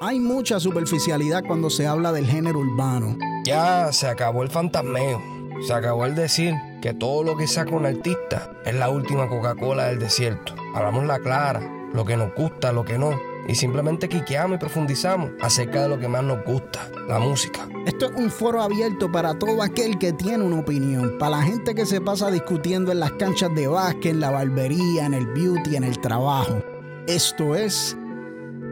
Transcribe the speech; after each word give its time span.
Hay 0.00 0.20
mucha 0.20 0.60
superficialidad 0.60 1.42
cuando 1.44 1.70
se 1.70 1.88
habla 1.88 2.12
del 2.12 2.28
género 2.28 2.60
urbano. 2.60 3.16
Ya 3.44 3.92
se 3.92 4.06
acabó 4.06 4.44
el 4.44 4.48
fantasmeo. 4.48 5.20
Se 5.66 5.72
acabó 5.72 6.06
el 6.06 6.14
decir 6.14 6.54
que 6.80 6.94
todo 6.94 7.24
lo 7.24 7.36
que 7.36 7.48
saca 7.48 7.74
un 7.74 7.84
artista 7.84 8.52
es 8.64 8.76
la 8.76 8.90
última 8.90 9.28
Coca-Cola 9.28 9.86
del 9.86 9.98
desierto. 9.98 10.54
Hablamos 10.72 11.04
la 11.04 11.18
clara, 11.18 11.60
lo 11.92 12.04
que 12.04 12.16
nos 12.16 12.32
gusta, 12.36 12.70
lo 12.70 12.84
que 12.84 12.96
no. 12.96 13.18
Y 13.48 13.56
simplemente 13.56 14.08
quiqueamos 14.08 14.56
y 14.56 14.60
profundizamos 14.60 15.32
acerca 15.40 15.82
de 15.82 15.88
lo 15.88 15.98
que 15.98 16.06
más 16.06 16.22
nos 16.22 16.44
gusta, 16.44 16.88
la 17.08 17.18
música. 17.18 17.66
Esto 17.84 18.06
es 18.06 18.12
un 18.14 18.30
foro 18.30 18.62
abierto 18.62 19.10
para 19.10 19.36
todo 19.36 19.64
aquel 19.64 19.98
que 19.98 20.12
tiene 20.12 20.44
una 20.44 20.60
opinión, 20.60 21.18
para 21.18 21.38
la 21.38 21.42
gente 21.42 21.74
que 21.74 21.86
se 21.86 22.00
pasa 22.00 22.30
discutiendo 22.30 22.92
en 22.92 23.00
las 23.00 23.12
canchas 23.12 23.52
de 23.52 23.66
básquet, 23.66 24.12
en 24.12 24.20
la 24.20 24.30
barbería, 24.30 25.06
en 25.06 25.14
el 25.14 25.26
beauty, 25.26 25.74
en 25.74 25.82
el 25.82 25.98
trabajo. 25.98 26.62
Esto 27.08 27.56
es 27.56 27.96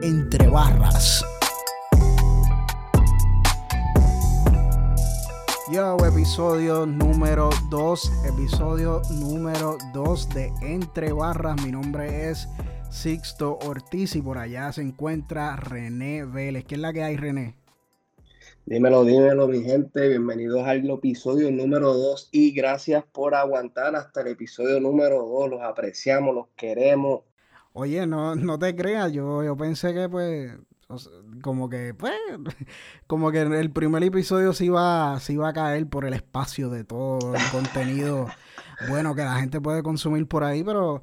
Entre 0.03 0.47
Barras. 0.49 1.25
Yo, 5.73 5.97
episodio 6.07 6.84
número 6.84 7.48
2, 7.70 8.12
episodio 8.27 9.01
número 9.11 9.79
2 9.95 10.29
de 10.30 10.53
Entre 10.61 11.12
Barras. 11.12 11.62
Mi 11.65 11.73
nombre 11.73 12.29
es 12.29 12.47
Sixto 12.91 13.59
Ortiz 13.65 14.15
y 14.17 14.23
por 14.23 14.37
allá 14.37 14.70
se 14.73 14.83
encuentra 14.83 15.56
René 15.56 16.25
Vélez. 16.27 16.67
¿Qué 16.67 16.75
es 16.75 16.81
la 16.81 16.92
que 16.92 17.03
hay, 17.03 17.17
René? 17.17 17.56
Dímelo, 18.67 19.05
dímelo, 19.05 19.48
mi 19.48 19.62
gente. 19.62 20.09
Bienvenidos 20.09 20.67
al 20.67 20.91
episodio 20.91 21.51
número 21.51 21.95
2 21.95 22.28
y 22.33 22.53
gracias 22.53 23.03
por 23.12 23.34
aguantar 23.34 23.97
hasta 23.97 24.20
el 24.20 24.28
episodio 24.28 24.78
número 24.78 25.25
2. 25.25 25.51
Los 25.51 25.62
apreciamos, 25.62 26.34
los 26.34 26.48
queremos. 26.55 27.23
Oye, 27.79 28.07
no, 28.07 28.35
no 28.35 28.59
te 28.59 28.75
creas, 28.75 29.12
yo, 29.12 29.45
yo 29.45 29.55
pensé 29.55 29.93
que 29.93 30.09
pues 30.09 30.51
como 31.43 31.69
que, 31.69 31.93
pues, 31.93 32.15
como 33.07 33.30
que 33.30 33.43
el 33.43 33.71
primer 33.71 34.03
episodio 34.03 34.55
se 34.55 34.65
iba, 34.65 35.20
se 35.20 35.34
iba 35.34 35.50
a 35.50 35.53
caer 35.53 35.87
por 35.87 36.06
el 36.06 36.15
espacio 36.15 36.70
de 36.70 36.84
todo 36.84 37.34
el 37.34 37.42
contenido 37.53 38.28
bueno 38.89 39.15
que 39.15 39.25
la 39.25 39.34
gente 39.41 39.61
puede 39.61 39.83
consumir 39.83 40.27
por 40.27 40.42
ahí, 40.42 40.65
pero 40.65 41.03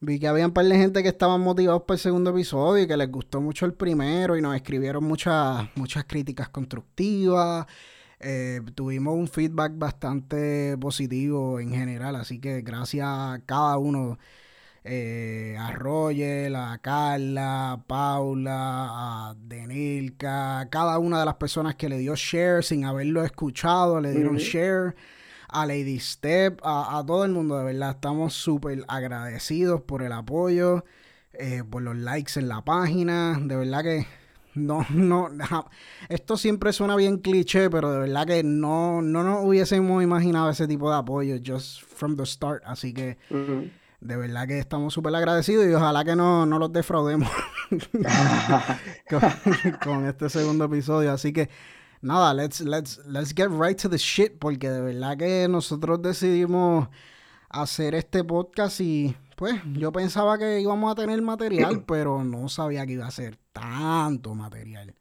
vi 0.00 0.20
que 0.20 0.28
había 0.28 0.44
un 0.44 0.52
par 0.52 0.66
de 0.66 0.76
gente 0.76 1.02
que 1.02 1.08
estaban 1.08 1.40
motivados 1.40 1.84
para 1.84 1.94
el 1.94 2.00
segundo 2.00 2.32
episodio 2.32 2.84
y 2.84 2.86
que 2.86 2.98
les 2.98 3.10
gustó 3.10 3.40
mucho 3.40 3.64
el 3.64 3.72
primero 3.72 4.36
y 4.36 4.42
nos 4.42 4.54
escribieron 4.54 5.02
muchas, 5.04 5.68
muchas 5.74 6.04
críticas 6.04 6.50
constructivas. 6.50 7.64
Eh, 8.18 8.60
tuvimos 8.74 9.14
un 9.14 9.26
feedback 9.26 9.72
bastante 9.78 10.76
positivo 10.76 11.60
en 11.60 11.70
general, 11.70 12.16
así 12.16 12.38
que 12.40 12.60
gracias 12.60 13.06
a 13.08 13.40
cada 13.46 13.78
uno 13.78 14.18
eh, 14.84 15.56
a 15.58 15.72
Roger, 15.72 16.54
a 16.56 16.78
Carla, 16.78 17.72
a 17.72 17.82
Paula, 17.82 18.88
a 19.30 19.34
Denilka, 19.38 20.68
cada 20.70 20.98
una 20.98 21.20
de 21.20 21.26
las 21.26 21.34
personas 21.34 21.74
que 21.74 21.88
le 21.88 21.98
dio 21.98 22.14
share 22.16 22.64
sin 22.64 22.84
haberlo 22.84 23.24
escuchado, 23.24 24.00
le 24.00 24.12
dieron 24.12 24.36
share, 24.36 24.94
a 25.48 25.66
Lady 25.66 25.98
Step, 25.98 26.60
a, 26.62 27.02
todo 27.06 27.24
el 27.24 27.32
mundo, 27.32 27.58
de 27.58 27.64
verdad, 27.64 27.90
estamos 27.90 28.34
súper 28.34 28.84
agradecidos 28.88 29.82
por 29.82 30.02
el 30.02 30.12
apoyo, 30.12 30.84
eh, 31.32 31.62
por 31.68 31.82
los 31.82 31.96
likes 31.96 32.38
en 32.38 32.48
la 32.48 32.64
página, 32.64 33.38
de 33.40 33.56
verdad 33.56 33.82
que 33.82 34.06
no, 34.54 34.86
no, 34.90 35.28
esto 36.08 36.36
siempre 36.36 36.72
suena 36.72 36.96
bien 36.96 37.18
cliché, 37.18 37.68
pero 37.68 37.92
de 37.92 37.98
verdad 37.98 38.26
que 38.26 38.42
no, 38.42 39.02
no 39.02 39.22
nos 39.22 39.44
hubiésemos 39.44 40.02
imaginado 40.02 40.50
ese 40.50 40.66
tipo 40.66 40.90
de 40.90 40.96
apoyo 40.96 41.36
just 41.44 41.82
from 41.82 42.16
the 42.16 42.24
start, 42.24 42.62
así 42.64 42.92
que 42.92 43.18
de 44.00 44.16
verdad 44.16 44.48
que 44.48 44.58
estamos 44.58 44.94
súper 44.94 45.14
agradecidos 45.14 45.66
y 45.66 45.72
ojalá 45.72 46.04
que 46.04 46.16
no, 46.16 46.46
no 46.46 46.58
los 46.58 46.72
defraudemos 46.72 47.30
con, 49.82 50.06
este 50.06 50.30
segundo 50.30 50.64
episodio. 50.64 51.12
Así 51.12 51.32
que 51.32 51.50
nada, 52.00 52.32
let's, 52.32 52.60
let's, 52.60 53.00
let's 53.06 53.34
get 53.34 53.48
right 53.50 53.80
to 53.80 53.88
the 53.88 53.98
shit 53.98 54.38
porque 54.38 54.70
de 54.70 54.80
verdad 54.80 55.18
que 55.18 55.46
nosotros 55.48 56.00
decidimos 56.00 56.88
hacer 57.50 57.94
este 57.94 58.24
podcast 58.24 58.80
y 58.80 59.14
pues 59.36 59.60
yo 59.74 59.92
pensaba 59.92 60.38
que 60.38 60.60
íbamos 60.60 60.92
a 60.92 60.94
tener 60.94 61.20
material, 61.20 61.84
pero 61.86 62.24
no 62.24 62.48
sabía 62.48 62.86
que 62.86 62.92
iba 62.92 63.06
a 63.06 63.10
ser 63.10 63.38
tanto 63.52 64.34
material. 64.34 64.94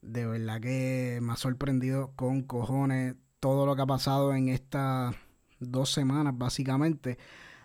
De 0.00 0.26
verdad 0.26 0.60
que 0.60 1.20
me 1.22 1.32
ha 1.32 1.36
sorprendido 1.36 2.10
con 2.16 2.42
cojones 2.42 3.14
todo 3.38 3.66
lo 3.66 3.76
que 3.76 3.82
ha 3.82 3.86
pasado 3.86 4.34
en 4.34 4.48
estas 4.48 5.14
dos 5.60 5.92
semanas, 5.92 6.36
básicamente. 6.36 7.18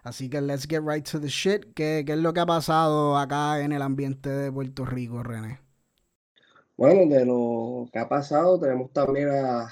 Así 0.07 0.29
que 0.29 0.39
let's 0.39 0.65
get 0.65 0.81
right 0.85 1.05
to 1.11 1.19
the 1.19 1.27
shit. 1.27 1.73
¿Qué, 1.73 2.05
es 2.07 2.17
lo 2.17 2.33
que 2.33 2.39
ha 2.39 2.45
pasado 2.45 3.17
acá 3.17 3.59
en 3.59 3.73
el 3.73 3.81
ambiente 3.81 4.29
de 4.29 4.49
Puerto 4.49 4.85
Rico, 4.85 5.21
René? 5.21 5.59
Bueno, 6.77 7.13
de 7.13 7.25
lo 7.25 7.89
que 7.91 7.99
ha 7.99 8.07
pasado 8.07 8.57
tenemos 8.57 8.93
también 8.93 9.27
a 9.29 9.69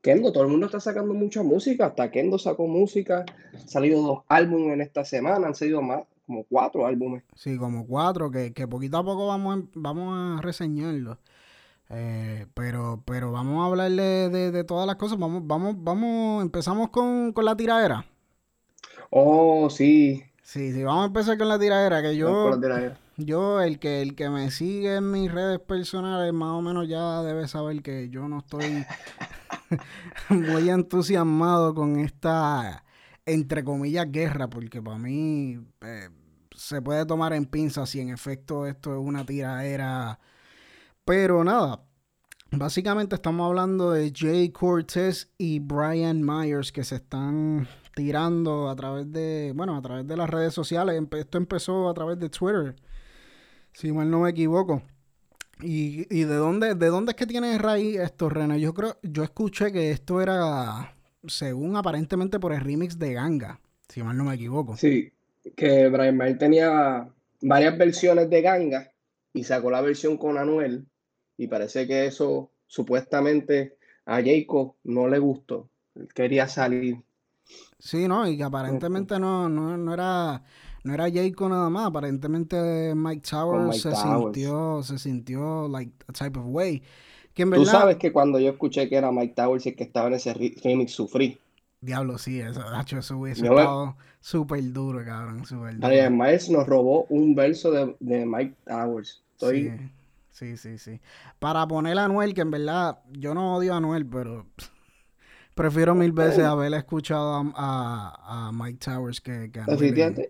Kendo. 0.00 0.32
Todo 0.32 0.44
el 0.44 0.48
mundo 0.48 0.64
está 0.64 0.80
sacando 0.80 1.12
mucha 1.12 1.42
música. 1.42 1.86
Hasta 1.86 2.10
Kendo 2.10 2.38
sacó 2.38 2.66
música. 2.66 3.26
Han 3.52 3.68
salido 3.68 4.00
dos 4.00 4.24
álbumes 4.28 4.72
en 4.72 4.80
esta 4.80 5.04
semana. 5.04 5.46
Han 5.46 5.54
salido 5.54 5.82
más, 5.82 6.04
como 6.26 6.44
cuatro 6.44 6.86
álbumes. 6.86 7.22
Sí, 7.34 7.58
como 7.58 7.86
cuatro, 7.86 8.30
que, 8.30 8.50
poquito 8.66 8.96
a 8.96 9.04
poco 9.04 9.26
vamos, 9.26 9.64
vamos 9.74 10.38
a 10.38 10.40
reseñarlo. 10.40 11.18
Eh, 11.90 12.46
pero, 12.54 13.02
pero 13.04 13.30
vamos 13.30 13.62
a 13.62 13.66
hablarle 13.66 14.30
de, 14.30 14.64
todas 14.64 14.86
las 14.86 14.96
cosas. 14.96 15.18
Vamos, 15.18 15.42
vamos, 15.44 15.74
vamos, 15.76 16.42
empezamos 16.42 16.88
con, 16.88 17.34
con 17.34 17.44
la 17.44 17.54
tiradera. 17.54 18.06
Oh, 19.10 19.70
sí. 19.70 20.24
Sí, 20.42 20.72
sí, 20.72 20.82
vamos 20.82 21.02
a 21.02 21.06
empezar 21.08 21.36
con 21.36 21.48
la 21.48 21.58
tiradera, 21.58 22.00
que 22.00 22.16
yo, 22.16 22.58
yo, 23.18 23.60
el 23.60 23.78
que, 23.78 24.00
el 24.00 24.14
que 24.14 24.30
me 24.30 24.50
sigue 24.50 24.96
en 24.96 25.10
mis 25.10 25.30
redes 25.30 25.60
personales, 25.60 26.32
más 26.32 26.52
o 26.52 26.62
menos 26.62 26.88
ya 26.88 27.22
debe 27.22 27.46
saber 27.48 27.82
que 27.82 28.08
yo 28.08 28.28
no 28.28 28.38
estoy 28.38 28.86
muy 30.30 30.70
entusiasmado 30.70 31.74
con 31.74 31.98
esta, 31.98 32.82
entre 33.26 33.62
comillas, 33.62 34.10
guerra, 34.10 34.48
porque 34.48 34.80
para 34.80 34.96
mí 34.96 35.58
eh, 35.82 36.08
se 36.56 36.80
puede 36.80 37.04
tomar 37.04 37.34
en 37.34 37.44
pinzas 37.44 37.90
si 37.90 38.00
en 38.00 38.08
efecto 38.08 38.66
esto 38.66 38.92
es 38.92 38.98
una 38.98 39.26
tiradera. 39.26 40.18
Pero 41.04 41.44
nada, 41.44 41.82
básicamente 42.50 43.14
estamos 43.14 43.46
hablando 43.46 43.90
de 43.90 44.12
Jay 44.14 44.48
Cortez 44.48 45.30
y 45.36 45.58
Brian 45.58 46.22
Myers 46.22 46.72
que 46.72 46.84
se 46.84 46.96
están 46.96 47.68
tirando 47.98 48.68
a 48.70 48.76
través 48.76 49.10
de, 49.10 49.52
bueno, 49.56 49.76
a 49.76 49.82
través 49.82 50.06
de 50.06 50.16
las 50.16 50.30
redes 50.30 50.54
sociales. 50.54 51.02
Esto 51.10 51.36
empezó 51.36 51.88
a 51.88 51.94
través 51.94 52.16
de 52.20 52.28
Twitter, 52.28 52.76
si 53.72 53.90
mal 53.90 54.08
no 54.08 54.20
me 54.20 54.30
equivoco. 54.30 54.82
¿Y, 55.60 56.06
y 56.16 56.22
de 56.22 56.36
dónde 56.36 56.76
de 56.76 56.86
dónde 56.86 57.10
es 57.10 57.16
que 57.16 57.26
tiene 57.26 57.58
raíz 57.58 57.98
esto, 57.98 58.28
René? 58.28 58.60
Yo 58.60 58.72
creo, 58.72 58.98
yo 59.02 59.24
escuché 59.24 59.72
que 59.72 59.90
esto 59.90 60.22
era, 60.22 60.94
según 61.26 61.74
aparentemente 61.76 62.38
por 62.38 62.52
el 62.52 62.60
remix 62.60 63.00
de 63.00 63.14
Ganga, 63.14 63.60
si 63.88 64.00
mal 64.04 64.16
no 64.16 64.22
me 64.22 64.36
equivoco. 64.36 64.76
Sí, 64.76 65.10
que 65.56 65.88
Brian 65.88 66.16
Mayer 66.16 66.38
tenía 66.38 67.08
varias 67.40 67.76
versiones 67.76 68.30
de 68.30 68.42
Ganga 68.42 68.92
y 69.32 69.42
sacó 69.42 69.72
la 69.72 69.80
versión 69.80 70.18
con 70.18 70.38
Anuel 70.38 70.86
y 71.36 71.48
parece 71.48 71.88
que 71.88 72.06
eso 72.06 72.52
supuestamente 72.68 73.76
a 74.06 74.22
Jacob 74.22 74.76
no 74.84 75.08
le 75.08 75.18
gustó. 75.18 75.68
Él 75.96 76.06
quería 76.14 76.46
salir 76.46 77.02
Sí, 77.78 78.08
no, 78.08 78.26
y 78.28 78.36
que 78.36 78.44
aparentemente 78.44 79.18
no, 79.18 79.48
no, 79.48 79.76
no 79.76 79.94
era 79.94 80.42
no 80.84 80.94
era 80.94 81.10
Jayco 81.10 81.48
nada 81.48 81.70
más, 81.70 81.86
aparentemente 81.86 82.94
Mike 82.94 83.26
Towers 83.28 83.80
se 83.80 83.94
sintió 83.94 84.82
se 84.82 84.98
sintió 84.98 85.68
like 85.68 85.92
a 86.08 86.12
type 86.12 86.38
of 86.38 86.46
way. 86.48 86.82
Tú 87.34 87.64
sabes 87.64 87.96
que 87.96 88.12
cuando 88.12 88.40
yo 88.40 88.50
escuché 88.50 88.88
que 88.88 88.96
era 88.96 89.12
Mike 89.12 89.34
Towers 89.34 89.66
y 89.66 89.72
que 89.72 89.84
estaba 89.84 90.08
en 90.08 90.14
ese 90.14 90.34
remix 90.34 90.92
sufrí. 90.92 91.38
Diablo, 91.80 92.18
sí, 92.18 92.40
eso, 92.40 92.60
hecho, 92.80 92.98
eso 92.98 93.16
hubiese 93.18 93.46
estado 93.46 93.96
súper 94.18 94.72
duro, 94.72 95.04
cabrón, 95.04 95.44
súper 95.46 95.76
duro. 95.76 95.86
Además 95.86 96.48
nos 96.50 96.66
robó 96.66 97.04
un 97.08 97.36
verso 97.36 97.70
de, 97.70 97.94
de 98.00 98.26
Mike 98.26 98.56
Towers. 98.66 99.22
Sí, 99.36 99.70
sí, 100.32 100.56
sí, 100.56 100.78
sí. 100.78 101.00
Para 101.38 101.68
poner 101.68 101.96
a 101.98 102.06
Anuel, 102.06 102.34
que 102.34 102.40
en 102.40 102.50
verdad 102.50 102.98
yo 103.12 103.34
no 103.34 103.54
odio 103.54 103.74
a 103.74 103.76
Anuel, 103.76 104.04
pero 104.04 104.46
Prefiero 105.58 105.92
mil 105.92 106.12
veces 106.12 106.44
haber 106.44 106.72
escuchado 106.74 107.52
a, 107.56 108.52
Mike 108.54 108.78
Towers 108.78 109.20
que, 109.20 109.50
que 109.50 109.58
a 109.58 109.66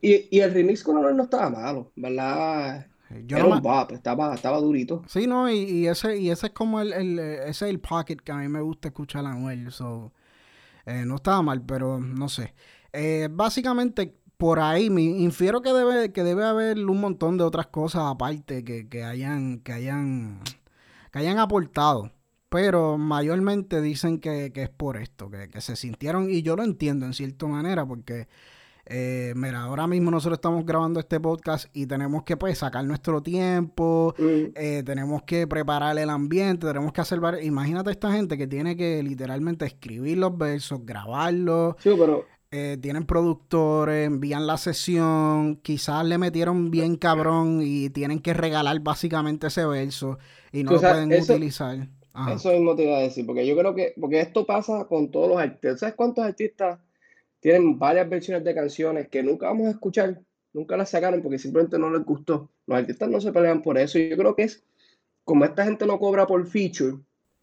y, 0.00 0.26
y, 0.30 0.40
el 0.40 0.54
remix 0.54 0.82
con 0.82 0.94
no 1.14 1.22
estaba 1.22 1.50
malo, 1.50 1.92
¿verdad? 1.96 2.86
Yo 3.26 3.36
Era 3.36 3.46
un 3.46 3.60
bop, 3.60 3.92
estaba, 3.92 4.34
estaba 4.34 4.58
durito. 4.58 5.02
Sí, 5.06 5.26
no, 5.26 5.50
y, 5.50 5.86
ese, 5.86 6.16
y 6.16 6.30
ese 6.30 6.46
es 6.46 6.52
como 6.54 6.80
el, 6.80 6.94
el, 6.94 7.18
ese 7.18 7.66
es 7.66 7.70
el 7.70 7.78
pocket 7.78 8.16
que 8.16 8.32
a 8.32 8.36
mí 8.36 8.48
me 8.48 8.62
gusta 8.62 8.88
escuchar 8.88 9.26
a 9.26 9.32
Anuel. 9.32 9.70
So, 9.70 10.14
eh, 10.86 11.04
no 11.04 11.16
estaba 11.16 11.42
mal, 11.42 11.60
pero 11.60 12.00
no 12.00 12.30
sé. 12.30 12.54
Eh, 12.94 13.28
básicamente, 13.30 14.14
por 14.38 14.60
ahí 14.60 14.88
me 14.88 15.02
infiero 15.02 15.60
que 15.60 15.74
debe, 15.74 16.10
que 16.10 16.24
debe 16.24 16.46
haber 16.46 16.78
un 16.78 17.02
montón 17.02 17.36
de 17.36 17.44
otras 17.44 17.66
cosas 17.66 18.04
aparte 18.06 18.64
que, 18.64 18.88
que 18.88 19.04
hayan, 19.04 19.58
que 19.58 19.74
hayan, 19.74 20.40
que 21.12 21.18
hayan 21.18 21.38
aportado. 21.38 22.12
Pero 22.48 22.96
mayormente 22.96 23.80
dicen 23.82 24.18
que, 24.20 24.50
es 24.54 24.68
por 24.70 24.96
esto, 24.96 25.30
que, 25.30 25.60
se 25.60 25.76
sintieron, 25.76 26.30
y 26.30 26.42
yo 26.42 26.56
lo 26.56 26.62
entiendo 26.64 27.04
en 27.06 27.12
cierta 27.12 27.46
manera, 27.46 27.84
porque 27.86 28.26
eh, 28.90 29.34
mira, 29.36 29.60
ahora 29.64 29.86
mismo 29.86 30.10
nosotros 30.10 30.38
estamos 30.38 30.64
grabando 30.64 30.98
este 30.98 31.20
podcast 31.20 31.66
y 31.74 31.84
tenemos 31.86 32.22
que 32.22 32.38
pues 32.38 32.56
sacar 32.56 32.82
nuestro 32.86 33.22
tiempo, 33.22 34.14
Mm. 34.18 34.52
eh, 34.54 34.82
tenemos 34.86 35.24
que 35.24 35.46
preparar 35.46 35.98
el 35.98 36.08
ambiente, 36.08 36.66
tenemos 36.66 36.92
que 36.94 37.02
hacer... 37.02 37.20
Imagínate 37.42 37.90
esta 37.90 38.10
gente 38.12 38.38
que 38.38 38.46
tiene 38.46 38.78
que 38.78 39.02
literalmente 39.02 39.66
escribir 39.66 40.16
los 40.16 40.38
versos, 40.38 40.80
grabarlos, 40.86 41.74
Sí, 41.80 41.90
pero 41.98 42.24
eh, 42.50 42.78
tienen 42.80 43.04
productores, 43.04 44.06
envían 44.06 44.46
la 44.46 44.56
sesión, 44.56 45.56
quizás 45.56 46.02
le 46.06 46.16
metieron 46.16 46.70
bien 46.70 46.96
cabrón 46.96 47.60
y 47.62 47.90
tienen 47.90 48.20
que 48.20 48.32
regalar 48.32 48.80
básicamente 48.80 49.48
ese 49.48 49.66
verso 49.66 50.18
y 50.50 50.62
no 50.64 50.72
lo 50.72 50.80
pueden 50.80 51.12
eso- 51.12 51.34
utilizar. 51.34 51.88
Ajá. 52.12 52.34
Eso 52.34 52.50
mismo 52.52 52.74
te 52.74 52.84
iba 52.84 52.96
a 52.98 53.02
decir, 53.02 53.24
porque 53.26 53.46
yo 53.46 53.56
creo 53.56 53.74
que, 53.74 53.94
porque 54.00 54.20
esto 54.20 54.44
pasa 54.46 54.86
con 54.86 55.10
todos 55.10 55.28
los 55.28 55.38
artistas. 55.38 55.80
¿Sabes 55.80 55.94
cuántos 55.94 56.24
artistas 56.24 56.80
tienen 57.40 57.78
varias 57.78 58.08
versiones 58.08 58.44
de 58.44 58.54
canciones 58.54 59.08
que 59.08 59.22
nunca 59.22 59.46
vamos 59.46 59.68
a 59.68 59.70
escuchar? 59.70 60.20
Nunca 60.52 60.76
las 60.76 60.90
sacaron 60.90 61.22
porque 61.22 61.38
simplemente 61.38 61.78
no 61.78 61.90
les 61.90 62.04
gustó. 62.04 62.50
Los 62.66 62.78
artistas 62.78 63.08
no 63.08 63.20
se 63.20 63.32
pelean 63.32 63.62
por 63.62 63.78
eso. 63.78 63.98
Yo 63.98 64.16
creo 64.16 64.34
que 64.34 64.44
es, 64.44 64.64
como 65.24 65.44
esta 65.44 65.64
gente 65.64 65.86
no 65.86 65.98
cobra 65.98 66.26
por 66.26 66.44
feature, 66.46 66.96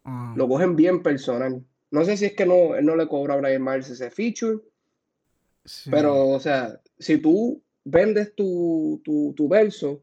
Ajá. 0.03 0.33
lo 0.35 0.47
cogen 0.47 0.75
bien 0.75 1.01
personal. 1.03 1.63
No 1.91 2.03
sé 2.03 2.18
si 2.18 2.25
es 2.25 2.33
que 2.33 2.45
no, 2.45 2.75
él 2.75 2.85
no 2.85 2.95
le 2.95 3.07
cobra 3.07 3.35
a 3.35 3.38
Brian 3.38 3.63
Myers 3.63 3.89
ese 3.89 4.09
feature, 4.09 4.59
Sí. 5.63 5.89
pero, 5.89 6.27
o 6.29 6.39
sea, 6.39 6.79
si 7.00 7.18
tú 7.18 7.61
vendes 7.83 8.35
tu, 8.35 9.01
tu, 9.03 9.33
tu 9.35 9.47
verso, 9.47 10.01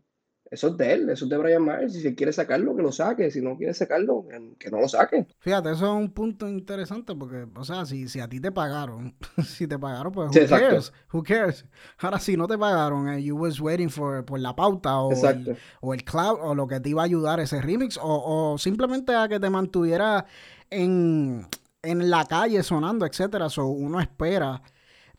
eso 0.53 0.69
es 0.69 0.77
de 0.77 0.93
él, 0.93 1.09
eso 1.11 1.25
es 1.25 1.31
de 1.31 1.37
Brian 1.39 1.65
Myers. 1.65 1.95
Si 1.95 2.15
quiere 2.15 2.33
sacarlo, 2.33 2.77
que 2.77 2.83
lo 2.83 2.93
saque. 2.93 3.31
Si 3.31 3.41
no 3.41 3.57
quiere 3.57 3.73
sacarlo, 3.73 4.27
que- 4.59 4.71
no 4.71 4.81
lo 4.81 4.87
saque. 4.89 5.27
Fíjate, 5.39 5.73
eso 5.73 5.87
es 5.87 5.93
un 6.05 6.11
punto 6.11 6.47
interesante 6.47 7.15
porque, 7.15 7.47
o 7.57 7.65
sea, 7.65 7.87
si, 7.87 8.07
si 8.07 8.21
a 8.21 8.29
ti 8.29 8.39
te 8.39 8.53
pagaron, 8.53 9.15
si 9.47 9.67
te 9.67 9.79
pagaron, 9.79 10.13
pues 10.13 10.29
who 10.29 10.33
cares? 10.61 10.93
Who 11.13 11.23
cares? 11.23 11.65
Ahora, 11.99 12.19
si 12.21 12.37
no 12.37 12.47
te 12.47 12.59
pagaron, 12.59 13.09
eh, 13.09 13.23
you 13.23 13.37
was 13.37 13.59
waiting 13.61 13.89
for, 13.89 14.25
por 14.27 14.39
la 14.41 14.55
pauta 14.55 14.99
o 15.01 15.11
el, 15.31 15.45
o 15.81 15.95
el 15.95 16.05
cloud 16.05 16.39
o 16.43 16.55
lo 16.55 16.67
que 16.67 16.81
te 16.81 16.91
iba 16.91 17.01
a 17.03 17.07
ayudar 17.07 17.41
ese 17.41 17.61
remix 17.63 17.97
o, 17.97 18.53
o 18.53 18.59
simplemente 18.59 19.15
a 19.15 19.27
que 19.29 19.41
te 19.41 19.49
mantuviera 19.49 20.27
en, 20.71 21.47
en 21.83 22.11
la 22.11 22.27
calle 22.27 22.63
sonando, 22.63 23.07
etcétera. 23.07 23.49
So, 23.49 23.67
uno 23.67 24.01
espera. 24.01 24.63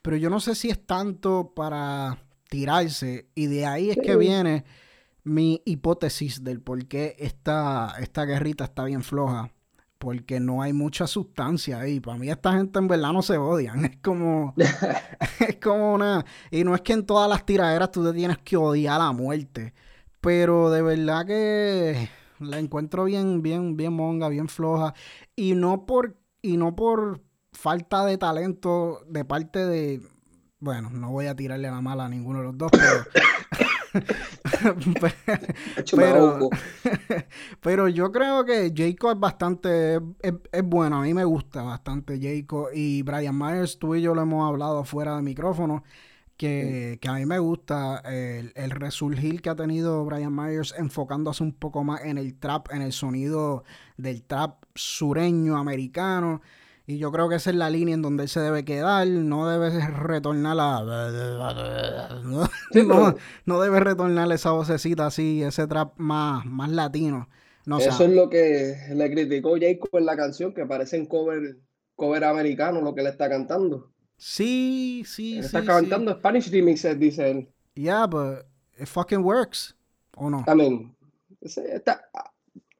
Pero 0.04 0.18
yo 0.18 0.30
no 0.30 0.40
sé 0.40 0.54
si 0.54 0.70
es 0.70 0.86
tanto 0.86 1.54
para 1.56 2.18
tirarse 2.50 3.30
y 3.34 3.48
de 3.48 3.66
ahí 3.66 3.90
es 3.90 3.98
que 3.98 4.16
viene 4.18 4.64
mi 5.24 5.62
hipótesis 5.66 6.44
del 6.44 6.62
por 6.62 6.86
qué 6.88 7.16
esta, 7.20 7.96
esta 8.00 8.26
guerrita 8.26 8.66
está 8.66 8.86
bien 8.86 9.04
floja. 9.04 9.52
Porque 9.98 10.42
no 10.42 10.62
hay 10.62 10.74
mucha 10.74 11.08
sustancia 11.08 11.80
ahí. 11.80 12.02
Para 12.02 12.18
mí 12.18 12.30
esta 12.30 12.52
gente 12.54 12.78
en 12.78 12.90
verdad 12.90 13.14
no 13.14 13.22
se 13.22 13.38
odian. 13.38 13.86
Es 13.86 13.98
como... 13.98 14.54
es 15.40 15.56
como 15.62 15.94
una... 15.94 16.26
Y 16.52 16.64
no 16.66 16.76
es 16.76 16.82
que 16.82 16.94
en 16.94 17.06
todas 17.06 17.30
las 17.30 17.46
tiraderas 17.46 17.92
tú 17.92 18.04
te 18.04 18.12
tienes 18.12 18.38
que 18.40 18.58
odiar 18.58 19.00
a 19.00 19.14
muerte. 19.14 19.74
Pero 20.20 20.70
de 20.72 20.82
verdad 20.82 21.26
que 21.26 22.10
la 22.40 22.60
encuentro 22.60 23.06
bien, 23.06 23.42
bien, 23.42 23.78
bien 23.78 23.94
monga, 23.94 24.28
bien 24.28 24.50
floja. 24.50 24.94
Y 25.36 25.56
no 25.56 25.86
por... 25.86 26.18
Y 26.42 26.58
no 26.58 26.76
por 26.76 27.22
falta 27.54 28.06
de 28.06 28.18
talento 28.18 29.06
de 29.08 29.24
parte 29.24 29.66
de... 29.66 30.02
Bueno, 30.60 30.90
no 30.90 31.12
voy 31.12 31.28
a 31.28 31.36
tirarle 31.36 31.70
la 31.70 31.80
mala 31.80 32.06
a 32.06 32.10
ninguno 32.10 32.40
de 32.40 32.46
los 32.46 32.58
dos, 32.58 32.72
pero... 32.72 33.06
Me 35.02 35.14
Pero, 35.96 36.50
pero 37.62 37.88
yo 37.88 38.12
creo 38.12 38.44
que 38.46 38.74
Jacob 38.76 39.12
es 39.12 39.20
bastante, 39.20 39.96
es, 40.20 40.34
es 40.52 40.64
bueno, 40.64 40.98
a 40.98 41.02
mí 41.02 41.14
me 41.14 41.26
gusta 41.26 41.62
bastante 41.62 42.20
Jacob 42.20 42.70
y 42.74 43.02
Brian 43.04 43.38
Myers, 43.38 43.78
tú 43.78 43.96
y 43.96 44.02
yo 44.02 44.16
lo 44.16 44.22
hemos 44.24 44.48
hablado 44.48 44.84
fuera 44.84 45.16
de 45.16 45.22
micrófono, 45.22 45.84
que, 46.38 46.98
que 47.02 47.08
a 47.08 47.14
mí 47.14 47.26
me 47.26 47.38
gusta 47.38 48.00
el, 48.06 48.52
el 48.56 48.72
resurgir 48.72 49.42
que 49.42 49.50
ha 49.50 49.56
tenido 49.56 50.04
Brian 50.06 50.36
Myers 50.36 50.74
enfocándose 50.78 51.44
un 51.44 51.54
poco 51.54 51.84
más 51.84 52.02
en 52.04 52.18
el 52.18 52.36
trap, 52.40 52.72
en 52.72 52.82
el 52.82 52.92
sonido 52.92 53.64
del 53.98 54.24
trap 54.24 54.64
sureño 54.74 55.58
americano. 55.58 56.42
Y 56.86 56.98
yo 56.98 57.12
creo 57.12 57.30
que 57.30 57.36
esa 57.36 57.50
es 57.50 57.56
la 57.56 57.70
línea 57.70 57.96
en 57.96 58.02
donde 58.02 58.24
él 58.24 58.30
se 58.30 58.42
debe 58.42 58.66
quedar. 58.66 59.08
No 59.08 59.48
debe 59.48 59.70
retornar 59.90 60.58
a... 60.60 62.20
No, 62.24 62.46
Sí, 62.72 62.86
no, 63.46 63.62
debe 63.62 63.80
retornar 63.80 64.32
esa 64.32 64.52
vocecita 64.52 65.06
así, 65.08 65.44
ese 65.44 65.66
trap 65.68 65.94
más, 65.98 66.46
más 66.46 66.70
latino. 66.70 67.30
No, 67.66 67.78
o 67.78 67.80
sea, 67.80 67.94
Eso 67.94 68.04
es 68.04 68.12
lo 68.12 68.30
que 68.30 68.76
le 68.94 69.12
criticó 69.12 69.56
Jacob 69.60 69.90
en 69.94 70.06
la 70.06 70.18
canción, 70.18 70.54
que 70.54 70.66
parece 70.66 71.00
un 71.00 71.06
cover, 71.06 71.58
cover 71.96 72.24
americano 72.26 72.82
lo 72.82 72.94
que 72.94 73.04
le 73.04 73.10
está 73.10 73.30
cantando. 73.30 73.94
sí, 74.18 75.04
sí, 75.06 75.38
Él 75.38 75.44
sí, 75.44 75.46
está 75.46 75.62
sí. 75.62 75.68
cantando 75.68 76.12
Spanish 76.14 76.52
remixes, 76.52 77.00
dice 77.00 77.32
él. 77.32 77.50
Yeah, 77.76 78.06
but 78.08 78.46
it 78.78 78.88
fucking 78.88 79.24
works. 79.24 79.76
¿O 80.18 80.30
no? 80.30 80.44
También. 80.46 80.96
Está, 81.42 82.10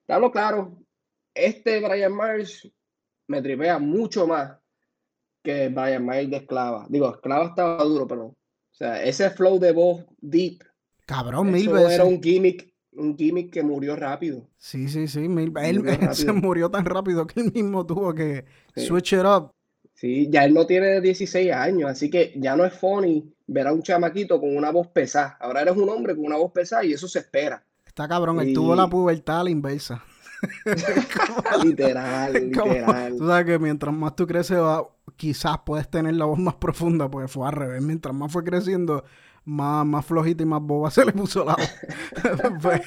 hablo 0.08 0.32
claro. 0.32 0.78
Este 1.34 1.80
Brian 1.80 2.16
Myers 2.16 2.70
me 3.34 3.42
tripea 3.42 3.80
mucho 3.80 4.28
más 4.28 4.58
que 5.44 5.70
Brian 5.70 6.06
Myers 6.06 6.30
de 6.30 6.38
Esclava. 6.38 6.86
Digo, 6.90 7.10
Esclava 7.14 7.48
estaba 7.48 7.84
duro, 7.84 8.08
pero. 8.08 8.26
O 8.28 8.36
sea, 8.76 9.04
ese 9.04 9.30
flow 9.30 9.60
de 9.60 9.72
voz 9.72 10.06
deep. 10.20 10.62
Cabrón, 11.06 11.52
mil 11.52 11.64
Eso 11.68 11.74
veces. 11.74 11.92
era 11.94 12.06
un 12.06 12.22
gimmick, 12.22 12.74
un 12.94 13.16
gimmick 13.18 13.52
que 13.52 13.62
murió 13.62 13.96
rápido. 13.96 14.50
Sí, 14.58 14.88
sí, 14.88 15.08
sí, 15.08 15.28
mil. 15.28 15.52
Él, 15.62 15.80
Murió 15.80 15.94
él 15.94 16.16
se 16.16 16.32
murió 16.32 16.72
tan 16.72 16.86
rápido 16.86 17.28
que 17.28 17.42
él 17.42 17.52
mismo 17.54 17.86
tuvo 17.86 18.14
que 18.14 18.46
Sí. 18.76 18.86
switch 18.88 19.14
it 19.14 19.26
up. 19.26 19.52
Sí, 19.94 20.28
ya 20.32 20.44
él 20.46 20.54
no 20.54 20.66
tiene 20.66 21.02
16 21.02 21.52
años, 21.52 21.90
así 21.92 22.10
que 22.10 22.34
ya 22.36 22.56
no 22.56 22.66
es 22.66 22.74
funny 22.74 23.32
ver 23.46 23.68
a 23.68 23.74
un 23.74 23.84
chamaquito 23.84 24.40
con 24.40 24.56
una 24.58 24.72
voz 24.72 24.88
pesada. 24.88 25.38
Ahora 25.40 25.62
eres 25.62 25.76
un 25.78 25.88
hombre 25.90 26.16
con 26.16 26.26
una 26.26 26.38
voz 26.38 26.52
pesada 26.52 26.84
y 26.84 26.94
eso 26.94 27.08
se 27.08 27.20
espera. 27.20 27.64
Está 27.86 28.08
cabrón, 28.08 28.40
él 28.40 28.54
tuvo 28.54 28.76
la 28.76 28.90
pubertad 28.90 29.42
a 29.42 29.44
la 29.44 29.50
inversa. 29.52 30.04
Literal, 31.64 32.52
Como- 32.54 32.74
literal. 32.74 33.18
tú 33.18 33.28
sabes 33.28 33.46
que 33.46 33.60
mientras 33.60 33.94
más 33.94 34.16
tú 34.16 34.26
creces, 34.28 34.58
va- 34.58 34.88
quizás 35.16 35.58
puedes 35.66 35.90
tener 35.90 36.16
la 36.16 36.26
voz 36.26 36.40
más 36.40 36.56
profunda, 36.56 37.10
porque 37.10 37.28
fue 37.28 37.48
al 37.48 37.54
revés. 37.54 37.82
Mientras 37.82 38.14
más 38.16 38.32
fue 38.32 38.44
creciendo, 38.44 39.04
más, 39.46 39.86
más 39.86 40.06
flojita 40.06 40.44
y 40.44 40.46
más 40.46 40.62
boba 40.62 40.90
se 40.92 41.06
le 41.06 41.12
puso 41.14 41.44
la 41.46 41.56
voz. 41.56 41.70
Pues, 42.62 42.82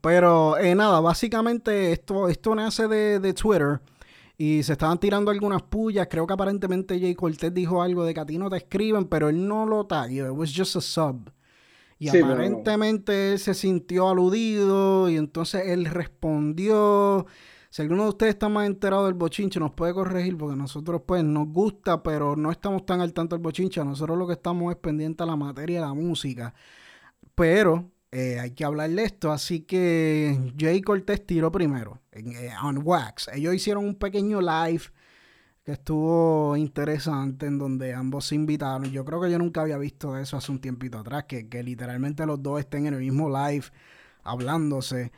Pero 0.00 0.58
eh, 0.58 0.74
nada, 0.74 1.00
básicamente 1.00 1.92
esto, 1.92 2.28
esto 2.28 2.54
nace 2.54 2.88
de, 2.88 3.20
de 3.20 3.32
Twitter. 3.34 3.80
Y 4.40 4.62
se 4.62 4.74
estaban 4.74 4.98
tirando 4.98 5.32
algunas 5.32 5.62
pullas. 5.62 6.06
Creo 6.08 6.24
que 6.24 6.32
aparentemente 6.34 7.00
Jay 7.00 7.14
Cortez 7.16 7.52
dijo 7.52 7.82
algo 7.82 8.04
de 8.04 8.14
que 8.14 8.20
a 8.20 8.26
ti 8.26 8.38
no 8.38 8.48
te 8.48 8.58
escriben, 8.58 9.06
pero 9.06 9.28
él 9.30 9.48
no 9.48 9.66
lo 9.66 9.84
tagueó. 9.86 10.26
It 10.30 10.38
was 10.38 10.52
just 10.54 10.76
a 10.76 10.80
sub. 10.80 11.28
Y 11.98 12.06
Sí, 12.08 12.18
pero- 12.20 12.26
aparentemente 12.34 13.32
él 13.32 13.38
se 13.38 13.54
sintió 13.54 14.08
aludido 14.08 15.08
y 15.10 15.16
entonces 15.16 15.62
él 15.66 15.84
respondió. 15.86 17.26
Si 17.70 17.82
alguno 17.82 18.04
de 18.04 18.08
ustedes 18.10 18.34
está 18.34 18.48
más 18.48 18.66
enterado 18.66 19.06
del 19.06 19.14
bochinche, 19.14 19.60
nos 19.60 19.72
puede 19.72 19.92
corregir 19.92 20.38
porque 20.38 20.56
nosotros 20.56 21.02
pues 21.06 21.22
nos 21.24 21.48
gusta, 21.48 22.02
pero 22.02 22.34
no 22.36 22.50
estamos 22.50 22.86
tan 22.86 23.00
al 23.00 23.12
tanto 23.12 23.36
del 23.36 23.42
bochinche. 23.42 23.84
Nosotros 23.84 24.16
lo 24.16 24.26
que 24.26 24.32
estamos 24.34 24.72
es 24.72 24.78
pendiente 24.78 25.22
a 25.22 25.26
la 25.26 25.36
materia 25.36 25.80
de 25.80 25.86
la 25.86 25.92
música. 25.94 26.54
Pero 27.34 27.90
eh, 28.10 28.38
hay 28.40 28.52
que 28.52 28.64
hablar 28.64 28.90
de 28.90 29.02
esto, 29.04 29.30
así 29.30 29.60
que 29.60 30.52
Jay 30.58 30.80
Cortés 30.80 31.26
tiró 31.26 31.52
primero 31.52 32.00
en, 32.12 32.32
eh, 32.32 32.50
on 32.62 32.80
Wax. 32.82 33.28
Ellos 33.34 33.54
hicieron 33.54 33.84
un 33.84 33.94
pequeño 33.96 34.40
live 34.40 34.84
que 35.68 35.72
estuvo 35.72 36.56
interesante 36.56 37.44
en 37.44 37.58
donde 37.58 37.92
ambos 37.92 38.24
se 38.24 38.34
invitaron. 38.34 38.90
Yo 38.90 39.04
creo 39.04 39.20
que 39.20 39.30
yo 39.30 39.38
nunca 39.38 39.60
había 39.60 39.76
visto 39.76 40.16
eso 40.16 40.38
hace 40.38 40.50
un 40.50 40.60
tiempito 40.62 40.96
atrás, 40.98 41.24
que, 41.24 41.46
que 41.50 41.62
literalmente 41.62 42.24
los 42.24 42.42
dos 42.42 42.58
estén 42.60 42.86
en 42.86 42.94
el 42.94 43.00
mismo 43.00 43.28
live 43.28 43.66
hablándose. 44.24 45.12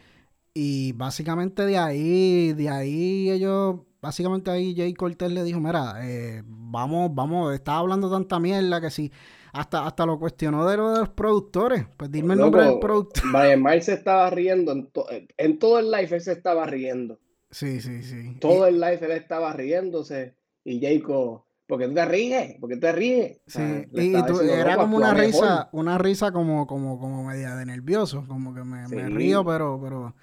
Y 0.52 0.92
básicamente 0.94 1.64
de 1.66 1.78
ahí, 1.78 2.52
de 2.54 2.68
ahí 2.68 3.30
ellos, 3.30 3.76
básicamente 4.02 4.50
ahí 4.50 4.74
Jay 4.76 4.92
Cortés 4.92 5.30
le 5.30 5.44
dijo, 5.44 5.60
mira, 5.60 5.94
eh, 6.02 6.42
vamos, 6.46 7.14
vamos, 7.14 7.54
estaba 7.54 7.78
hablando 7.78 8.10
tanta 8.10 8.40
mierda 8.40 8.80
que 8.80 8.90
si 8.90 9.12
hasta, 9.52 9.86
hasta 9.86 10.04
lo 10.04 10.18
cuestionó 10.18 10.66
de 10.66 10.76
lo 10.78 10.90
de 10.92 10.98
los 10.98 11.10
productores. 11.10 11.86
Pues 11.96 12.10
dime 12.10 12.34
el 12.34 12.40
nombre 12.40 12.64
del 12.64 12.80
productor. 12.80 13.24
Myers 13.56 13.84
se 13.84 13.94
estaba 13.94 14.28
riendo 14.30 14.72
en, 14.72 14.88
to- 14.88 15.06
en 15.36 15.58
todo 15.60 15.78
el 15.78 15.92
live, 15.92 16.08
él 16.16 16.20
se 16.20 16.32
estaba 16.32 16.66
riendo. 16.66 17.20
Sí, 17.52 17.80
sí, 17.80 18.02
sí. 18.02 18.36
Todo 18.40 18.66
el 18.66 18.80
live 18.80 18.98
él 19.02 19.12
estaba 19.12 19.52
riéndose. 19.52 20.39
Y 20.64 20.80
Jacob, 20.80 21.42
¿por 21.66 21.78
qué 21.78 21.88
tú 21.88 21.94
te 21.94 22.04
ríes? 22.04 22.58
¿Por 22.60 22.68
qué 22.68 22.76
tú 22.76 22.80
te 22.80 22.92
ríes? 22.92 23.40
Sí, 23.46 23.60
y, 23.92 24.12
tú- 24.12 24.40
era 24.40 24.74
"Loco, 24.74 24.82
como 24.82 24.96
una 24.96 25.12
actúa 25.12 25.24
mejor". 25.26 25.42
risa, 25.44 25.68
una 25.72 25.98
risa 25.98 26.32
como, 26.32 26.66
como, 26.66 26.98
como 27.00 27.24
media 27.24 27.56
de 27.56 27.66
nervioso, 27.66 28.24
como 28.28 28.54
que 28.54 28.62
me, 28.64 28.86
río, 29.08 29.44
pero, 29.44 29.80
pero, 29.82 30.14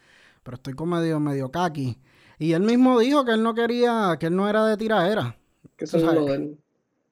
pero 0.44 0.56
estoy 0.56 0.74
como 0.74 0.98
medio, 0.98 1.20
medio 1.20 1.52
kaki. 1.52 1.98
Y 2.40 2.54
él 2.54 2.62
mismo 2.62 3.00
dijo 3.00 3.26
que 3.26 3.32
él 3.34 3.44
no 3.44 3.54
quería, 3.54 4.16
que 4.20 4.28
él 4.28 4.36
no 4.36 4.48
era 4.50 4.66
de 4.66 4.78
tiraera. 4.78 5.36
Que 5.76 5.86
eso 5.86 5.98
es 5.98 6.04
lo 6.04 6.12
sabes. 6.12 6.26
de 6.26 6.36
él. 6.36 6.58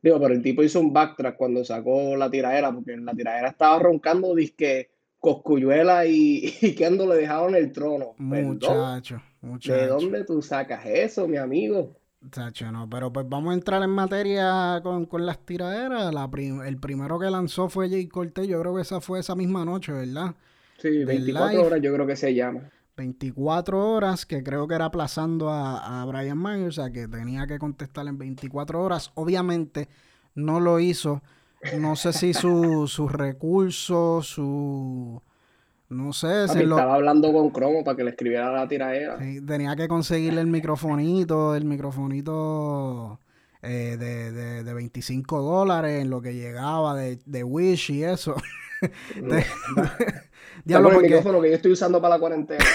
Digo, 0.01 0.19
pero 0.19 0.33
el 0.35 0.41
tipo 0.43 0.63
hizo 0.63 0.79
un 0.79 0.93
backtrack 0.93 1.35
cuando 1.35 1.63
sacó 1.65 2.15
la 2.15 2.29
tiraera, 2.29 2.71
porque 2.73 2.93
en 2.93 3.05
la 3.05 3.13
tiraera 3.13 3.49
estaba 3.49 3.79
roncando 3.79 4.35
disque 4.35 4.89
Coscuyuela 5.19 6.05
y, 6.05 6.53
y 6.61 6.75
Kendo 6.75 7.07
le 7.07 7.15
dejaron 7.15 7.55
el 7.55 7.71
trono. 7.71 8.13
Perdón, 8.29 8.45
Muchacho, 8.47 9.15
¿De 9.15 9.47
muchacho. 9.49 9.87
dónde 9.87 10.23
tú 10.25 10.41
sacas 10.41 10.85
eso, 10.85 11.27
mi 11.27 11.37
amigo? 11.37 11.95
No, 12.71 12.89
pero 12.89 13.11
pues 13.11 13.27
vamos 13.29 13.51
a 13.51 13.53
entrar 13.53 13.83
en 13.83 13.89
materia 13.89 14.81
con, 14.83 15.25
las 15.25 15.39
tiraderas. 15.39 16.13
La 16.13 16.29
el 16.65 16.77
primero 16.77 17.19
que 17.19 17.29
lanzó 17.29 17.69
fue 17.69 17.89
Jay 17.89 18.07
Cortez, 18.07 18.47
yo 18.47 18.59
creo 18.61 18.75
que 18.75 18.81
esa 18.81 19.01
fue 19.01 19.19
esa 19.19 19.35
misma 19.35 19.65
noche, 19.65 19.91
¿verdad? 19.91 20.35
Sí, 20.77 21.03
24 21.03 21.65
horas 21.65 21.81
yo 21.81 21.93
creo 21.93 22.07
que 22.07 22.15
se 22.15 22.33
llama. 22.33 22.61
24 22.97 23.91
horas, 23.91 24.25
que 24.25 24.43
creo 24.43 24.67
que 24.67 24.75
era 24.75 24.85
aplazando 24.85 25.49
a, 25.49 26.01
a 26.01 26.05
Brian 26.05 26.41
Myers, 26.41 26.77
o 26.77 26.81
sea 26.83 26.91
que 26.91 27.07
tenía 27.07 27.45
que 27.45 27.59
contestar 27.59 28.07
en 28.07 28.17
24 28.17 28.81
horas. 28.81 29.11
Obviamente 29.15 29.89
no 30.33 30.59
lo 30.59 30.79
hizo. 30.79 31.21
No 31.79 31.95
sé 31.95 32.13
si 32.13 32.33
sus 32.33 32.91
su 32.91 33.07
recursos, 33.07 34.27
su... 34.27 35.21
No 35.89 36.13
sé. 36.13 36.47
si 36.47 36.59
estaba 36.59 36.95
hablando 36.95 37.31
con 37.31 37.51
Cromo 37.51 37.83
para 37.83 37.95
que 37.95 38.03
le 38.03 38.09
escribiera 38.11 38.51
la 38.51 38.67
tiradera. 38.67 39.19
Sí, 39.19 39.39
tenía 39.45 39.75
que 39.75 39.87
conseguirle 39.87 40.41
el 40.41 40.47
microfonito, 40.47 41.55
el 41.55 41.65
microfonito 41.65 43.19
eh, 43.61 43.95
de, 43.99 44.31
de, 44.31 44.63
de, 44.63 44.73
25 44.73 45.41
dólares 45.41 46.01
en 46.01 46.09
lo 46.09 46.21
que 46.21 46.33
llegaba 46.33 46.95
de, 46.95 47.19
de 47.25 47.43
Wish 47.43 47.91
y 47.91 48.03
eso. 48.03 48.35
Diablo, 50.65 50.91
el 50.91 51.01
micrófono 51.01 51.41
que 51.41 51.49
yo 51.49 51.55
estoy 51.55 51.71
usando 51.71 52.01
para 52.01 52.15
la 52.15 52.19
cuarentena. 52.19 52.65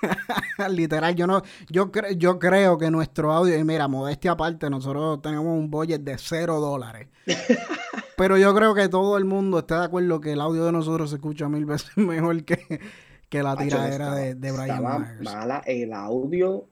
Literal, 0.70 1.14
yo 1.14 1.26
no, 1.26 1.42
yo, 1.68 1.90
yo 2.16 2.38
creo 2.38 2.78
que 2.78 2.90
nuestro 2.90 3.32
audio, 3.32 3.56
y 3.58 3.64
mira, 3.64 3.88
modestia 3.88 4.32
aparte, 4.32 4.68
nosotros 4.70 5.20
tenemos 5.22 5.46
un 5.46 5.70
budget 5.70 6.02
de 6.02 6.18
cero 6.18 6.60
dólares. 6.60 7.08
Pero 8.16 8.38
yo 8.38 8.54
creo 8.54 8.74
que 8.74 8.88
todo 8.88 9.18
el 9.18 9.24
mundo 9.24 9.58
está 9.58 9.80
de 9.80 9.86
acuerdo 9.86 10.20
que 10.20 10.32
el 10.32 10.40
audio 10.40 10.64
de 10.64 10.72
nosotros 10.72 11.10
se 11.10 11.16
escucha 11.16 11.48
mil 11.48 11.66
veces 11.66 11.90
mejor 11.96 12.44
que, 12.44 12.80
que 13.28 13.42
la 13.42 13.56
tiradera 13.56 14.14
de, 14.14 14.34
de, 14.34 14.52
Brian 14.52 14.82
Myers. 14.82 15.20
mala 15.22 15.62
el 15.66 15.92
audio. 15.92 16.68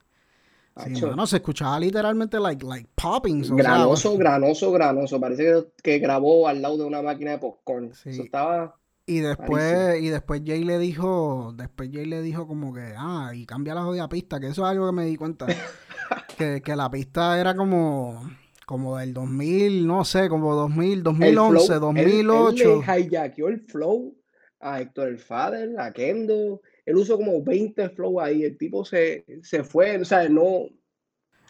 Sí, 0.85 1.01
no, 1.01 1.25
se 1.25 1.37
escuchaba 1.37 1.79
literalmente 1.79 2.41
like, 2.41 2.67
like 2.67 2.89
popping. 2.97 3.43
Granoso, 3.57 4.17
granoso, 4.17 4.73
granoso. 4.73 5.21
Parece 5.21 5.67
que, 5.81 6.01
grabó 6.01 6.49
al 6.49 6.63
lado 6.63 6.79
de 6.79 6.85
una 6.85 7.01
máquina 7.01 7.31
de 7.33 7.39
popcorn. 7.39 7.93
Eso 7.93 8.23
estaba 8.23 8.75
y 9.07 9.21
después, 9.21 10.01
y 10.01 10.09
después 10.09 10.43
Jay 10.45 10.65
le 10.65 10.79
dijo, 10.79 11.53
después 11.57 11.91
Jay 11.93 12.07
le 12.07 12.23
dijo 12.23 12.47
como 12.47 12.73
que, 12.73 12.95
ah, 12.97 13.33
y 13.35 13.45
cambia 13.47 13.75
la 13.75 13.83
jodida 13.83 14.09
pista, 14.09 14.41
que 14.41 14.49
eso 14.49 14.65
es 14.65 14.71
algo 14.71 14.87
que 14.87 14.93
me 14.93 15.07
di 15.07 15.17
cuenta. 15.17 15.47
que, 16.39 16.63
que 16.63 16.77
la 16.77 16.91
pista 16.91 17.39
era 17.41 17.55
como, 17.55 18.31
como 18.67 18.97
del 18.97 19.13
2000, 19.13 19.87
no 19.87 20.05
sé, 20.05 20.29
como 20.29 20.55
2000, 20.55 21.03
2011, 21.03 21.75
2008. 21.75 22.83
Él, 22.95 23.15
él 23.15 23.45
el 23.47 23.61
flow 23.61 24.17
a 24.65 24.81
Héctor 24.81 25.09
el 25.09 25.19
Fader, 25.19 25.79
a 25.79 25.93
Kendo. 25.93 26.63
Él 26.87 26.97
usó 26.97 27.17
como 27.17 27.43
20 27.43 27.91
flow 27.91 28.21
ahí. 28.21 28.45
El 28.45 28.57
tipo 28.57 28.85
se, 28.85 29.25
se 29.43 29.63
fue, 29.63 29.99
o 29.99 30.05
sea, 30.05 30.29
no, 30.29 30.69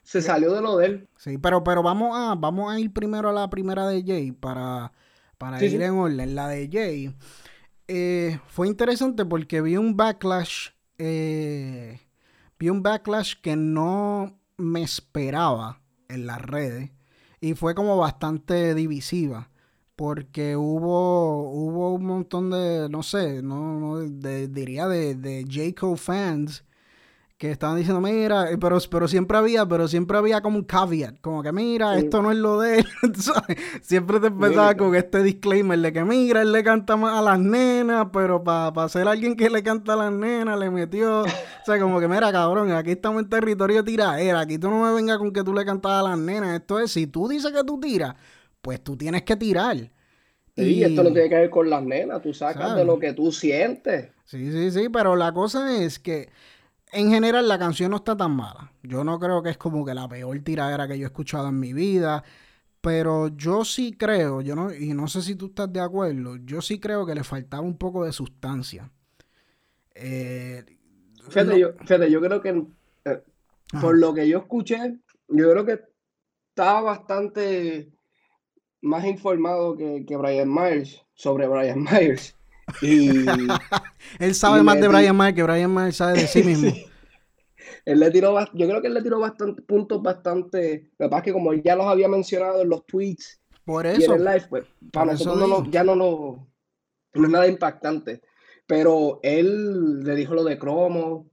se 0.03 0.21
salió 0.21 0.53
de 0.53 0.61
lo 0.61 0.77
de 0.77 0.87
él. 0.87 1.09
Sí, 1.17 1.39
pero, 1.39 1.63
pero 1.63 1.83
vamos 1.83 2.17
a, 2.17 2.35
vamos 2.35 2.73
a 2.73 2.79
ir 2.79 2.93
primero 2.93 3.31
a 3.31 3.33
la 3.33 3.49
primera 3.49 3.87
de 3.87 4.03
Jay 4.05 4.33
para, 4.33 4.93
para 5.39 5.65
ir 5.65 5.81
en 5.81 5.93
orden. 5.93 6.35
La 6.35 6.49
de 6.49 6.69
Jay 6.71 7.15
eh, 7.89 8.41
fue 8.49 8.69
interesante 8.69 9.25
porque 9.25 9.61
vi 9.61 9.77
un 9.77 9.97
backlash. 9.97 10.71
Eh, 10.99 12.01
vi 12.59 12.69
un 12.69 12.83
backlash 12.83 13.35
que 13.41 13.57
no 13.57 14.39
me 14.57 14.83
esperaba 14.83 15.83
en 16.09 16.27
las 16.27 16.41
redes. 16.41 16.91
Y 17.41 17.55
fue 17.55 17.75
como 17.75 17.97
bastante 17.97 18.75
divisiva. 18.75 19.51
Porque 19.97 20.57
hubo, 20.57 21.51
hubo 21.51 21.95
un 21.95 22.05
montón 22.05 22.51
de, 22.51 22.89
no 22.91 23.03
sé, 23.03 23.43
no, 23.43 23.79
no 23.79 24.01
diría 24.01 24.89
de, 24.89 25.15
de 25.15 25.45
J. 25.45 25.97
fans 25.97 26.65
que 27.37 27.51
estaban 27.51 27.77
diciendo, 27.77 28.01
mira, 28.01 28.51
eh, 28.51 28.59
pero, 28.59 28.79
pero 28.89 29.09
siempre 29.09 29.37
había, 29.37 29.67
pero 29.67 29.89
siempre 29.89 30.17
había 30.17 30.41
como 30.41 30.57
un 30.57 30.65
caveat, 30.65 31.21
como 31.21 31.43
que 31.43 31.51
mira, 31.51 31.99
esto 31.99 32.23
no 32.23 32.31
es 32.31 32.39
lo 32.39 32.61
de 32.61 32.79
él, 32.79 32.87
Siempre 33.83 34.21
te 34.21 34.29
empezaba 34.29 34.77
con 34.77 34.95
este 34.95 35.23
disclaimer 35.23 35.79
de 35.81 35.93
que 35.93 36.05
mira, 36.05 36.43
él 36.43 36.53
le 36.53 36.63
canta 36.63 36.97
más 36.97 37.19
a 37.19 37.23
las 37.23 37.41
nenas, 37.41 38.07
pero 38.13 38.45
para 38.45 38.89
ser 38.89 39.09
alguien 39.09 39.35
que 39.37 39.51
le 39.51 39.65
canta 39.65 39.95
a 39.95 39.97
las 39.97 40.13
nenas, 40.13 40.59
le 40.59 40.71
metió, 40.71 41.23
o 41.23 41.27
sea, 41.67 41.81
como 41.81 41.99
que 41.99 42.07
mira, 42.07 42.31
cabrón, 42.31 42.71
aquí 42.71 42.93
estamos 42.93 43.25
en 43.25 43.29
territorio 43.29 43.83
tiradera, 43.83 44.41
aquí 44.41 44.57
tú 44.57 44.71
no 44.71 44.85
me 44.85 44.95
vengas 44.95 45.19
con 45.19 45.33
que 45.33 45.43
tú 45.43 45.53
le 45.53 45.65
cantas 45.65 45.93
a 45.93 46.03
las 46.03 46.19
nenas, 46.19 46.61
esto 46.61 46.79
es, 46.79 46.93
si 46.93 47.09
tú 47.09 47.27
dices 47.27 47.51
que 47.51 47.65
tú 47.65 47.81
tiras, 47.81 48.15
pues 48.63 48.83
tú 48.83 48.97
tienes 48.97 49.23
que 49.23 49.35
tirar. 49.35 49.77
y 50.55 50.85
esto 50.85 51.03
no 51.03 51.13
tiene 51.13 51.29
que 51.29 51.35
ver 51.35 51.51
con 51.51 51.69
las 51.69 51.83
nenas, 51.83 52.23
tú 52.23 52.33
sacas 52.33 52.77
de 52.77 52.85
lo 52.85 53.01
que 53.01 53.13
tú 53.13 53.33
sientes. 53.33 54.11
Sí, 54.25 54.53
sí, 54.53 54.71
sí, 54.71 54.89
pero 54.89 55.17
la 55.17 55.33
cosa 55.33 55.77
es 55.77 55.99
que 55.99 56.31
en 56.95 57.11
general 57.11 57.49
la 57.49 57.59
canción 57.59 57.91
no 57.91 57.99
está 57.99 58.17
tan 58.17 58.33
mala. 58.33 58.73
Yo 58.83 59.05
no 59.05 59.19
creo 59.19 59.43
que 59.43 59.51
es 59.51 59.59
como 59.59 59.85
que 59.85 59.95
la 59.95 60.09
peor 60.09 60.39
tiradera 60.41 60.89
que 60.89 60.99
yo 60.99 61.05
he 61.05 61.07
escuchado 61.07 61.49
en 61.49 61.59
mi 61.59 61.73
vida. 61.73 62.25
Pero 62.81 63.29
yo 63.29 63.65
sí 63.65 63.97
creo, 63.97 64.43
yo 64.43 64.55
no, 64.55 64.73
y 64.73 64.93
no 64.93 65.09
sé 65.09 65.23
si 65.23 65.37
tú 65.37 65.47
estás 65.47 65.73
de 65.73 65.81
acuerdo, 65.81 66.37
yo 66.45 66.61
sí 66.61 66.79
creo 66.79 67.07
que 67.07 67.15
le 67.15 67.25
faltaba 67.25 67.63
un 67.63 67.79
poco 67.79 68.05
de 68.05 68.13
sustancia. 68.13 68.91
Eh, 69.95 70.63
fíjate, 71.31 71.59
yo, 71.59 71.75
creo 72.21 72.43
que 72.43 72.63
eh, 73.07 73.23
por 73.81 73.97
lo 73.97 74.13
que 74.13 74.29
yo 74.29 74.37
escuché, 74.37 74.99
yo 75.29 75.51
creo 75.51 75.65
que 75.65 75.81
estaba 76.51 76.83
bastante 76.83 77.91
más 78.83 79.07
informado 79.07 79.79
que, 79.79 80.05
que 80.07 80.17
Brian 80.19 80.53
Myers 80.53 81.03
sobre 81.15 81.49
Brian 81.49 81.83
Myers. 81.91 82.37
Y, 82.83 83.27
él 84.19 84.35
sabe 84.35 84.63
más 84.63 84.81
de 84.81 84.89
Brian 84.89 85.17
Myers 85.17 85.35
que 85.35 85.43
Brian 85.43 85.73
Myers 85.73 85.97
sabe 85.97 86.21
de 86.21 86.27
sí 86.27 86.43
mismo. 86.43 86.73
Él 87.85 88.01
le 88.01 88.11
tiró, 88.11 88.39
yo 88.55 88.67
creo 88.67 88.81
que 88.81 88.89
él 88.89 88.95
le 88.95 89.03
tiró 89.03 89.21
bastante, 89.21 89.63
puntos 89.63 90.03
bastante. 90.03 90.91
Lo 90.99 91.07
que 91.07 91.11
pasa 91.11 91.19
es 91.19 91.25
que 91.25 91.33
como 91.33 91.53
ya 91.53 91.77
los 91.77 91.87
había 91.87 92.09
mencionado 92.09 92.63
en 92.63 92.69
los 92.71 92.87
tweets 92.87 93.41
Por 93.65 93.87
eso, 93.87 94.01
y 94.01 94.05
en 94.05 94.13
el 94.13 94.25
live, 94.25 94.47
pues 94.49 94.65
para 94.91 95.13
nosotros 95.13 95.67
ya 95.71 95.85
no, 95.85 95.95
no, 95.95 96.49
no 97.15 97.25
es 97.25 97.31
nada 97.31 97.47
impactante. 97.47 98.23
Pero 98.67 99.21
él 99.23 100.01
le 100.03 100.15
dijo 100.15 100.35
lo 100.35 100.45
de 100.45 100.59
cromo. 100.59 101.31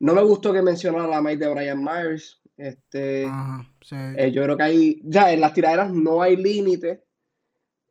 No 0.00 0.14
me 0.14 0.22
gustó 0.22 0.52
que 0.52 0.62
mencionara 0.62 1.06
la 1.06 1.22
maíz 1.22 1.38
de 1.38 1.48
Brian 1.48 1.82
Myers. 1.82 2.40
Este, 2.56 3.24
eh, 3.24 4.32
yo 4.32 4.42
creo 4.42 4.56
que 4.56 4.62
hay, 4.62 5.00
ya 5.04 5.32
en 5.32 5.40
las 5.40 5.52
tiraderas 5.52 5.92
no 5.92 6.22
hay 6.22 6.36
límite. 6.36 7.05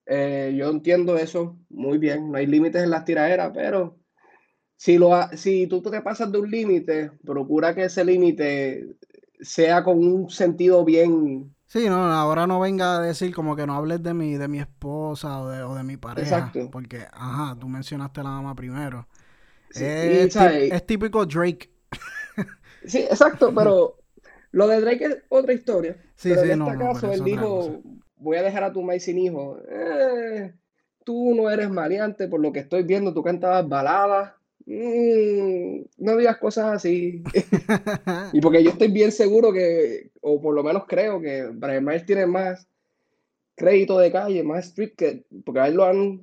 Eh, 0.05 0.53
yo 0.55 0.69
entiendo 0.69 1.17
eso 1.17 1.57
muy 1.69 1.97
bien, 1.97 2.31
no 2.31 2.37
hay 2.37 2.45
límites 2.45 2.83
en 2.83 2.91
las 2.91 3.05
tiraderas, 3.05 3.51
pero 3.53 3.97
si, 4.75 4.97
lo, 4.97 5.11
si 5.35 5.67
tú 5.67 5.81
te 5.81 6.01
pasas 6.01 6.31
de 6.31 6.37
un 6.37 6.51
límite, 6.51 7.11
procura 7.23 7.73
que 7.73 7.85
ese 7.85 8.05
límite 8.05 8.97
sea 9.39 9.83
con 9.83 9.97
un 9.97 10.29
sentido 10.29 10.85
bien. 10.85 11.55
Sí, 11.65 11.89
no, 11.89 11.95
ahora 12.11 12.45
no 12.45 12.59
venga 12.59 12.97
a 12.97 13.01
decir 13.01 13.33
como 13.33 13.55
que 13.55 13.65
no 13.65 13.75
hables 13.75 14.03
de 14.03 14.13
mi, 14.13 14.35
de 14.35 14.47
mi 14.47 14.59
esposa 14.59 15.41
o 15.41 15.49
de, 15.49 15.63
o 15.63 15.75
de 15.75 15.83
mi 15.83 15.97
pareja. 15.97 16.37
Exacto. 16.37 16.69
Porque, 16.71 17.05
ajá, 17.11 17.57
tú 17.59 17.67
mencionaste 17.67 18.21
a 18.21 18.23
la 18.23 18.29
mamá 18.29 18.55
primero. 18.55 19.07
es, 19.73 20.35
es, 20.35 20.85
típico 20.85 21.25
Drake. 21.25 21.69
sí, 22.85 22.99
exacto, 22.99 23.53
pero 23.55 23.95
lo 24.51 24.67
de 24.67 24.81
Drake 24.81 25.05
es 25.05 25.17
otra 25.29 25.53
historia. 25.53 25.97
Sí, 26.15 26.29
pero 26.29 26.43
sí, 26.43 26.51
en 26.51 26.61
este 26.61 26.77
caso, 26.77 27.11
él 27.11 27.23
dijo, 27.23 27.81
voy 28.25 28.37
a 28.37 28.43
dejar 28.43 28.63
a 28.63 28.73
tu 28.73 28.81
maíz 28.81 29.03
sin 29.03 29.19
hijo. 29.19 29.59
Eh, 29.69 30.51
tú 31.05 31.35
no 31.35 31.49
eres 31.49 31.69
maleante, 31.69 32.27
por 32.27 32.41
lo 32.41 32.51
que 32.51 32.61
estoy 32.61 32.83
viendo, 32.83 33.13
tú 33.13 33.21
cantabas 33.23 33.69
baladas. 33.69 34.33
Mm, 34.65 35.81
no 35.99 36.17
digas 36.17 36.37
cosas 36.37 36.73
así. 36.73 37.23
y 38.33 38.41
porque 38.41 38.63
yo 38.63 38.71
estoy 38.71 38.87
bien 38.89 39.11
seguro 39.11 39.53
que, 39.53 40.09
o 40.21 40.41
por 40.41 40.55
lo 40.55 40.63
menos 40.63 40.85
creo 40.87 41.21
que 41.21 41.49
Brian 41.53 41.85
Myers 41.85 42.05
tiene 42.05 42.25
más 42.25 42.67
crédito 43.55 43.99
de 43.99 44.11
calle, 44.11 44.43
más 44.43 44.65
street 44.65 44.93
que, 44.97 45.25
porque 45.45 45.59
a 45.59 45.67
él 45.67 45.75
lo 45.75 45.85
han 45.85 46.21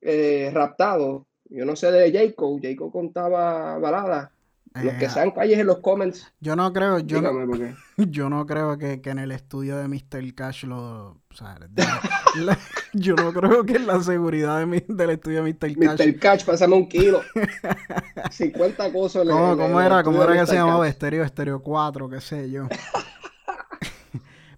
eh, 0.00 0.50
raptado. 0.54 1.26
Yo 1.46 1.64
no 1.64 1.74
sé 1.74 1.90
de 1.90 2.12
Jacob, 2.12 2.60
Jacob 2.62 2.92
contaba 2.92 3.76
baladas 3.78 4.30
los 4.74 4.94
que 4.94 5.06
eh, 5.06 5.10
sean 5.10 5.32
calles 5.32 5.58
en 5.58 5.66
los 5.66 5.78
comments. 5.78 6.32
Yo 6.38 6.54
no 6.54 6.72
creo, 6.72 7.00
yo, 7.00 7.20
no, 7.20 7.30
yo 7.96 8.30
no 8.30 8.46
creo 8.46 8.78
que, 8.78 9.00
en 9.04 9.18
el 9.18 9.32
estudio 9.32 9.76
de 9.76 9.88
Mr. 9.88 10.34
Cash 10.34 10.64
lo. 10.64 11.08
O 11.08 11.34
sea, 11.34 11.58
yo 12.92 13.16
no 13.16 13.32
creo 13.32 13.64
que 13.64 13.76
en 13.76 13.86
la 13.86 14.00
seguridad 14.00 14.64
de 14.64 14.84
del 14.86 15.10
estudio 15.10 15.42
de 15.42 15.52
Mr. 15.52 15.76
Cash. 15.76 16.06
Mr. 16.06 16.18
Cash, 16.20 16.44
pásame 16.44 16.76
un 16.76 16.88
kilo. 16.88 17.20
50 18.30 18.92
cosas. 18.92 19.26
¿Cómo, 19.28 19.56
cómo 19.56 19.80
era? 19.80 20.04
¿Cómo 20.04 20.22
era 20.22 20.38
que 20.38 20.46
se 20.46 20.54
llamaba? 20.54 20.86
Estéreo, 20.86 21.24
Estéreo 21.24 21.60
4, 21.60 22.08
qué 22.08 22.20
sé 22.20 22.48
yo. 22.50 22.68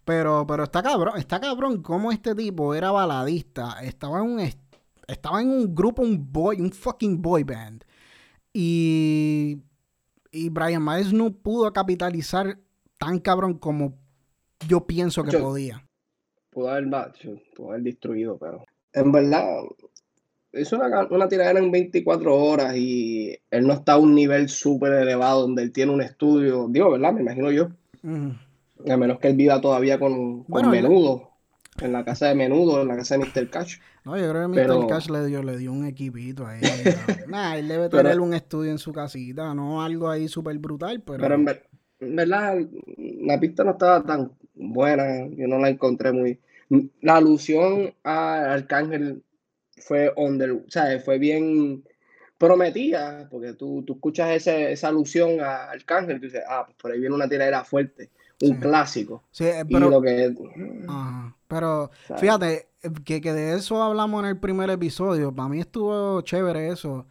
pero, 0.04 0.46
pero 0.46 0.64
está 0.64 0.82
cabrón, 0.82 1.14
está 1.16 1.40
cabrón 1.40 1.82
cómo 1.82 2.12
este 2.12 2.34
tipo 2.34 2.74
era 2.74 2.90
baladista. 2.90 3.82
Estaba 3.82 4.18
en 4.18 4.24
un, 4.24 4.40
estaba 5.06 5.40
en 5.40 5.48
un 5.48 5.74
grupo, 5.74 6.02
un 6.02 6.30
boy, 6.30 6.60
un 6.60 6.70
fucking 6.70 7.22
boy 7.22 7.44
band. 7.44 7.82
Y 8.52 9.62
y 10.32 10.48
Brian 10.48 10.84
Myers 10.84 11.12
no 11.12 11.30
pudo 11.30 11.72
capitalizar 11.72 12.58
tan 12.98 13.20
cabrón 13.20 13.58
como 13.58 13.94
yo 14.66 14.86
pienso 14.86 15.22
que 15.22 15.38
podía. 15.38 15.86
Pudo 16.50 16.70
haber, 16.70 16.88
pudo 17.54 17.70
haber 17.70 17.82
destruido, 17.82 18.38
pero 18.38 18.64
en 18.92 19.12
verdad 19.12 19.46
es 20.52 20.72
una, 20.72 21.06
una 21.10 21.28
tiradera 21.28 21.58
en 21.58 21.70
24 21.70 22.34
horas 22.34 22.76
y 22.76 23.36
él 23.50 23.66
no 23.66 23.74
está 23.74 23.92
a 23.94 23.98
un 23.98 24.14
nivel 24.14 24.48
súper 24.48 24.92
elevado 24.94 25.42
donde 25.42 25.62
él 25.62 25.72
tiene 25.72 25.92
un 25.92 26.02
estudio, 26.02 26.66
digo, 26.68 26.90
¿verdad? 26.90 27.12
Me 27.12 27.20
imagino 27.22 27.50
yo. 27.50 27.68
A 28.88 28.96
menos 28.96 29.18
que 29.18 29.28
él 29.28 29.36
viva 29.36 29.60
todavía 29.60 29.98
con, 29.98 30.44
menudo. 30.48 31.31
En 31.80 31.92
la 31.92 32.04
casa 32.04 32.28
de 32.28 32.34
menudo, 32.34 32.82
en 32.82 32.88
la 32.88 32.96
casa 32.96 33.16
de 33.16 33.24
Mr. 33.24 33.48
Cash. 33.48 33.78
No, 34.04 34.16
yo 34.18 34.30
creo 34.30 34.50
que 34.50 34.66
Mr. 34.66 34.86
Cash 34.88 35.08
le 35.08 35.26
dio, 35.26 35.42
le 35.42 35.56
dio 35.56 35.72
un 35.72 35.86
equipito 35.86 36.46
ahí. 36.46 36.60
nah, 37.28 37.56
él 37.56 37.68
debe 37.68 37.88
tener 37.88 38.20
un 38.20 38.34
estudio 38.34 38.70
en 38.70 38.78
su 38.78 38.92
casita, 38.92 39.54
no 39.54 39.82
algo 39.82 40.08
ahí 40.08 40.28
súper 40.28 40.58
brutal, 40.58 41.02
pero. 41.02 41.22
Pero 41.22 41.34
en, 41.34 42.16
verdad, 42.16 42.58
la 42.96 43.40
pista 43.40 43.64
no 43.64 43.72
estaba 43.72 44.04
tan 44.04 44.32
buena, 44.54 45.26
yo 45.28 45.48
no 45.48 45.58
la 45.58 45.70
encontré 45.70 46.12
muy. 46.12 46.38
La 47.00 47.16
alusión 47.16 47.94
a 48.02 48.52
Arcángel 48.52 49.22
fue 49.76 50.12
under, 50.16 50.52
o 50.52 50.64
sea, 50.68 50.98
fue 51.00 51.18
bien 51.18 51.84
prometida, 52.38 53.28
porque 53.30 53.52
tú, 53.52 53.84
tú 53.86 53.94
escuchas 53.94 54.30
ese, 54.30 54.72
esa 54.72 54.88
alusión 54.88 55.40
a 55.40 55.70
Arcángel 55.70 56.16
y 56.16 56.20
tú 56.20 56.26
dices, 56.26 56.42
ah, 56.48 56.64
pues 56.66 56.76
por 56.76 56.90
ahí 56.90 56.98
viene 56.98 57.14
una 57.14 57.28
tiradera 57.28 57.64
fuerte, 57.64 58.10
un 58.48 58.56
clásico. 58.56 59.22
Sí, 59.30 59.44
eh, 59.44 59.64
pero, 59.70 60.02
pero 61.48 61.90
fíjate, 62.18 62.68
que, 63.04 63.20
que, 63.20 63.32
de 63.32 63.56
eso 63.56 63.82
hablamos 63.82 64.22
en 64.22 64.30
el 64.30 64.38
primer 64.38 64.70
episodio, 64.70 65.34
para 65.34 65.48
mí 65.48 65.60
estuvo 65.60 66.20
chévere 66.22 66.68
eso. 66.68 67.06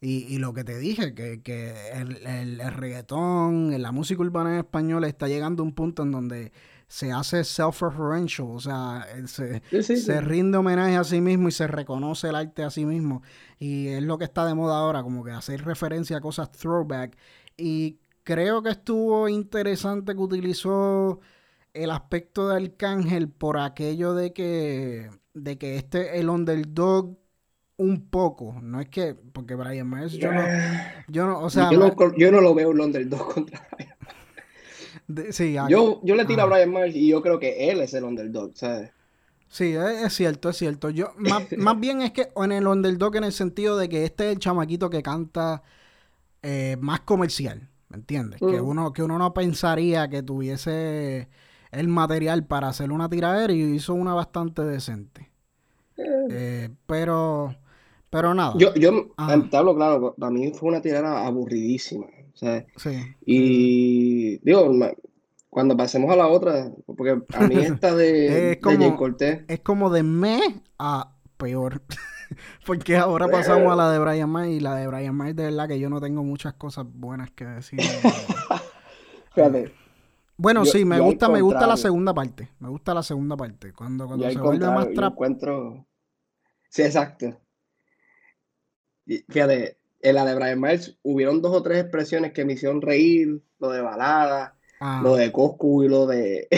Y, 0.00 0.26
y 0.32 0.38
lo 0.38 0.52
que 0.52 0.62
te 0.62 0.78
dije, 0.78 1.14
que, 1.14 1.42
que 1.42 1.90
el, 1.92 2.18
el, 2.26 2.60
el 2.60 2.72
reggaetón, 2.72 3.80
la 3.80 3.92
música 3.92 4.20
urbana 4.20 4.52
en 4.52 4.58
español 4.58 5.04
está 5.04 5.26
llegando 5.26 5.62
a 5.62 5.66
un 5.66 5.72
punto 5.72 6.02
en 6.02 6.12
donde 6.12 6.52
se 6.88 7.10
hace 7.10 7.42
self-referential, 7.42 8.48
o 8.48 8.60
sea, 8.60 9.06
se, 9.26 10.20
rinde 10.20 10.58
homenaje 10.58 10.96
a 10.96 11.04
sí 11.04 11.20
mismo 11.20 11.48
y 11.48 11.52
se 11.52 11.66
reconoce 11.66 12.28
el 12.28 12.36
arte 12.36 12.62
a 12.62 12.70
sí 12.70 12.84
mismo. 12.84 13.22
Y 13.58 13.88
es 13.88 14.02
lo 14.02 14.18
que 14.18 14.24
está 14.24 14.46
de 14.46 14.54
moda 14.54 14.78
ahora, 14.78 15.02
como 15.02 15.24
que 15.24 15.32
hacer 15.32 15.64
referencia 15.64 16.18
a 16.18 16.20
cosas 16.20 16.52
throwback. 16.52 17.16
Y 17.56 17.98
creo 18.26 18.60
que 18.60 18.70
estuvo 18.70 19.28
interesante 19.28 20.12
que 20.12 20.20
utilizó 20.20 21.20
el 21.72 21.92
aspecto 21.92 22.48
de 22.48 22.56
Arcángel 22.56 23.28
por 23.28 23.56
aquello 23.56 24.14
de 24.14 24.32
que, 24.32 25.08
de 25.32 25.58
que 25.58 25.76
este, 25.76 26.18
el 26.18 26.28
underdog 26.28 27.16
un 27.76 28.08
poco, 28.10 28.58
no 28.60 28.80
es 28.80 28.88
que, 28.88 29.14
porque 29.14 29.54
Brian 29.54 29.88
Myers, 29.88 30.14
yo 30.14 30.32
no, 30.32 30.42
yo 31.06 31.26
no, 31.26 31.40
o 31.40 31.50
sea, 31.50 31.70
yo 31.70 31.78
no, 31.78 31.94
yo 32.16 32.32
no 32.32 32.40
lo 32.40 32.52
veo 32.52 32.72
el 32.72 32.80
underdog 32.80 33.32
contra 33.34 33.68
Brian 35.06 35.68
yo, 35.68 36.00
yo 36.02 36.16
le 36.16 36.24
tiro 36.24 36.42
a 36.42 36.46
Brian 36.46 36.72
Myers 36.72 36.96
y 36.96 37.06
yo 37.06 37.22
creo 37.22 37.38
que 37.38 37.70
él 37.70 37.80
es 37.80 37.94
el 37.94 38.02
underdog, 38.02 38.56
¿sabes? 38.56 38.90
Sí, 39.48 39.72
es, 39.76 40.12
cierto, 40.12 40.48
es 40.48 40.56
cierto. 40.56 40.90
Yo, 40.90 41.12
más, 41.58 41.80
bien 41.80 42.02
es 42.02 42.10
que 42.10 42.32
en 42.34 42.50
el 42.50 42.66
underdog 42.66 43.14
en 43.14 43.24
el 43.24 43.32
sentido 43.32 43.78
de 43.78 43.88
que 43.88 44.04
este 44.04 44.26
es 44.26 44.32
el 44.32 44.40
chamaquito 44.40 44.90
que 44.90 45.04
canta 45.04 45.62
eh, 46.42 46.76
más 46.80 47.00
comercial, 47.02 47.68
¿me 47.96 48.00
entiendes? 48.00 48.40
Que, 48.40 48.60
mm. 48.60 48.68
uno, 48.68 48.92
que 48.92 49.02
uno 49.02 49.16
no 49.16 49.32
pensaría 49.32 50.08
que 50.08 50.22
tuviese 50.22 51.28
el 51.70 51.88
material 51.88 52.44
para 52.46 52.68
hacer 52.68 52.92
una 52.92 53.08
tiradera 53.08 53.52
y 53.52 53.62
hizo 53.62 53.94
una 53.94 54.12
bastante 54.12 54.62
decente. 54.62 55.30
Eh. 55.96 56.26
Eh, 56.30 56.68
pero, 56.86 57.56
pero 58.10 58.34
nada. 58.34 58.52
Yo, 58.58 58.74
yo 58.74 59.14
te 59.50 59.56
hablo 59.56 59.74
claro, 59.74 60.14
para 60.18 60.30
mí 60.30 60.52
fue 60.52 60.68
una 60.68 60.82
tiradera 60.82 61.26
aburridísima. 61.26 62.06
Sí. 62.34 62.90
Y 63.24 64.36
digo, 64.44 64.70
cuando 65.48 65.74
pasemos 65.74 66.10
a 66.10 66.16
la 66.16 66.28
otra, 66.28 66.70
porque 66.84 67.18
a 67.32 67.46
mí 67.46 67.54
esta 67.60 67.94
de, 67.94 68.52
es 68.52 68.58
como, 68.58 68.94
Cortés. 68.98 69.40
Es 69.48 69.60
como 69.60 69.88
de 69.88 70.02
me 70.02 70.60
a 70.78 71.14
peor. 71.38 71.80
porque 72.66 72.96
ahora 72.96 73.28
pasamos 73.28 73.72
a 73.72 73.76
la 73.76 73.90
de 73.90 73.98
Brian 73.98 74.30
May 74.30 74.54
y 74.54 74.60
la 74.60 74.74
de 74.74 74.86
Brian 74.86 75.14
May 75.14 75.32
de 75.32 75.44
verdad 75.44 75.68
que 75.68 75.78
yo 75.78 75.90
no 75.90 76.00
tengo 76.00 76.22
muchas 76.22 76.54
cosas 76.54 76.86
buenas 76.88 77.30
que 77.30 77.44
decir. 77.44 77.80
Fíjate. 79.34 79.72
Bueno, 80.38 80.64
sí, 80.64 80.84
me 80.84 81.00
gusta, 81.00 81.28
me 81.28 81.40
gusta 81.40 81.66
la 81.66 81.76
segunda 81.76 82.12
parte. 82.12 82.50
Me 82.58 82.68
gusta 82.68 82.92
la 82.92 83.02
segunda 83.02 83.36
parte. 83.36 83.72
Cuando, 83.72 84.06
cuando 84.06 84.30
se 84.30 84.38
vuelve 84.38 84.66
más 84.66 84.92
trap. 84.92 85.12
Encuentro... 85.12 85.86
Sí, 86.68 86.82
exacto. 86.82 87.40
fíjate, 89.06 89.78
en 90.02 90.14
la 90.14 90.24
de 90.24 90.34
Brian 90.34 90.60
Myers 90.60 90.98
hubieron 91.02 91.40
dos 91.40 91.52
o 91.52 91.62
tres 91.62 91.80
expresiones 91.80 92.32
que 92.32 92.44
me 92.44 92.52
hicieron 92.52 92.82
reír, 92.82 93.42
lo 93.58 93.70
de 93.70 93.80
balada, 93.80 94.56
ah. 94.80 95.00
lo 95.02 95.16
de 95.16 95.32
Coscu 95.32 95.82
y 95.84 95.88
lo 95.88 96.06
de, 96.06 96.48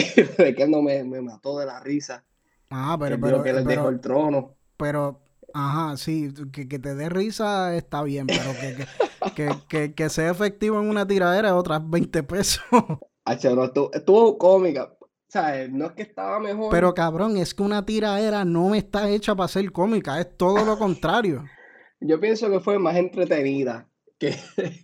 que 0.55 0.67
no 0.67 0.81
me, 0.81 1.03
mató 1.21 1.57
de 1.59 1.65
la 1.65 1.79
risa. 1.79 2.25
Ah, 2.69 2.97
pero, 2.99 3.19
pero 3.19 3.41
que 3.41 3.53
les 3.53 3.65
dejó 3.65 3.89
el 3.89 3.99
trono. 3.99 4.55
Pero, 4.77 5.21
ajá, 5.53 5.97
sí, 5.97 6.33
que, 6.51 6.65
te 6.65 6.95
dé 6.95 7.09
risa 7.09 7.75
está 7.75 8.03
bien, 8.03 8.27
pero 8.27 8.51
que, 8.59 9.61
que, 9.67 9.93
que, 9.95 10.09
sea 10.09 10.31
efectivo 10.31 10.79
en 10.79 10.89
una 10.89 11.07
tiradera 11.07 11.55
otras 11.55 11.87
20 11.89 12.23
pesos. 12.23 12.63
estuvo, 13.25 13.91
estuvo 13.93 14.37
cómica. 14.37 14.93
O 15.01 15.31
sea, 15.31 15.67
no 15.67 15.85
es 15.85 15.91
que 15.91 16.01
estaba 16.01 16.39
mejor. 16.39 16.71
Pero 16.71 16.93
cabrón, 16.93 17.37
es 17.37 17.53
que 17.53 17.61
una 17.61 17.85
tiradera 17.85 18.45
no 18.45 18.73
está 18.73 19.09
hecha 19.09 19.35
para 19.35 19.47
ser 19.47 19.71
cómica, 19.71 20.19
es 20.19 20.35
todo 20.37 20.65
lo 20.65 20.77
contrario. 20.77 21.45
Yo 21.99 22.19
pienso 22.19 22.49
que 22.49 22.59
fue 22.59 22.79
más 22.79 22.95
entretenida 22.95 23.87
que, 24.17 24.35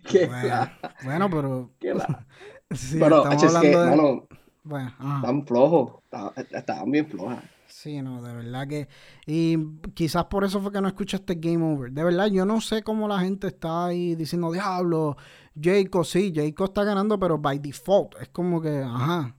que 0.08 0.30
bueno, 1.02 1.30
pero. 1.30 1.70
sí, 2.70 2.98
pero, 3.00 3.28
estamos 3.30 3.60
que, 3.60 3.68
de... 3.68 4.22
bueno, 4.64 4.92
están 5.16 5.46
flojos, 5.46 6.02
estaban 6.52 6.90
bien 6.90 7.06
flojas. 7.06 7.42
Sí, 7.86 8.02
no, 8.02 8.20
de 8.20 8.34
verdad 8.34 8.66
que. 8.66 8.88
Y 9.26 9.56
quizás 9.94 10.24
por 10.24 10.42
eso 10.42 10.60
fue 10.60 10.72
que 10.72 10.80
no 10.80 10.88
escuchaste 10.88 11.36
Game 11.36 11.62
Over. 11.64 11.92
De 11.92 12.02
verdad, 12.02 12.26
yo 12.26 12.44
no 12.44 12.60
sé 12.60 12.82
cómo 12.82 13.06
la 13.06 13.20
gente 13.20 13.46
está 13.46 13.86
ahí 13.86 14.16
diciendo, 14.16 14.50
diablo, 14.50 15.16
Jacob, 15.54 16.04
sí, 16.04 16.32
Jacob 16.34 16.66
está 16.66 16.82
ganando, 16.82 17.16
pero 17.16 17.38
by 17.38 17.60
default. 17.60 18.16
Es 18.20 18.28
como 18.30 18.60
que, 18.60 18.82
ajá. 18.82 19.36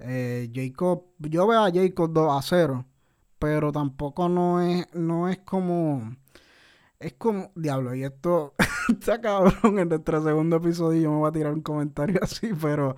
Eh, 0.00 0.50
yo 0.52 1.46
veo 1.46 1.62
a 1.62 1.70
Jacob 1.70 2.12
2 2.12 2.36
a 2.36 2.42
0, 2.42 2.84
pero 3.38 3.70
tampoco 3.70 4.28
no 4.28 4.60
es, 4.60 4.92
no 4.94 5.28
es 5.28 5.38
como 5.38 6.16
es 6.98 7.12
como, 7.12 7.52
diablo, 7.54 7.94
y 7.94 8.02
esto 8.02 8.54
está 8.88 9.20
cabrón 9.20 9.78
en 9.78 9.88
nuestro 9.88 10.20
segundo 10.24 10.56
episodio. 10.56 11.00
Yo 11.02 11.10
me 11.12 11.18
voy 11.18 11.28
a 11.28 11.32
tirar 11.32 11.52
un 11.52 11.62
comentario 11.62 12.18
así, 12.22 12.50
pero 12.60 12.96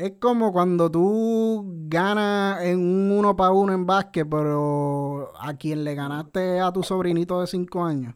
es 0.00 0.12
como 0.18 0.52
cuando 0.52 0.90
tú 0.90 1.64
ganas 1.88 2.62
en 2.64 2.78
un 2.78 3.10
uno 3.10 3.36
para 3.36 3.50
uno 3.50 3.74
en 3.74 3.84
básquet, 3.84 4.26
pero 4.28 5.32
a 5.38 5.54
quien 5.54 5.84
le 5.84 5.94
ganaste 5.94 6.58
a 6.60 6.72
tu 6.72 6.82
sobrinito 6.82 7.40
de 7.40 7.46
cinco 7.46 7.84
años. 7.84 8.14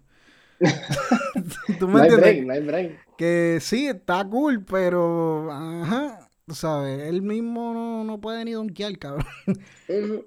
¿Tú 1.78 1.88
me 1.88 2.06
entiendes? 2.06 2.98
Que 3.18 3.58
sí, 3.60 3.86
está 3.86 4.24
cool, 4.24 4.64
pero 4.64 5.52
ajá, 5.52 6.30
sabes, 6.48 7.08
él 7.08 7.20
mismo 7.20 8.02
no, 8.04 8.20
puede 8.20 8.44
ni 8.46 8.52
donkear, 8.52 8.98
cabrón. 8.98 9.26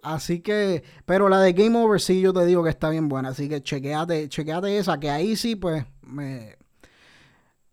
Así 0.03 0.41
que, 0.41 0.83
pero 1.05 1.27
la 1.27 1.41
de 1.41 1.53
Game 1.53 1.77
Over 1.77 1.99
sí 1.99 2.21
yo 2.21 2.33
te 2.33 2.45
digo 2.45 2.63
que 2.63 2.69
está 2.69 2.89
bien 2.91 3.09
buena, 3.09 3.29
así 3.29 3.49
que 3.49 3.63
chequeate, 3.63 4.29
chequeate 4.29 4.77
esa, 4.77 4.99
que 4.99 5.09
ahí 5.09 5.35
sí 5.35 5.55
pues 5.55 5.85
me 6.01 6.55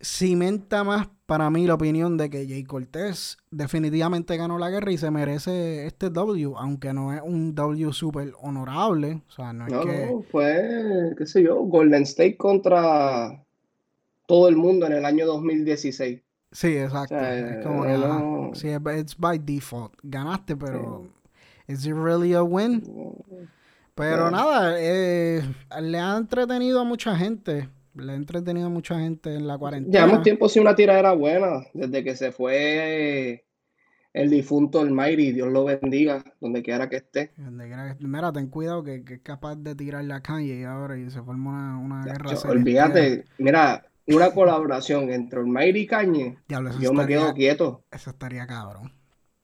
cimenta 0.01 0.85
más 0.85 1.09
para 1.27 1.51
mí 1.51 1.67
la 1.67 1.75
opinión 1.75 2.17
de 2.17 2.29
que 2.29 2.47
Jay 2.47 2.65
Cortés 2.65 3.39
definitivamente 3.51 4.37
ganó 4.37 4.59
la 4.59 4.71
guerra 4.71 4.93
y 4.93 4.99
se 4.99 5.11
merece 5.11 5.87
este 5.87 6.11
W, 6.11 6.53
aunque 6.57 6.93
no 6.93 7.13
es 7.15 7.23
un 7.23 7.55
W 7.55 7.93
súper 7.93 8.33
honorable, 8.41 9.23
o 9.29 9.31
sea, 9.31 9.53
no 9.53 9.67
es 9.67 9.73
que... 9.73 10.07
No, 10.07 10.23
fue, 10.23 11.15
qué 11.17 11.27
sé 11.27 11.43
yo, 11.43 11.57
Golden 11.63 12.03
State 12.03 12.37
contra 12.37 13.43
todo 14.27 14.49
el 14.49 14.57
mundo 14.57 14.87
en 14.87 14.93
el 14.93 15.05
año 15.05 15.27
2016. 15.27 16.21
Sí, 16.53 16.77
exacto. 16.77 17.19
es 17.19 17.65
como 17.65 18.53
que, 18.53 18.59
sí, 18.59 18.69
it's 18.69 19.17
by 19.19 19.39
default. 19.39 19.93
Ganaste, 20.03 20.57
pero 20.57 21.09
¿is 21.67 21.85
it 21.85 21.95
really 21.95 22.35
a 22.35 22.43
win? 22.43 22.83
Pero 23.95 24.31
nada, 24.31 24.75
eh, 24.79 25.43
le 25.81 25.99
ha 25.99 26.17
entretenido 26.17 26.81
a 26.81 26.85
mucha 26.85 27.17
gente. 27.17 27.69
Le 27.95 28.13
ha 28.13 28.15
entretenido 28.17 28.67
a 28.67 28.71
mucha 28.71 28.99
gente 28.99 29.35
en 29.35 29.47
la 29.47 29.57
cuarentena. 29.57 29.93
Llevamos 29.93 30.23
tiempo 30.23 30.49
sin 30.49 30.63
una 30.63 30.75
tiradera 30.75 31.13
buena. 31.13 31.65
Desde 31.73 32.03
que 32.03 32.17
se 32.17 32.33
fue 32.33 33.45
el 34.13 34.31
difunto 34.31 34.81
el 34.81 34.91
Mayri, 34.91 35.33
Dios 35.33 35.51
lo 35.53 35.65
bendiga, 35.65 36.25
donde 36.41 36.63
quiera 36.63 36.89
que 36.89 36.97
esté. 36.97 37.33
Mira, 37.99 38.33
ten 38.33 38.49
cuidado 38.49 38.83
que, 38.85 39.05
es 39.07 39.21
capaz 39.23 39.57
de 39.57 39.75
tirarle 39.75 40.15
a 40.15 40.21
Kanye 40.21 40.65
ahora 40.65 40.97
y 40.97 41.11
se 41.11 41.23
forma 41.23 41.79
una, 41.79 42.01
una 42.01 42.05
guerra. 42.05 42.31
olvídate, 42.49 43.25
mira, 43.39 43.85
una 44.07 44.31
colaboración 44.31 45.11
entre 45.11 45.41
Olmairi 45.41 45.81
y 45.81 45.87
Cañe, 45.87 46.39
yo 46.81 46.93
me 46.93 47.07
quedo 47.07 47.33
quieto. 47.35 47.85
Eso 47.91 48.11
estaría 48.11 48.47
cabrón. 48.47 48.93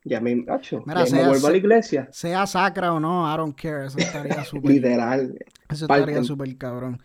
Ya 0.05 0.21
me, 0.21 0.33
hecho. 0.33 0.83
Mira, 0.87 1.05
me 1.05 1.27
vuelvo 1.27 1.47
a 1.47 1.51
la 1.51 1.57
iglesia. 1.57 2.09
Sea 2.11 2.47
sacra 2.47 2.93
o 2.93 3.01
no, 3.01 3.33
I 3.33 3.37
don't 3.37 3.55
care. 3.55 3.87
Eso 3.87 3.99
estaría 3.99 4.45
súper. 4.45 4.71
Literal. 4.71 5.39
Eso 5.69 5.85
estaría 5.85 6.25
súper 6.25 6.57
cabrón. 6.57 7.03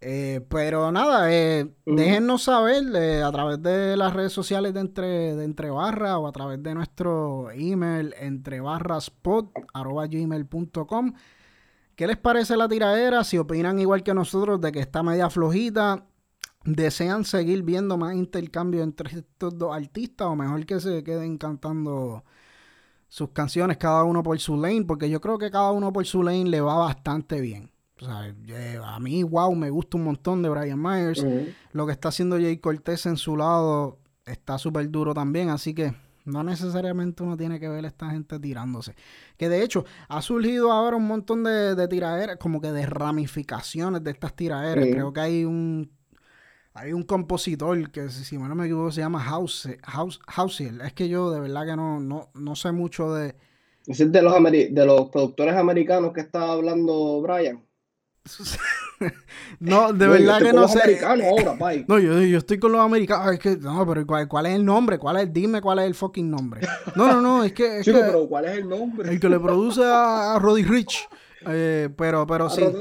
Eh, 0.00 0.46
pero 0.48 0.92
nada, 0.92 1.32
eh, 1.32 1.74
déjennos 1.84 2.44
saber 2.44 2.84
eh, 2.94 3.20
a 3.22 3.32
través 3.32 3.60
de 3.60 3.96
las 3.96 4.12
redes 4.12 4.32
sociales 4.32 4.72
de 4.72 4.80
entre, 4.80 5.34
de 5.34 5.44
entre 5.44 5.70
barras 5.70 6.14
o 6.18 6.28
a 6.28 6.32
través 6.32 6.62
de 6.62 6.72
nuestro 6.72 7.50
email 7.50 8.14
entre 8.20 8.60
gmail.com 9.74 11.12
¿Qué 11.96 12.06
les 12.06 12.16
parece 12.16 12.56
la 12.56 12.68
tiradera? 12.68 13.24
Si 13.24 13.38
opinan 13.38 13.80
igual 13.80 14.04
que 14.04 14.14
nosotros 14.14 14.60
de 14.60 14.70
que 14.70 14.78
está 14.78 15.02
media 15.02 15.30
flojita, 15.30 16.06
desean 16.64 17.24
seguir 17.24 17.64
viendo 17.64 17.96
más 17.96 18.14
intercambio 18.14 18.84
entre 18.84 19.18
estos 19.18 19.58
dos 19.58 19.74
artistas 19.74 20.28
o 20.28 20.36
mejor 20.36 20.64
que 20.64 20.78
se 20.78 21.02
queden 21.02 21.38
cantando 21.38 22.24
sus 23.08 23.30
canciones, 23.30 23.78
cada 23.78 24.04
uno 24.04 24.22
por 24.22 24.38
su 24.38 24.56
lane, 24.56 24.84
porque 24.84 25.10
yo 25.10 25.20
creo 25.20 25.38
que 25.38 25.50
cada 25.50 25.72
uno 25.72 25.92
por 25.92 26.06
su 26.06 26.22
lane 26.22 26.44
le 26.44 26.60
va 26.60 26.76
bastante 26.76 27.40
bien. 27.40 27.72
Eh, 28.48 28.78
a 28.82 28.98
mí, 29.00 29.22
wow, 29.22 29.54
me 29.54 29.70
gusta 29.70 29.96
un 29.96 30.04
montón 30.04 30.42
de 30.42 30.48
Brian 30.48 30.80
Myers. 30.80 31.24
Lo 31.72 31.86
que 31.86 31.92
está 31.92 32.08
haciendo 32.08 32.36
Jay 32.36 32.58
Cortez 32.58 33.06
en 33.06 33.16
su 33.16 33.36
lado 33.36 33.98
está 34.26 34.58
súper 34.58 34.90
duro 34.90 35.14
también, 35.14 35.48
así 35.48 35.74
que 35.74 35.94
no 36.24 36.44
necesariamente 36.44 37.22
uno 37.22 37.36
tiene 37.36 37.58
que 37.58 37.68
ver 37.68 37.84
a 37.84 37.88
esta 37.88 38.10
gente 38.10 38.38
tirándose. 38.38 38.94
Que 39.36 39.48
de 39.48 39.62
hecho 39.62 39.84
ha 40.08 40.20
surgido 40.20 40.70
ahora 40.70 40.96
un 40.96 41.06
montón 41.06 41.44
de, 41.44 41.74
de 41.74 41.88
tiraderas, 41.88 42.36
como 42.36 42.60
que 42.60 42.70
de 42.70 42.84
ramificaciones 42.86 44.04
de 44.04 44.10
estas 44.10 44.34
tiraderas. 44.34 44.86
Creo 44.90 45.12
que 45.12 45.20
hay 45.20 45.44
un 45.44 45.90
hay 46.74 46.92
un 46.92 47.02
compositor 47.02 47.90
que, 47.90 48.08
si 48.08 48.38
no 48.38 48.54
me 48.54 48.66
equivoco, 48.66 48.92
se 48.92 49.00
llama 49.00 49.18
House, 49.20 49.68
House. 49.82 50.60
Es 50.60 50.92
que 50.92 51.08
yo 51.08 51.32
de 51.32 51.40
verdad 51.40 51.66
que 51.66 51.76
no, 51.76 51.98
no, 51.98 52.30
no 52.34 52.54
sé 52.54 52.70
mucho 52.70 53.12
de... 53.14 53.34
¿Es 53.86 53.98
de 53.98 54.22
los, 54.22 54.34
de 54.34 54.86
los 54.86 55.08
productores 55.08 55.56
americanos 55.56 56.12
que 56.12 56.20
estaba 56.20 56.52
hablando 56.52 57.20
Brian? 57.20 57.64
no, 59.60 59.92
de 59.92 60.08
verdad 60.08 60.38
que 60.40 60.52
no 60.52 60.68
sé. 60.68 61.00
no, 61.86 61.98
yo, 61.98 62.22
yo, 62.22 62.38
estoy 62.38 62.58
con 62.58 62.72
los 62.72 62.80
americanos. 62.80 63.32
Es 63.32 63.38
que, 63.38 63.56
no, 63.56 63.86
pero 63.86 64.06
¿cuál, 64.06 64.46
es 64.46 64.54
el 64.54 64.64
nombre? 64.64 64.98
¿Cuál 64.98 65.18
es? 65.18 65.32
Dime 65.32 65.60
cuál 65.60 65.80
es 65.80 65.86
el 65.86 65.94
fucking 65.94 66.30
nombre. 66.30 66.60
No, 66.94 67.08
no, 67.08 67.20
no, 67.20 67.44
es 67.44 67.52
que. 67.52 67.80
Chico, 67.82 67.98
pero 68.00 68.28
¿cuál 68.28 68.46
es 68.46 68.58
el 68.58 68.68
nombre? 68.68 69.10
El 69.10 69.20
que 69.20 69.28
le 69.28 69.38
produce 69.38 69.82
a, 69.84 70.38
Roddy 70.40 70.64
Rich. 70.64 71.08
Eh, 71.46 71.88
pero, 71.96 72.26
pero 72.26 72.50
sí. 72.50 72.62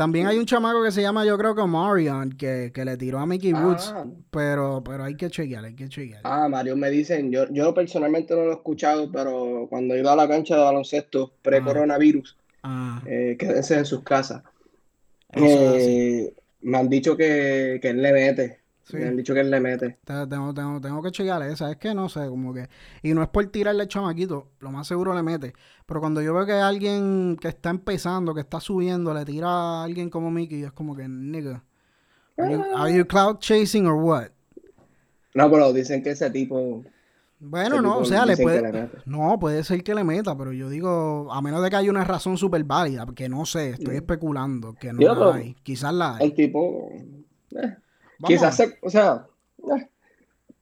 También 0.00 0.26
hay 0.26 0.38
un 0.38 0.46
chamaco 0.46 0.82
que 0.82 0.92
se 0.92 1.02
llama, 1.02 1.26
yo 1.26 1.36
creo 1.36 1.54
que 1.54 1.62
Marion, 1.62 2.32
que, 2.32 2.72
que 2.72 2.86
le 2.86 2.96
tiró 2.96 3.18
a 3.18 3.26
Mickey 3.26 3.52
Woods. 3.52 3.92
Ah. 3.94 4.06
Pero, 4.30 4.82
pero 4.82 5.04
hay 5.04 5.14
que 5.14 5.28
chequear, 5.28 5.66
hay 5.66 5.74
que 5.74 5.90
chequear. 5.90 6.22
Ah, 6.24 6.48
Mario 6.48 6.74
me 6.74 6.88
dicen, 6.88 7.30
yo, 7.30 7.44
yo 7.50 7.74
personalmente 7.74 8.34
no 8.34 8.46
lo 8.46 8.52
he 8.52 8.54
escuchado, 8.54 9.12
pero 9.12 9.66
cuando 9.68 9.94
he 9.94 10.00
ido 10.00 10.10
a 10.10 10.16
la 10.16 10.26
cancha 10.26 10.56
de 10.56 10.62
baloncesto 10.62 11.34
pre-coronavirus, 11.42 12.34
ah. 12.62 13.02
eh, 13.06 13.36
quédense 13.38 13.78
en 13.78 13.84
sus 13.84 14.02
casas. 14.02 14.42
Eh, 15.32 16.32
me 16.62 16.78
han 16.78 16.88
dicho 16.88 17.16
que, 17.16 17.78
que 17.80 17.90
él 17.90 18.02
le 18.02 18.12
mete. 18.12 18.60
Me 18.92 19.06
han 19.06 19.16
dicho 19.16 19.34
que 19.34 19.40
él 19.40 19.50
le 19.50 19.60
mete. 19.60 19.98
Tengo, 20.04 20.52
tengo, 20.52 20.80
tengo 20.80 21.02
que 21.02 21.10
checarle 21.10 21.52
esa. 21.52 21.70
Es 21.70 21.76
que 21.76 21.94
no 21.94 22.08
sé, 22.08 22.26
como 22.26 22.52
que. 22.52 22.68
Y 23.02 23.14
no 23.14 23.22
es 23.22 23.28
por 23.28 23.46
tirarle 23.46 23.84
el 23.84 23.88
chamaquito, 23.88 24.48
lo 24.60 24.70
más 24.70 24.86
seguro 24.86 25.14
le 25.14 25.22
mete. 25.22 25.54
Pero 25.86 26.00
cuando 26.00 26.20
yo 26.22 26.34
veo 26.34 26.46
que 26.46 26.52
alguien 26.52 27.36
que 27.40 27.48
está 27.48 27.70
empezando, 27.70 28.34
que 28.34 28.40
está 28.40 28.60
subiendo, 28.60 29.14
le 29.14 29.24
tira 29.24 29.48
a 29.48 29.84
alguien 29.84 30.10
como 30.10 30.30
Mickey, 30.30 30.64
es 30.64 30.72
como 30.72 30.96
que, 30.96 31.06
nigga. 31.08 31.62
Are 32.38 32.92
you, 32.92 33.06
cloud 33.06 33.38
chasing 33.38 33.86
or 33.86 33.94
what? 33.94 34.28
No, 35.34 35.50
pero 35.50 35.72
dicen 35.72 36.02
que 36.02 36.10
ese 36.10 36.30
tipo. 36.30 36.84
Bueno, 37.40 37.80
no, 37.80 37.98
o 37.98 38.04
sea, 38.04 38.26
le 38.26 38.36
puede. 38.36 38.90
no, 39.06 39.38
puede 39.40 39.64
ser 39.64 39.82
que 39.82 39.94
le 39.94 40.04
meta, 40.04 40.36
pero 40.36 40.52
yo 40.52 40.68
digo, 40.68 41.32
a 41.32 41.40
menos 41.40 41.62
de 41.62 41.70
que 41.70 41.76
haya 41.76 41.90
una 41.90 42.04
razón 42.04 42.36
súper 42.36 42.62
válida, 42.64 43.06
que 43.16 43.30
no 43.30 43.46
sé, 43.46 43.70
estoy 43.70 43.96
especulando, 43.96 44.74
que 44.74 44.92
no 44.92 45.14
la 45.14 45.34
hay. 45.34 45.54
Quizás 45.62 45.94
la 45.94 46.16
hay. 46.16 46.26
El 46.26 46.34
tipo. 46.34 46.90
Eh, 47.52 47.76
Quizás, 48.26 48.62
o 48.82 48.90
sea, 48.90 49.26
eh, 49.58 49.88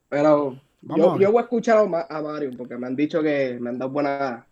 pero 0.08 0.56
yo, 0.82 1.18
yo, 1.18 1.32
voy 1.32 1.40
a 1.40 1.42
escuchar 1.42 1.78
a, 1.78 2.22
Mario 2.22 2.50
porque 2.56 2.76
me 2.76 2.86
han 2.86 2.94
dicho 2.94 3.20
que 3.22 3.58
me 3.60 3.70
han 3.70 3.78
dado 3.78 3.90
buenas 3.90 4.44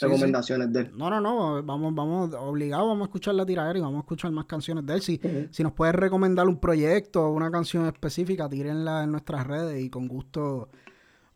recomendaciones 0.00 0.72
de 0.72 0.80
él. 0.80 0.92
No, 0.96 1.10
no, 1.10 1.20
no, 1.20 1.62
vamos, 1.62 1.94
vamos, 1.94 2.34
obligado, 2.34 2.88
vamos 2.88 3.02
a 3.02 3.04
escuchar 3.04 3.34
la 3.34 3.44
tiradera 3.44 3.78
y 3.78 3.82
vamos 3.82 3.98
a 3.98 4.00
escuchar 4.00 4.30
más 4.32 4.46
canciones 4.46 4.86
de 4.86 4.94
él. 4.94 5.02
Si, 5.02 5.20
si 5.50 5.62
nos 5.62 5.72
puedes 5.72 5.94
recomendar 5.94 6.48
un 6.48 6.58
proyecto 6.58 7.26
o 7.26 7.32
una 7.32 7.50
canción 7.50 7.86
específica, 7.86 8.48
tírenla 8.48 9.04
en 9.04 9.12
nuestras 9.12 9.46
redes 9.46 9.82
y 9.82 9.90
con 9.90 10.08
gusto, 10.08 10.70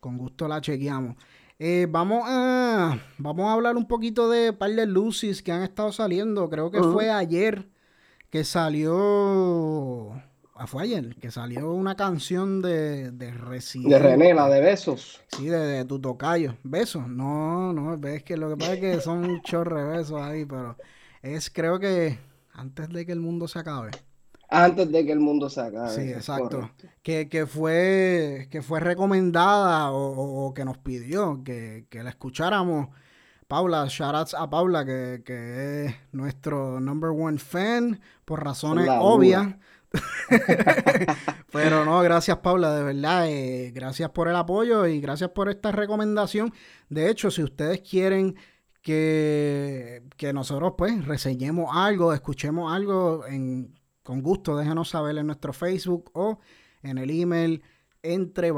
con 0.01 0.19
gusto 0.19 0.49
la 0.49 0.61
chequeamos. 0.61 1.17
Eh, 1.59 1.87
vamos, 1.91 2.23
a, 2.27 2.99
vamos 3.19 3.47
a 3.47 3.53
hablar 3.53 3.77
un 3.77 3.89
poquito 3.89 4.31
de 4.31 4.53
par 4.53 4.71
de 4.71 4.87
luces 4.87 5.43
que 5.43 5.53
han 5.53 5.63
estado 5.63 5.93
saliendo. 5.93 6.49
Creo 6.49 6.71
que 6.71 6.83
fue 6.83 7.11
ayer 7.11 7.69
que 8.31 8.45
salió 8.45 10.15
Ah, 10.61 10.67
fue 10.67 10.83
ayer, 10.83 11.15
que 11.21 11.31
salió 11.31 11.71
una 11.71 11.95
canción 11.95 12.61
de, 12.61 13.13
de 13.13 13.31
Resident. 13.31 13.93
De 13.93 13.99
René, 14.01 14.35
la 14.35 14.49
de 14.49 14.61
besos. 14.61 15.21
Sí, 15.29 15.47
de, 15.47 15.85
tu 15.85 16.01
tocayo. 16.01 16.57
Besos. 16.65 17.07
No, 17.07 17.73
no, 17.73 17.97
ves 17.97 18.25
que 18.25 18.37
lo 18.37 18.51
que 18.51 18.57
pasa 18.57 18.73
es 18.75 18.81
que 18.81 19.01
son 19.01 19.25
un 19.25 19.41
chorre 19.43 19.85
de 19.85 19.99
besos 19.99 20.21
ahí, 20.21 20.45
pero 20.45 20.77
es 21.23 21.49
creo 21.49 21.79
que 21.79 22.19
antes 22.53 22.89
de 22.89 23.07
que 23.07 23.13
el 23.13 23.21
mundo 23.21 23.47
se 23.47 23.61
acabe. 23.61 23.93
Antes 24.49 24.91
de 24.91 25.05
que 25.05 25.13
el 25.13 25.21
mundo 25.21 25.51
se 25.51 25.61
acabe. 25.61 25.95
Sí, 25.95 26.11
exacto. 26.11 26.71
Que, 27.03 27.29
que, 27.29 27.47
fue, 27.47 28.49
que 28.51 28.63
fue 28.63 28.81
recomendada 28.81 29.91
o, 29.93 30.55
que 30.55 30.65
nos 30.65 30.79
pidió 30.79 31.43
que, 31.45 31.87
que 31.91 32.03
la 32.03 32.11
escucháramos. 32.11 32.89
Paula, 33.47 33.87
shoutouts 33.89 34.35
a 34.35 34.49
Paula, 34.51 34.85
que, 34.85 35.23
que, 35.25 35.87
es 35.87 35.95
nuestro 36.13 36.81
number 36.81 37.11
one 37.11 37.39
fan, 37.39 38.01
por 38.27 38.45
razones 38.45 38.87
obvias. 39.01 39.57
Pero 41.53 41.87
no, 41.87 42.01
gracias 42.03 42.37
Paula, 42.39 42.75
de 42.75 42.83
verdad, 42.83 43.27
eh, 43.27 43.73
gracias 43.75 44.11
por 44.11 44.29
el 44.29 44.37
apoyo 44.37 44.87
y 44.87 45.01
gracias 45.01 45.31
por 45.31 45.49
esta 45.49 45.73
recomendación. 45.73 46.53
De 46.91 47.09
hecho, 47.09 47.31
si 47.31 47.43
ustedes 47.43 47.81
quieren 47.81 48.37
que, 48.83 50.03
que 50.19 50.35
nosotros 50.35 50.75
pues 50.77 51.07
reseñemos 51.07 51.71
algo, 51.75 52.13
escuchemos 52.13 52.71
algo, 52.71 53.25
en, 53.27 53.78
con 54.09 54.23
gusto 54.23 54.57
déjenos 54.57 54.89
saber 54.89 55.19
en 55.19 55.27
nuestro 55.27 55.53
Facebook 55.53 56.11
o 56.15 56.39
en 56.83 56.97
el 56.97 57.11
email 57.11 57.63
entre 58.03 58.53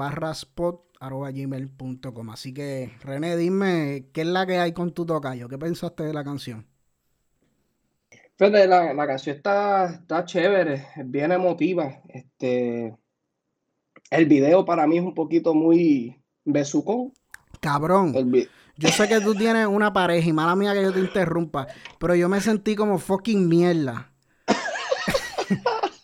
gmail.com 1.00 2.30
Así 2.30 2.54
que 2.54 2.92
René, 3.02 3.36
dime, 3.36 4.06
¿qué 4.12 4.20
es 4.20 4.28
la 4.28 4.46
que 4.46 4.58
hay 4.58 4.72
con 4.72 4.94
tu 4.94 5.04
tocayo? 5.04 5.48
¿Qué 5.48 5.58
pensaste 5.58 6.04
de 6.04 6.12
la 6.12 6.22
canción? 6.22 6.68
la, 8.38 8.94
la 8.94 9.06
canción 9.08 9.34
está, 9.38 9.86
está 9.86 10.24
chévere, 10.24 10.86
es 10.94 11.10
bien 11.10 11.32
emotiva. 11.32 12.00
Este, 12.06 12.96
el 14.08 14.26
video 14.26 14.64
para 14.64 14.86
mí 14.86 14.98
es 14.98 15.02
un 15.02 15.14
poquito 15.14 15.52
muy 15.52 16.22
besucón. 16.44 17.12
Cabrón. 17.58 18.14
Yo 18.76 18.88
sé 18.90 19.08
que 19.08 19.20
tú 19.20 19.34
tienes 19.34 19.66
una 19.66 19.92
pareja 19.92 20.28
y 20.28 20.32
mala 20.32 20.54
mía 20.54 20.74
que 20.74 20.82
yo 20.82 20.92
te 20.92 21.00
interrumpa, 21.00 21.66
pero 21.98 22.14
yo 22.14 22.28
me 22.28 22.40
sentí 22.40 22.76
como 22.76 22.98
fucking 22.98 23.48
mierda. 23.48 24.09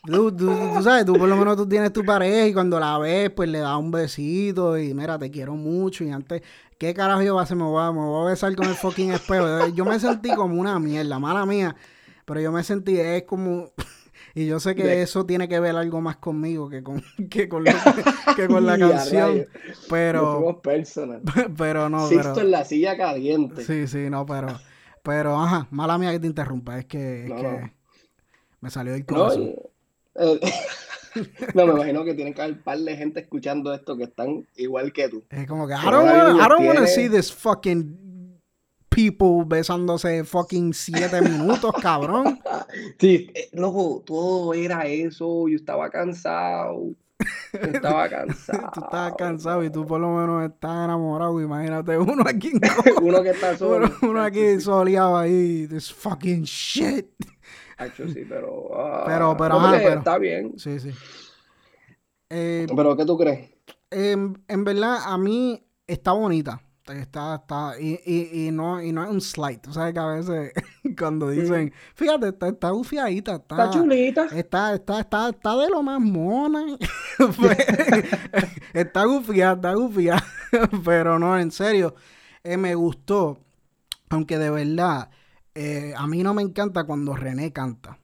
Tú, 0.07 0.35
tú, 0.35 0.83
sabes, 0.83 1.05
tú 1.05 1.14
por 1.14 1.29
lo 1.29 1.37
menos 1.37 1.57
tú 1.57 1.69
tienes 1.69 1.92
tu 1.92 2.05
pareja 2.05 2.47
y 2.47 2.55
cuando 2.55 2.79
la 2.81 2.99
ves, 2.99 3.31
pues 3.31 3.49
le 3.49 3.59
das 3.59 3.77
un 3.77 3.90
besito 3.90 4.79
y 4.79 4.95
mira, 4.95 5.19
te 5.19 5.31
quiero 5.31 5.55
mucho. 5.55 6.05
Y 6.05 6.11
antes, 6.11 6.42
¿qué 6.79 6.95
carajo 6.95 7.23
yo 7.23 7.35
voy 7.35 7.40
a 7.40 7.45
hacer? 7.45 7.57
Me 7.57 7.64
voy 7.64 7.83
a, 7.83 7.92
me 7.92 8.01
voy 8.01 8.27
a 8.27 8.31
besar 8.31 8.55
con 8.57 8.66
el 8.66 8.75
fucking 8.75 9.12
espejo. 9.12 9.69
Yo 9.69 9.85
me 9.85 9.99
sentí 10.01 10.31
como 10.35 10.61
una 10.61 10.79
mierda, 10.79 11.19
mala 11.19 11.45
mía. 11.45 11.77
Pero 12.25 12.40
yo 12.40 12.53
me 12.53 12.62
sentí, 12.64 12.99
es 12.99 13.25
como... 13.25 13.73
Y 14.37 14.47
yo 14.47 14.61
sé 14.61 14.75
que 14.75 15.01
eso 15.01 15.25
tiene 15.25 15.49
que 15.49 15.59
ver 15.61 15.75
algo 15.77 16.03
más 16.03 16.19
conmigo 16.19 16.69
que 16.69 16.83
con, 16.83 17.03
que 17.31 17.49
con, 17.49 17.64
que 18.37 18.47
con 18.47 18.66
la 18.66 18.79
canción. 18.79 19.47
Pero. 19.88 20.61
personal. 20.62 21.23
Pero 21.57 21.88
no. 21.88 22.07
Sisto 22.07 22.42
en 22.42 22.51
la 22.51 22.62
silla 22.66 22.99
caliente. 22.99 23.64
Sí, 23.64 23.87
sí, 23.87 24.11
no, 24.11 24.27
pero. 24.27 24.49
Pero, 25.03 25.40
ajá, 25.40 25.69
mala 25.71 25.97
mía 25.97 26.12
que 26.12 26.21
te 26.21 26.27
interrumpa. 26.27 26.79
Es 26.79 26.85
que, 26.85 27.25
es 27.25 27.33
que 27.33 27.73
me 28.61 28.69
salió 28.69 28.92
del 28.92 29.07
corazón. 29.07 29.55
Eh, 30.18 30.40
no, 31.55 31.66
me 31.66 31.72
imagino 31.72 32.05
que 32.05 32.14
tienen 32.14 32.35
que 32.35 32.42
haber 32.42 32.55
un 32.55 32.62
par 32.62 32.79
de 32.79 32.96
gente 32.96 33.20
escuchando 33.20 33.72
esto 33.74 33.96
que 33.96 34.05
están 34.05 34.46
igual 34.57 34.92
que 34.92 35.09
tú. 35.09 35.24
Es 35.31 35.46
como 35.46 35.66
que, 35.66 35.74
I 35.74 36.48
don't 36.48 36.66
want 36.66 36.79
to 36.79 36.87
see 36.87 37.09
this 37.09 37.33
fucking 37.33 38.07
people 38.96 39.44
besándose 39.46 40.24
fucking 40.24 40.72
siete 40.72 41.20
minutos, 41.20 41.70
cabrón. 41.83 42.40
Sí, 42.98 43.31
eh, 43.35 43.50
loco, 43.52 44.02
todo 44.07 44.55
era 44.55 44.87
eso. 44.87 45.48
Yo 45.48 45.57
estaba 45.57 45.90
cansado. 45.90 46.94
estaba 47.52 48.09
cansado. 48.09 48.70
tú 48.74 48.81
estabas 48.81 49.14
cansado 49.16 49.64
y 49.64 49.70
tú 49.70 49.87
por 49.87 50.00
lo 50.00 50.09
menos 50.16 50.50
estás 50.50 50.85
enamorado. 50.87 51.38
Imagínate 51.42 51.98
uno 51.98 52.24
aquí. 52.26 52.52
uno 53.02 53.22
que 53.22 53.31
está 53.31 53.57
solo. 53.59 53.90
Uno, 54.00 54.22
aquí 54.22 54.59
soleado 54.61 55.18
ahí. 55.18 55.66
This 55.66 55.92
fucking 55.92 56.44
shit. 56.44 57.07
Sí, 57.95 58.25
pero. 58.29 58.71
Ah, 58.75 59.05
pero, 59.07 59.37
pero, 59.37 59.57
ajá, 59.57 59.79
pero. 59.79 59.99
Está 59.99 60.19
bien. 60.19 60.59
Sí, 60.59 60.81
sí. 60.81 60.91
Eh, 62.31 62.67
pero, 62.75 62.97
¿qué 62.97 63.05
tú 63.05 63.17
crees? 63.17 63.51
en 63.91 64.65
verdad, 64.65 64.99
a 65.05 65.17
mí 65.17 65.65
está 65.87 66.12
bonita. 66.12 66.61
Está, 66.95 67.35
está, 67.35 67.81
y, 67.81 67.99
y, 68.07 68.47
y, 68.47 68.51
no, 68.53 68.81
y 68.81 68.93
no 68.93 69.03
es 69.03 69.11
un 69.11 69.21
slide. 69.21 69.59
Tú 69.59 69.73
sabes 69.73 69.93
que 69.93 69.99
a 69.99 70.07
veces 70.07 70.53
cuando 70.99 71.31
dicen, 71.31 71.73
fíjate, 71.97 72.29
está, 72.29 72.49
está 72.49 72.71
gufiadita, 72.71 73.35
está, 73.37 73.57
está 73.57 73.71
chulita. 73.71 74.27
Está, 74.27 74.75
está, 74.75 75.01
está, 75.01 75.29
está 75.31 75.57
de 75.57 75.69
lo 75.69 75.83
más 75.83 76.01
mona. 76.01 76.65
está 78.73 79.05
gufiada, 79.05 79.55
está 79.55 79.75
gufiada. 79.75 80.25
Pero 80.85 81.19
no, 81.19 81.37
en 81.37 81.51
serio, 81.51 81.97
eh, 82.45 82.57
me 82.57 82.77
gustó. 82.77 83.41
Aunque 84.09 84.39
de 84.39 84.51
verdad, 84.51 85.11
eh, 85.57 85.95
a 85.97 86.07
mí 86.07 86.23
no 86.23 86.35
me 86.35 86.42
encanta 86.42 86.85
cuando 86.85 87.16
René 87.16 87.53
canta. 87.53 87.99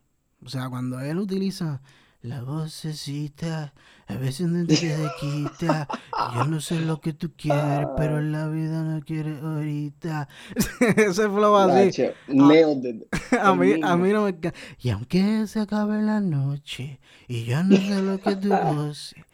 O 0.44 0.48
sea, 0.48 0.68
cuando 0.70 0.98
él 1.00 1.18
utiliza 1.18 1.82
la 2.22 2.40
vocecita 2.40 3.74
A 4.06 4.16
veces 4.16 4.46
no 4.46 4.66
te 4.66 4.74
quita. 5.20 5.86
Yo 6.34 6.44
no 6.44 6.60
sé 6.60 6.80
lo 6.80 7.00
que 7.00 7.12
tú 7.12 7.32
quieres, 7.36 7.86
pero 7.96 8.20
la 8.20 8.48
vida 8.48 8.82
no 8.82 9.00
quiere 9.02 9.38
ahorita. 9.38 10.28
Ese 10.96 11.28
flow 11.28 11.56
así. 11.56 11.86
Nacho, 11.86 12.14
nailed 12.28 12.84
it. 12.84 13.34
A 13.38 13.54
mí, 13.56 13.74
a 13.82 13.96
mí 13.96 14.12
no 14.12 14.24
me 14.24 14.30
encanta. 14.30 14.58
Y 14.78 14.90
aunque 14.90 15.46
se 15.46 15.60
acabe 15.60 16.00
la 16.02 16.20
noche 16.20 17.00
y 17.28 17.44
yo 17.44 17.62
no 17.64 17.76
sé 17.76 18.02
lo 18.02 18.18
que 18.18 18.36
tú 18.36 18.48
goces. 18.48 19.24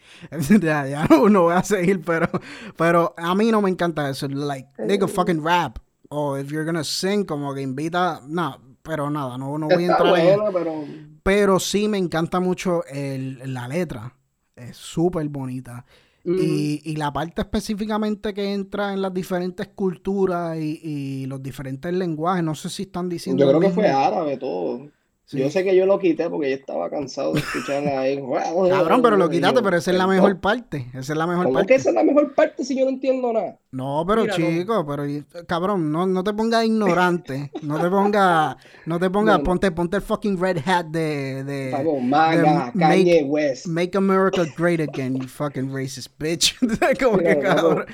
ya, 0.61 0.87
ya 0.87 1.05
no, 1.05 1.29
no 1.29 1.43
voy 1.43 1.55
a 1.55 1.63
seguir, 1.63 2.01
pero, 2.01 2.29
pero 2.75 3.13
a 3.17 3.33
mí 3.35 3.51
no 3.51 3.61
me 3.61 3.69
encanta 3.69 4.09
eso. 4.09 4.27
Like, 4.27 4.69
nigga, 4.77 5.07
fucking 5.07 5.43
rap. 5.43 5.79
O 6.09 6.37
if 6.37 6.51
you're 6.51 6.65
gonna 6.65 6.83
sing, 6.83 7.23
como 7.23 7.53
que 7.53 7.61
invita. 7.61 8.21
No, 8.27 8.57
pero 8.81 9.09
nada, 9.09 9.37
no, 9.37 9.57
no 9.57 9.67
voy 9.67 9.85
a 9.85 9.87
entrar 9.87 10.19
en 10.19 10.39
pero 10.53 10.85
Pero 11.23 11.59
sí 11.59 11.87
me 11.87 11.97
encanta 11.97 12.39
mucho 12.39 12.83
el, 12.85 13.53
la 13.53 13.67
letra. 13.67 14.13
Es 14.55 14.75
súper 14.75 15.27
bonita. 15.29 15.85
Y, 16.25 16.81
y 16.83 16.95
la 16.97 17.11
parte 17.11 17.41
específicamente 17.41 18.33
que 18.35 18.53
entra 18.53 18.93
en 18.93 19.01
las 19.01 19.11
diferentes 19.11 19.67
culturas 19.69 20.57
y, 20.57 20.79
y 20.83 21.25
los 21.25 21.41
diferentes 21.41 21.91
lenguajes, 21.91 22.43
no 22.43 22.53
sé 22.53 22.69
si 22.69 22.83
están 22.83 23.09
diciendo. 23.09 23.43
yo 23.43 23.49
creo 23.49 23.61
que 23.61 23.69
fue 23.71 23.87
árabe 23.87 24.37
todo. 24.37 24.89
Sí. 25.29 25.37
Yo 25.37 25.51
sé 25.51 25.63
que 25.63 25.75
yo 25.75 25.85
lo 25.85 25.99
quité 25.99 26.27
porque 26.27 26.49
yo 26.49 26.55
estaba 26.55 26.89
cansado 26.89 27.33
de 27.33 27.41
escuchar 27.41 27.87
ahí. 27.87 28.19
Cabrón, 28.69 29.03
pero 29.03 29.15
lo 29.15 29.29
quitaste, 29.29 29.61
pero 29.61 29.77
esa 29.77 29.91
es 29.91 29.97
la 29.97 30.07
mejor 30.07 30.39
parte. 30.39 30.87
Esa 30.89 31.13
es 31.13 31.17
la 31.19 31.27
mejor 31.27 31.45
¿Cómo 31.45 31.53
parte. 31.53 31.67
que 31.67 31.75
esa 31.75 31.89
es 31.89 31.95
la 31.95 32.03
mejor 32.03 32.33
parte 32.33 32.65
si 32.65 32.75
yo 32.75 32.85
no 32.85 32.89
entiendo 32.89 33.31
nada? 33.31 33.59
No, 33.71 34.03
pero 34.07 34.23
Mira, 34.23 34.35
no. 34.35 34.47
chico, 34.47 34.87
pero 34.87 35.03
cabrón, 35.45 35.91
no, 35.91 36.07
no 36.07 36.23
te 36.23 36.33
pongas 36.33 36.65
ignorante. 36.65 37.51
no 37.61 37.79
te 37.79 37.91
pongas, 37.91 38.55
no 38.87 38.99
te 38.99 39.11
pongas, 39.11 39.33
No, 39.35 39.37
no. 39.37 39.43
ponte, 39.43 39.71
ponte 39.71 39.97
el 39.97 40.01
fucking 40.01 40.41
red 40.41 40.57
hat 40.65 40.87
de, 40.87 41.43
de, 41.43 41.69
Vamos, 41.73 42.01
Maga, 42.01 42.71
de 42.73 42.79
Kanye 42.79 43.23
West. 43.23 43.67
Make 43.67 43.95
America 43.95 44.47
Great 44.57 44.79
Again, 44.79 45.15
you 45.15 45.27
fucking 45.27 45.71
racist 45.71 46.09
bitch. 46.17 46.57
Como 46.99 47.17
Mira, 47.17 47.35
que 47.35 47.41
cabrón. 47.41 47.85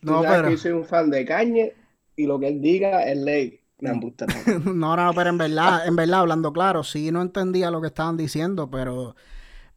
No, 0.00 0.22
pero. 0.22 0.48
yo 0.48 0.56
soy 0.56 0.70
un 0.70 0.84
fan 0.84 1.10
de 1.10 1.24
Kanye 1.24 1.74
y 2.14 2.26
lo 2.26 2.38
que 2.38 2.46
él 2.46 2.60
diga 2.60 3.02
es 3.02 3.18
ley. 3.18 3.63
Me 3.84 3.90
embusta, 3.90 4.26
no. 4.26 4.72
No, 4.74 4.96
no, 4.96 5.12
pero 5.14 5.30
en 5.30 5.38
verdad, 5.38 5.86
en 5.86 5.96
verdad, 5.96 6.20
hablando 6.20 6.52
claro, 6.52 6.82
sí 6.82 7.10
no 7.10 7.22
entendía 7.22 7.70
lo 7.70 7.80
que 7.80 7.88
estaban 7.88 8.16
diciendo, 8.16 8.70
pero, 8.70 9.14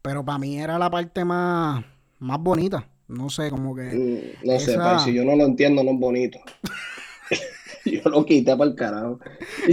pero 0.02 0.24
para 0.24 0.40
mí 0.40 0.60
era 0.60 0.80
la 0.80 0.90
parte 0.90 1.26
más, 1.26 1.84
más 2.20 2.40
bonita. 2.40 2.88
No 3.08 3.30
sé, 3.30 3.50
como 3.50 3.76
que. 3.76 3.84
Mm, 3.84 4.48
No 4.48 4.60
sé, 4.60 4.78
pero 4.78 5.00
si 5.00 5.14
yo 5.14 5.24
no 5.24 5.36
lo 5.36 5.46
entiendo, 5.46 5.84
no 5.84 5.92
es 5.92 6.00
bonito. 6.00 6.40
yo 7.86 8.10
lo 8.10 8.26
quité 8.26 8.56
para 8.56 8.70
el 8.70 8.76
carajo. 8.76 9.20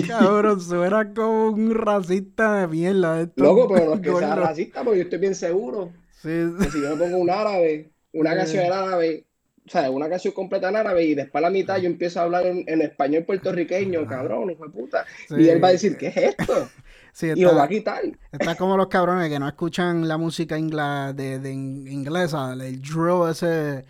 Cabrón, 0.07 0.61
suena 0.61 1.13
como 1.13 1.49
un 1.49 1.75
racista 1.75 2.61
de 2.61 2.69
mierda. 2.69 3.21
estos 3.21 3.45
Loco, 3.45 3.69
pero 3.73 3.87
no 3.87 3.95
es 3.95 4.01
que 4.01 4.15
sea 4.15 4.35
racista, 4.35 4.83
porque 4.85 4.99
yo 4.99 5.05
estoy 5.05 5.19
bien 5.19 5.35
seguro 5.35 5.91
Sí, 6.23 6.29
que 6.59 6.71
si 6.71 6.81
yo 6.81 6.97
me 6.97 7.05
pongo 7.05 7.19
un 7.19 7.31
árabe, 7.31 7.91
una 8.13 8.35
canción 8.35 8.65
en 8.65 8.73
árabe, 8.73 9.27
o 9.67 9.71
sea, 9.71 9.91
una 9.91 10.09
canción 10.09 10.35
completa 10.35 10.69
en 10.69 10.77
árabe 10.77 11.05
y 11.05 11.15
después 11.15 11.43
a 11.43 11.47
la 11.49 11.51
mitad 11.51 11.79
yo 11.79 11.87
empiezo 11.87 12.21
a 12.21 12.25
hablar 12.25 12.47
en, 12.47 12.65
en 12.67 12.83
español 12.83 13.25
puertorriqueño, 13.25 14.07
cabrón, 14.07 14.51
hijo 14.51 14.65
de 14.67 14.71
puta. 14.71 15.05
sí, 15.29 15.37
Y 15.39 15.49
él 15.49 15.63
va 15.63 15.69
a 15.69 15.73
decir, 15.73 15.97
¿qué 15.97 16.09
es 16.09 16.17
esto? 16.17 16.69
sí, 17.13 17.29
Y 17.35 17.43
lo 17.43 17.55
va 17.57 17.63
a 17.63 17.65
está, 17.65 17.69
quitar. 18.01 18.03
está 18.33 18.55
como 18.57 18.77
los 18.77 18.89
cabrones 18.89 19.29
que 19.31 19.39
no 19.39 19.49
escuchan 19.49 20.07
la 20.07 20.19
música 20.19 20.59
ingla, 20.59 21.13
de, 21.15 21.39
de 21.39 21.51
in- 21.53 21.87
inglesa, 21.89 22.53
el 22.53 22.81
drill 22.83 23.31
ese 23.31 23.47
de, 23.47 23.85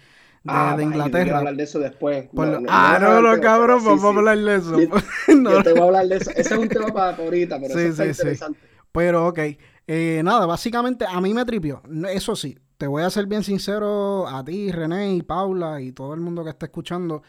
Ah, 0.46 0.74
de 0.76 0.82
yo 0.84 0.90
Inglaterra. 0.90 1.38
hablar 1.38 1.56
de 1.56 1.62
eso 1.62 1.78
después. 1.78 2.28
Por 2.34 2.46
No, 2.46 2.52
lo- 2.52 2.60
no, 2.60 2.66
ah, 2.70 2.98
no, 3.00 3.20
no, 3.22 3.30
pero- 3.30 3.42
cabrón, 3.42 3.80
sí, 3.80 3.86
vamos 3.86 4.04
a 4.04 4.08
hablar 4.18 4.38
de 4.38 4.56
eso. 4.56 4.78
Yo- 4.78 4.88
No, 5.36 5.50
Yo 5.52 5.62
te 5.62 5.70
voy 5.72 5.80
a 5.80 5.84
hablar 5.84 6.06
de 6.06 6.16
eso. 6.18 6.30
Ese 6.32 6.40
es 6.54 6.58
un 6.58 6.68
tema 6.68 6.88
para 6.92 7.16
ahorita, 7.16 7.58
pero 7.58 7.74
Sí, 7.74 7.80
eso 7.80 7.88
está 7.88 8.04
sí, 8.04 8.12
sí. 8.14 8.20
interesante. 8.20 8.60
Pero 8.92 9.26
ok, 9.28 9.38
eh, 9.86 10.20
nada, 10.22 10.44
básicamente 10.46 11.06
a 11.08 11.18
mí 11.22 11.32
me 11.34 11.44
tripió. 11.46 11.82
Eso 12.10 12.36
sí, 12.36 12.58
te 12.78 12.86
voy 12.86 13.02
a 13.02 13.10
ser 13.10 13.26
bien 13.26 13.42
sincero 13.44 14.26
a 14.28 14.44
ti, 14.44 14.70
René 14.72 15.14
y 15.14 15.22
Paula 15.22 15.80
y 15.80 15.92
todo 15.92 16.14
el 16.14 16.20
mundo 16.20 16.42
que 16.44 16.50
está 16.50 16.66
escuchando. 16.66 17.22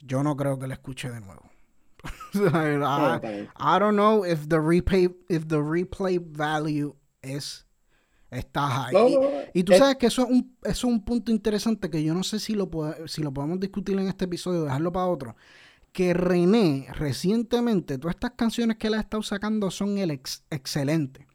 Yo 0.00 0.22
no 0.22 0.36
creo 0.36 0.58
que 0.58 0.66
la 0.66 0.74
escuche 0.74 1.10
de 1.10 1.20
nuevo. 1.20 1.42
I. 2.34 3.48
I 3.58 3.78
don't 3.78 3.96
know 3.96 4.24
if 4.24 4.46
the 4.48 4.60
replay, 4.60 5.14
if 5.28 5.46
the 5.48 5.60
replay 5.60 6.18
value 6.18 6.94
es 7.22 7.66
está 8.30 8.68
high. 8.68 8.92
No, 8.92 9.08
Y- 9.08 9.14
no, 9.16 9.20
y 9.54 9.64
tú 9.64 9.72
es- 9.72 9.78
sabes 9.78 9.96
que 9.96 10.06
eso 10.06 10.22
es 10.22 10.30
un, 10.30 10.56
eso 10.62 10.70
es 10.70 10.84
un 10.84 11.04
punto 11.04 11.32
interesante 11.32 11.90
que 11.90 12.02
yo 12.04 12.14
no 12.14 12.22
sé 12.22 12.38
si 12.38 12.54
lo, 12.54 12.70
pode- 12.70 13.08
si 13.08 13.22
lo 13.22 13.32
podemos 13.32 13.58
discutir 13.58 13.98
en 13.98 14.06
este 14.08 14.26
episodio, 14.26 14.64
dejarlo 14.64 14.92
para 14.92 15.06
otro. 15.06 15.36
Que 15.92 16.12
René, 16.14 16.86
recientemente, 16.94 17.98
todas 17.98 18.14
estas 18.16 18.32
canciones 18.32 18.76
que 18.76 18.86
él 18.88 18.94
ha 18.94 19.00
estado 19.00 19.22
sacando 19.22 19.70
son 19.70 19.98
el 19.98 20.10
ex- 20.10 20.44
excelente. 20.50 21.26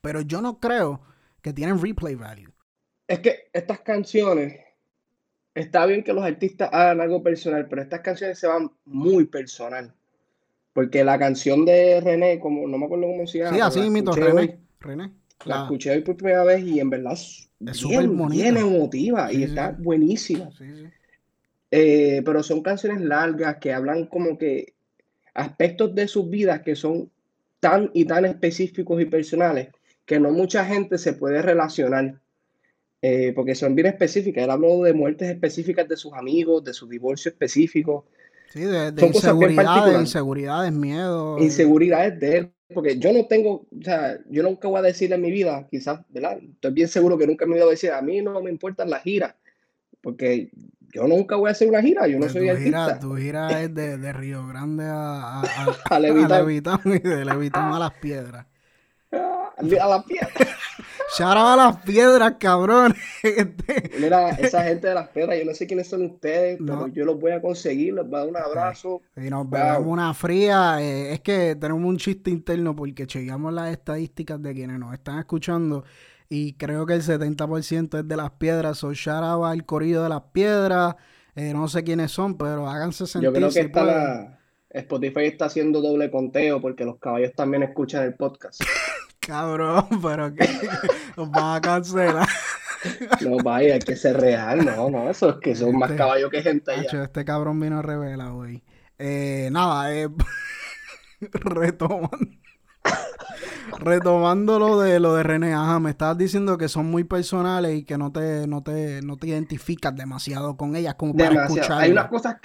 Pero 0.00 0.20
yo 0.20 0.40
no 0.42 0.60
creo 0.60 1.00
que 1.40 1.52
tienen 1.52 1.80
replay 1.80 2.14
value. 2.14 2.51
Es 3.06 3.20
que 3.20 3.48
estas 3.52 3.80
canciones, 3.80 4.58
está 5.54 5.86
bien 5.86 6.02
que 6.02 6.12
los 6.12 6.24
artistas 6.24 6.70
hagan 6.72 7.00
algo 7.00 7.22
personal, 7.22 7.66
pero 7.68 7.82
estas 7.82 8.00
canciones 8.00 8.38
se 8.38 8.46
van 8.46 8.70
muy 8.84 9.26
personal. 9.26 9.92
Porque 10.72 11.04
la 11.04 11.18
canción 11.18 11.66
de 11.66 12.00
René, 12.00 12.40
como 12.40 12.66
no 12.66 12.78
me 12.78 12.86
acuerdo 12.86 13.06
cómo 13.06 13.26
se 13.26 13.38
llama, 13.40 13.54
Sí, 13.56 13.60
así 13.60 13.80
escuché 13.80 14.20
René. 14.20 14.40
hoy, 14.40 14.54
René. 14.80 15.10
la 15.44 15.56
la- 15.56 15.62
escuché 15.64 15.90
hoy 15.90 16.00
por 16.00 16.16
primera 16.16 16.44
vez 16.44 16.62
y 16.62 16.80
en 16.80 16.88
verdad 16.88 17.12
es 17.12 17.82
bien, 18.30 18.56
emotiva 18.56 19.28
Sí, 19.28 19.34
y 19.34 19.38
sí. 19.38 19.44
está 19.44 19.76
buenísima. 19.78 20.50
sí, 20.56 20.64
sí. 20.74 20.86
Eh, 21.70 22.22
pero 22.24 22.42
son 22.42 22.62
canciones 22.62 23.00
largas 23.02 23.56
que 23.58 23.72
hablan 23.72 24.06
como 24.06 24.38
que 24.38 24.74
aspectos 25.34 25.94
de 25.94 26.08
sus 26.08 26.28
vidas 26.30 26.60
que 26.62 26.74
son 26.76 27.10
tan 27.60 27.90
y 27.94 28.04
tan 28.06 28.24
específicos 28.24 29.00
y 29.00 29.06
personales 29.06 29.68
que 30.06 30.18
no 30.20 30.30
mucha 30.32 30.64
gente 30.64 30.96
se 30.98 31.12
puede 31.14 31.42
relacionar. 31.42 32.20
Eh, 33.02 33.32
porque 33.34 33.54
son 33.54 33.74
bien 33.74 33.88
específicas. 33.88 34.44
Él 34.44 34.50
habló 34.50 34.82
de 34.84 34.94
muertes 34.94 35.28
específicas 35.30 35.88
de 35.88 35.96
sus 35.96 36.12
amigos, 36.14 36.64
de 36.64 36.72
su 36.74 36.88
divorcio 36.88 37.30
específico, 37.30 38.06
Sí, 38.46 38.60
de, 38.60 38.92
Son 38.98 39.08
inseguridades, 39.08 39.98
inseguridades, 40.00 40.72
miedos. 40.72 41.40
inseguridades 41.40 42.20
de 42.20 42.36
él. 42.38 42.52
Porque 42.74 42.98
yo 42.98 43.12
no 43.12 43.26
tengo, 43.26 43.66
o 43.70 43.82
sea, 43.82 44.18
yo 44.30 44.42
nunca 44.42 44.68
voy 44.68 44.78
a 44.78 44.82
decir 44.82 45.12
en 45.12 45.20
mi 45.22 45.30
vida, 45.30 45.66
quizás, 45.70 46.00
¿verdad? 46.10 46.38
Estoy 46.42 46.72
bien 46.72 46.88
seguro 46.88 47.18
que 47.18 47.26
nunca 47.26 47.46
me 47.46 47.54
voy 47.58 47.62
a 47.68 47.70
decir, 47.70 47.90
a 47.92 48.02
mí 48.02 48.22
no 48.22 48.40
me 48.42 48.50
importan 48.50 48.90
las 48.90 49.02
giras, 49.02 49.34
porque 50.02 50.50
yo 50.92 51.06
nunca 51.08 51.36
voy 51.36 51.48
a 51.48 51.52
hacer 51.52 51.68
una 51.68 51.82
gira, 51.82 52.06
yo 52.08 52.18
no 52.18 52.28
Pues 52.28 52.32
soy 52.32 52.48
tu 52.48 52.56
gira, 52.56 52.86
artista. 52.86 52.98
tu 52.98 53.16
gira 53.16 53.48
es 53.62 53.74
de, 53.74 53.98
de 53.98 54.12
Río 54.12 54.46
Grande 54.46 54.84
a, 54.86 55.40
a, 55.40 55.76
a, 55.90 56.00
Levitán. 56.00 56.80
Y 56.84 56.98
de 57.00 57.24
Levitán 57.24 57.72
a 57.72 57.78
las 57.78 57.92
piedras. 57.94 58.46
A 59.56 59.86
la 59.88 60.02
piedra. 60.04 60.61
Out 61.20 61.36
a 61.36 61.56
las 61.56 61.76
piedras, 61.82 62.34
cabrón. 62.38 62.94
Este, 63.22 63.90
Mira, 64.00 64.30
esa 64.30 64.64
gente 64.64 64.88
de 64.88 64.94
las 64.94 65.08
piedras, 65.08 65.38
yo 65.38 65.44
no 65.44 65.54
sé 65.54 65.66
quiénes 65.66 65.88
son 65.88 66.02
ustedes, 66.06 66.60
No. 66.60 66.80
pero 66.84 66.86
yo 66.88 67.04
los 67.04 67.20
voy 67.20 67.32
a 67.32 67.40
conseguir, 67.42 67.94
les 67.94 68.04
voy 68.06 68.14
a 68.16 68.18
dar 68.20 68.28
un 68.28 68.36
abrazo. 68.36 69.02
y 69.16 69.28
nos 69.30 69.48
bebemos 69.48 69.86
una 69.86 70.12
fría. 70.14 70.78
eh, 70.80 71.12
es 71.12 71.20
que 71.20 71.54
tenemos 71.56 71.84
un 71.84 71.96
chiste 71.98 72.30
interno 72.30 72.74
porque 72.74 73.06
chequeamos 73.06 73.52
las 73.52 73.70
estadísticas 73.70 74.42
de 74.42 74.54
quienes 74.54 74.78
nos 74.78 74.92
están 74.94 75.18
escuchando 75.18 75.84
y 76.28 76.54
creo 76.54 76.86
que 76.86 76.94
el 76.94 77.02
70% 77.02 77.98
es 78.00 78.08
de 78.08 78.16
las 78.16 78.30
piedras. 78.32 78.78
So 78.78 78.92
shout 78.94 79.22
out 79.22 79.44
al 79.44 79.64
corillo 79.66 80.02
de 80.02 80.08
las 80.08 80.22
piedras. 80.32 80.96
Eh, 81.34 81.52
no 81.52 81.68
sé 81.68 81.82
quiénes 81.84 82.10
son, 82.10 82.36
pero 82.38 82.68
háganse 82.68 83.06
sentir 83.06 83.28
Yo 83.30 83.34
creo 83.34 83.48
que 83.48 83.52
si 83.54 83.60
está 83.60 83.84
la- 83.84 84.38
Spotify 84.72 85.26
está 85.26 85.46
haciendo 85.46 85.80
doble 85.80 86.10
conteo 86.10 86.60
porque 86.60 86.84
los 86.84 86.98
caballos 86.98 87.32
también 87.34 87.62
escuchan 87.62 88.04
el 88.04 88.14
podcast. 88.14 88.60
Cabrón, 89.20 89.86
pero 90.02 90.34
que 90.34 90.48
nos 91.16 91.30
van 91.30 91.56
a 91.56 91.60
cancelar. 91.60 92.28
No, 93.20 93.36
vaya, 93.36 93.74
hay 93.74 93.80
que 93.80 93.94
ser 93.94 94.20
real, 94.20 94.64
no, 94.64 94.90
no, 94.90 95.08
eso 95.08 95.30
es 95.30 95.36
que 95.36 95.54
son 95.54 95.78
más 95.78 95.90
Este, 95.90 95.98
caballos 95.98 96.30
que 96.30 96.42
gente 96.42 96.72
allá. 96.72 96.82
Hacho, 96.82 97.02
este 97.04 97.24
cabrón 97.24 97.60
vino 97.60 97.78
a 97.78 97.82
revelar 97.82 98.30
hoy. 98.32 98.64
Eh, 98.98 99.48
nada, 99.52 99.94
eh, 99.94 100.08
retomando, 101.32 102.18
retomando 103.78 104.58
lo 104.58 104.80
de 104.80 104.98
lo 104.98 105.14
de 105.14 105.22
René, 105.22 105.54
ajá, 105.54 105.78
me 105.78 105.90
estabas 105.90 106.18
diciendo 106.18 106.58
que 106.58 106.68
son 106.68 106.86
muy 106.86 107.04
personales 107.04 107.74
y 107.76 107.84
que 107.84 107.96
no 107.98 108.10
te, 108.10 108.46
no 108.48 108.62
te, 108.62 109.00
no 109.02 109.16
te 109.16 109.28
identificas 109.28 109.94
demasiado 109.94 110.56
con 110.56 110.74
ellas 110.74 110.94
como 110.96 111.14
para 111.14 111.28
Demasiado. 111.30 111.54
escucharlas. 111.60 111.84
Hay 111.84 111.92
unas 111.92 112.08
cosas, 112.08 112.36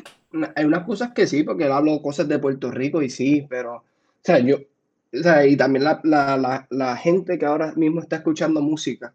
hay 0.55 0.65
unas 0.65 0.85
cosas 0.85 1.13
que 1.13 1.27
sí, 1.27 1.43
porque 1.43 1.65
él 1.65 1.71
habló 1.71 2.01
cosas 2.01 2.27
de 2.27 2.39
Puerto 2.39 2.71
Rico 2.71 3.01
y 3.01 3.09
sí, 3.09 3.45
pero, 3.49 3.75
o 3.75 3.83
sea, 4.21 4.39
yo, 4.39 4.57
o 4.57 5.17
sea, 5.23 5.45
y 5.45 5.55
también 5.57 5.85
la, 5.85 5.99
la, 6.03 6.37
la, 6.37 6.67
la 6.69 6.97
gente 6.97 7.37
que 7.37 7.45
ahora 7.45 7.73
mismo 7.75 8.01
está 8.01 8.17
escuchando 8.17 8.61
música, 8.61 9.13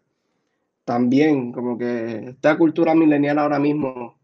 también, 0.85 1.51
como 1.51 1.77
que 1.77 2.29
esta 2.29 2.57
cultura 2.57 2.93
milenial 2.95 3.39
ahora 3.39 3.59
mismo, 3.59 4.17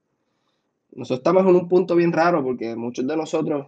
nosotros 0.92 1.20
estamos 1.20 1.46
en 1.48 1.56
un 1.56 1.68
punto 1.70 1.96
bien 1.96 2.12
raro 2.12 2.44
porque 2.44 2.76
muchos 2.76 3.08
de 3.08 3.16
nosotros, 3.16 3.68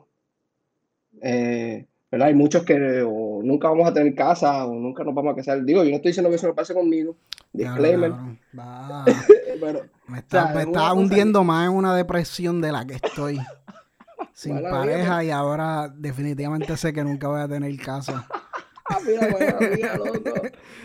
eh, 1.22 1.86
¿verdad? 2.12 2.28
Hay 2.28 2.36
muchos 2.36 2.64
que 2.64 3.02
o 3.04 3.42
nunca 3.44 3.70
vamos 3.70 3.88
a 3.88 3.94
tener 3.94 4.14
casa 4.14 4.66
o 4.66 4.74
nunca 4.74 5.04
nos 5.04 5.16
vamos 5.16 5.34
a 5.34 5.36
casar. 5.38 5.64
Digo, 5.64 5.84
yo 5.84 5.90
no 5.90 5.96
estoy 5.96 6.10
diciendo 6.10 6.30
que 6.30 6.36
eso 6.36 6.48
me 6.48 6.54
pase 6.54 6.74
conmigo, 6.74 7.16
disclaimer, 7.54 8.12
pero 9.62 9.86
me 10.08 10.20
está, 10.20 10.54
me 10.54 10.62
es 10.62 10.68
está 10.68 10.80
cosa 10.80 10.94
hundiendo 10.94 11.44
más 11.44 11.68
en 11.70 11.76
una 11.76 11.96
depresión 11.96 12.60
de 12.62 12.72
la 12.72 12.86
que 12.86 12.96
estoy. 12.96 13.40
Sin 14.34 14.56
Mala 14.56 14.72
pareja 14.72 15.24
y 15.24 15.30
ahora 15.30 15.88
definitivamente 15.90 16.76
sé 16.78 16.94
que 16.94 17.04
nunca 17.04 17.28
voy 17.28 17.42
a 17.42 17.48
tener 17.48 17.76
casa. 17.78 18.28
Ah, 18.94 18.98
mira, 19.06 19.26
bueno, 19.32 19.58
mira, 19.74 19.96
loco. 19.96 20.34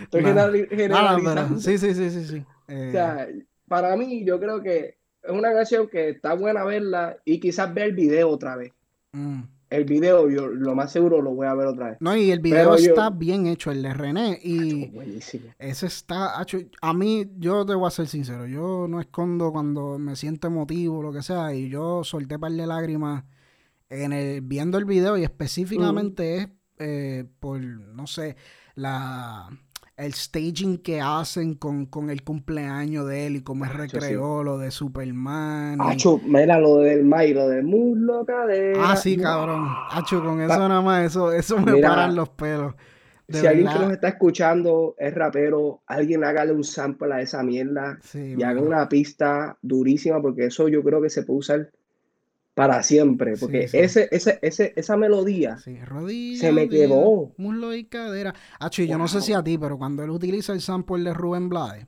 Estoy 0.01 0.23
Nada, 0.23 0.53
generalizando. 0.71 1.25
pero 1.25 1.59
sí, 1.59 1.77
sí, 1.77 1.93
sí, 1.93 2.11
sí, 2.11 2.25
sí. 2.25 2.45
O 2.69 2.93
sea, 2.93 3.27
para 3.67 3.97
mí, 3.97 4.25
yo 4.25 4.39
creo 4.39 4.63
que 4.63 4.99
es 5.25 5.31
una 5.33 5.53
canción 5.53 5.89
que 5.89 6.11
está 6.11 6.35
buena 6.35 6.63
verla 6.63 7.17
y 7.25 7.41
quizás 7.41 7.75
ver 7.75 7.87
el 7.87 7.95
video 7.97 8.31
otra 8.31 8.55
vez. 8.55 8.73
Mm. 9.11 9.43
El 9.69 9.85
video, 9.85 10.31
yo 10.31 10.47
lo 10.47 10.75
más 10.75 10.93
seguro 10.93 11.21
lo 11.21 11.35
voy 11.35 11.47
a 11.47 11.55
ver 11.55 11.67
otra 11.67 11.91
vez. 11.91 11.97
No, 12.01 12.17
y 12.17 12.31
el 12.31 12.39
video 12.39 12.75
está 12.77 13.11
bien 13.11 13.47
hecho, 13.47 13.71
el 13.71 13.83
de 13.83 13.93
René. 13.95 14.39
Y 14.43 14.93
ese 15.59 15.87
está 15.87 16.41
hecho. 16.41 16.59
A 16.81 16.93
mí, 16.93 17.27
yo 17.39 17.67
te 17.67 17.75
voy 17.75 17.89
a 17.89 17.91
ser 17.91 18.07
sincero, 18.07 18.47
yo 18.47 18.87
no 18.89 19.01
escondo 19.01 19.51
cuando 19.51 19.99
me 19.99 20.15
siento 20.15 20.47
emotivo, 20.47 21.03
lo 21.03 21.13
que 21.13 21.23
sea, 21.23 21.53
y 21.55 21.69
yo 21.69 22.05
solté 22.05 22.39
par 22.39 22.53
de 22.53 22.67
lágrimas 22.67 23.25
en 23.89 24.13
el, 24.13 24.41
viendo 24.41 24.79
el 24.79 24.85
video 24.85 25.17
y 25.19 25.25
específicamente 25.25 26.37
es 26.37 26.49
eh, 26.79 27.25
por, 27.41 27.61
no 27.61 28.07
sé, 28.07 28.37
la 28.75 29.49
el 29.97 30.13
staging 30.13 30.79
que 30.79 31.01
hacen 31.01 31.55
con, 31.55 32.11
el 32.11 32.23
cumpleaños 32.23 33.09
de 33.09 33.27
él 33.27 33.37
y 33.37 33.43
cómo 33.43 33.65
es 33.65 33.73
recreó 33.73 34.43
lo 34.43 34.59
de 34.59 34.71
Superman. 34.71 35.81
Acho, 35.81 36.21
mira 36.25 36.61
lo 36.61 36.79
del 36.79 37.05
May, 37.05 37.33
lo 37.33 37.49
de 37.49 37.63
muslo, 37.63 38.25
cadera. 38.27 38.91
Ah, 38.91 38.97
sí, 38.97 39.17
cabrón. 39.17 39.67
Acho, 39.91 40.23
con 40.23 40.41
eso 40.41 40.69
nada 40.69 40.83
más, 40.83 41.07
eso, 41.07 41.33
eso 41.33 41.59
me 41.59 41.81
paran 41.81 42.15
los 42.15 42.29
pelos. 42.31 42.75
si 43.29 43.47
alguien 43.47 43.69
que 43.69 43.79
nos 43.79 43.93
está 43.93 44.09
escuchando 44.09 44.95
es 44.99 45.15
rapero, 45.15 45.83
alguien 45.87 46.25
hágale 46.25 46.53
un 46.53 46.65
sample 46.65 47.15
a 47.15 47.21
esa 47.23 47.43
mierda 47.43 47.99
y 48.13 48.43
haga 48.43 48.61
una 48.61 48.89
pista 48.89 49.57
durísima, 49.63 50.21
porque 50.21 50.47
eso 50.47 50.69
yo 50.69 50.83
creo 50.83 51.01
que 51.01 51.11
se 51.11 51.23
puede 51.23 51.39
usar 51.39 51.71
para 52.57 52.83
siempre, 52.83 53.37
porque 53.37 53.65
Ese, 53.65 54.09
ese, 54.11 54.39
ese, 54.41 54.73
esa 54.77 54.97
melodía 54.97 55.59
se 55.59 56.53
me 56.53 56.71
quedó. 56.71 57.35
Muslo 57.37 57.75
y 57.75 57.85
cadera. 57.85 58.35
Acho, 58.59 58.83
yo 58.83 58.97
no 58.97 59.09
sé 59.09 59.21
si 59.21 59.35
a 59.35 59.45
ti, 59.45 59.59
pero 59.59 59.77
cuando 59.77 60.03
él 60.03 60.09
utiliza 60.09 60.55
el 60.55 60.63
sample 60.63 61.05
de 61.05 61.13
Rubén 61.13 61.51
Blades, 61.51 61.87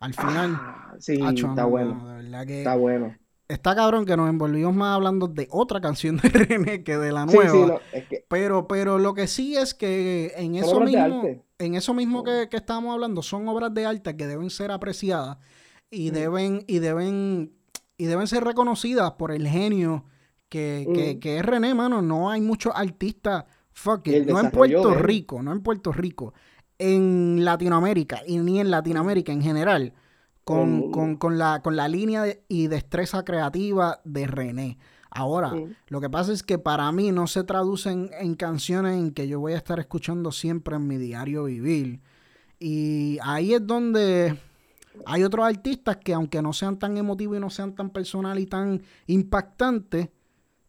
al 0.00 0.14
final. 0.14 0.52
Ah, 0.58 0.94
sí, 0.98 1.20
está 1.22 1.66
bueno. 1.66 2.18
está 2.48 2.76
bueno. 2.76 3.14
Está 3.46 3.76
cabrón 3.76 4.06
que 4.06 4.16
nos 4.16 4.30
envolvimos 4.30 4.74
más 4.74 4.94
hablando 4.94 5.28
de 5.28 5.48
otra 5.50 5.82
canción 5.82 6.16
de 6.16 6.28
René 6.30 6.82
que 6.82 6.96
de 6.96 7.12
la 7.12 7.26
nueva. 7.26 7.82
pero, 8.28 8.66
pero 8.66 8.98
lo 8.98 9.12
que 9.12 9.26
sí 9.26 9.54
es 9.54 9.74
que 9.74 10.32
en 10.36 10.54
eso 10.54 10.80
mismo, 10.80 11.24
en 11.58 11.74
eso 11.74 11.92
mismo 11.92 12.24
que, 12.24 12.48
que 12.50 12.56
estábamos 12.56 12.94
hablando, 12.94 13.20
son 13.20 13.46
obras 13.48 13.74
de 13.74 13.84
arte 13.84 14.16
que 14.16 14.26
deben 14.26 14.48
ser 14.48 14.70
apreciadas 14.70 15.36
y 15.90 16.08
deben, 16.08 16.64
y 16.66 16.78
deben 16.78 17.52
y 17.98 18.06
deben 18.06 18.26
ser 18.26 18.44
reconocidas 18.44 19.12
por 19.12 19.32
el 19.32 19.46
genio 19.46 20.04
que, 20.48 21.18
que, 21.20 21.38
es 21.38 21.44
René, 21.44 21.74
mano. 21.74 22.02
No 22.02 22.30
hay 22.30 22.40
muchos 22.40 22.72
artistas, 22.74 23.44
fuck 23.72 24.06
it, 24.08 24.26
no 24.26 24.40
en 24.40 24.50
Puerto 24.50 24.94
Rico, 24.94 25.42
no 25.42 25.52
en 25.52 25.62
Puerto 25.62 25.92
Rico, 25.92 26.34
en 26.78 27.44
Latinoamérica 27.44 28.22
y 28.26 28.38
ni 28.38 28.60
en 28.60 28.70
Latinoamérica 28.70 29.32
en 29.32 29.42
general, 29.42 29.92
con, 30.44 31.18
la, 31.32 31.60
con 31.62 31.76
la 31.76 31.88
línea 31.88 32.26
y 32.48 32.68
destreza 32.68 33.24
creativa 33.24 34.00
de 34.04 34.26
René. 34.26 34.78
Ahora, 35.10 35.52
lo 35.88 36.00
que 36.00 36.10
pasa 36.10 36.32
es 36.32 36.42
que 36.42 36.58
para 36.58 36.92
mí 36.92 37.10
no 37.10 37.26
se 37.26 37.42
traducen 37.42 38.10
en 38.20 38.34
canciones 38.34 38.98
en 38.98 39.12
que 39.12 39.26
yo 39.26 39.40
voy 39.40 39.54
a 39.54 39.56
estar 39.56 39.80
escuchando 39.80 40.30
siempre 40.30 40.76
en 40.76 40.86
mi 40.86 40.98
diario 40.98 41.44
vivir. 41.44 42.00
Y 42.58 43.18
ahí 43.22 43.54
es 43.54 43.66
donde 43.66 44.38
hay 45.04 45.22
otros 45.22 45.44
artistas 45.44 45.96
que 45.96 46.14
aunque 46.14 46.40
no 46.42 46.52
sean 46.52 46.78
tan 46.78 46.96
emotivos 46.96 47.36
y 47.36 47.40
no 47.40 47.50
sean 47.50 47.74
tan 47.74 47.90
personal 47.90 48.38
y 48.38 48.46
tan 48.46 48.82
impactantes, 49.06 50.08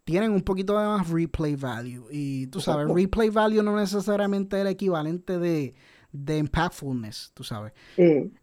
tienen 0.04 0.32
un 0.32 0.42
poquito 0.42 0.78
de 0.78 0.86
más 0.86 1.10
replay 1.10 1.56
value. 1.56 2.06
Y 2.12 2.48
tú 2.48 2.60
sabes, 2.60 2.88
replay 2.94 3.30
value 3.30 3.62
no 3.62 3.76
necesariamente 3.76 4.58
es 4.58 4.62
el 4.62 4.68
equivalente 4.68 5.38
de, 5.38 5.76
de 6.12 6.38
impactfulness, 6.38 7.32
tú 7.34 7.44
sabes. 7.44 7.74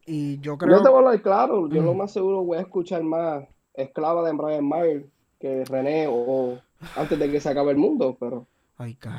Y 0.06 0.38
yo 0.40 0.58
creo... 0.58 0.78
Yo 0.78 0.82
te 0.82 0.90
voy 0.90 1.14
a 1.14 1.22
claro, 1.22 1.68
yo 1.68 1.82
lo 1.82 1.94
más 1.94 2.12
seguro 2.12 2.44
voy 2.44 2.58
a 2.58 2.62
escuchar 2.62 3.02
más 3.02 3.44
Esclava 3.72 4.26
de 4.26 4.32
Brian 4.34 4.66
Mayer 4.66 5.06
que 5.40 5.64
René 5.64 6.06
o, 6.08 6.58
antes 6.96 7.18
de 7.18 7.30
que 7.30 7.40
se 7.40 7.48
acabe 7.48 7.72
el 7.72 7.76
mundo, 7.76 8.16
pero... 8.18 8.46
Ay, 8.76 8.94
cara. 8.94 9.18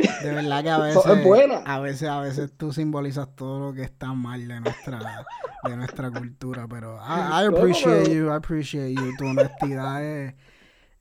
De 0.22 0.32
verdad 0.32 0.62
que 0.62 0.70
a 0.70 0.78
veces, 0.78 1.06
a 1.66 1.80
veces, 1.80 2.08
a 2.08 2.20
veces 2.20 2.52
tú 2.56 2.72
simbolizas 2.72 3.28
todo 3.34 3.60
lo 3.60 3.74
que 3.74 3.82
está 3.82 4.12
mal 4.12 4.46
de 4.46 4.60
nuestra, 4.60 5.26
de 5.64 5.76
nuestra 5.76 6.10
cultura, 6.10 6.66
pero 6.68 6.96
I, 6.96 7.46
appreciate 7.46 8.14
you, 8.14 8.26
I 8.26 8.34
appreciate 8.34 8.94
you. 8.94 9.16
Tu 9.16 9.26
honestidad 9.26 10.04
es, 10.04 10.34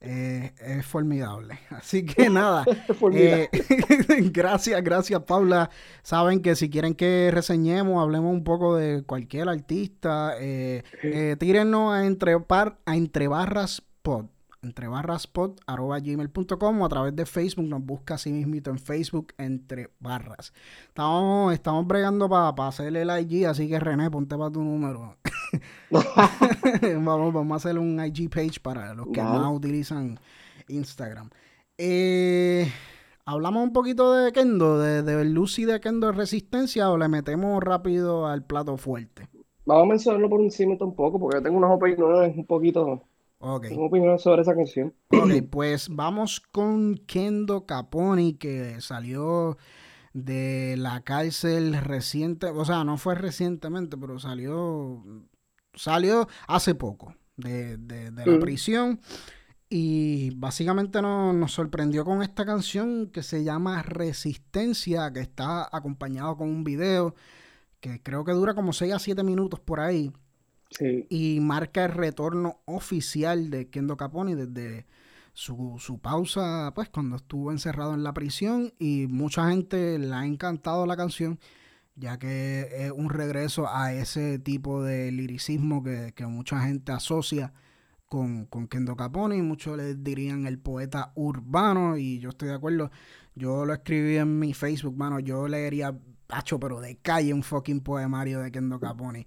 es 0.01 0.85
formidable. 0.85 1.59
Así 1.69 2.05
que 2.05 2.29
nada, 2.29 2.65
eh, 3.13 3.49
gracias, 4.31 4.83
gracias 4.83 5.21
Paula. 5.23 5.69
Saben 6.03 6.41
que 6.41 6.55
si 6.55 6.69
quieren 6.69 6.95
que 6.95 7.29
reseñemos, 7.33 8.01
hablemos 8.01 8.33
un 8.33 8.43
poco 8.43 8.75
de 8.75 9.03
cualquier 9.03 9.49
artista, 9.49 10.33
eh, 10.39 10.83
eh, 11.03 11.35
tírennos 11.39 11.93
a 11.93 12.05
entre, 12.05 12.35
a 12.35 12.95
entre 12.95 13.27
barras 13.27 13.83
pod 14.01 14.25
entre 14.61 14.87
barraspot 14.87 15.59
arroba 15.67 15.99
gmail.com 15.99 16.81
o 16.81 16.85
a 16.85 16.89
través 16.89 17.15
de 17.15 17.25
Facebook 17.25 17.65
nos 17.65 17.83
busca 17.83 18.15
así 18.15 18.31
mismito 18.31 18.69
en 18.69 18.79
Facebook 18.79 19.33
entre 19.37 19.89
barras. 19.99 20.53
Estamos, 20.87 21.53
estamos 21.53 21.87
bregando 21.87 22.29
para 22.29 22.67
hacerle 22.67 23.01
el 23.01 23.09
IG, 23.09 23.45
así 23.45 23.67
que 23.67 23.79
René, 23.79 24.09
ponte 24.11 24.37
para 24.37 24.51
tu 24.51 24.63
número. 24.63 25.17
vamos, 25.91 27.33
vamos 27.33 27.51
a 27.51 27.55
hacer 27.55 27.79
un 27.79 28.03
IG 28.03 28.29
page 28.29 28.59
para 28.61 28.93
los 28.93 29.07
que 29.07 29.21
no 29.21 29.53
utilizan 29.53 30.19
Instagram. 30.67 31.29
Eh, 31.77 32.71
hablamos 33.25 33.63
un 33.63 33.73
poquito 33.73 34.13
de 34.13 34.31
Kendo, 34.31 34.79
de, 34.79 35.03
de 35.03 35.25
Lucy 35.25 35.65
de 35.65 35.79
Kendo 35.79 36.11
Resistencia 36.11 36.89
o 36.89 36.97
le 36.97 37.07
metemos 37.07 37.63
rápido 37.63 38.27
al 38.27 38.43
plato 38.43 38.77
fuerte. 38.77 39.27
Vamos 39.65 39.83
a 39.83 39.87
mencionarlo 39.87 40.29
por 40.29 40.41
encima 40.41 40.75
un 40.79 40.95
poco 40.95 41.19
porque 41.19 41.41
tengo 41.41 41.57
unas 41.57 41.71
opiniones 41.71 42.35
un 42.35 42.45
poquito 42.45 43.03
Okay. 43.41 43.69
¿Qué 43.69 43.77
opinión 43.77 44.19
sobre 44.19 44.41
esa 44.41 44.53
canción? 44.53 44.93
Ok, 45.11 45.31
pues 45.49 45.87
vamos 45.89 46.41
con 46.41 46.97
Kendo 47.07 47.65
Caponi, 47.65 48.33
que 48.33 48.81
salió 48.81 49.57
de 50.13 50.75
la 50.77 51.01
cárcel 51.01 51.75
reciente, 51.81 52.47
o 52.47 52.65
sea, 52.65 52.83
no 52.83 52.97
fue 52.97 53.15
recientemente, 53.15 53.97
pero 53.97 54.19
salió, 54.19 55.03
salió 55.73 56.27
hace 56.47 56.75
poco 56.75 57.15
de, 57.37 57.77
la 58.13 58.25
mm. 58.25 58.39
prisión. 58.39 58.99
Y 59.71 60.31
básicamente 60.31 60.99
nos, 61.01 61.51
sorprendió 61.51 62.03
con 62.03 62.23
esta 62.23 62.43
canción 62.43 63.07
que 63.07 63.21
se 63.21 63.43
llama 63.43 63.83
Resistencia, 63.83 65.13
que 65.13 65.19
está 65.19 65.69
acompañado 65.71 66.37
con 66.37 66.49
un 66.49 66.63
video 66.63 67.13
que 67.79 68.01
creo 68.01 68.25
que 68.25 68.31
dura 68.31 68.55
como 68.55 68.73
6 68.73 68.93
a 68.93 68.99
7 68.99 69.23
minutos 69.23 69.59
por 69.59 69.79
ahí. 69.79 70.11
Y 71.09 71.39
marca 71.39 71.85
el 71.85 71.91
retorno 71.91 72.59
oficial 72.65 73.49
de 73.49 73.69
Kendo 73.69 73.97
Caponi 73.97 74.35
desde 74.35 74.85
su, 75.33 75.77
su, 75.79 75.99
pausa, 75.99 76.71
pues 76.75 76.89
cuando 76.89 77.15
estuvo 77.15 77.51
encerrado 77.51 77.93
en 77.93 78.03
la 78.03 78.13
prisión. 78.13 78.73
Y 78.79 79.07
mucha 79.07 79.49
gente 79.49 79.97
le 79.97 80.13
ha 80.13 80.25
encantado 80.25 80.85
la 80.85 80.95
canción, 80.95 81.39
ya 81.95 82.19
que 82.19 82.67
es 82.71 82.91
un 82.91 83.09
regreso 83.09 83.67
a 83.67 83.93
ese 83.93 84.39
tipo 84.39 84.83
de 84.83 85.11
liricismo 85.11 85.83
que, 85.83 86.25
mucha 86.27 86.61
gente 86.61 86.91
asocia 86.91 87.53
con, 88.07 88.45
con 88.45 88.67
Kendo 88.67 88.95
Caponi. 88.95 89.41
Muchos 89.41 89.75
le 89.77 89.95
dirían 89.95 90.45
el 90.45 90.59
poeta 90.59 91.11
urbano, 91.15 91.97
y 91.97 92.19
yo 92.19 92.29
estoy 92.29 92.49
de 92.49 92.55
acuerdo. 92.55 92.91
Yo 93.35 93.65
lo 93.65 93.73
escribí 93.73 94.17
en 94.17 94.37
mi 94.39 94.53
Facebook, 94.53 94.95
mano. 94.97 95.19
Yo 95.19 95.47
leería, 95.47 95.97
hacho, 96.29 96.59
pero 96.59 96.79
de 96.79 96.97
calle 96.97 97.33
un 97.33 97.43
fucking 97.43 97.81
poemario 97.81 98.41
de 98.41 98.51
Kendo 98.51 98.79
Caponi. 98.79 99.25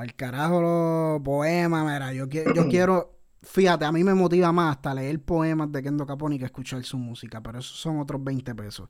Al 0.00 0.14
carajo 0.14 0.60
los 0.60 1.22
poemas, 1.22 1.84
mira, 1.84 2.12
yo, 2.12 2.26
yo 2.26 2.68
quiero, 2.70 3.18
fíjate, 3.42 3.84
a 3.84 3.92
mí 3.92 4.04
me 4.04 4.14
motiva 4.14 4.52
más 4.52 4.76
hasta 4.76 4.94
leer 4.94 5.20
poemas 5.20 5.70
de 5.72 5.82
Kendo 5.82 6.06
Caponi 6.06 6.38
que 6.38 6.44
escuchar 6.44 6.82
su 6.84 6.98
música, 6.98 7.42
pero 7.42 7.58
esos 7.58 7.78
son 7.78 7.98
otros 8.00 8.22
20 8.22 8.54
pesos. 8.54 8.88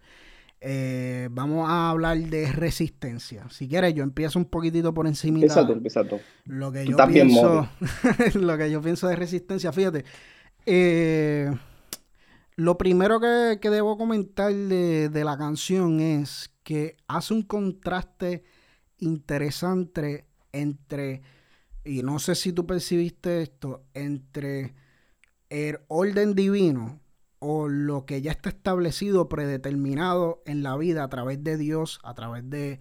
Eh, 0.60 1.28
vamos 1.30 1.68
a 1.68 1.90
hablar 1.90 2.18
de 2.18 2.50
resistencia. 2.50 3.48
Si 3.48 3.68
quieres, 3.68 3.94
yo 3.94 4.02
empiezo 4.02 4.38
un 4.38 4.46
poquitito 4.46 4.92
por 4.92 5.06
encima. 5.06 5.38
Exacto, 5.40 5.78
exacto. 5.84 6.20
Lo 6.44 6.72
que 6.72 6.84
yo 6.84 6.96
pienso, 7.06 7.68
lo 8.34 8.58
que 8.58 8.70
yo 8.70 8.82
pienso 8.82 9.06
de 9.06 9.16
resistencia, 9.16 9.72
fíjate. 9.72 10.04
Eh, 10.66 11.50
lo 12.56 12.76
primero 12.76 13.20
que, 13.20 13.70
debo 13.70 13.96
comentar 13.96 14.52
de, 14.52 15.08
de, 15.08 15.24
la 15.24 15.38
canción 15.38 16.00
es 16.00 16.52
que 16.64 16.96
hace 17.06 17.34
un 17.34 17.42
contraste 17.42 18.42
interesante 18.98 20.27
entre, 20.52 21.22
y 21.84 22.02
no 22.02 22.18
sé 22.18 22.34
si 22.34 22.52
tú 22.52 22.66
percibiste 22.66 23.42
esto, 23.42 23.84
entre 23.94 24.74
el 25.48 25.78
orden 25.88 26.34
divino 26.34 27.00
o 27.38 27.68
lo 27.68 28.04
que 28.04 28.20
ya 28.20 28.32
está 28.32 28.48
establecido, 28.48 29.28
predeterminado 29.28 30.42
en 30.46 30.62
la 30.62 30.76
vida 30.76 31.04
a 31.04 31.08
través 31.08 31.42
de 31.44 31.56
Dios, 31.56 32.00
a 32.02 32.14
través 32.14 32.48
de 32.50 32.80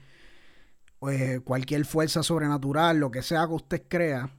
pues, 1.00 1.40
cualquier 1.42 1.86
fuerza 1.86 2.24
sobrenatural, 2.24 2.98
lo 2.98 3.12
que 3.12 3.22
sea 3.22 3.48
que 3.48 3.54
usted 3.54 3.84
crea, 3.88 4.32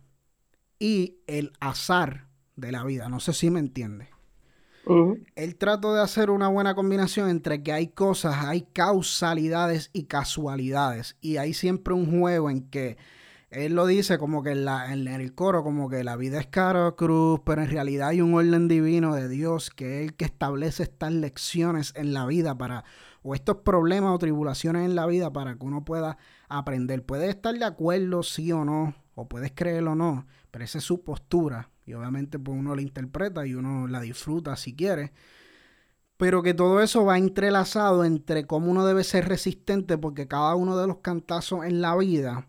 y 0.79 1.19
el 1.27 1.53
azar 1.61 2.29
de 2.57 2.73
la 2.73 2.85
vida. 2.85 3.09
No 3.09 3.21
sé 3.21 3.33
si 3.33 3.51
me 3.51 3.61
entiende. 3.61 4.09
Él 5.35 5.57
trata 5.57 5.93
de 5.93 6.01
hacer 6.01 6.31
una 6.31 6.49
buena 6.49 6.75
combinación 6.75 7.29
entre 7.29 7.63
que 7.63 7.73
hay 7.73 7.89
cosas, 7.89 8.37
hay 8.47 8.63
causalidades 8.73 9.91
y 9.93 10.05
casualidades. 10.05 11.17
Y 11.21 11.37
hay 11.37 11.53
siempre 11.53 11.93
un 11.93 12.19
juego 12.19 12.49
en 12.49 12.63
que 12.71 12.97
él 13.51 13.75
lo 13.75 13.87
dice 13.87 14.19
como 14.19 14.43
que 14.43 14.51
en, 14.51 14.67
la, 14.67 14.93
en 14.93 15.09
el 15.09 15.35
coro, 15.35 15.63
como 15.63 15.89
que 15.89 16.05
la 16.05 16.17
vida 16.17 16.39
es 16.39 16.47
caro 16.49 16.97
cruz, 16.97 17.41
pero 17.47 17.63
en 17.63 17.71
realidad 17.71 18.09
hay 18.09 18.21
un 18.21 18.35
orden 18.35 18.69
divino 18.69 19.15
de 19.15 19.27
Dios 19.29 19.71
que 19.71 20.03
es 20.03 20.09
el 20.09 20.17
que 20.17 20.27
establece 20.27 20.83
estas 20.83 21.13
lecciones 21.13 21.95
en 21.97 22.13
la 22.13 22.27
vida 22.27 22.59
para, 22.59 22.85
o 23.23 23.35
estos 23.35 23.59
problemas 23.59 24.15
o 24.15 24.19
tribulaciones 24.19 24.85
en 24.85 24.95
la 24.95 25.07
vida 25.07 25.33
para 25.33 25.57
que 25.57 25.65
uno 25.65 25.83
pueda 25.83 26.19
aprender. 26.49 27.07
Puedes 27.07 27.31
estar 27.31 27.55
de 27.55 27.65
acuerdo, 27.65 28.23
sí 28.23 28.53
o 28.53 28.67
no, 28.67 28.95
o 29.15 29.29
puedes 29.29 29.53
creerlo 29.53 29.93
o 29.93 29.97
no, 29.97 30.27
pero 30.51 30.65
esa 30.65 30.77
es 30.77 30.85
su 30.85 31.03
postura. 31.03 31.71
Y 31.87 31.95
obviamente 31.95 32.39
pues 32.39 32.59
uno 32.59 32.75
la 32.75 32.83
interpreta 32.83 33.47
y 33.47 33.55
uno 33.55 33.87
la 33.87 34.01
disfruta 34.01 34.57
si 34.57 34.77
quiere. 34.77 35.13
Pero 36.19 36.43
que 36.43 36.53
todo 36.53 36.83
eso 36.83 37.07
va 37.07 37.17
entrelazado 37.17 38.05
entre 38.05 38.47
cómo 38.47 38.71
uno 38.71 38.85
debe 38.85 39.05
ser 39.05 39.27
resistente, 39.27 39.97
porque 39.97 40.29
cada 40.29 40.55
uno 40.55 40.77
de 40.77 40.87
los 40.87 40.99
cantazos 40.99 41.65
en 41.65 41.81
la 41.81 41.97
vida 41.97 42.47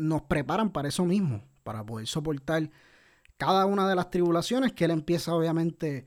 nos 0.00 0.22
preparan 0.22 0.70
para 0.70 0.88
eso 0.88 1.04
mismo, 1.04 1.42
para 1.62 1.84
poder 1.84 2.06
soportar 2.06 2.70
cada 3.36 3.64
una 3.64 3.88
de 3.88 3.94
las 3.94 4.10
tribulaciones 4.10 4.72
que 4.72 4.84
él 4.84 4.90
empieza 4.90 5.34
obviamente 5.34 6.04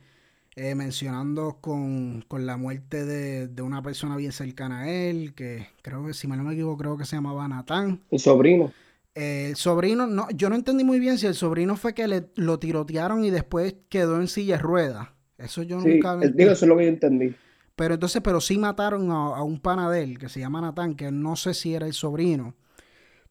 eh, 0.55 0.75
mencionando 0.75 1.57
con, 1.59 2.23
la 2.29 2.57
muerte 2.57 3.05
de, 3.05 3.61
una 3.63 3.81
persona 3.81 4.15
bien 4.15 4.31
cercana 4.31 4.81
a 4.81 4.91
él, 4.91 5.33
que 5.33 5.65
creo 5.81 6.05
que 6.05 6.13
si 6.13 6.27
mal 6.27 6.37
no 6.37 6.43
me 6.43 6.53
equivoco, 6.53 6.77
creo 6.77 6.95
que 6.95 7.05
se 7.05 7.15
llamaba 7.15 7.47
Natán. 7.47 8.01
El 8.11 8.19
sobrino. 8.19 8.71
Eh, 9.15 9.47
el 9.49 9.55
sobrino, 9.55 10.05
no, 10.05 10.27
yo 10.29 10.49
no 10.49 10.55
entendí 10.55 10.83
muy 10.83 10.99
bien 10.99 11.17
si 11.17 11.25
el 11.25 11.33
sobrino 11.33 11.75
fue 11.75 11.95
que 11.95 12.07
le, 12.07 12.27
lo 12.35 12.59
tirotearon 12.59 13.25
y 13.25 13.31
después 13.31 13.75
quedó 13.89 14.21
en 14.21 14.27
silla 14.27 14.57
de 14.57 14.61
ruedas. 14.61 15.07
Eso 15.39 15.63
yo 15.63 15.79
nunca... 15.79 16.17
Digo, 16.17 16.51
eso 16.51 16.65
es 16.65 16.69
lo 16.69 16.77
que 16.77 16.83
yo 16.83 16.89
entendí. 16.89 17.33
Pero 17.75 17.95
entonces, 17.95 18.21
pero 18.23 18.39
sí 18.39 18.59
mataron 18.59 19.09
a, 19.09 19.37
a 19.37 19.41
un 19.41 19.59
panadel 19.59 20.19
que 20.19 20.29
se 20.29 20.39
llama 20.39 20.61
Natán, 20.61 20.93
que 20.93 21.11
no 21.11 21.35
sé 21.35 21.55
si 21.55 21.73
era 21.73 21.87
el 21.87 21.93
sobrino. 21.93 22.53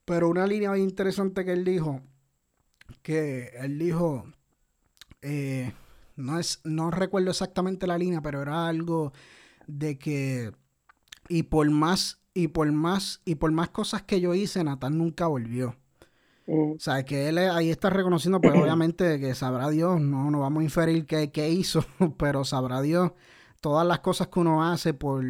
Pero 0.04 0.28
una 0.28 0.46
línea 0.46 0.70
muy 0.70 0.80
interesante 0.80 1.44
que 1.44 1.52
él 1.52 1.64
dijo, 1.64 2.00
que 3.02 3.50
él 3.60 3.78
dijo, 3.78 4.24
eh, 5.22 5.72
no, 6.16 6.38
es, 6.38 6.60
no 6.64 6.90
recuerdo 6.90 7.30
exactamente 7.30 7.86
la 7.86 7.98
línea, 7.98 8.20
pero 8.20 8.42
era 8.42 8.66
algo 8.66 9.12
de 9.66 9.98
que, 9.98 10.52
y 11.28 11.44
por 11.44 11.70
más, 11.70 12.20
y 12.34 12.48
por 12.48 12.70
más, 12.72 13.20
y 13.24 13.36
por 13.36 13.52
más 13.52 13.68
cosas 13.70 14.02
que 14.02 14.20
yo 14.20 14.34
hice, 14.34 14.64
Natán 14.64 14.98
nunca 14.98 15.26
volvió. 15.28 15.76
Mm. 16.46 16.72
O 16.72 16.80
sea, 16.80 17.04
que 17.04 17.28
él 17.28 17.38
ahí 17.38 17.70
está 17.70 17.88
reconociendo, 17.90 18.40
pues 18.40 18.54
obviamente 18.60 19.20
que 19.20 19.34
sabrá 19.34 19.70
Dios, 19.70 20.00
no, 20.00 20.30
no 20.30 20.40
vamos 20.40 20.62
a 20.62 20.64
inferir 20.64 21.06
qué, 21.06 21.30
qué 21.30 21.50
hizo, 21.50 21.84
pero 22.18 22.44
sabrá 22.44 22.82
Dios 22.82 23.12
todas 23.60 23.86
las 23.86 24.00
cosas 24.00 24.26
que 24.28 24.40
uno 24.40 24.64
hace 24.64 24.92
por, 24.92 25.24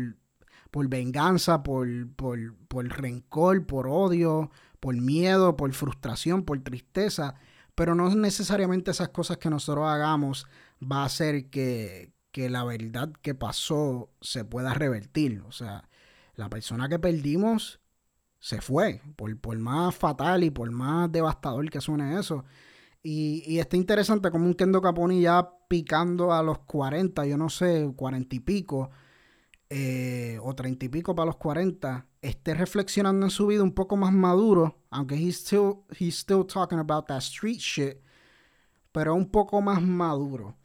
por 0.73 0.89
venganza, 0.89 1.63
por, 1.63 1.87
por, 2.17 2.57
por 2.67 2.89
rencor, 2.89 3.67
por 3.67 3.87
odio, 3.87 4.51
por 4.81 4.97
miedo, 4.97 5.55
por 5.55 5.71
frustración, 5.75 6.45
por 6.45 6.59
tristeza, 6.61 7.35
pero 7.75 7.95
no 7.95 8.13
necesariamente 8.15 8.91
esas 8.91 9.11
cosas 9.11 9.37
que 9.37 9.51
nosotros 9.51 9.87
hagamos 9.87 10.47
va 10.83 11.03
a 11.03 11.05
hacer 11.05 11.51
que, 11.51 12.11
que 12.33 12.49
la 12.49 12.65
verdad 12.65 13.13
que 13.21 13.35
pasó 13.35 14.11
se 14.23 14.47
pueda 14.47 14.73
revertir. 14.73 15.43
O 15.47 15.53
sea, 15.53 15.91
la 16.37 16.49
persona 16.49 16.89
que 16.89 16.99
perdimos 16.99 17.79
se 18.39 18.63
fue, 18.63 19.03
por, 19.17 19.39
por 19.39 19.59
más 19.59 19.95
fatal 19.95 20.43
y 20.43 20.51
por 20.51 20.71
más 20.71 21.13
devastador 21.13 21.69
que 21.69 21.83
suene 21.83 22.19
eso. 22.19 22.47
Y, 23.03 23.45
y 23.47 23.59
está 23.59 23.77
interesante 23.77 24.31
como 24.31 24.47
un 24.47 24.55
Kendo 24.55 24.81
Caponi 24.81 25.21
ya 25.21 25.51
picando 25.69 26.33
a 26.33 26.43
los 26.43 26.61
40, 26.61 27.27
yo 27.27 27.37
no 27.37 27.51
sé, 27.51 27.93
40 27.95 28.37
y 28.37 28.41
pico, 28.41 28.91
eh, 29.75 30.39
o 30.43 30.55
treinta 30.55 30.85
y 30.85 30.91
pico 30.91 31.15
para 31.15 31.25
los 31.25 31.37
40, 31.37 32.07
esté 32.21 32.53
reflexionando 32.53 33.25
en 33.25 33.31
su 33.31 33.47
vida 33.47 33.63
un 33.63 33.73
poco 33.73 33.97
más 33.97 34.13
maduro, 34.13 34.77
aunque 34.91 35.15
he's 35.15 35.37
still, 35.37 35.85
he's 35.99 36.19
still 36.19 36.45
talking 36.45 36.79
about 36.79 37.07
that 37.07 37.21
street 37.21 37.59
shit, 37.59 37.97
pero 38.93 39.15
un 39.15 39.31
poco 39.31 39.63
más 39.63 39.81
maduro. 39.81 40.59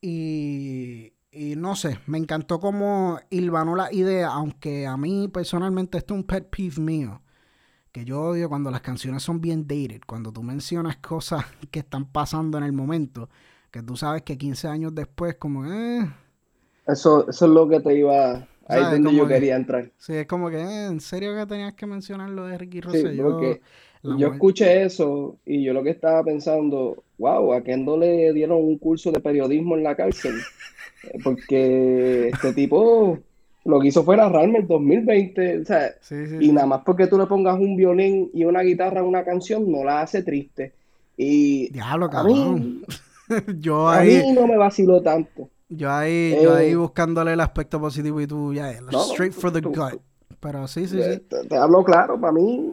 Y, 0.00 1.14
y 1.32 1.56
no 1.56 1.74
sé, 1.74 1.98
me 2.06 2.18
encantó 2.18 2.60
cómo 2.60 3.18
hilvanó 3.28 3.74
la 3.74 3.92
idea, 3.92 4.28
aunque 4.28 4.86
a 4.86 4.96
mí 4.96 5.26
personalmente 5.26 5.98
esto 5.98 6.14
es 6.14 6.20
un 6.20 6.24
pet 6.24 6.48
peeve 6.48 6.80
mío, 6.80 7.22
que 7.90 8.04
yo 8.04 8.20
odio 8.20 8.48
cuando 8.48 8.70
las 8.70 8.82
canciones 8.82 9.24
son 9.24 9.40
bien 9.40 9.66
dated, 9.66 10.02
cuando 10.06 10.32
tú 10.32 10.44
mencionas 10.44 10.98
cosas 10.98 11.44
que 11.72 11.80
están 11.80 12.04
pasando 12.12 12.56
en 12.56 12.62
el 12.62 12.72
momento, 12.72 13.30
que 13.72 13.82
tú 13.82 13.96
sabes 13.96 14.22
que 14.22 14.38
15 14.38 14.68
años 14.68 14.94
después 14.94 15.34
como... 15.34 15.66
Eh, 15.66 16.08
eso, 16.88 17.28
eso 17.28 17.44
es 17.44 17.50
lo 17.50 17.68
que 17.68 17.80
te 17.80 17.96
iba. 17.96 18.46
Ahí 18.66 18.82
es 18.82 18.90
donde 18.90 19.14
yo 19.14 19.26
quería 19.26 19.56
entrar. 19.56 19.90
Sí, 19.96 20.14
es 20.14 20.26
como 20.26 20.50
que, 20.50 20.58
eh, 20.58 20.86
¿en 20.86 21.00
serio 21.00 21.34
que 21.34 21.46
tenías 21.46 21.74
que 21.74 21.86
mencionar 21.86 22.28
lo 22.30 22.46
de 22.46 22.58
Ricky 22.58 22.80
Rosselló? 22.82 23.40
Sí, 23.40 23.60
yo 24.02 24.28
escuché 24.28 24.84
eso 24.84 25.38
y 25.44 25.64
yo 25.64 25.72
lo 25.72 25.82
que 25.82 25.90
estaba 25.90 26.22
pensando, 26.22 27.02
wow, 27.18 27.52
a 27.54 27.62
Kendo 27.62 27.96
le 27.96 28.32
dieron 28.32 28.58
un 28.58 28.78
curso 28.78 29.10
de 29.10 29.20
periodismo 29.20 29.76
en 29.76 29.84
la 29.84 29.96
cárcel. 29.96 30.34
Eh, 31.04 31.18
porque 31.22 32.28
este 32.28 32.52
tipo 32.52 33.18
lo 33.64 33.80
que 33.80 33.88
hizo 33.88 34.04
fue 34.04 34.16
narrarme 34.16 34.58
el 34.58 34.66
2020. 34.66 35.60
O 35.60 35.64
sea, 35.64 35.94
y 36.40 36.52
nada 36.52 36.66
más 36.66 36.82
porque 36.84 37.06
tú 37.06 37.18
le 37.18 37.26
pongas 37.26 37.58
un 37.58 37.76
violín 37.76 38.30
y 38.32 38.44
una 38.44 38.62
guitarra 38.62 39.00
a 39.00 39.04
una 39.04 39.24
canción, 39.24 39.70
no 39.70 39.84
la 39.84 40.02
hace 40.02 40.22
triste. 40.22 40.72
Y 41.16 41.70
Diablo, 41.70 42.08
cabrón. 42.08 42.84
yo 43.58 43.88
ahí... 43.88 44.16
A 44.16 44.22
mí 44.22 44.32
no 44.34 44.46
me 44.46 44.56
vaciló 44.56 45.02
tanto. 45.02 45.50
Yo 45.68 45.90
ahí, 45.90 46.36
yo 46.42 46.54
ahí 46.54 46.70
eh, 46.70 46.76
buscándole 46.76 47.34
el 47.34 47.40
aspecto 47.40 47.80
positivo 47.80 48.20
y 48.20 48.26
tú 48.26 48.54
ya, 48.54 48.70
straight 48.70 49.32
for 49.32 49.52
the 49.52 49.60
gut. 49.60 50.00
Pero 50.40 50.68
sí, 50.68 50.86
sí, 50.86 51.02
sí. 51.02 51.20
Te, 51.48 51.56
hablo 51.56 51.82
claro, 51.82 52.20
para 52.20 52.32
mí, 52.32 52.72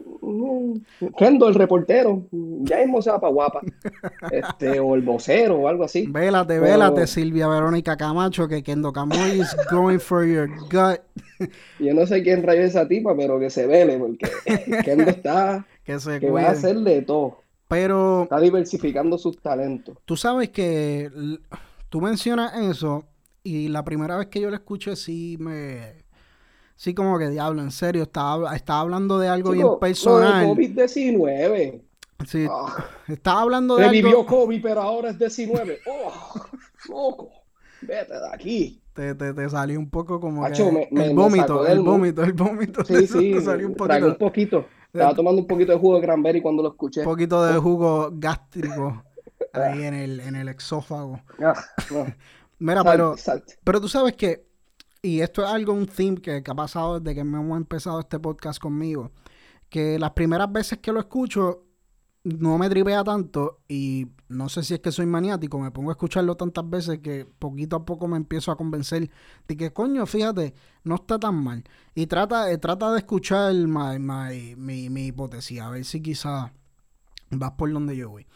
Kendo, 1.18 1.48
el 1.48 1.54
reportero, 1.54 2.22
ya 2.30 2.78
mismo 2.78 3.02
se 3.02 3.10
va 3.10 3.20
para 3.20 3.32
guapa. 3.32 3.60
Este, 4.30 4.78
o 4.78 4.94
el 4.94 5.02
vocero 5.02 5.56
o 5.56 5.68
algo 5.68 5.84
así. 5.84 6.06
Vélate, 6.06 6.60
vélate, 6.60 7.06
Silvia 7.06 7.48
Verónica 7.48 7.96
Camacho, 7.96 8.46
que 8.46 8.62
Kendo 8.62 8.92
Camoy 8.92 9.40
is 9.40 9.56
going 9.70 9.98
for 9.98 10.24
your 10.24 10.48
gut. 10.70 11.00
Yo 11.80 11.92
no 11.92 12.06
sé 12.06 12.22
quién 12.22 12.44
rayo 12.44 12.62
esa 12.62 12.86
tipa, 12.86 13.16
pero 13.16 13.40
que 13.40 13.50
se 13.50 13.66
vele, 13.66 13.98
porque 13.98 14.30
Kendo 14.84 15.10
está. 15.10 15.66
que 15.84 15.98
se 15.98 16.20
que 16.20 16.30
va 16.30 16.42
a 16.42 16.50
hacer 16.50 16.76
de 16.76 17.02
todo. 17.02 17.38
Pero. 17.68 18.22
Está 18.24 18.38
diversificando 18.38 19.18
sus 19.18 19.38
talentos. 19.38 19.98
Tú 20.04 20.16
sabes 20.16 20.50
que 20.50 21.10
tú 21.88 22.00
mencionas 22.00 22.54
eso 22.54 23.04
y 23.42 23.68
la 23.68 23.84
primera 23.84 24.16
vez 24.16 24.26
que 24.26 24.40
yo 24.40 24.50
lo 24.50 24.56
escuché 24.56 24.96
sí 24.96 25.36
me... 25.38 26.04
Sí, 26.74 26.94
como 26.94 27.18
que 27.18 27.30
diablo, 27.30 27.62
en 27.62 27.70
serio, 27.70 28.02
estaba, 28.02 28.54
estaba 28.54 28.80
hablando 28.80 29.18
de 29.18 29.28
algo 29.28 29.52
bien 29.52 29.66
personal. 29.80 30.46
COVID-19. 30.46 31.80
Sí, 32.26 32.46
ah. 32.50 32.84
estaba 33.08 33.42
hablando 33.42 33.76
de 33.76 33.86
Revivió 33.86 34.10
algo... 34.10 34.26
COVID, 34.26 34.62
pero 34.62 34.82
ahora 34.82 35.10
es 35.10 35.18
19. 35.18 35.78
¡Oh! 35.86 36.34
¡Loco! 36.88 37.30
Vete 37.80 38.12
de 38.12 38.28
aquí. 38.30 38.82
Te, 38.92 39.14
te, 39.14 39.32
te 39.32 39.48
salió 39.48 39.78
un 39.78 39.88
poco 39.88 40.20
como 40.20 40.44
que 40.44 40.52
el, 40.52 41.14
vómito, 41.14 41.66
el 41.66 41.80
vómito, 41.80 42.24
el 42.24 42.32
vómito, 42.32 42.84
Sí, 42.84 43.06
sí, 43.06 43.32
te 43.34 43.40
salió 43.40 43.68
un 43.68 43.74
poquito. 43.74 44.06
un 44.06 44.16
poquito. 44.16 44.66
Estaba 44.92 45.14
tomando 45.14 45.42
un 45.42 45.46
poquito 45.46 45.72
de 45.72 45.78
jugo 45.78 45.96
de 45.96 46.02
cranberry 46.02 46.40
cuando 46.42 46.62
lo 46.62 46.70
escuché. 46.70 47.00
Un 47.00 47.06
poquito 47.06 47.44
de 47.44 47.58
jugo 47.58 48.10
gástrico 48.14 49.02
ahí 49.58 49.82
en 49.82 49.94
el, 49.94 50.20
en 50.20 50.36
el 50.36 50.48
exófago. 50.48 51.20
Ah, 51.40 51.54
Mira, 52.58 52.82
pero, 52.84 53.14
pero 53.64 53.80
tú 53.80 53.88
sabes 53.88 54.14
que, 54.14 54.46
y 55.02 55.20
esto 55.20 55.44
es 55.44 55.50
algo, 55.50 55.72
un 55.72 55.86
theme 55.86 56.16
que, 56.16 56.42
ha 56.46 56.54
pasado 56.54 57.00
desde 57.00 57.14
que 57.14 57.20
hemos 57.20 57.56
empezado 57.56 58.00
este 58.00 58.18
podcast 58.18 58.58
conmigo, 58.58 59.12
que 59.68 59.98
las 59.98 60.12
primeras 60.12 60.50
veces 60.50 60.78
que 60.78 60.92
lo 60.92 61.00
escucho 61.00 61.64
no 62.24 62.58
me 62.58 62.68
tripea 62.68 63.04
tanto 63.04 63.60
y 63.68 64.08
no 64.28 64.48
sé 64.48 64.64
si 64.64 64.74
es 64.74 64.80
que 64.80 64.90
soy 64.90 65.06
maniático, 65.06 65.60
me 65.60 65.70
pongo 65.70 65.90
a 65.90 65.92
escucharlo 65.92 66.34
tantas 66.36 66.68
veces 66.68 66.98
que 66.98 67.24
poquito 67.38 67.76
a 67.76 67.84
poco 67.84 68.08
me 68.08 68.16
empiezo 68.16 68.50
a 68.50 68.56
convencer 68.56 69.10
de 69.46 69.56
que 69.56 69.72
coño, 69.72 70.06
fíjate, 70.06 70.54
no 70.82 70.96
está 70.96 71.20
tan 71.20 71.36
mal. 71.36 71.62
Y 71.94 72.06
trata, 72.06 72.50
eh, 72.50 72.58
trata 72.58 72.90
de 72.90 72.98
escuchar 72.98 73.54
mi, 73.54 74.56
mi 74.56 75.06
hipótesis, 75.06 75.60
a 75.60 75.70
ver 75.70 75.84
si 75.84 76.00
quizá 76.00 76.52
vas 77.30 77.52
por 77.52 77.72
donde 77.72 77.96
yo 77.96 78.10
voy. 78.10 78.26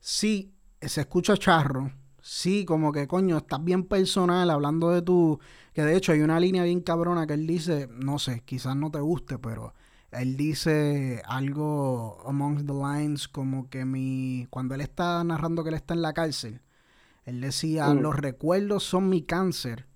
Sí, 0.00 0.52
se 0.80 1.02
escucha 1.02 1.36
charro. 1.36 1.92
Sí, 2.22 2.64
como 2.64 2.92
que 2.92 3.06
coño, 3.06 3.38
estás 3.38 3.62
bien 3.64 3.84
personal 3.84 4.50
hablando 4.50 4.90
de 4.90 5.02
tu. 5.02 5.38
Que 5.72 5.82
de 5.82 5.96
hecho 5.96 6.12
hay 6.12 6.20
una 6.20 6.40
línea 6.40 6.64
bien 6.64 6.80
cabrona 6.80 7.26
que 7.26 7.34
él 7.34 7.46
dice, 7.46 7.88
no 7.90 8.18
sé, 8.18 8.42
quizás 8.44 8.76
no 8.76 8.90
te 8.90 9.00
guste, 9.00 9.38
pero 9.38 9.74
él 10.10 10.36
dice 10.36 11.22
algo 11.26 12.22
amongst 12.26 12.66
the 12.66 12.72
lines 12.72 13.28
como 13.28 13.68
que 13.70 13.84
mi. 13.84 14.46
Cuando 14.50 14.74
él 14.74 14.80
está 14.80 15.22
narrando 15.24 15.62
que 15.62 15.70
él 15.70 15.76
está 15.76 15.94
en 15.94 16.02
la 16.02 16.12
cárcel, 16.12 16.60
él 17.24 17.40
decía: 17.40 17.88
mm. 17.88 18.00
Los 18.00 18.16
recuerdos 18.16 18.84
son 18.84 19.08
mi 19.08 19.22
cáncer 19.22 19.86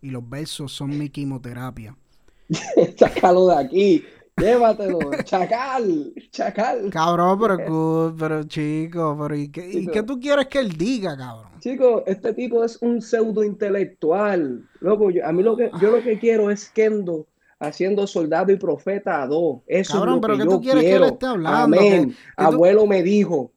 y 0.00 0.10
los 0.10 0.28
versos 0.28 0.72
son 0.72 0.96
mi 0.96 1.08
quimioterapia. 1.08 1.96
Sácalo 2.98 3.48
de 3.48 3.56
aquí. 3.56 4.04
Llévatelo, 4.36 4.98
chacal, 5.22 6.12
chacal. 6.30 6.90
Cabrón, 6.90 7.38
pero, 7.40 8.14
pero 8.18 8.42
chico, 8.44 9.16
pero 9.20 9.36
¿y 9.36 9.48
qué, 9.48 10.02
tú 10.04 10.18
quieres 10.18 10.46
que 10.48 10.58
él 10.58 10.72
diga, 10.76 11.16
cabrón? 11.16 11.52
Chico, 11.60 12.02
este 12.06 12.34
tipo 12.34 12.64
es 12.64 12.82
un 12.82 13.00
pseudo 13.00 13.44
intelectual. 13.44 14.68
Loco, 14.80 15.10
yo, 15.10 15.24
a 15.24 15.32
mí 15.32 15.42
lo 15.42 15.56
que, 15.56 15.70
yo 15.80 15.92
lo 15.92 16.02
que 16.02 16.18
quiero 16.18 16.50
es 16.50 16.68
Kendo 16.70 17.26
haciendo 17.60 18.06
soldado 18.08 18.50
y 18.52 18.56
profeta 18.56 19.22
a 19.22 19.26
dos. 19.28 19.60
Eso 19.68 19.94
Cabrón, 19.94 20.14
es 20.16 20.16
lo 20.16 20.20
pero 20.22 20.34
que 20.34 20.38
¿qué 20.40 20.44
yo 20.44 20.50
tú 20.50 20.60
quieres 20.60 20.82
que 20.82 20.90
él 20.90 20.96
quiero. 20.98 21.12
esté 21.14 21.26
hablando? 21.26 21.58
Amén. 21.78 22.08
Que- 22.08 22.14
que 22.14 22.16
tú- 22.36 22.42
Abuelo 22.42 22.86
me 22.86 23.02
dijo, 23.04 23.52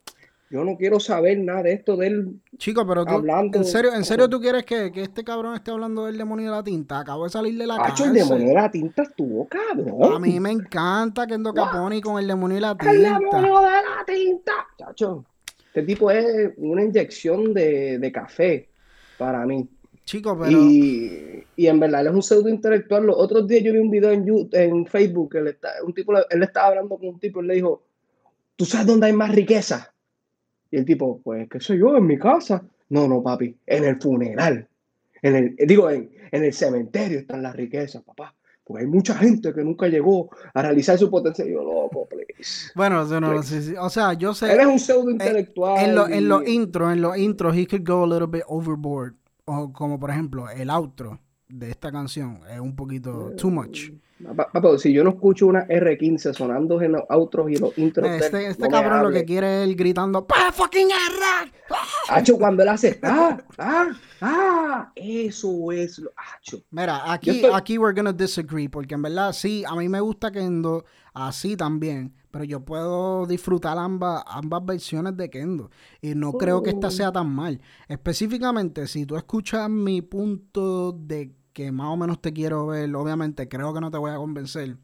yo 0.50 0.64
no 0.64 0.78
quiero 0.78 1.00
saber 1.00 1.38
nada 1.40 1.64
de 1.64 1.74
esto 1.74 1.98
de 1.98 2.08
él. 2.08 2.40
Chico, 2.58 2.86
pero 2.88 3.06
tú, 3.06 3.14
Hablando- 3.16 3.58
¿en 3.58 3.66
serio, 3.66 3.94
en 3.94 4.06
serio 4.06 4.30
tú 4.30 4.40
quieres 4.40 4.64
que, 4.66 4.92
que 4.92 5.02
este 5.04 5.24
cabrón 5.24 5.54
esté 5.56 5.72
hablando 5.72 6.06
del 6.06 6.18
demonio 6.18 6.46
de 6.52 6.58
la 6.58 6.64
tinta? 6.64 7.00
Acabo 7.00 7.26
de 7.26 7.30
salir 7.30 7.58
de 7.58 7.68
la 7.68 7.76
Hacho, 7.76 7.86
cárcel. 8.06 8.08
el 8.08 8.14
demonio 8.14 8.48
de 8.48 8.54
la 8.54 8.72
tinta 8.72 9.04
estuvo 9.04 9.48
cabrón. 9.48 10.14
A 10.14 10.20
mí 10.20 10.40
me 10.40 10.52
encanta 10.52 11.28
Kendo 11.28 11.54
Caponi 11.54 12.00
con 12.02 12.18
el 12.20 12.28
demonio 12.28 12.56
de 12.56 12.62
la 12.62 12.72
¡El 12.72 12.78
tinta. 12.78 13.20
demonio 13.20 13.60
de 13.60 13.66
la 13.66 14.06
tinta! 14.06 14.54
Chacho, 14.78 15.26
este 15.68 15.84
tipo 15.84 16.10
es 16.12 16.54
una 16.58 16.84
inyección 16.84 17.54
de, 17.54 18.00
de 18.00 18.12
café 18.12 18.70
para 19.18 19.46
mí. 19.46 19.68
Chico, 20.06 20.38
pero... 20.40 20.50
Y, 20.52 21.44
y 21.58 21.68
en 21.68 21.80
verdad 21.82 22.00
él 22.02 22.08
es 22.08 22.14
un 22.14 22.24
pseudo 22.24 22.48
intelectual. 22.48 23.06
Los 23.06 23.18
otros 23.18 23.46
días 23.46 23.62
yo 23.64 23.74
vi 23.74 23.80
un 23.80 23.92
video 23.92 24.12
en, 24.12 24.26
You- 24.26 24.48
en 24.54 24.86
Facebook 24.86 25.34
que 25.34 25.40
él, 25.40 25.48
está, 25.50 25.70
un 25.86 25.94
tipo, 25.94 26.14
él 26.18 26.44
estaba 26.44 26.68
hablando 26.68 26.98
con 26.98 27.10
un 27.10 27.20
tipo 27.20 27.44
y 27.44 27.48
le 27.48 27.56
dijo, 27.56 27.84
¿tú 28.56 28.64
sabes 28.64 28.88
dónde 28.88 29.08
hay 29.08 29.14
más 29.14 29.36
riqueza? 29.36 29.94
Y 30.72 30.78
el 30.78 30.86
tipo, 30.86 31.20
pues, 31.24 31.48
qué 31.50 31.60
sé 31.60 31.78
yo, 31.78 31.96
en 31.98 32.06
mi 32.06 32.18
casa. 32.18 32.64
No, 32.90 33.08
no, 33.08 33.22
papi, 33.22 33.56
en 33.66 33.84
el 33.86 34.00
funeral. 34.02 34.68
En 35.22 35.36
el, 35.36 35.56
digo, 35.68 35.90
en, 35.90 36.10
en 36.32 36.44
el 36.44 36.54
cementerio 36.54 37.20
están 37.20 37.42
las 37.44 37.56
riquezas, 37.56 38.02
papá. 38.04 38.34
Porque 38.64 38.84
hay 38.84 38.90
mucha 38.90 39.16
gente 39.16 39.54
que 39.54 39.64
nunca 39.64 39.88
llegó 39.88 40.30
a 40.54 40.62
realizar 40.62 40.98
su 40.98 41.10
potencial. 41.10 41.48
Yo, 41.48 41.64
loco, 41.64 42.06
please. 42.08 42.72
Bueno, 42.76 43.02
o 43.02 43.06
sea, 43.06 43.20
no, 43.22 43.42
sí, 43.42 43.62
sí, 43.62 43.74
o 43.80 43.90
sea, 43.90 44.14
yo 44.14 44.34
sé... 44.34 44.52
Él 44.52 44.60
es 44.60 44.66
un 44.68 44.80
pseudo 44.80 45.10
intelectual. 45.10 45.86
En, 45.86 45.96
lo- 45.96 46.08
en 46.08 46.28
los 46.28 46.46
intros, 46.48 46.92
en 46.92 47.02
los 47.02 47.18
intros, 47.18 47.56
he 47.56 47.66
could 47.66 47.88
go 47.88 48.04
a 48.04 48.08
little 48.08 48.28
bit 48.28 48.44
overboard. 48.48 49.14
O 49.46 49.72
como 49.72 49.98
por 49.98 50.10
ejemplo, 50.12 50.50
el 50.50 50.70
outro 50.70 51.20
de 51.50 51.70
esta 51.70 51.92
canción 51.92 52.42
es 52.50 52.60
un 52.60 52.76
poquito 52.76 53.32
too 53.38 53.50
much. 53.50 53.92
Papo, 54.36 54.80
si 54.80 54.92
yo 54.92 55.04
no 55.04 55.12
escucho 55.12 55.46
una 55.46 55.68
R15 55.68 56.34
sonando 56.34 56.82
en 56.82 56.94
los 56.94 57.04
outros 57.10 57.52
y 57.52 57.56
los 57.58 57.78
intros, 57.78 58.10
Este, 58.10 58.48
este 58.48 58.64
no 58.64 58.70
cabrón 58.70 59.04
lo 59.04 59.12
que 59.12 59.24
quiere 59.24 59.62
es 59.62 59.70
él 59.70 59.76
gritando 59.76 60.26
¡Pa 60.26 60.52
fucking 60.52 60.88
R! 60.90 61.52
Hacho, 62.10 62.36
cuando 62.40 62.64
él 62.64 62.70
hace, 62.70 63.00
ah, 63.04 63.38
ah, 63.60 63.88
ah, 64.22 64.92
eso 64.96 65.72
es 65.72 66.00
lo, 66.00 66.10
hacho. 66.16 66.64
Mira, 66.72 67.12
aquí, 67.14 67.30
estoy- 67.30 67.52
aquí 67.54 67.78
we're 67.78 67.94
gonna 67.96 68.12
disagree, 68.12 68.68
porque 68.68 68.96
en 68.96 69.04
verdad 69.04 69.34
sí, 69.34 69.64
a 69.68 69.76
mí 69.76 69.88
me 69.88 70.00
gusta 70.00 70.32
Kendo, 70.32 70.84
así 71.14 71.56
también, 71.56 72.12
pero 72.32 72.44
yo 72.44 72.66
puedo 72.66 73.28
disfrutar 73.28 73.78
ambas, 73.78 74.24
ambas 74.26 74.66
versiones 74.66 75.16
de 75.16 75.30
Kendo, 75.30 75.70
y 76.02 76.16
no 76.16 76.34
creo 76.34 76.64
que 76.64 76.72
esta 76.72 76.90
sea 76.90 77.12
tan 77.12 77.30
mal. 77.30 77.62
Específicamente, 77.88 78.88
si 78.88 79.06
tú 79.06 79.16
escuchas 79.16 79.70
mi 79.70 80.02
punto 80.02 80.92
de 80.92 81.36
que 81.58 81.72
más 81.72 81.88
o 81.88 81.98
menos 81.98 82.22
te 82.22 82.34
quiero 82.34 82.68
ver, 82.68 82.96
obviamente 82.96 83.50
creo 83.50 83.74
que 83.74 83.82
no 83.82 83.90
te 83.90 83.98
voy 83.98 84.12
a 84.12 84.18
convencer, 84.18 84.78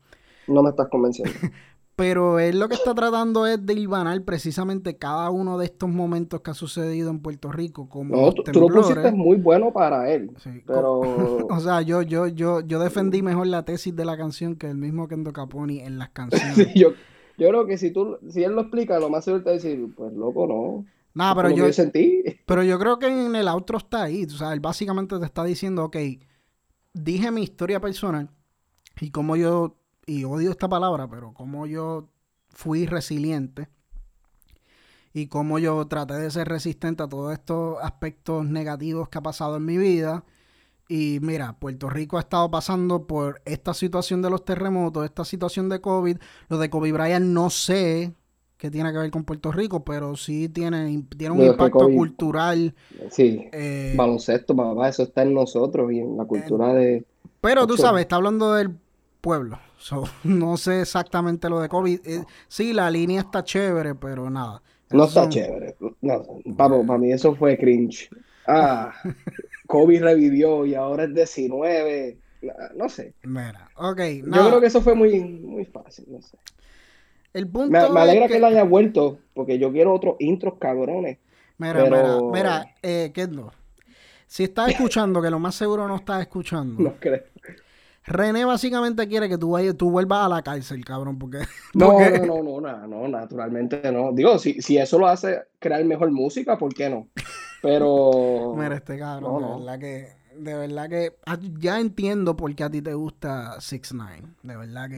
No 0.48 0.64
me 0.64 0.72
estás 0.72 0.88
convenciendo. 0.90 1.32
pero 1.96 2.40
él 2.40 2.58
lo 2.58 2.68
que 2.68 2.74
está 2.74 2.96
tratando 2.96 3.46
es 3.46 3.64
de 3.64 3.74
hilvanar 3.74 4.20
precisamente 4.24 4.98
cada 4.98 5.30
uno 5.30 5.60
de 5.60 5.66
estos 5.66 5.88
momentos 5.88 6.42
que 6.42 6.50
ha 6.50 6.56
sucedido 6.56 7.12
en 7.12 7.20
Puerto 7.20 7.52
Rico, 7.52 7.88
como 7.88 8.16
No, 8.16 8.34
tú, 8.34 8.60
lo 8.60 8.70
pusiste 8.70 9.12
muy 9.12 9.38
bueno 9.38 9.72
para 9.72 10.12
él, 10.12 10.32
Sí, 10.44 10.64
pero 10.66 11.02
O 11.48 11.60
sea, 11.60 11.84
yo, 11.84 12.02
yo, 12.02 12.26
yo, 12.26 12.62
yo 12.62 12.80
defendí 12.80 13.22
mejor 13.22 13.46
la 13.46 13.64
tesis 13.66 13.96
de 13.96 14.06
la 14.06 14.18
canción 14.18 14.56
que 14.56 14.68
el 14.68 14.78
mismo 14.78 15.08
Kendo 15.08 15.32
Caponi 15.32 15.80
en 15.80 16.00
las 16.00 16.10
canciones. 16.10 16.56
sí, 16.56 16.72
yo, 16.74 16.94
yo 17.38 17.50
creo 17.50 17.68
que 17.68 17.78
si 17.78 17.92
tú, 17.92 18.18
si 18.32 18.44
él 18.44 18.54
lo 18.54 18.62
explica, 18.62 19.00
lo 19.00 19.12
más 19.12 19.26
seguro 19.26 19.44
te 19.44 19.52
decir, 19.52 19.94
pues 19.96 20.12
loco, 20.14 20.48
no. 20.48 20.86
Eso 21.24 21.36
pero 21.36 21.50
yo, 21.52 21.72
sentí. 21.72 22.24
pero 22.48 22.64
yo 22.64 22.80
creo 22.80 22.98
que 22.98 23.06
en 23.06 23.36
el 23.36 23.48
outro 23.48 23.78
está 23.78 24.06
ahí. 24.06 24.24
O 24.24 24.30
sea, 24.32 24.54
él 24.54 24.60
básicamente 24.60 25.20
te 25.20 25.26
está 25.26 25.44
diciendo, 25.44 25.86
ok, 25.86 25.98
dije 26.94 27.32
mi 27.32 27.44
historia 27.44 27.80
personal 27.80 28.30
y 29.00 29.12
cómo 29.12 29.36
yo, 29.36 29.78
y 30.06 30.24
odio 30.24 30.52
esta 30.52 30.70
palabra, 30.70 31.10
pero 31.10 31.34
cómo 31.34 31.66
yo 31.66 32.10
fui 32.50 32.86
resiliente 32.86 33.70
y 35.14 35.28
cómo 35.28 35.60
yo 35.60 35.86
traté 35.88 36.16
de 36.16 36.32
ser 36.32 36.48
resistente 36.48 37.04
a 37.04 37.08
todos 37.08 37.34
estos 37.34 37.78
aspectos 37.82 38.46
negativos 38.46 39.10
que 39.10 39.18
ha 39.18 39.22
pasado 39.22 39.58
en 39.58 39.66
mi 39.66 39.78
vida. 39.78 40.24
Y 40.89 41.20
mira, 41.22 41.60
Puerto 41.60 41.89
Rico 41.89 42.18
ha 42.18 42.22
estado 42.22 42.50
pasando 42.52 43.08
por 43.08 43.41
esta 43.46 43.74
situación 43.74 44.22
de 44.22 44.30
los 44.30 44.44
terremotos, 44.44 45.06
esta 45.06 45.24
situación 45.24 45.70
de 45.70 45.82
COVID. 45.82 46.18
Lo 46.50 46.58
de 46.58 46.70
Kobe 46.70 46.91
Bryant 46.91 47.26
no 47.26 47.50
sé 47.50 48.16
qué 48.64 48.72
tiene 48.72 48.93
que 48.93 48.97
ver 48.97 49.11
con 49.11 49.26
Puerto 49.26 49.51
Rico, 49.51 49.84
pero 49.84 50.16
sí 50.16 50.47
tiene, 50.47 51.03
tiene 51.18 51.36
un 51.36 51.41
Lo 51.41 51.47
impacto 51.47 51.89
cultural. 51.91 52.74
Sí, 53.11 53.49
eh, 53.51 53.93
baloncesto, 53.97 54.55
papá, 54.55 54.88
eso 54.88 55.03
está 55.03 55.24
en 55.24 55.34
nosotros 55.34 55.91
y 55.91 55.99
en 55.99 56.16
la 56.16 56.24
cultura 56.24 56.74
de... 56.74 57.05
pero 57.41 57.68
tú 57.68 57.76
sabes, 57.76 58.03
está 58.03 58.16
hablando 58.16 58.53
del 58.53 58.72
pueblo. 59.20 59.59
So, 59.84 60.05
no 60.24 60.55
sé 60.55 60.80
exactamente 60.80 61.49
lo 61.49 61.59
de 61.59 61.68
COVID. 61.68 61.99
Eh, 62.05 62.24
sí, 62.47 62.72
la 62.72 62.89
línea 62.89 63.20
está 63.20 63.43
chévere, 63.43 63.95
pero 63.95 64.30
nada. 64.30 64.61
No 64.91 65.03
está 65.03 65.24
son- 65.24 65.30
chévere. 65.30 65.76
No, 65.99 66.24
papo, 66.55 66.88
para 66.88 66.99
mí 66.99 67.11
eso 67.11 67.36
fue 67.36 67.57
cringe. 67.57 68.09
Ah, 68.47 68.93
Kobe 69.68 69.99
revivió 69.99 70.66
y 70.66 70.74
ahora 70.74 71.03
es 71.03 71.14
19. 71.14 72.18
No, 72.78 72.88
sé. 72.88 73.14
Mira, 73.24 73.70
ok, 73.76 73.99
Yo 73.99 74.47
creo 74.47 74.61
que 74.61 74.68
eso 74.68 74.82
fue 74.82 74.95
muy, 74.95 75.20
muy 75.20 75.66
fácil, 75.66 76.05
no 76.07 76.22
sé. 76.22 76.38
El 77.34 77.48
punto 77.48 77.72
Me, 77.72 77.90
me 77.90 78.00
alegra 78.02 78.28
que- 78.28 78.34
que 78.34 78.38
él 78.38 78.44
haya 78.46 78.64
vuelto, 78.64 79.18
porque 79.34 79.58
yo 79.58 79.72
quiero 79.72 79.94
otros 79.94 80.16
intros 80.20 80.56
cabrones. 80.60 81.18
Mira, 81.58 81.84
Pero- 81.84 81.86
mira, 81.96 82.18
mira, 82.32 82.76
eh, 82.82 83.12
Kendo, 83.14 83.52
Si 84.28 84.44
estás 84.44 84.70
escuchando, 84.70 85.22
que 85.22 85.30
lo 85.30 85.40
más 85.40 85.54
seguro 85.56 85.88
no 85.88 85.96
estás 85.96 86.22
escuchando, 86.22 86.82
No 86.84 86.94
creo. 87.00 87.24
René 88.06 88.44
básicamente 88.44 89.08
quiere 89.08 89.30
que 89.30 89.38
tú, 89.38 89.52
vayas, 89.52 89.78
tú 89.78 89.90
vuelvas 89.90 90.26
a 90.26 90.30
la 90.30 90.42
cárcel, 90.42 90.84
cabrón, 90.84 91.18
porque... 91.18 91.40
No, 91.74 91.92
porque- 91.94 92.20
no, 92.20 92.44
no, 92.44 92.60
no, 92.62 92.62
no, 92.62 92.88
no, 92.88 93.08
naturalmente 93.08 93.92
no. 93.92 94.12
Digo, 94.12 94.38
si, 94.40 94.62
si 94.62 94.78
eso 94.78 95.00
lo 95.00 95.08
hace 95.08 95.44
crear 95.60 95.84
mejor 95.86 96.12
música, 96.12 96.58
¿por 96.58 96.74
qué 96.74 96.90
no? 96.90 97.08
Pero. 97.62 98.54
Mira, 98.58 98.76
este 98.76 98.98
cabrón, 99.00 99.34
No, 99.34 99.40
no. 99.40 99.60
verdad 99.60 99.80
que, 99.80 100.08
de 100.38 100.54
verdad 100.56 100.90
que 100.90 101.16
ah, 101.26 101.38
ya 101.60 101.80
entiendo 101.80 102.36
por 102.36 102.54
qué 102.56 102.64
a 102.64 102.70
ti 102.70 102.82
te 102.82 102.94
gusta 102.94 103.60
6 103.60 103.94
9 103.94 104.22
de 104.44 104.58
verdad 104.58 104.90
que. 104.90 104.98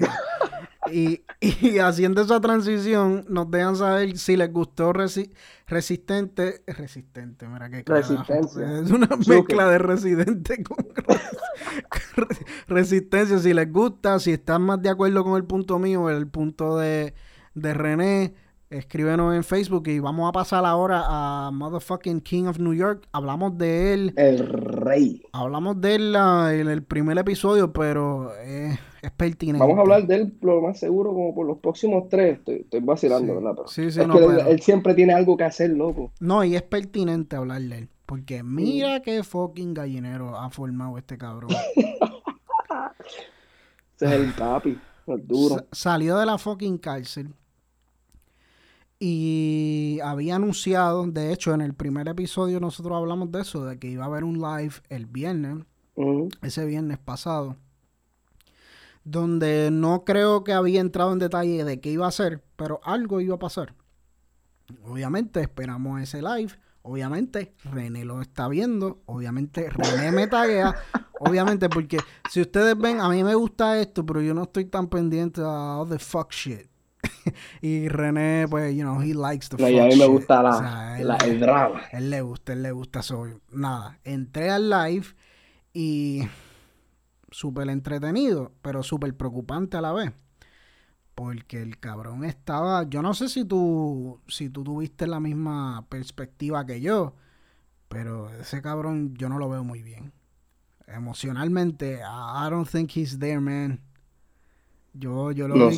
y, 0.91 1.21
y 1.41 1.79
haciendo 1.79 2.21
esa 2.21 2.39
transición, 2.41 3.25
nos 3.29 3.49
dejan 3.51 3.75
saber 3.75 4.17
si 4.17 4.37
les 4.37 4.51
gustó 4.51 4.93
Resi- 4.93 5.31
Resistente. 5.67 6.63
Resistente, 6.67 7.47
mira 7.47 7.69
qué. 7.69 7.83
Resistencia. 7.85 8.79
Es 8.81 8.91
una 8.91 9.07
Zucker. 9.07 9.27
mezcla 9.35 9.67
de 9.69 9.77
Residente 9.79 10.63
con 10.63 10.77
re- 10.95 12.27
Resistencia. 12.67 13.39
Si 13.39 13.53
les 13.53 13.71
gusta, 13.71 14.19
si 14.19 14.31
están 14.33 14.61
más 14.61 14.81
de 14.81 14.89
acuerdo 14.89 15.23
con 15.23 15.35
el 15.37 15.45
punto 15.45 15.79
mío, 15.79 16.09
el 16.09 16.27
punto 16.27 16.77
de, 16.77 17.13
de 17.53 17.73
René. 17.73 18.33
Escríbenos 18.69 19.35
en 19.35 19.43
Facebook 19.43 19.87
y 19.87 19.99
vamos 19.99 20.27
a 20.27 20.31
pasar 20.31 20.65
ahora 20.65 21.03
a 21.07 21.51
Motherfucking 21.51 22.19
King 22.21 22.45
of 22.45 22.57
New 22.57 22.73
York. 22.73 23.07
Hablamos 23.11 23.55
de 23.59 23.93
él 23.93 24.13
El 24.17 24.39
rey. 24.39 25.21
Hablamos 25.33 25.79
de 25.79 25.95
él 25.95 26.11
la- 26.13 26.51
en 26.53 26.67
el 26.67 26.83
primer 26.83 27.15
episodio, 27.19 27.71
pero 27.71 28.33
es 28.39 28.79
pertinente. 29.15 29.59
Vamos 29.59 29.77
a 29.77 29.81
hablar 29.81 30.07
de 30.07 30.15
él 30.15 30.33
lo 30.41 30.61
más 30.61 30.79
seguro 30.79 31.13
como 31.13 31.35
por 31.35 31.45
los 31.45 31.59
próximos 31.59 32.09
tres. 32.09 32.39
Estoy, 32.39 32.55
estoy 32.61 32.79
vacilando, 32.79 33.33
Sí. 33.33 33.35
¿verdad? 33.39 33.51
Pero 33.55 33.67
Sí, 33.67 33.91
sí, 33.91 34.01
es 34.01 34.07
no, 34.07 34.13
que 34.15 34.19
él, 34.25 34.33
pero- 34.35 34.47
él 34.49 34.59
siempre 34.61 34.93
tiene 34.95 35.13
algo 35.13 35.37
que 35.37 35.43
hacer, 35.43 35.69
loco. 35.69 36.11
No, 36.19 36.43
y 36.43 36.55
es 36.55 36.63
pertinente 36.63 37.35
hablar 37.35 37.61
de 37.61 37.77
él. 37.77 37.89
Porque 38.07 38.41
mira 38.43 39.01
qué 39.01 39.23
fucking 39.23 39.73
gallinero 39.75 40.35
ha 40.37 40.49
formado 40.49 40.97
este 40.97 41.17
cabrón. 41.19 41.51
Ese 43.95 44.05
es 44.05 44.11
el 44.11 44.33
papi, 44.33 44.77
el 45.07 45.27
duro. 45.27 45.55
Sa- 45.55 45.65
salió 45.71 46.17
de 46.17 46.25
la 46.25 46.37
fucking 46.39 46.77
cárcel. 46.79 47.29
Y 49.07 49.99
había 50.03 50.37
anunciado, 50.37 51.05
de 51.05 51.31
hecho, 51.31 51.53
en 51.53 51.61
el 51.61 51.75
primer 51.75 52.07
episodio 52.07 52.59
nosotros 52.59 52.97
hablamos 52.97 53.31
de 53.31 53.41
eso, 53.41 53.63
de 53.63 53.77
que 53.77 53.87
iba 53.87 54.03
a 54.03 54.07
haber 54.07 54.23
un 54.23 54.41
live 54.41 54.73
el 54.89 55.05
viernes. 55.05 55.63
Ese 56.41 56.65
viernes 56.65 56.97
pasado, 56.97 57.55
donde 59.03 59.69
no 59.71 60.05
creo 60.05 60.43
que 60.43 60.53
había 60.53 60.81
entrado 60.81 61.13
en 61.13 61.19
detalle 61.19 61.63
de 61.63 61.79
qué 61.79 61.91
iba 61.91 62.05
a 62.05 62.09
hacer, 62.09 62.43
pero 62.55 62.81
algo 62.83 63.21
iba 63.21 63.35
a 63.35 63.37
pasar. 63.37 63.75
Obviamente 64.83 65.39
esperamos 65.39 66.01
ese 66.01 66.23
live, 66.23 66.53
obviamente 66.81 67.53
René 67.63 68.05
lo 68.05 68.21
está 68.21 68.47
viendo, 68.47 69.03
obviamente 69.05 69.69
René 69.69 70.11
me 70.13 70.25
taguea, 70.25 70.73
obviamente 71.19 71.69
porque 71.69 71.99
si 72.31 72.41
ustedes 72.41 72.75
ven, 72.75 72.99
a 73.01 73.09
mí 73.09 73.23
me 73.23 73.35
gusta 73.35 73.79
esto, 73.79 74.03
pero 74.03 74.19
yo 74.23 74.33
no 74.33 74.41
estoy 74.41 74.65
tan 74.65 74.87
pendiente 74.87 75.41
a 75.41 75.77
all 75.77 75.87
the 75.87 75.99
fuck 75.99 76.31
shit. 76.31 76.74
y 77.61 77.87
René, 77.89 78.47
pues, 78.49 78.75
you 78.75 78.81
know, 78.83 79.01
he 79.01 79.13
likes 79.13 79.47
the 79.49 79.57
No, 79.61 79.69
y 79.69 79.79
a 79.79 79.83
mí 79.85 79.95
me 79.95 80.05
gusta 80.05 80.41
la, 80.43 80.49
O 80.55 80.59
sea, 80.59 80.99
él- 80.99 81.07
la- 81.07 81.17
el 81.17 81.39
drama. 81.39 81.81
él 81.91 82.09
le 82.09 82.21
gusta, 82.21 82.53
él 82.53 82.63
le 82.63 82.71
gusta 82.71 82.99
eso. 82.99 83.25
Nada, 83.51 83.99
entré 84.03 84.49
al 84.49 84.69
live 84.69 85.05
y 85.73 86.21
súper 87.31 87.69
entretenido, 87.69 88.51
pero 88.61 88.83
súper 88.83 89.15
preocupante 89.15 89.77
a 89.77 89.81
la 89.81 89.91
vez. 89.93 90.11
Porque 91.15 91.61
el 91.61 91.79
cabrón 91.79 92.25
estaba, 92.25 92.83
yo 92.83 93.01
no 93.01 93.13
sé 93.13 93.29
si 93.29 93.45
tú, 93.45 94.19
si 94.27 94.49
tú 94.49 94.63
tuviste 94.63 95.07
la 95.07 95.19
misma 95.21 95.85
perspectiva 95.89 96.65
que 96.65 96.81
yo, 96.81 97.15
pero 97.87 98.29
ese 98.31 98.61
cabrón 98.61 99.13
yo 99.15 99.29
no 99.29 99.39
lo 99.39 99.47
veo 99.49 99.63
muy 99.63 99.81
bien. 99.81 100.11
Emocionalmente, 100.87 101.99
I 102.03 102.49
don't 102.49 102.67
think 102.69 102.91
he's 102.95 103.17
there, 103.19 103.39
man. 103.39 103.79
Yo, 104.97 105.31
yo 105.31 105.47
lo 105.47 105.55
No 105.55 105.67
vi. 105.69 105.77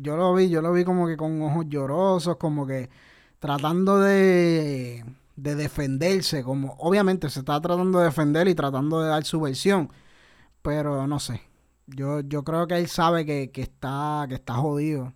yo 0.00 0.16
lo 0.16 0.34
vi, 0.34 0.48
yo 0.48 0.62
lo 0.62 0.72
vi 0.72 0.84
como 0.84 1.06
que 1.06 1.16
con 1.16 1.40
ojos 1.42 1.66
llorosos, 1.68 2.36
como 2.36 2.66
que 2.66 2.88
tratando 3.38 3.98
de, 3.98 5.04
de 5.36 5.54
defenderse, 5.54 6.42
como 6.42 6.74
obviamente 6.78 7.28
se 7.28 7.40
está 7.40 7.60
tratando 7.60 7.98
de 7.98 8.06
defender 8.06 8.48
y 8.48 8.54
tratando 8.54 9.00
de 9.02 9.08
dar 9.08 9.24
su 9.24 9.40
versión, 9.40 9.90
pero 10.62 11.06
no 11.06 11.18
sé. 11.18 11.42
Yo, 11.86 12.20
yo 12.20 12.42
creo 12.44 12.66
que 12.66 12.78
él 12.78 12.88
sabe 12.88 13.26
que, 13.26 13.50
que 13.50 13.60
está, 13.62 14.24
que 14.28 14.36
está 14.36 14.54
jodido. 14.54 15.12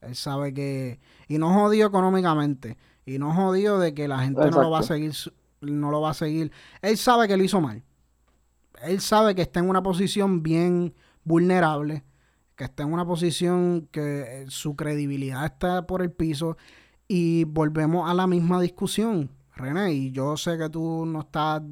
Él 0.00 0.14
sabe 0.14 0.54
que. 0.54 1.00
Y 1.28 1.38
no 1.38 1.52
jodido 1.52 1.88
económicamente. 1.88 2.76
Y 3.06 3.18
no 3.18 3.34
jodido 3.34 3.78
de 3.78 3.94
que 3.94 4.06
la 4.06 4.20
gente 4.20 4.40
no 4.50 4.62
lo 4.62 4.70
va 4.70 4.80
a 4.80 4.82
seguir. 4.84 5.12
No 5.60 5.90
lo 5.90 6.00
va 6.00 6.10
a 6.10 6.14
seguir. 6.14 6.52
Él 6.82 6.96
sabe 6.96 7.26
que 7.26 7.36
lo 7.36 7.42
hizo 7.42 7.60
mal. 7.60 7.82
Él 8.82 9.00
sabe 9.00 9.34
que 9.34 9.42
está 9.42 9.60
en 9.60 9.68
una 9.68 9.82
posición 9.82 10.42
bien 10.42 10.94
vulnerable. 11.24 12.04
Que 12.56 12.64
está 12.64 12.84
en 12.84 12.92
una 12.92 13.04
posición 13.04 13.88
que 13.90 14.42
eh, 14.42 14.46
su 14.48 14.76
credibilidad 14.76 15.44
está 15.44 15.86
por 15.86 16.02
el 16.02 16.12
piso. 16.12 16.56
Y 17.08 17.44
volvemos 17.44 18.08
a 18.08 18.14
la 18.14 18.26
misma 18.26 18.60
discusión, 18.60 19.30
René. 19.56 19.92
Y 19.92 20.12
yo 20.12 20.36
sé 20.36 20.56
que 20.58 20.68
tú 20.68 21.04
no 21.06 21.20
estás 21.20 21.62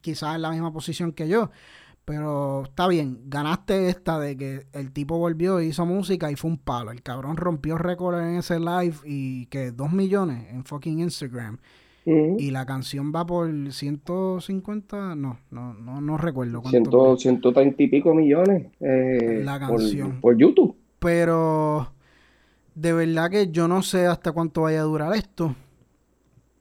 quizás 0.00 0.36
en 0.36 0.42
la 0.42 0.50
misma 0.50 0.72
posición 0.72 1.12
que 1.12 1.28
yo. 1.28 1.50
Pero 2.04 2.64
está 2.64 2.88
bien, 2.88 3.20
ganaste 3.26 3.88
esta 3.88 4.18
de 4.18 4.36
que 4.36 4.66
el 4.72 4.90
tipo 4.92 5.18
volvió, 5.18 5.60
hizo 5.60 5.86
música 5.86 6.30
y 6.30 6.36
fue 6.36 6.50
un 6.50 6.58
palo. 6.58 6.90
El 6.90 7.02
cabrón 7.02 7.36
rompió 7.36 7.78
récord 7.78 8.18
en 8.20 8.36
ese 8.36 8.58
live 8.58 8.96
y 9.04 9.46
que 9.46 9.70
dos 9.70 9.92
millones 9.92 10.48
en 10.50 10.64
fucking 10.64 11.00
Instagram. 11.00 11.58
Y 12.04 12.50
la 12.50 12.64
canción 12.66 13.12
va 13.14 13.26
por 13.26 13.48
150, 13.72 15.14
no, 15.14 15.38
no, 15.50 15.74
no, 15.74 16.00
no 16.00 16.16
recuerdo 16.16 16.62
cuánto. 16.62 16.70
Ciento, 16.70 17.16
130 17.16 17.82
y 17.82 17.88
pico 17.88 18.14
millones 18.14 18.66
eh, 18.80 19.42
La 19.44 19.58
por- 19.60 19.78
canción. 19.78 20.20
Por, 20.20 20.36
YouTube. 20.36 20.76
Pero 20.98 21.92
de 22.74 22.92
verdad 22.92 23.30
que 23.30 23.50
yo 23.50 23.68
no 23.68 23.82
sé 23.82 24.06
hasta 24.06 24.32
cuánto 24.32 24.62
vaya 24.62 24.80
a 24.80 24.84
durar 24.84 25.14
esto. 25.14 25.54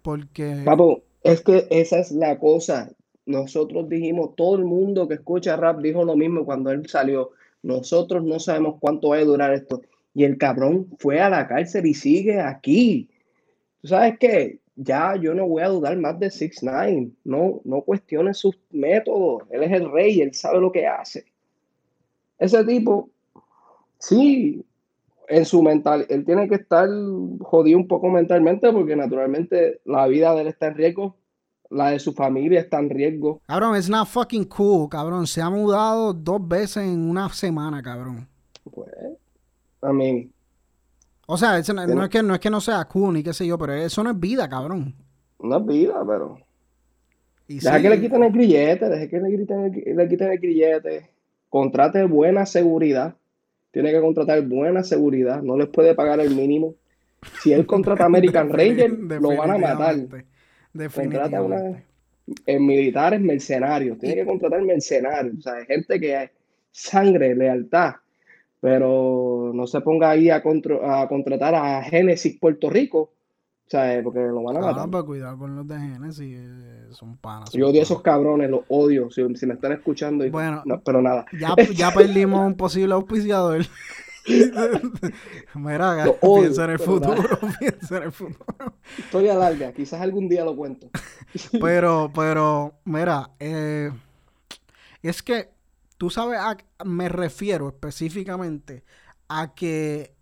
Porque 0.01 0.61
Papo, 0.65 1.01
es 1.23 1.41
que 1.41 1.67
esa 1.69 1.99
es 1.99 2.11
la 2.11 2.37
cosa. 2.37 2.91
Nosotros 3.25 3.87
dijimos, 3.89 4.35
todo 4.35 4.57
el 4.57 4.65
mundo 4.65 5.07
que 5.07 5.15
escucha 5.15 5.55
rap 5.55 5.79
dijo 5.81 6.03
lo 6.03 6.15
mismo 6.15 6.45
cuando 6.45 6.71
él 6.71 6.87
salió. 6.87 7.31
Nosotros 7.63 8.23
no 8.23 8.39
sabemos 8.39 8.75
cuánto 8.79 9.09
va 9.09 9.17
a 9.17 9.23
durar 9.23 9.53
esto. 9.53 9.81
Y 10.13 10.23
el 10.23 10.37
cabrón 10.37 10.87
fue 10.97 11.19
a 11.21 11.29
la 11.29 11.47
cárcel 11.47 11.85
y 11.85 11.93
sigue 11.93 12.39
aquí. 12.39 13.09
¿Tú 13.81 13.89
sabes 13.89 14.17
qué? 14.19 14.58
Ya 14.81 15.17
yo 15.17 15.33
no 15.33 15.45
voy 15.45 15.61
a 15.61 15.67
dudar 15.67 15.97
más 15.97 16.17
de 16.19 16.31
6 16.31 16.59
9 16.63 17.11
No, 17.25 17.59
no 17.65 17.81
cuestiones 17.81 18.37
sus 18.37 18.57
métodos. 18.71 19.43
Él 19.51 19.63
es 19.63 19.71
el 19.73 19.91
rey, 19.91 20.21
él 20.21 20.33
sabe 20.33 20.61
lo 20.61 20.71
que 20.71 20.87
hace. 20.87 21.25
Ese 22.37 22.63
tipo, 22.63 23.09
sí, 23.97 24.65
en 25.27 25.45
su 25.45 25.61
mental, 25.61 26.05
él 26.09 26.23
tiene 26.23 26.47
que 26.47 26.55
estar 26.55 26.87
jodido 27.41 27.77
un 27.77 27.89
poco 27.89 28.07
mentalmente 28.07 28.71
porque 28.71 28.95
naturalmente 28.95 29.81
la 29.83 30.07
vida 30.07 30.33
de 30.33 30.41
él 30.41 30.47
está 30.47 30.67
en 30.67 30.75
riesgo, 30.75 31.17
la 31.69 31.89
de 31.89 31.99
su 31.99 32.13
familia 32.13 32.61
está 32.61 32.79
en 32.79 32.89
riesgo. 32.89 33.41
Cabrón, 33.47 33.75
it's 33.75 33.89
not 33.89 34.07
fucking 34.07 34.45
cool, 34.45 34.87
cabrón. 34.87 35.27
Se 35.27 35.41
ha 35.41 35.49
mudado 35.49 36.13
dos 36.13 36.47
veces 36.47 36.85
en 36.85 37.09
una 37.09 37.27
semana, 37.33 37.83
cabrón. 37.83 38.29
Pues, 38.71 38.89
I 39.83 39.93
mean, 39.93 40.33
O 41.31 41.37
sea, 41.37 41.59
eso 41.59 41.75
no, 41.75 42.03
es 42.03 42.09
que, 42.09 42.23
no 42.23 42.33
es 42.33 42.39
que 42.39 42.49
no 42.49 42.59
sea 42.59 42.83
cool 42.85 43.13
ni 43.13 43.21
qué 43.21 43.33
sé 43.33 43.45
yo, 43.45 43.55
pero 43.55 43.73
eso 43.73 44.03
no 44.03 44.09
es 44.09 44.19
vida, 44.19 44.49
cabrón. 44.49 44.95
no 45.39 45.57
es 45.57 45.65
vida, 45.67 46.03
pero 46.07 46.39
Y 47.47 47.59
deja 47.59 47.77
sí, 47.77 47.83
que 47.83 47.89
le 47.91 48.01
quiten 48.01 48.23
el 48.23 48.31
grillete, 48.31 48.89
deja 48.89 49.07
que 49.07 49.19
le 49.19 49.37
quiten 49.37 49.59
el, 49.59 49.95
le 49.95 50.09
quiten 50.09 50.31
el 50.31 50.39
grillete, 50.39 51.11
contrate 51.47 52.03
buena 52.05 52.47
seguridad, 52.47 53.13
tiene 53.69 53.91
que 53.91 54.01
contratar 54.01 54.41
buena 54.41 54.83
seguridad, 54.83 55.43
no 55.43 55.55
les 55.55 55.67
puede 55.67 55.93
pagar 55.93 56.19
el 56.19 56.33
mínimo. 56.33 56.73
Si 57.43 57.53
él 57.53 57.67
contrata 57.67 58.05
American 58.05 58.49
Ranger, 58.49 58.91
lo 58.91 59.37
van 59.37 59.51
a 59.51 59.57
matar. 59.59 59.97
Definitivamente, 60.73 61.37
Contrata 61.37 61.43
una, 61.43 61.83
en 62.47 62.65
militares 62.65 63.21
mercenarios, 63.21 63.99
tiene 63.99 64.15
que 64.15 64.25
contratar 64.25 64.63
mercenarios, 64.63 65.35
o 65.37 65.41
sea, 65.41 65.63
gente 65.65 65.99
que 65.99 66.23
es 66.23 66.31
sangre, 66.71 67.35
lealtad, 67.35 67.97
pero 68.59 69.51
no 69.53 69.67
se 69.67 69.81
ponga 69.81 70.09
ahí 70.11 70.29
a, 70.29 70.41
contro- 70.43 70.83
a 70.89 71.07
contratar 71.07 71.55
a 71.55 71.81
Génesis 71.83 72.37
Puerto 72.39 72.69
Rico, 72.69 72.99
o 72.99 73.69
sea, 73.69 74.01
porque 74.03 74.19
lo 74.19 74.41
van 74.43 74.57
a 74.57 74.59
Ah, 74.59 74.71
matar. 74.73 74.89
para 74.89 75.03
cuidar 75.03 75.37
con 75.37 75.55
los 75.55 75.67
de 75.67 75.77
Genesis, 75.79 76.37
eh, 76.39 76.87
son 76.91 77.17
panas. 77.17 77.51
Yo 77.51 77.69
odio 77.69 77.79
a 77.81 77.83
esos 77.83 78.01
cabrones, 78.01 78.49
los 78.49 78.61
odio, 78.67 79.09
si, 79.11 79.23
si 79.35 79.45
me 79.45 79.53
están 79.53 79.71
escuchando, 79.73 80.25
y- 80.25 80.29
Bueno. 80.29 80.61
no, 80.65 80.81
pero 80.81 81.01
nada, 81.01 81.25
Ya, 81.39 81.53
ya 81.75 81.91
perdimos 81.91 82.45
un 82.45 82.55
posible 82.55 82.93
auspiciador. 82.95 83.61
Mira, 85.55 86.05
odio, 86.21 86.41
piensa 86.41 86.65
en 86.65 86.69
el 86.71 86.77
pero 86.77 86.91
futuro, 86.91 87.39
piensa 87.59 87.97
en 87.97 88.03
el 88.03 88.11
futuro. 88.11 88.73
historia 88.97 89.35
larga, 89.35 89.71
quizás 89.71 90.01
algún 90.01 90.27
día 90.29 90.43
lo 90.45 90.55
cuento. 90.55 90.89
Pero, 91.61 92.11
pero, 92.13 92.73
mira, 92.85 93.29
eh, 93.39 93.91
es 95.01 95.23
que 95.23 95.49
tú 95.99 96.09
sabes, 96.09 96.39
a- 96.39 96.57
me 96.85 97.09
refiero 97.09 97.67
específicamente 97.67 98.83
a 99.27 99.53
que 99.53 100.15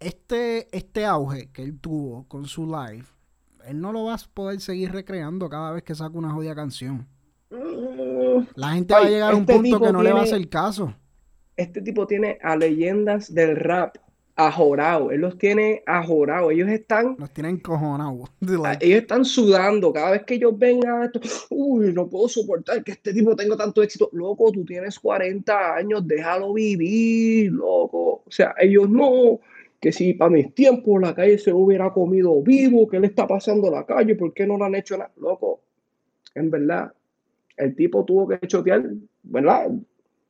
este, 0.00 0.74
este 0.76 1.04
auge 1.04 1.50
que 1.52 1.62
él 1.64 1.78
tuvo 1.80 2.26
con 2.28 2.46
su 2.46 2.66
live, 2.66 3.04
él 3.66 3.80
no 3.80 3.92
lo 3.92 4.04
va 4.04 4.14
a 4.14 4.18
poder 4.32 4.60
seguir 4.60 4.92
recreando 4.92 5.48
cada 5.50 5.72
vez 5.72 5.82
que 5.82 5.94
saca 5.94 6.16
una 6.16 6.30
jodida 6.30 6.54
canción. 6.54 7.06
La 8.54 8.70
gente 8.70 8.94
va 8.94 9.00
a 9.00 9.08
llegar 9.08 9.32
a 9.32 9.36
un 9.36 9.42
este 9.42 9.54
punto 9.56 9.80
que 9.80 9.92
no 9.92 10.02
le 10.02 10.12
va 10.12 10.20
a 10.20 10.22
hacer 10.22 10.48
caso. 10.48 10.94
Este 11.56 11.82
tipo 11.82 12.06
tiene 12.06 12.38
a 12.42 12.56
leyendas 12.56 13.34
del 13.34 13.56
rap 13.56 13.96
ajorado, 14.34 15.10
él 15.10 15.20
los 15.20 15.36
tiene 15.36 15.82
ajorado, 15.86 16.50
ellos 16.50 16.68
están 16.68 17.16
Nos 17.18 17.30
tienen 17.30 17.58
cojonados. 17.58 18.30
Ah, 18.42 18.58
Like, 18.62 18.86
Ellos 18.86 19.02
están 19.02 19.24
sudando 19.24 19.92
cada 19.92 20.12
vez 20.12 20.24
que 20.24 20.34
ellos 20.34 20.58
ven 20.58 20.86
a 20.86 21.04
esto. 21.04 21.20
Uy, 21.50 21.92
no 21.92 22.08
puedo 22.08 22.28
soportar 22.28 22.82
que 22.82 22.92
este 22.92 23.12
tipo 23.12 23.36
tenga 23.36 23.56
tanto 23.56 23.82
éxito. 23.82 24.08
Loco, 24.12 24.50
tú 24.52 24.64
tienes 24.64 24.98
40 24.98 25.74
años, 25.76 26.06
déjalo 26.06 26.52
vivir, 26.52 27.52
loco. 27.52 28.22
O 28.26 28.30
sea, 28.30 28.54
ellos 28.58 28.88
no. 28.88 29.40
Que 29.80 29.90
si 29.92 30.14
para 30.14 30.30
mis 30.30 30.54
tiempos 30.54 31.00
la 31.00 31.14
calle 31.14 31.38
se 31.38 31.52
hubiera 31.52 31.92
comido 31.92 32.40
vivo, 32.42 32.88
¿qué 32.88 33.00
le 33.00 33.08
está 33.08 33.26
pasando 33.26 33.68
a 33.68 33.72
la 33.72 33.86
calle? 33.86 34.14
¿Por 34.14 34.32
qué 34.32 34.46
no 34.46 34.56
le 34.56 34.64
han 34.64 34.74
hecho 34.76 34.96
nada? 34.96 35.10
Loco, 35.16 35.60
en 36.34 36.50
verdad, 36.50 36.92
el 37.56 37.74
tipo 37.74 38.04
tuvo 38.04 38.28
que 38.28 38.46
chotear, 38.46 38.84
¿verdad? 39.24 39.72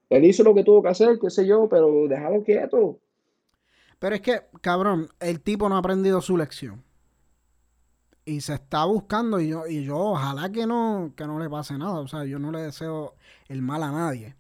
Él 0.09 0.25
hizo 0.25 0.43
lo 0.43 0.55
que 0.55 0.65
tuvo 0.65 0.83
que 0.83 0.89
hacer, 0.89 1.19
qué 1.21 1.31
sé 1.31 1.47
yo, 1.47 1.69
pero 1.69 2.09
déjalo 2.09 2.43
quieto. 2.43 2.99
Pero 4.03 4.17
es 4.17 4.21
que, 4.21 4.43
cabrón, 4.61 5.11
el 5.21 5.41
tipo 5.43 5.69
no 5.69 5.77
ha 5.77 5.79
aprendido 5.79 6.21
su 6.21 6.37
lección. 6.37 6.83
Y 8.25 8.41
se 8.41 8.55
está 8.55 8.85
buscando 8.85 9.39
y 9.39 9.51
yo, 9.51 9.69
y 9.69 9.85
yo 9.85 9.97
ojalá 9.97 10.51
que 10.51 10.67
no, 10.67 11.13
que 11.17 11.25
no 11.25 11.39
le 11.39 11.49
pase 11.49 11.79
nada. 11.79 12.01
O 12.01 12.09
sea, 12.09 12.25
yo 12.25 12.41
no 12.41 12.51
le 12.51 12.63
deseo 12.63 13.15
el 13.47 13.63
mal 13.63 13.81
a 13.85 13.93
nadie. 13.93 14.35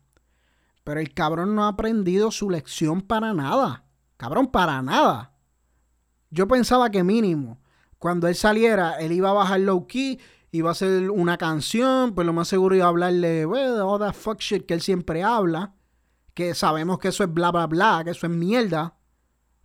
Pero 0.82 0.98
el 0.98 1.14
cabrón 1.14 1.54
no 1.54 1.62
ha 1.62 1.68
aprendido 1.68 2.32
su 2.32 2.50
lección 2.50 3.02
para 3.02 3.34
nada. 3.34 3.84
Cabrón, 4.16 4.48
para 4.48 4.82
nada. 4.82 5.30
Yo 6.30 6.48
pensaba 6.48 6.90
que 6.90 7.04
mínimo, 7.04 7.60
cuando 7.98 8.26
él 8.26 8.34
saliera, 8.34 8.94
él 8.98 9.12
iba 9.12 9.30
a 9.30 9.34
bajar 9.34 9.60
low 9.60 9.86
key, 9.86 10.18
iba 10.50 10.70
a 10.70 10.72
hacer 10.72 11.08
una 11.08 11.38
canción, 11.38 12.16
pues 12.16 12.26
lo 12.26 12.32
más 12.32 12.48
seguro 12.48 12.74
iba 12.74 12.86
a 12.86 12.88
hablarle, 12.88 13.46
well, 13.46 13.80
all 13.82 14.00
that 14.00 14.14
fuck 14.14 14.40
shit 14.40 14.66
que 14.66 14.74
él 14.74 14.80
siempre 14.80 15.22
habla. 15.22 15.76
Que 16.34 16.52
sabemos 16.56 16.98
que 16.98 17.06
eso 17.06 17.22
es 17.22 17.32
bla, 17.32 17.52
bla, 17.52 17.68
bla, 17.68 18.02
que 18.02 18.10
eso 18.10 18.26
es 18.26 18.32
mierda 18.32 18.96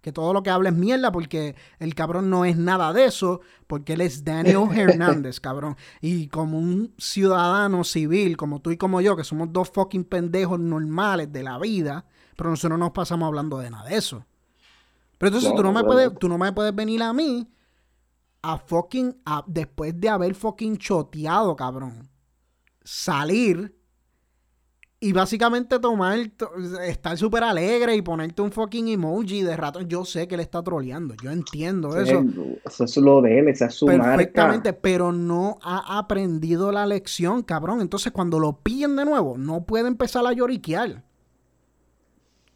que 0.08 0.14
todo 0.14 0.32
lo 0.32 0.42
que 0.42 0.50
habla 0.50 0.70
es 0.70 0.76
mierda 0.76 1.12
porque 1.12 1.54
el 1.80 1.94
cabrón 1.94 2.30
no 2.30 2.46
es 2.46 2.56
nada 2.56 2.94
de 2.94 3.04
eso, 3.04 3.42
porque 3.68 3.92
él 3.94 4.00
es 4.00 4.24
Daniel 4.24 4.70
Hernández, 4.74 5.42
cabrón. 5.42 5.76
Y 6.00 6.30
como 6.30 6.58
un 6.60 6.94
ciudadano 6.98 7.84
civil, 7.84 8.38
como 8.38 8.62
tú 8.62 8.72
y 8.72 8.78
como 8.78 9.02
yo, 9.02 9.18
que 9.18 9.26
somos 9.26 9.52
dos 9.52 9.70
fucking 9.70 10.06
pendejos 10.06 10.62
normales 10.62 11.30
de 11.34 11.44
la 11.44 11.60
vida, 11.60 12.06
pero 12.38 12.50
nosotros 12.50 12.80
no 12.80 12.86
nos 12.86 12.94
pasamos 12.94 13.28
hablando 13.28 13.58
de 13.58 13.70
nada 13.70 13.90
de 13.90 13.98
eso. 13.98 14.26
Pero 15.18 15.28
entonces 15.28 15.50
No, 15.50 15.56
tú, 15.58 15.64
no 15.64 15.74
me 15.74 15.84
puedes, 15.84 16.18
tú 16.18 16.30
no 16.30 16.38
me 16.38 16.54
puedes 16.54 16.74
venir 16.74 17.04
a 17.04 17.12
mí 17.12 17.52
a 18.44 18.58
fucking, 18.60 19.14
a- 19.26 19.44
después 19.46 20.00
de 20.00 20.08
haber 20.08 20.36
fucking 20.36 20.78
choteado, 20.78 21.54
cabrón, 21.58 22.10
salir 22.82 23.77
y 25.00 25.14
básicamente 25.14 25.78
tomar, 25.80 26.18
to- 26.36 26.52
estar 26.82 27.16
súper 27.18 27.44
alegre 27.44 27.96
y 27.96 28.02
ponerte 28.02 28.42
un 28.42 28.52
fucking 28.52 28.88
emoji 28.88 29.44
de 29.44 29.56
rato. 29.56 29.82
Yo 29.82 30.04
sé 30.06 30.28
que 30.28 30.34
él 30.36 30.42
está 30.42 30.64
troleando, 30.64 31.14
yo 31.22 31.30
entiendo 31.30 31.96
eso 32.02 32.24
Eso 32.66 32.84
es 32.84 32.98
lo 32.98 33.22
de 33.22 33.38
él, 33.40 33.48
esa 33.50 33.68
es 33.68 33.76
su 33.76 33.86
perfectamente, 33.86 34.70
marca. 34.70 34.80
pero 34.82 35.12
no 35.12 35.60
ha 35.62 36.00
aprendido 36.00 36.72
la 36.72 36.86
lección, 36.88 37.44
cabrón. 37.44 37.82
Entonces 37.82 38.12
cuando 38.12 38.40
lo 38.40 38.54
pillen 38.62 38.96
de 38.96 39.06
nuevo, 39.06 39.38
no 39.38 39.64
puede 39.66 39.88
empezar 39.88 40.26
a 40.26 40.34
lloriquear. 40.34 41.04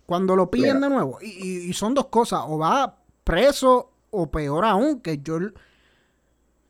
Cuando 0.05 0.35
lo 0.35 0.49
pillen 0.51 0.77
Mira. 0.77 0.89
de 0.89 0.93
nuevo, 0.95 1.19
y, 1.21 1.27
y- 1.29 1.69
y 1.69 1.73
son 1.73 1.93
dos 1.93 2.07
cosas, 2.07 2.41
o 2.47 2.57
va 2.57 2.97
preso 3.23 3.91
o 4.09 4.29
peor 4.29 4.65
aún, 4.65 4.99
que 4.99 5.19
yo... 5.19 5.37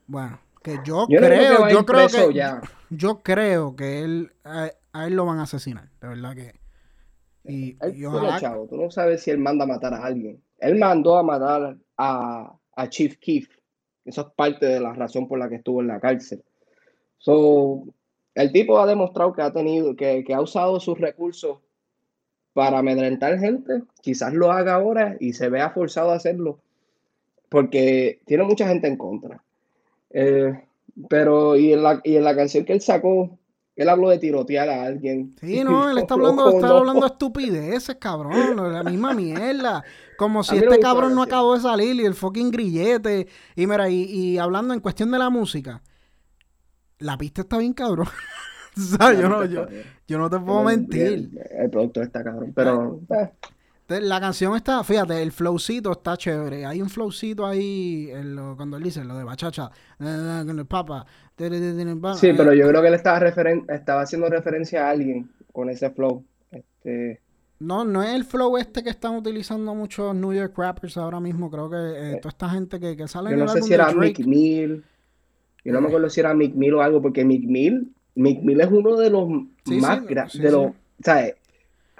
Bueno, 0.05 0.39
que 0.61 0.80
yo, 0.84 1.07
Yo 1.09 1.22
no 1.22 1.28
creo 1.28 1.65
que 1.65 1.74
yo 1.74 1.86
creo 1.86 2.07
que 2.09 2.34
ya. 2.36 2.61
yo 2.89 3.24
creo 3.24 3.76
que 3.76 4.03
él 4.03 4.32
a, 4.43 4.69
a 4.93 5.07
él 5.07 5.15
lo 5.15 5.25
van 5.25 5.39
a 5.39 5.43
asesinar, 5.43 5.89
de 6.01 6.07
verdad 6.07 6.35
que 6.35 6.59
Y, 7.43 7.77
Él 7.81 7.89
y 7.89 7.91
tiene 7.93 8.07
ojalá- 8.07 8.39
chavo, 8.39 8.67
tú 8.67 8.77
no 8.77 8.91
sabes 8.91 9.23
si 9.23 9.31
él 9.31 9.37
manda 9.39 9.63
a 9.63 9.67
matar 9.67 9.93
a 9.93 10.03
alguien. 10.05 10.41
Él 10.59 10.75
mandó 10.77 11.17
a 11.17 11.23
matar 11.23 11.77
a, 11.97 12.53
a 12.75 12.89
Chief 12.89 13.17
Keef. 13.17 13.47
Eso 14.05 14.21
es 14.21 14.27
parte 14.35 14.65
de 14.67 14.79
la 14.79 14.93
razón 14.93 15.27
por 15.27 15.39
la 15.39 15.49
que 15.49 15.55
estuvo 15.55 15.81
en 15.81 15.87
la 15.87 15.99
cárcel. 15.99 16.43
So, 17.17 17.83
el 18.35 18.51
tipo 18.51 18.79
ha 18.79 18.85
demostrado 18.85 19.33
que 19.33 19.41
ha 19.41 19.51
tenido, 19.51 19.95
que, 19.95 20.23
que 20.23 20.33
ha 20.33 20.41
usado 20.41 20.79
sus 20.79 20.99
recursos 20.99 21.59
para 22.53 22.79
amedrentar 22.79 23.39
gente. 23.39 23.83
Quizás 24.01 24.33
lo 24.33 24.51
haga 24.51 24.75
ahora 24.75 25.17
y 25.19 25.33
se 25.33 25.49
vea 25.49 25.69
forzado 25.71 26.11
a 26.11 26.15
hacerlo. 26.15 26.59
Porque 27.49 28.21
tiene 28.25 28.43
mucha 28.43 28.67
gente 28.67 28.87
en 28.87 28.97
contra. 28.97 29.43
Eh, 30.11 30.63
pero, 31.09 31.55
y 31.55 31.73
en, 31.73 31.83
la, 31.83 32.01
y 32.03 32.15
en 32.17 32.23
la 32.23 32.35
canción 32.35 32.65
que 32.65 32.73
él 32.73 32.81
sacó, 32.81 33.37
él 33.76 33.89
habló 33.89 34.09
de 34.09 34.19
tirotear 34.19 34.69
a 34.69 34.84
alguien. 34.84 35.36
Sí, 35.39 35.63
no, 35.63 35.89
él 35.89 35.97
está 35.97 36.13
hablando, 36.15 36.49
está 36.49 36.69
hablando 36.69 37.05
estupideces, 37.05 37.95
cabrón, 37.95 38.74
la 38.74 38.84
misma 38.84 39.13
mierda. 39.13 39.84
Como 40.17 40.43
si 40.43 40.57
este 40.57 40.80
cabrón 40.80 41.15
no 41.15 41.24
acabó 41.24 41.55
de 41.55 41.61
salir 41.61 41.95
y 41.95 42.05
el 42.05 42.13
fucking 42.13 42.51
grillete. 42.51 43.28
Y 43.55 43.67
mira, 43.67 43.89
y, 43.89 44.03
y 44.03 44.38
hablando 44.38 44.74
en 44.74 44.80
cuestión 44.80 45.11
de 45.11 45.19
la 45.19 45.30
música, 45.30 45.82
la 46.99 47.17
pista 47.17 47.41
está 47.41 47.57
bien 47.57 47.74
cabrón. 47.74 48.07
Yo 48.76 49.28
no, 49.28 49.43
yo, 49.43 49.67
yo 50.07 50.17
no 50.17 50.30
te 50.30 50.39
puedo 50.39 50.63
mentir. 50.63 51.01
El, 51.01 51.39
el 51.59 51.69
productor 51.69 52.03
está 52.03 52.24
cabrón. 52.24 52.53
Pero, 52.55 52.95
eh, 52.95 52.97
Entonces, 53.01 53.30
La 53.99 54.19
canción 54.21 54.55
está, 54.55 54.83
fíjate, 54.83 55.21
el 55.21 55.31
flowcito 55.31 55.91
está 55.91 56.15
chévere. 56.15 56.65
Hay 56.65 56.81
un 56.81 56.89
flowcito 56.89 57.45
ahí 57.45 58.09
en 58.11 58.35
lo- 58.35 58.55
cuando 58.55 58.77
él 58.77 58.83
dice 58.83 59.03
lo 59.03 59.17
de 59.17 59.23
bachacha, 59.23 59.69
eh, 59.99 60.43
con 60.45 60.57
el 60.59 60.65
papa. 60.65 61.05
sí, 62.15 62.33
pero 62.37 62.53
yo 62.53 62.67
creo 62.67 62.81
que 62.81 62.87
él 62.87 62.93
estaba, 62.93 63.19
referen- 63.19 63.65
estaba 63.73 64.01
haciendo 64.01 64.29
referencia 64.29 64.87
a 64.87 64.91
alguien 64.91 65.29
con 65.51 65.69
ese 65.69 65.89
flow. 65.89 66.23
Este, 66.51 67.19
No, 67.59 67.83
no 67.85 68.01
es 68.01 68.13
el 68.15 68.23
flow 68.25 68.57
este 68.57 68.83
que 68.83 68.89
están 68.89 69.15
utilizando 69.15 69.75
muchos 69.75 70.15
New 70.15 70.33
York 70.33 70.53
rappers 70.57 70.97
ahora 70.97 71.19
mismo. 71.19 71.49
Creo 71.51 71.69
que 71.69 71.75
eh, 71.77 72.17
toda 72.21 72.29
esta 72.29 72.49
gente 72.49 72.79
que, 72.79 72.95
que 72.97 73.07
sale 73.07 73.29
yo 73.31 73.37
no 73.37 73.47
sé 73.47 73.61
si 73.61 73.73
era 73.73 73.91
Drake. 73.91 74.23
Mick 74.23 74.25
Mill. 74.27 74.83
Yo 75.63 75.73
no 75.73 75.81
me 75.81 75.87
acuerdo 75.87 76.09
si 76.09 76.19
era 76.19 76.33
Mick 76.33 76.55
Mill 76.55 76.73
o 76.73 76.81
algo, 76.81 77.01
porque 77.03 77.23
Mick 77.23 77.43
Mill, 77.47 77.93
Mick 78.15 78.41
Mill 78.41 78.61
es 78.61 78.67
uno 78.71 78.95
de 78.97 79.09
los 79.11 79.27
Sí, 79.63 79.77
más 79.79 79.99
sí, 80.31 80.39
de 80.39 80.51
los, 80.51 80.71
¿sabes? 81.03 81.35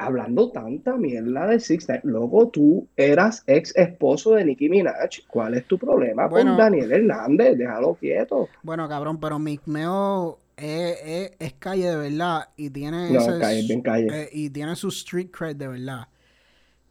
Hablando 0.06 0.52
tanta 0.52 0.98
mierda 0.98 1.48
de 1.48 1.60
Six 1.60 1.88
Nine, 1.90 2.02
luego 2.04 2.50
tú 2.50 2.88
eras 2.96 3.44
ex 3.48 3.76
esposo 3.76 4.32
de 4.36 4.46
Nicki 4.46 4.70
Minaj. 4.70 5.10
¿Cuál 5.28 5.56
es 5.56 5.66
tu 5.68 5.78
problema 5.78 6.28
Bueno. 6.28 6.52
con 6.52 6.58
Daniel 6.58 6.92
Hernández? 6.92 7.58
Déjalo 7.58 7.96
quieto. 7.96 8.50
Bueno, 8.64 8.88
cabrón, 8.90 9.20
pero 9.20 9.38
Mick 9.40 9.62
Meo 9.68 10.40
es, 10.58 10.98
es- 11.04 11.32
es 11.40 11.54
calle 11.54 11.90
de 11.90 11.96
verdad 11.98 12.50
y 12.58 12.70
tiene 12.70 13.12
No, 13.12 13.20
ese- 13.20 13.40
calle, 13.40 13.62
bien 13.68 13.82
calle. 13.82 14.08
eh, 14.12 14.30
y 14.32 14.50
tiene 14.50 14.76
su 14.76 14.88
street 14.90 15.30
cred 15.32 15.56
de 15.56 15.68
verdad. 15.68 16.08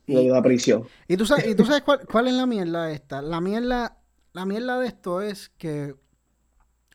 Lo 0.07 0.21
de 0.21 0.29
la 0.29 0.43
prisión. 0.43 0.85
Y 1.07 1.17
tú 1.17 1.25
sabes, 1.27 1.47
y 1.47 1.55
tú 1.55 1.65
sabes 1.67 1.83
cuál, 1.83 2.01
cuál 2.11 2.27
es 2.29 2.35
la 2.35 2.47
mierda 2.47 2.87
de 2.87 2.95
esta. 2.95 3.23
La 3.23 3.41
mierda, 3.41 3.99
la 4.33 4.45
mierda 4.45 4.79
de 4.81 4.87
esto 4.89 5.21
es 5.21 5.51
que 5.59 5.95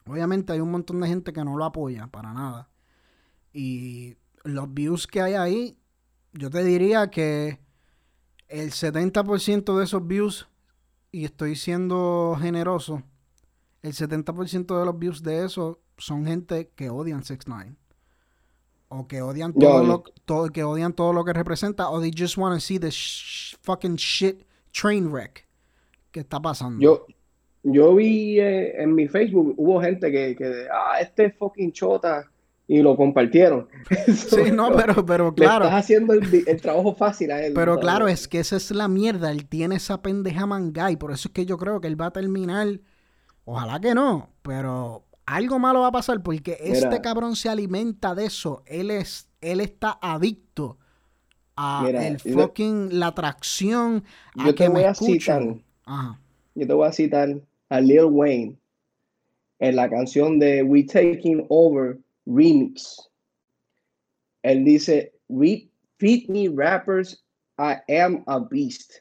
obviamente 0.07 0.53
hay 0.53 0.59
un 0.59 0.71
montón 0.71 0.99
de 1.01 1.07
gente 1.07 1.33
que 1.33 1.43
no 1.43 1.57
lo 1.57 1.65
apoya 1.65 2.07
para 2.07 2.33
nada. 2.33 2.69
Y 3.53 4.15
los 4.43 4.73
views 4.73 5.07
que 5.07 5.21
hay 5.21 5.33
ahí, 5.33 5.77
yo 6.37 6.49
te 6.49 6.63
diría 6.63 7.09
que 7.09 7.59
el 8.47 8.71
70% 8.71 9.77
de 9.77 9.83
esos 9.83 10.05
views, 10.05 10.47
y 11.11 11.25
estoy 11.25 11.55
siendo 11.55 12.37
generoso, 12.39 13.01
el 13.81 13.93
70% 13.93 14.77
de 14.79 14.85
los 14.85 14.99
views 14.99 15.23
de 15.23 15.45
eso 15.45 15.79
son 15.97 16.25
gente 16.25 16.69
que 16.75 16.89
odian 16.89 17.23
6 17.23 17.39
9 17.47 17.75
o 18.89 19.07
que 19.07 19.21
odian 19.21 19.53
todo 19.53 19.83
lo 19.83 20.03
todo, 20.25 20.49
que 20.49 20.63
odian 20.63 20.93
todo 20.93 21.13
lo 21.13 21.23
que 21.25 21.33
representa 21.33 21.89
o 21.89 21.99
they 22.01 22.11
just 22.15 22.37
want 22.37 22.53
to 22.55 22.59
see 22.59 22.77
the 22.77 22.91
sh- 22.91 23.55
fucking 23.61 23.95
shit 23.95 24.45
train 24.71 25.11
wreck 25.11 25.47
que 26.11 26.19
está 26.19 26.39
pasando. 26.39 26.81
Yo, 26.81 27.05
yo 27.63 27.95
vi 27.95 28.39
eh, 28.39 28.81
en 28.81 28.93
mi 28.93 29.07
Facebook, 29.07 29.53
hubo 29.57 29.81
gente 29.81 30.11
que, 30.11 30.35
que, 30.35 30.67
ah, 30.71 30.99
este 31.01 31.25
es 31.25 31.35
fucking 31.37 31.71
chota, 31.71 32.29
y 32.67 32.81
lo 32.81 32.95
compartieron. 32.97 33.67
sí, 34.07 34.51
no, 34.51 34.71
pero 34.75 35.05
pero 35.05 35.29
Le 35.29 35.35
claro, 35.35 35.65
estás 35.65 35.83
haciendo 35.83 36.13
el, 36.13 36.61
trabajo 36.61 36.95
fácil 36.95 37.31
a 37.31 37.45
él. 37.45 37.53
pero 37.53 37.73
¿sabes? 37.73 37.81
claro, 37.83 38.07
es 38.07 38.27
que 38.27 38.39
esa 38.39 38.57
es 38.57 38.71
la 38.71 38.87
mierda, 38.87 39.31
él 39.31 39.45
tiene 39.47 39.75
esa 39.75 40.01
pendeja 40.01 40.45
manga 40.45 40.89
y 40.91 40.95
por 40.97 41.11
eso 41.11 41.27
es 41.29 41.33
que 41.33 41.45
yo 41.45 41.57
creo 41.57 41.79
que 41.81 41.87
él 41.87 41.99
va 41.99 42.07
a 42.07 42.11
terminar 42.11 42.79
ojalá 43.43 43.79
que 43.79 43.93
no, 43.93 44.29
pero 44.41 45.05
algo 45.27 45.59
malo 45.59 45.81
va 45.81 45.87
a 45.87 45.91
pasar 45.91 46.23
porque 46.23 46.57
este 46.59 47.01
cabrón 47.01 47.35
se 47.35 47.49
alimenta 47.49 48.15
de 48.15 48.25
eso, 48.25 48.63
él 48.65 48.89
es 48.91 49.27
él 49.41 49.59
está 49.61 49.99
adicto 50.01 50.79
a 51.55 51.83
Mira, 51.85 52.07
el 52.07 52.17
yo- 52.17 52.33
fucking 52.33 52.99
la 52.99 53.07
atracción 53.07 54.03
a 54.37 54.47
Yo 54.47 54.55
que 54.55 54.63
te 54.63 54.69
voy 54.69 54.81
me 54.81 54.87
a 54.87 54.95
citar. 54.95 55.43
Ajá. 55.85 56.19
yo 56.55 56.65
te 56.67 56.73
voy 56.73 56.87
a 56.87 56.91
citar 56.91 57.29
a 57.69 57.79
Lil 57.79 58.05
Wayne 58.05 58.57
en 59.59 59.75
la 59.75 59.87
canción 59.89 60.39
de 60.39 60.63
We 60.63 60.83
Taking 60.83 61.45
Over 61.49 61.99
Remix. 62.25 63.09
Él 64.43 64.63
dice, 64.63 65.13
"Re- 65.29 65.69
Feed 65.97 66.27
me 66.29 66.49
rappers, 66.49 67.23
I 67.57 67.77
am 68.01 68.23
a 68.27 68.39
beast. 68.39 68.95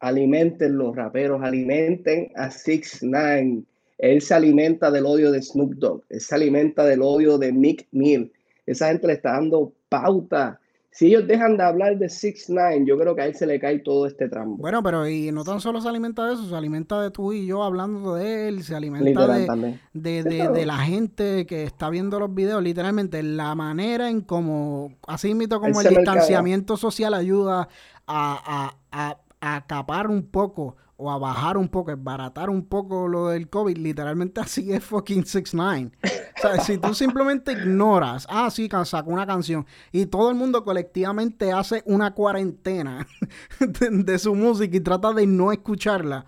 Alimenten 0.00 0.78
los 0.78 0.94
raperos, 0.96 1.42
alimenten 1.42 2.30
a 2.36 2.50
6 2.50 3.02
9 3.02 3.64
Él 3.98 4.20
se 4.20 4.34
alimenta 4.34 4.90
del 4.90 5.06
odio 5.06 5.30
de 5.30 5.40
Snoop 5.42 5.74
Dogg, 5.74 6.02
él 6.08 6.20
se 6.20 6.34
alimenta 6.34 6.84
del 6.84 7.02
odio 7.02 7.38
de 7.38 7.52
Mick 7.52 7.86
Mill. 7.92 8.32
Esa 8.66 8.88
gente 8.88 9.06
le 9.06 9.12
está 9.14 9.32
dando 9.32 9.72
pauta. 9.88 10.60
Si 10.92 11.06
ellos 11.06 11.26
dejan 11.26 11.56
de 11.56 11.64
hablar 11.64 11.98
de 11.98 12.08
6 12.08 12.46
9 12.48 12.84
yo 12.86 12.96
creo 12.98 13.14
que 13.16 13.22
a 13.22 13.26
él 13.26 13.34
se 13.34 13.46
le 13.46 13.58
cae 13.58 13.80
todo 13.80 14.06
este 14.06 14.28
trambo. 14.28 14.56
Bueno, 14.58 14.82
pero 14.82 15.08
y 15.08 15.32
no 15.32 15.42
tan 15.44 15.60
solo 15.60 15.80
se 15.80 15.88
alimenta 15.88 16.26
de 16.26 16.34
eso, 16.34 16.46
se 16.48 16.54
alimenta 16.54 17.00
de 17.02 17.10
tú 17.10 17.32
y 17.32 17.46
yo 17.46 17.62
hablando 17.64 18.14
de 18.14 18.48
él, 18.48 18.62
se 18.62 18.74
alimenta 18.76 19.26
Literal 19.26 19.46
de, 19.94 20.22
de, 20.24 20.48
de- 20.50 20.66
la 20.66 20.78
gente 20.78 21.46
que 21.46 21.64
está 21.64 21.88
viendo 21.90 22.20
los 22.20 22.32
videos, 22.34 22.62
literalmente 22.62 23.22
la 23.22 23.54
manera 23.54 24.10
en 24.10 24.20
como, 24.20 24.92
así 25.06 25.34
mismo 25.34 25.58
como 25.60 25.80
Él 25.80 25.86
el 25.86 25.94
mercadea. 25.94 26.22
distanciamiento 26.22 26.76
social 26.76 27.14
ayuda 27.14 27.68
a, 28.06 28.76
a, 28.92 29.08
a, 29.10 29.18
a 29.40 29.56
acapar 29.56 30.08
un 30.08 30.24
poco 30.26 30.76
o 31.02 31.10
a 31.10 31.18
bajar 31.18 31.56
un 31.56 31.68
poco, 31.68 31.92
baratar 31.96 32.50
un 32.50 32.66
poco 32.66 33.08
lo 33.08 33.28
del 33.28 33.48
COVID, 33.50 33.76
literalmente 33.78 34.40
así 34.40 34.72
es 34.72 34.84
fucking 34.84 35.24
6 35.26 35.54
9 35.54 35.90
O 36.38 36.40
sea, 36.40 36.60
si 36.60 36.78
tú 36.78 36.94
simplemente 36.94 37.52
ignoras, 37.52 38.26
ah, 38.30 38.50
sí, 38.50 38.68
sacó 38.84 39.10
una 39.10 39.26
canción 39.26 39.66
y 39.92 40.06
todo 40.06 40.30
el 40.30 40.36
mundo 40.36 40.64
colectivamente 40.64 41.52
hace 41.52 41.82
una 41.86 42.14
cuarentena 42.14 43.06
de, 43.60 43.90
de 43.90 44.18
su 44.18 44.34
música 44.34 44.76
y 44.76 44.80
trata 44.80 45.12
de 45.12 45.26
no 45.26 45.52
escucharla, 45.52 46.26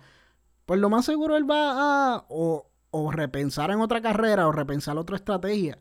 pues 0.65 0.79
lo 0.79 0.89
más 0.89 1.05
seguro 1.05 1.37
él 1.37 1.49
va 1.49 2.13
a 2.15 2.25
o, 2.29 2.69
o 2.91 3.11
repensar 3.11 3.71
en 3.71 3.81
otra 3.81 4.01
carrera 4.01 4.47
o 4.47 4.51
repensar 4.53 4.97
otra 4.97 5.17
estrategia. 5.17 5.79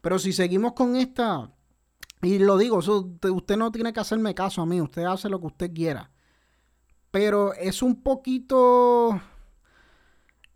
Pero 0.00 0.18
si 0.20 0.32
seguimos 0.32 0.74
con 0.74 0.96
esta, 0.96 1.52
y 2.22 2.38
lo 2.40 2.58
digo, 2.58 2.80
eso, 2.80 3.10
te- 3.20 3.30
usted 3.30 3.56
no 3.58 3.72
tiene 3.72 3.92
que 3.92 4.00
hacerme 4.00 4.34
caso 4.34 4.62
a 4.62 4.66
mí, 4.66 4.80
usted 4.80 5.04
hace 5.04 5.28
lo 5.30 5.40
que 5.40 5.48
usted 5.48 5.74
quiera. 5.74 6.11
Pero 7.12 7.52
es 7.54 7.82
un 7.82 8.02
poquito 8.02 9.20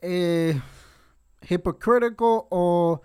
eh, 0.01 0.61
hypocritical 1.49 2.15
o, 2.51 3.01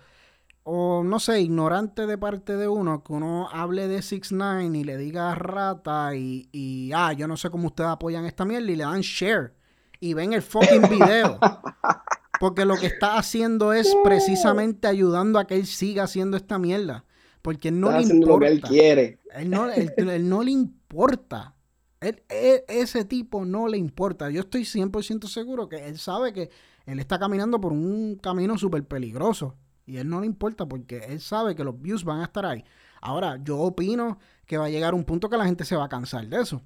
o 0.64 1.02
no 1.04 1.20
sé, 1.20 1.40
ignorante 1.40 2.06
de 2.06 2.18
parte 2.18 2.56
de 2.56 2.66
uno 2.68 3.04
que 3.04 3.12
uno 3.12 3.48
hable 3.50 3.88
de 3.88 4.02
6 4.02 4.32
9 4.32 4.64
y 4.78 4.84
le 4.84 4.96
diga 4.96 5.34
rata 5.34 6.14
y, 6.16 6.48
y 6.52 6.92
ah, 6.94 7.12
yo 7.12 7.28
no 7.28 7.36
sé 7.36 7.50
cómo 7.50 7.66
ustedes 7.68 7.90
apoyan 7.90 8.24
esta 8.24 8.44
mierda 8.44 8.70
y 8.70 8.76
le 8.76 8.84
dan 8.84 9.00
share 9.02 9.54
y 10.00 10.14
ven 10.14 10.32
el 10.32 10.42
fucking 10.42 10.88
video. 10.88 11.38
Porque 12.40 12.64
lo 12.64 12.76
que 12.76 12.86
está 12.86 13.18
haciendo 13.18 13.72
es 13.72 13.94
precisamente 14.02 14.88
ayudando 14.88 15.38
a 15.38 15.46
que 15.46 15.54
él 15.54 15.66
siga 15.66 16.04
haciendo 16.04 16.36
esta 16.36 16.58
mierda. 16.58 17.04
Porque 17.40 17.70
no 17.70 17.88
Está 17.88 17.98
le 17.98 18.04
haciendo 18.04 18.26
lo 18.26 18.38
que 18.40 18.46
él 18.46 18.54
importa. 18.54 18.68
quiere. 18.74 19.18
Él 19.34 19.50
no, 19.50 19.70
él- 19.70 19.92
él 19.96 20.28
no 20.28 20.42
le 20.42 20.50
importa. 20.50 21.54
Él- 22.02 22.22
él- 22.28 22.62
ese 22.68 23.04
tipo 23.04 23.44
no 23.44 23.68
le 23.68 23.78
importa. 23.78 24.28
Yo 24.30 24.40
estoy 24.40 24.64
100% 24.64 25.28
seguro 25.28 25.68
que 25.68 25.86
él 25.86 25.98
sabe 25.98 26.32
que 26.32 26.50
él 26.86 26.98
está 26.98 27.18
caminando 27.18 27.60
por 27.60 27.72
un 27.72 28.16
camino 28.16 28.58
súper 28.58 28.84
peligroso. 28.84 29.54
Y 29.86 29.96
él 29.96 30.08
no 30.08 30.20
le 30.20 30.26
importa 30.26 30.66
porque 30.66 30.98
él 31.08 31.20
sabe 31.20 31.54
que 31.54 31.64
los 31.64 31.80
views 31.80 32.04
van 32.04 32.20
a 32.20 32.24
estar 32.24 32.44
ahí. 32.46 32.64
Ahora, 33.00 33.38
yo 33.42 33.58
opino 33.58 34.18
que 34.46 34.58
va 34.58 34.66
a 34.66 34.70
llegar 34.70 34.94
un 34.94 35.04
punto 35.04 35.28
que 35.28 35.36
la 35.36 35.44
gente 35.44 35.64
se 35.64 35.76
va 35.76 35.84
a 35.84 35.88
cansar 35.88 36.26
de 36.28 36.40
eso. 36.40 36.62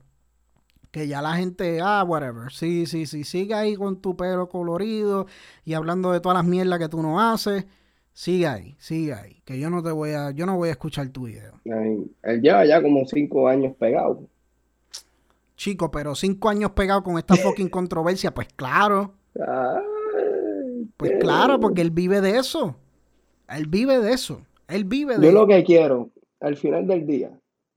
Que 0.90 1.08
ya 1.08 1.20
la 1.20 1.34
gente, 1.36 1.80
ah, 1.82 2.04
whatever. 2.06 2.50
Sí, 2.52 2.86
sí, 2.86 3.06
sí, 3.06 3.24
sigue 3.24 3.54
ahí 3.54 3.74
con 3.76 4.00
tu 4.00 4.16
pelo 4.16 4.48
colorido 4.48 5.26
y 5.64 5.74
hablando 5.74 6.12
de 6.12 6.20
todas 6.20 6.36
las 6.38 6.46
mierdas 6.46 6.78
que 6.78 6.88
tú 6.88 7.02
no 7.02 7.20
haces. 7.20 7.66
Sigue 8.12 8.46
ahí, 8.46 8.76
sigue 8.78 9.12
ahí. 9.12 9.42
Que 9.44 9.58
yo 9.58 9.68
no 9.68 9.82
te 9.82 9.90
voy 9.90 10.10
a, 10.12 10.30
yo 10.30 10.46
no 10.46 10.56
voy 10.56 10.70
a 10.70 10.72
escuchar 10.72 11.08
tu 11.10 11.26
video. 11.26 11.60
Él 12.22 12.40
lleva 12.40 12.64
ya 12.64 12.80
como 12.82 13.04
cinco 13.06 13.48
años 13.48 13.74
pegado. 13.78 14.22
Chico, 15.56 15.90
pero 15.90 16.14
cinco 16.14 16.48
años 16.48 16.72
pegado 16.72 17.02
con 17.02 17.18
esta 17.18 17.34
fucking 17.34 17.68
controversia, 17.68 18.32
pues 18.32 18.48
claro, 18.54 19.14
pues 20.96 21.12
claro, 21.20 21.58
porque 21.60 21.80
él 21.80 21.90
vive 21.90 22.20
de 22.20 22.38
eso. 22.38 22.76
Él 23.48 23.66
vive 23.66 23.98
de 24.00 24.12
eso. 24.12 24.42
Él 24.68 24.84
vive 24.84 25.16
de 25.18 25.26
Yo 25.26 25.32
lo 25.32 25.46
que 25.46 25.62
quiero, 25.64 26.10
al 26.40 26.56
final 26.56 26.86
del 26.86 27.06
día, 27.06 27.30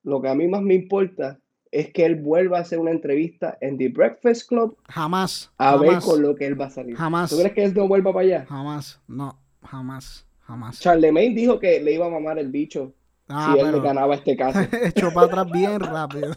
lo 0.04 0.22
que 0.22 0.30
a 0.30 0.36
mí 0.36 0.48
más 0.48 0.62
me 0.62 0.74
importa 0.74 1.40
es 1.72 1.94
que 1.94 2.06
él 2.06 2.16
vuelva 2.16 2.58
a 2.58 2.62
hacer 2.62 2.80
una 2.80 2.92
entrevista 2.92 3.58
en 3.62 3.78
The 3.78 3.90
Breakfast 3.90 4.48
Club 4.50 4.78
Jamás. 4.88 5.52
a 5.58 5.78
ver 5.78 6.00
con 6.00 6.22
lo 6.22 6.36
que 6.36 6.48
él 6.48 6.60
va 6.60 6.66
a 6.66 6.70
salir. 6.72 6.96
Jamás. 6.96 7.30
¿Tú 7.30 7.38
crees 7.38 7.54
que 7.54 7.64
él 7.64 7.74
no 7.76 7.88
vuelva 7.88 8.12
para 8.12 8.26
allá? 8.26 8.46
Jamás. 8.48 9.00
No, 9.08 9.40
jamás. 9.64 10.26
Jamás. 10.40 10.80
Charlemagne 10.80 11.36
dijo 11.36 11.60
que 11.60 11.80
le 11.80 11.94
iba 11.94 12.08
a 12.08 12.10
mamar 12.10 12.40
el 12.40 12.50
bicho 12.50 12.96
Ah, 13.30 13.54
si 13.54 13.60
él 13.60 13.66
pero 13.68 13.82
ganaba 13.82 14.16
este 14.16 14.36
caso. 14.38 14.60
echó 14.84 15.14
para 15.14 15.28
atrás 15.28 15.52
bien 15.52 15.80
rápido. 15.80 16.34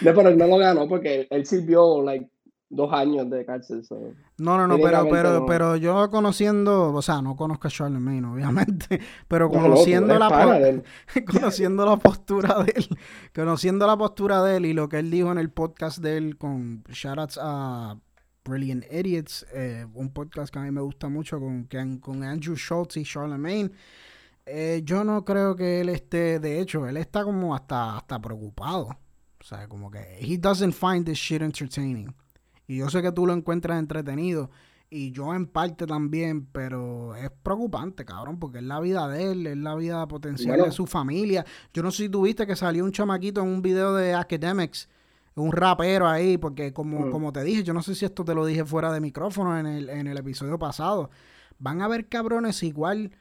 No, 0.00 0.14
pero 0.14 0.28
él 0.28 0.38
no 0.38 0.46
lo 0.46 0.56
ganó 0.56 0.88
porque 0.88 1.20
él, 1.20 1.26
él 1.30 1.46
sirvió 1.46 2.02
like 2.02 2.28
dos 2.72 2.92
años 2.92 3.28
de 3.28 3.44
cárcel. 3.44 3.84
so. 3.84 4.14
No, 4.38 4.56
no, 4.56 4.66
no, 4.66 4.78
pero, 4.78 5.06
pero, 5.10 5.40
no. 5.40 5.46
pero 5.46 5.76
yo 5.76 6.10
conociendo, 6.10 6.92
o 6.92 7.02
sea, 7.02 7.20
no 7.20 7.36
conozco 7.36 7.68
a 7.68 7.70
Charlemagne, 7.70 8.24
obviamente, 8.24 8.98
pero 9.28 9.48
No, 9.48 9.60
conociendo 9.60 10.18
la 10.18 10.58
él. 10.58 10.82
conociendo 11.30 11.84
la 11.84 11.96
postura 11.96 12.62
de 12.64 12.72
él, 12.74 12.88
conociendo 13.34 13.86
la 13.86 13.96
postura 13.96 14.42
de 14.42 14.56
él 14.56 14.66
y 14.66 14.72
lo 14.72 14.88
que 14.88 14.98
él 14.98 15.10
dijo 15.10 15.30
en 15.30 15.38
el 15.38 15.50
podcast 15.50 15.98
de 15.98 16.16
él 16.16 16.38
con 16.38 16.82
shoutouts 16.88 17.38
a 17.40 17.96
Brilliant 18.44 18.84
Idiots, 18.90 19.46
eh, 19.52 19.86
un 19.94 20.10
podcast 20.12 20.52
que 20.52 20.58
a 20.58 20.62
mí 20.62 20.70
me 20.70 20.80
gusta 20.80 21.08
mucho 21.08 21.38
con, 21.38 21.68
con 22.00 22.24
Andrew 22.24 22.56
Schultz 22.56 22.96
y 22.96 23.04
Charlemagne. 23.04 23.70
Eh, 24.54 24.82
yo 24.84 25.02
no 25.04 25.24
creo 25.24 25.56
que 25.56 25.80
él 25.80 25.88
esté, 25.88 26.38
de 26.38 26.60
hecho, 26.60 26.86
él 26.86 26.96
está 26.96 27.24
como 27.24 27.54
hasta, 27.54 27.96
hasta 27.96 28.20
preocupado. 28.20 28.88
O 29.40 29.44
sea, 29.44 29.66
como 29.68 29.90
que 29.90 30.18
he 30.20 30.38
doesn't 30.38 30.74
find 30.74 31.04
this 31.06 31.18
shit 31.18 31.42
entertaining. 31.42 32.14
Y 32.66 32.76
yo 32.78 32.88
sé 32.90 33.02
que 33.02 33.10
tú 33.12 33.26
lo 33.26 33.32
encuentras 33.32 33.78
entretenido. 33.78 34.50
Y 34.88 35.10
yo 35.10 35.34
en 35.34 35.46
parte 35.46 35.86
también, 35.86 36.44
pero 36.46 37.16
es 37.16 37.30
preocupante, 37.42 38.04
cabrón, 38.04 38.38
porque 38.38 38.58
es 38.58 38.64
la 38.64 38.78
vida 38.78 39.08
de 39.08 39.32
él, 39.32 39.46
es 39.46 39.56
la 39.56 39.74
vida 39.74 40.06
potencial 40.06 40.50
Bueno. 40.50 40.64
de 40.66 40.72
su 40.72 40.86
familia. 40.86 41.46
Yo 41.72 41.82
no 41.82 41.90
sé 41.90 42.04
si 42.04 42.08
tuviste 42.10 42.46
que 42.46 42.54
salió 42.54 42.84
un 42.84 42.92
chamaquito 42.92 43.40
en 43.40 43.48
un 43.48 43.62
video 43.62 43.94
de 43.94 44.12
Academics, 44.12 44.88
un 45.34 45.50
rapero 45.50 46.06
ahí, 46.06 46.36
porque 46.36 46.74
como, 46.74 47.06
Mm. 47.06 47.10
como 47.10 47.32
te 47.32 47.42
dije, 47.42 47.62
yo 47.64 47.72
no 47.72 47.82
sé 47.82 47.94
si 47.94 48.04
esto 48.04 48.22
te 48.22 48.34
lo 48.34 48.44
dije 48.44 48.66
fuera 48.66 48.92
de 48.92 49.00
micrófono 49.00 49.58
en 49.58 49.64
el, 49.66 49.88
en 49.88 50.06
el 50.08 50.18
episodio 50.18 50.58
pasado. 50.58 51.08
Van 51.58 51.80
a 51.80 51.86
haber 51.86 52.06
cabrones 52.08 52.62
igual 52.62 53.12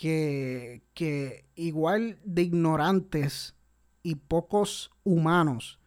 que, 0.00 0.82
que 0.94 1.44
igual 1.56 2.18
de 2.24 2.40
ignorantes 2.40 3.54
y 4.02 4.14
pocos 4.14 4.90
humanos 5.04 5.78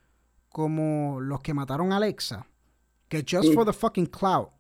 como 0.50 1.20
los 1.20 1.40
que 1.42 1.56
mataron 1.56 1.92
a 1.92 1.96
Alexa, 1.98 2.46
que 3.10 3.26
just 3.28 3.46
Sí. 3.48 3.54
for 3.56 3.66
the 3.66 3.74
fucking 3.74 4.06
clout 4.06 4.52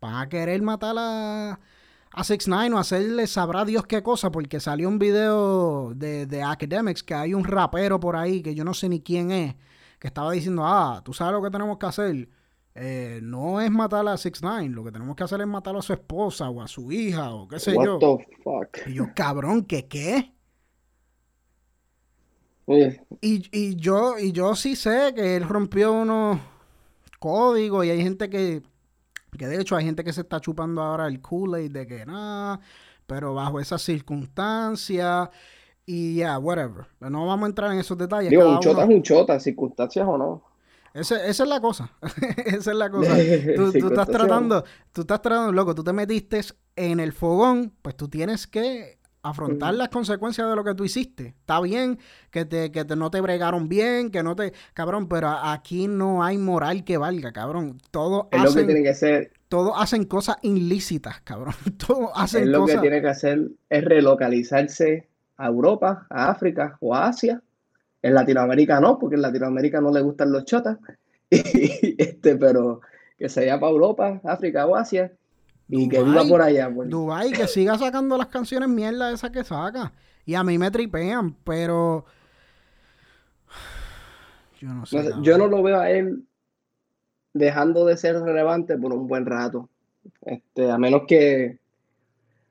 van 0.00 0.14
a 0.14 0.28
querer 0.30 0.62
matar 0.62 0.96
a, 0.98 1.60
a 2.10 2.24
6 2.24 2.48
9 2.48 2.72
o 2.74 2.78
hacerle 2.78 3.26
sabrá 3.26 3.66
Dios 3.66 3.84
qué 3.86 4.02
cosa, 4.02 4.30
porque 4.30 4.60
salió 4.60 4.88
un 4.88 4.98
video 4.98 5.92
de, 5.94 6.24
de 6.24 6.42
Academics 6.42 7.02
que 7.02 7.12
hay 7.12 7.34
un 7.34 7.44
rapero 7.44 8.00
por 8.00 8.16
ahí 8.16 8.40
que 8.42 8.54
yo 8.54 8.64
no 8.64 8.72
sé 8.72 8.88
ni 8.88 9.02
quién 9.02 9.30
es, 9.30 9.56
que 9.98 10.06
estaba 10.06 10.32
diciendo, 10.32 10.62
ah, 10.64 11.02
tú 11.04 11.12
sabes 11.12 11.34
lo 11.34 11.42
que 11.42 11.50
tenemos 11.50 11.76
que 11.76 11.84
hacer. 11.84 12.30
Eh, 12.80 13.18
no 13.22 13.60
es 13.60 13.70
matar 13.72 14.06
a 14.06 14.16
6 14.16 14.34
9 14.40 14.68
lo 14.68 14.84
que 14.84 14.92
tenemos 14.92 15.16
que 15.16 15.24
hacer 15.24 15.40
es 15.40 15.46
matar 15.48 15.74
a 15.76 15.82
su 15.82 15.92
esposa 15.92 16.48
o 16.48 16.62
a 16.62 16.68
su 16.68 16.92
hija 16.92 17.34
o 17.34 17.48
qué 17.48 17.58
sé 17.58 17.72
What 17.74 17.84
yo. 17.84 17.98
the 17.98 18.36
fuck? 18.44 18.86
Y 18.86 18.94
yo, 18.94 19.06
cabrón, 19.16 19.64
¿qué 19.64 19.88
qué? 19.88 20.32
Oye, 22.66 23.00
Y, 23.20 23.48
y 23.50 23.76
yo, 23.76 24.18
y 24.18 24.32
yo 24.32 24.54
sí 24.54 24.76
sé 24.76 25.12
que 25.14 25.36
él 25.36 25.48
rompió 25.48 25.92
unos 25.92 26.38
códigos 27.18 27.84
y 27.86 27.90
hay 27.90 28.02
gente 28.02 28.28
que, 28.28 28.62
que 29.36 29.46
de 29.46 29.60
hecho 29.60 29.74
hay 29.74 29.84
gente 29.86 30.04
que 30.04 30.12
se 30.12 30.20
está 30.20 30.40
chupando 30.40 30.82
ahora 30.82 31.06
el 31.06 31.20
Kool-Aid 31.20 31.72
de 31.72 31.86
que 31.86 32.04
nada, 32.04 32.60
pero 33.06 33.32
bajo 33.34 33.58
esas 33.58 33.80
circunstancias 33.82 35.30
y 35.86 36.16
ya, 36.16 36.38
whatever. 36.38 36.86
No 37.00 37.26
vamos 37.26 37.46
a 37.46 37.48
entrar 37.48 37.72
en 37.72 37.78
esos 37.78 37.96
detalles. 37.96 38.28
digo, 38.30 38.46
un 38.48 38.60
chota 38.60 38.84
uno- 38.84 38.92
es 38.92 38.96
un 38.98 39.02
chota, 39.02 39.40
circunstancias 39.40 40.06
o 40.06 40.18
no. 40.18 40.42
Ese- 41.00 41.28
esa 41.28 41.42
es 41.44 41.48
la 41.48 41.60
cosa. 41.60 41.90
esa 42.46 42.70
es 42.70 42.76
la 42.76 42.90
cosa. 42.90 43.16
Tú, 43.56 43.72
tú 43.72 43.86
estás 43.88 44.06
tratando, 44.08 44.64
tú 44.92 45.00
estás 45.02 45.22
tratando, 45.22 45.52
loco, 45.52 45.74
tú 45.74 45.82
te 45.84 45.92
metiste 45.92 46.40
en 46.76 47.00
el 47.00 47.12
fogón, 47.12 47.72
pues 47.82 47.96
tú 47.96 48.08
tienes 48.08 48.46
que 48.46 48.98
afrontar 49.20 49.74
las 49.74 49.88
consecuencias 49.88 50.48
de 50.48 50.54
lo 50.56 50.62
que 50.64 50.74
tú 50.74 50.84
hiciste. 50.84 51.34
Está 51.40 51.60
bien 51.60 51.98
que 52.30 52.44
te, 52.44 52.70
que 52.70 52.84
te- 52.84 52.96
no 52.96 53.10
te 53.10 53.20
bregaron 53.20 53.68
bien, 53.68 54.10
que 54.10 54.22
no 54.22 54.36
te, 54.36 54.52
cabrón, 54.74 55.08
pero 55.08 55.28
aquí 55.28 55.88
no 55.88 56.22
hay 56.22 56.38
moral 56.38 56.84
que 56.84 56.96
valga, 56.98 57.32
cabrón. 57.32 57.78
Todos 57.90 58.26
Es 58.30 58.38
lo 58.38 58.44
que 58.44 58.48
hacen, 58.50 58.66
tiene 58.66 58.82
que 58.82 58.90
hacer, 58.90 59.32
todos 59.48 59.72
hacen 59.76 60.04
cosas 60.04 60.36
ilícitas, 60.42 61.20
cabrón. 61.22 61.54
Todos 61.86 62.10
es 62.10 62.22
hacen 62.22 62.52
lo 62.52 62.64
que 62.64 62.78
tiene 62.78 63.00
que 63.02 63.08
hacer 63.08 63.48
es 63.68 63.84
relocalizarse 63.84 65.08
a 65.36 65.46
Europa, 65.46 66.06
a 66.10 66.30
África 66.30 66.76
o 66.80 66.94
a 66.94 67.08
Asia. 67.08 67.42
En 68.02 68.14
Latinoamérica 68.14 68.80
no, 68.80 68.98
porque 68.98 69.16
en 69.16 69.22
Latinoamérica 69.22 69.80
no 69.80 69.90
le 69.90 70.00
gustan 70.00 70.32
los 70.32 70.44
chotas. 70.44 70.78
Y, 71.30 71.94
este, 71.98 72.36
pero 72.36 72.80
que 73.18 73.28
se 73.28 73.40
vaya 73.40 73.60
para 73.60 73.72
Europa, 73.72 74.20
África 74.24 74.66
o 74.66 74.76
Asia 74.76 75.12
y 75.68 75.88
que 75.88 76.02
viva 76.02 76.24
por 76.24 76.40
allá. 76.40 76.72
pues. 76.74 76.88
Dubai 76.88 77.32
que 77.32 77.46
siga 77.46 77.76
sacando 77.78 78.16
las 78.16 78.28
canciones 78.28 78.68
mierda 78.68 79.12
esas 79.12 79.30
que 79.30 79.44
saca. 79.44 79.92
Y 80.24 80.34
a 80.34 80.42
mí 80.42 80.58
me 80.58 80.70
tripean, 80.70 81.34
pero 81.44 82.04
yo 84.60 84.68
no 84.68 84.86
sé. 84.86 85.10
No 85.10 85.22
yo 85.22 85.38
no 85.38 85.46
lo 85.46 85.62
veo 85.62 85.78
a 85.78 85.90
él 85.90 86.24
dejando 87.34 87.84
de 87.84 87.96
ser 87.96 88.20
relevante 88.20 88.76
por 88.78 88.92
un 88.92 89.06
buen 89.06 89.26
rato. 89.26 89.68
Este, 90.22 90.70
a 90.70 90.78
menos 90.78 91.02
que, 91.06 91.58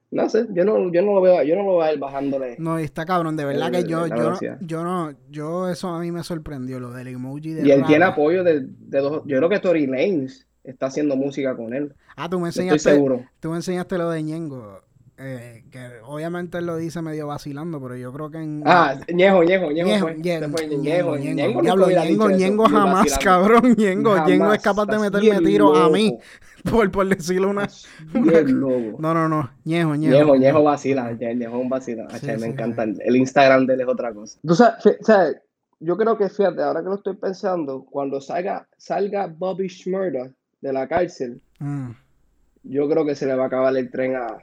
no 0.09 0.29
sé, 0.29 0.47
yo 0.51 0.63
no, 0.63 0.91
yo 0.91 1.01
no 1.01 1.13
lo 1.13 1.21
veo, 1.21 1.43
yo 1.43 1.55
no 1.55 1.63
lo 1.63 1.69
veo 1.77 1.81
a 1.81 1.91
él 1.91 1.99
bajándole. 1.99 2.55
No, 2.59 2.79
y 2.79 2.83
está 2.83 3.05
cabrón, 3.05 3.35
de 3.35 3.45
verdad 3.45 3.71
que 3.71 3.83
yo, 3.83 4.07
yo, 4.07 4.15
no, 4.15 4.39
yo 4.61 4.83
no, 4.83 5.11
yo 5.29 5.69
eso 5.69 5.89
a 5.89 5.99
mí 5.99 6.11
me 6.11 6.23
sorprendió, 6.23 6.79
lo 6.79 6.91
del 6.91 7.07
emoji 7.09 7.53
de 7.53 7.67
Y 7.67 7.71
él 7.71 7.83
tiene 7.85 8.05
apoyo 8.05 8.43
de, 8.43 8.61
de 8.67 8.99
dos, 8.99 9.23
yo 9.25 9.37
creo 9.37 9.49
que 9.49 9.59
Tory 9.59 9.85
Lanez 9.85 10.47
está 10.63 10.87
haciendo 10.87 11.15
música 11.15 11.55
con 11.55 11.73
él. 11.73 11.93
Ah, 12.15 12.29
tú 12.29 12.37
me 12.37 12.43
No 12.43 12.47
estoy 12.49 12.65
enseñaste, 12.65 12.91
seguro. 12.91 13.25
tú 13.39 13.49
me 13.49 13.57
enseñaste 13.57 13.97
lo 13.97 14.09
de 14.09 14.23
Ñengo, 14.23 14.81
eh, 15.19 15.63
que 15.71 15.79
obviamente 16.05 16.59
él 16.59 16.65
lo 16.67 16.77
dice 16.77 17.01
medio 17.01 17.27
vacilando, 17.27 17.81
pero 17.81 17.95
yo 17.95 18.13
creo 18.13 18.29
que 18.29 18.37
en... 18.37 18.61
Ah, 18.65 18.95
Ñejo, 19.11 19.43
Ñejo, 19.43 19.71
Ñejo 19.71 19.87
Ñejo. 19.87 20.09
Ñengo 20.11 20.57
nunca 20.57 20.81
Diablo, 20.81 21.87
Ñengo, 21.89 22.29
Ñengo 22.29 22.65
jamás, 22.65 23.17
cabrón, 23.17 23.73
Ñengo, 23.75 24.15
Ñengo 24.25 24.53
es 24.53 24.61
capaz 24.61 24.85
de 24.85 24.99
meterme 24.99 25.39
tiro 25.41 25.75
a 25.75 25.89
mí, 25.89 26.17
por, 26.71 26.91
por 26.91 27.07
decirle 27.07 27.47
una... 27.47 27.67
No, 28.13 29.13
no, 29.13 29.27
no, 29.29 29.49
Ñejo, 29.65 29.95
Ñejo. 29.95 30.13
Ñejo, 30.15 30.35
Ñejo 30.35 30.63
vacila, 30.63 31.11
Ñe- 31.13 31.35
Ñejo 31.35 31.55
es 31.57 31.61
un 31.63 31.69
vacila. 31.69 32.07
Sí, 32.19 32.27
me 32.27 32.39
sí. 32.39 32.45
encanta. 32.45 32.83
El, 32.83 33.01
el 33.03 33.15
Instagram 33.15 33.65
de 33.65 33.73
él 33.73 33.81
es 33.81 33.87
otra 33.87 34.13
cosa. 34.13 34.39
Tú 34.45 34.53
sabes, 34.55 35.37
yo 35.79 35.97
creo 35.97 36.17
que, 36.17 36.29
fíjate, 36.29 36.61
ahora 36.61 36.81
que 36.81 36.89
lo 36.89 36.95
estoy 36.95 37.15
pensando, 37.15 37.85
cuando 37.85 38.19
salga, 38.21 38.67
salga 38.77 39.27
Bobby 39.27 39.67
Shmurda 39.67 40.31
de 40.61 40.73
la 40.73 40.87
cárcel, 40.87 41.41
Mm. 41.59 41.89
yo 42.63 42.87
creo 42.87 43.03
que 43.03 43.15
se 43.15 43.25
le 43.25 43.33
va 43.33 43.45
a 43.45 43.47
acabar 43.47 43.75
el 43.75 43.89
tren 43.89 44.15
a 44.15 44.37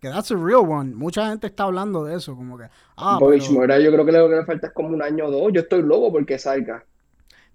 Que 0.00 0.08
that's 0.08 0.30
a 0.30 0.36
real 0.36 0.66
one. 0.68 0.94
Mucha 0.94 1.28
gente 1.28 1.46
está 1.48 1.64
hablando 1.64 2.04
de 2.04 2.16
eso, 2.16 2.34
como 2.36 2.56
que, 2.58 2.64
ah, 2.96 3.18
Bobby 3.20 3.38
pero. 3.40 3.78
Yo 3.80 3.92
creo 3.92 4.06
que 4.06 4.12
lo 4.12 4.28
que 4.28 4.36
le 4.36 4.44
falta 4.44 4.68
es 4.68 4.72
como 4.72 4.88
un 4.90 5.02
año 5.02 5.26
o 5.26 5.30
dos. 5.30 5.52
Yo 5.52 5.60
estoy 5.60 5.82
loco 5.82 6.10
porque 6.12 6.38
salga. 6.38 6.84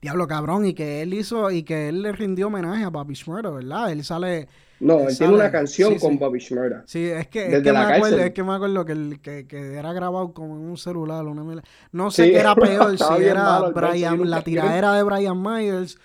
diablo 0.02 0.28
cabrón, 0.28 0.66
y 0.66 0.74
que 0.74 1.02
él 1.02 1.14
hizo, 1.14 1.50
y 1.52 1.64
que 1.64 1.90
él 1.90 2.02
le 2.04 2.12
rindió 2.12 2.48
homenaje 2.48 2.84
a 2.84 2.90
Bobby 2.90 3.16
Shmurda, 3.16 3.50
¿verdad? 3.50 3.92
Él 3.92 4.04
sale, 4.04 4.48
No, 4.80 5.00
Él 5.00 5.10
él 5.10 5.16
sale- 5.16 5.18
tiene 5.18 5.34
una 5.34 5.52
canción 5.52 5.94
sí, 5.94 6.00
con 6.00 6.14
sí. 6.14 6.18
Bobby 6.18 6.40
Shmurda. 6.40 6.86
sí, 6.86 7.06
es 7.06 7.28
que, 7.28 7.56
es 7.58 7.62
Desde 7.62 7.64
que 7.64 7.74
me 7.74 7.80
la 7.80 7.88
acuerdo, 7.88 8.18
es 8.20 8.32
que 8.34 8.44
me 8.44 8.54
acuerdo 8.54 8.86
que, 8.86 8.92
el- 8.92 9.22
que, 9.22 9.48
que 9.48 9.74
era 9.76 9.94
grabado 9.94 10.34
como 10.34 10.56
en 10.56 10.62
un 10.70 10.78
celular, 10.78 11.26
una. 11.26 11.62
No 11.92 12.12
sé 12.12 12.26
Sí, 12.26 12.32
qué 12.32 12.40
era 12.40 12.56
peor, 12.56 12.98
si 13.00 13.24
era 13.24 13.62
Brian, 13.72 14.30
la 14.30 14.44
tiradera 14.44 14.94
de 14.94 15.04
Brian 15.04 15.42
Myers 15.42 15.98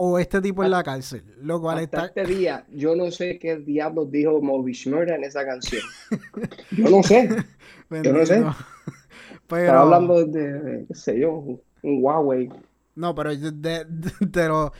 o 0.00 0.18
este 0.18 0.40
tipo 0.40 0.62
en 0.64 0.70
la 0.70 0.82
cárcel, 0.82 1.24
lo 1.42 1.60
cual 1.60 1.78
Hasta 1.78 2.04
está... 2.06 2.20
este 2.20 2.34
día, 2.34 2.64
yo 2.70 2.94
no 2.94 3.10
sé 3.10 3.38
qué 3.38 3.56
diablos 3.56 4.10
dijo 4.12 4.40
Bobby 4.40 4.72
Shmurda 4.72 5.16
en 5.16 5.24
esa 5.24 5.44
canción. 5.44 5.82
Yo 6.70 6.88
no 6.88 7.02
sé. 7.02 7.28
yo 7.90 8.12
no 8.12 8.24
sé. 8.24 8.44
Pero, 9.48 9.62
Estaba 9.64 9.82
hablando 9.82 10.24
de, 10.26 10.84
qué 10.88 10.94
sé 10.94 11.18
yo, 11.18 11.32
un 11.82 12.02
Huawei. 12.04 12.48
No, 12.94 13.14
pero 13.14 13.32
yo 13.32 13.50
de- 13.50 13.84
de- 13.86 14.26
te, 14.32 14.46
lo, 14.46 14.72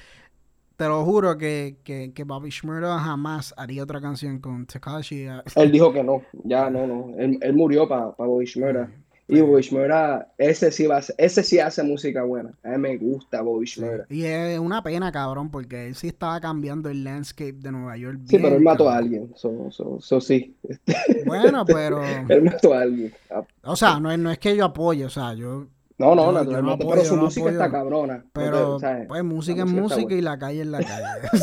te 0.77 0.87
lo 0.87 1.05
juro 1.05 1.37
que, 1.39 1.79
que, 1.85 2.13
que 2.13 2.25
Bobby 2.25 2.51
Shmurda 2.51 2.99
jamás 3.01 3.55
haría 3.57 3.83
otra 3.83 4.01
canción 4.01 4.41
con 4.41 4.67
Takashi. 4.67 5.27
Él 5.57 5.73
dijo 5.73 5.93
que 5.93 6.05
no, 6.05 6.23
ya 6.45 6.71
no, 6.71 6.87
no. 6.87 7.19
Él, 7.19 7.39
él 7.41 7.53
murió 7.55 7.89
para 7.89 8.07
Bobby 8.19 8.45
Shmurda. 8.47 8.91
Y 9.31 9.41
Bobby 9.43 9.61
Shmurda, 9.61 10.33
ese 10.39 10.73
sí 10.73 10.87
va 10.87 10.97
a 10.99 11.03
ese 11.19 11.43
sí 11.43 11.59
hace 11.59 11.83
música 11.83 12.23
buena. 12.23 12.55
A 12.63 12.71
mí 12.71 12.79
me 12.79 12.97
gusta 12.97 13.43
Bobby 13.43 13.67
Shmurda. 13.67 14.07
Y 14.09 14.25
es 14.25 14.59
una 14.59 14.83
pena, 14.83 15.13
cabrón, 15.13 15.51
porque 15.51 15.87
él 15.89 15.95
sí 15.97 16.09
estaba 16.09 16.41
cambiando 16.41 16.89
el 16.89 17.05
landscape 17.05 17.53
de 17.53 17.71
Nueva 17.71 17.97
York. 17.99 18.21
Sí, 18.25 18.39
pero 18.39 18.57
él 18.57 18.63
mató 18.63 18.89
a 18.89 18.97
alguien. 18.97 19.31
So, 19.37 19.71
so, 19.71 20.01
so 20.01 20.21
sí. 20.23 20.57
Bueno, 21.27 21.65
pero. 21.67 22.03
Él 22.05 22.43
mató 22.43 22.73
a 22.73 22.81
alguien. 22.83 23.13
O 23.65 23.77
sea, 23.77 24.01
no 24.01 24.11
es, 24.11 24.19
no 24.19 24.31
es 24.31 24.39
que 24.39 24.57
yo 24.57 24.65
apoye, 24.65 25.05
o 25.05 25.11
sea, 25.11 25.35
yo. 25.35 25.67
No, 25.99 26.15
no, 26.15 26.27
Yo- 26.27 26.27
yo 26.27 26.33
no 26.33 26.33
naturalmente. 26.45 26.85
apoyo, 26.85 26.91
pero 26.97 27.05
su 27.09 27.17
no 27.17 27.23
música 27.25 27.47
apoyo. 27.49 27.63
está 27.63 27.71
cabrona. 27.71 28.17
No 28.19 28.25
Pero, 28.33 28.75
o 28.77 28.81
sea, 28.81 29.05
pues, 29.09 29.25
música 29.25 29.63
es 29.65 29.69
música 29.69 30.15
y 30.15 30.21
la 30.23 30.39
calle 30.39 30.61
es 30.63 30.67
la 30.69 30.79
calle. 30.85 31.43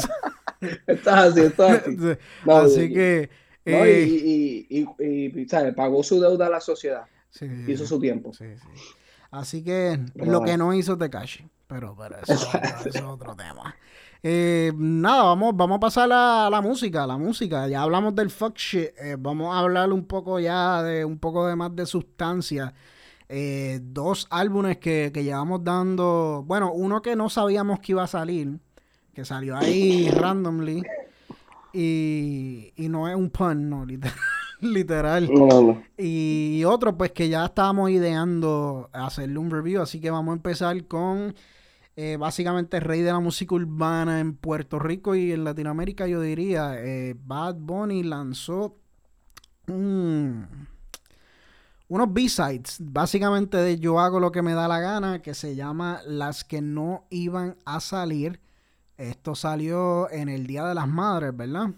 Estás 0.87 1.31
así, 1.31 1.39
estás 1.41 1.81
así. 1.87 1.97
No, 2.45 2.55
Así 2.57 2.91
que. 2.93 3.29
No, 3.65 3.77
eh, 3.85 4.03
y, 4.03 4.67
y, 4.69 4.87
y, 4.99 5.41
y, 5.41 5.49
¿sabes? 5.49 5.73
Pagó 5.75 6.03
su 6.03 6.19
deuda 6.21 6.47
a 6.47 6.49
la 6.49 6.59
sociedad. 6.61 7.03
Sí, 7.37 7.47
Hizo 7.67 7.85
su 7.85 7.99
tiempo. 7.99 8.33
sí, 8.33 8.45
sí. 8.55 8.67
Así 9.31 9.63
que 9.63 9.99
lo 10.15 10.41
que 10.41 10.57
no 10.57 10.73
hizo 10.73 10.97
Tekashi. 10.97 11.45
Pero, 11.67 11.95
pero 11.97 12.15
eso, 12.27 12.33
eso 12.85 12.89
es 12.89 13.01
otro 13.01 13.35
tema. 13.35 13.75
Eh, 14.23 14.71
nada, 14.75 15.23
vamos, 15.23 15.55
vamos 15.55 15.77
a 15.77 15.79
pasar 15.79 16.09
a 16.11 16.49
la 16.49 16.61
música, 16.61 17.05
la 17.05 17.17
música. 17.17 17.67
Ya 17.67 17.81
hablamos 17.81 18.15
del 18.15 18.29
fuck 18.29 18.57
shit. 18.57 18.89
Eh, 18.97 19.17
vamos 19.19 19.53
a 19.53 19.59
hablar 19.59 19.91
un 19.91 20.05
poco 20.05 20.39
ya 20.39 20.81
de 20.83 21.05
un 21.05 21.19
poco 21.19 21.47
de 21.47 21.55
más 21.55 21.75
de 21.75 21.85
sustancia. 21.85 22.73
Eh, 23.27 23.79
dos 23.83 24.27
álbumes 24.29 24.77
que, 24.77 25.11
que, 25.13 25.23
llevamos 25.23 25.63
dando. 25.63 26.43
Bueno, 26.45 26.71
uno 26.71 27.01
que 27.01 27.15
no 27.15 27.29
sabíamos 27.29 27.79
que 27.79 27.91
iba 27.91 28.03
a 28.03 28.07
salir, 28.07 28.59
que 29.13 29.25
salió 29.25 29.57
ahí 29.57 30.09
randomly. 30.09 30.83
Y, 31.73 32.71
y 32.77 32.87
no 32.87 33.09
es 33.09 33.15
un 33.15 33.29
pun, 33.29 33.69
no, 33.69 33.85
literal. 33.85 34.15
Y 35.97 36.63
otro, 36.65 36.97
pues 36.97 37.11
que 37.11 37.29
ya 37.29 37.45
estábamos 37.45 37.89
ideando 37.89 38.89
hacerle 38.93 39.37
un 39.37 39.51
review. 39.51 39.81
Así 39.81 39.99
que 39.99 40.11
vamos 40.11 40.33
a 40.33 40.35
empezar 40.35 40.85
con 40.85 41.35
eh, 41.97 42.17
básicamente 42.17 42.81
rey 42.81 43.01
de 43.01 43.11
la 43.11 43.19
música 43.21 43.55
urbana 43.55 44.19
en 44.19 44.35
Puerto 44.35 44.79
Rico 44.79 45.15
y 45.15 45.31
en 45.31 45.45
Latinoamérica, 45.45 46.07
yo 46.07 46.19
diría, 46.19 46.75
eh, 46.77 47.15
Bad 47.17 47.55
Bunny 47.55 48.03
lanzó 48.03 48.75
unos 49.67 50.47
B-sides, 52.13 52.77
básicamente 52.81 53.57
de 53.57 53.79
Yo 53.79 53.99
hago 53.99 54.19
lo 54.19 54.31
que 54.31 54.41
me 54.41 54.53
da 54.53 54.67
la 54.67 54.79
gana, 54.79 55.21
que 55.21 55.33
se 55.33 55.55
llama 55.55 56.01
Las 56.05 56.43
que 56.43 56.61
no 56.61 57.05
iban 57.09 57.55
a 57.65 57.79
salir. 57.79 58.41
Esto 58.97 59.33
salió 59.33 60.09
en 60.11 60.29
el 60.29 60.47
Día 60.47 60.65
de 60.65 60.75
las 60.75 60.87
Madres, 60.87 61.35
¿verdad? 61.35 61.71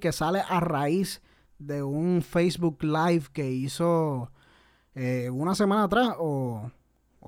Que 0.00 0.12
sale 0.12 0.42
a 0.46 0.60
raíz 0.60 1.22
de 1.58 1.82
un 1.82 2.22
Facebook 2.22 2.82
Live 2.82 3.24
que 3.32 3.50
hizo 3.50 4.30
eh, 4.94 5.30
una 5.30 5.54
semana 5.54 5.84
atrás 5.84 6.14
o 6.18 6.70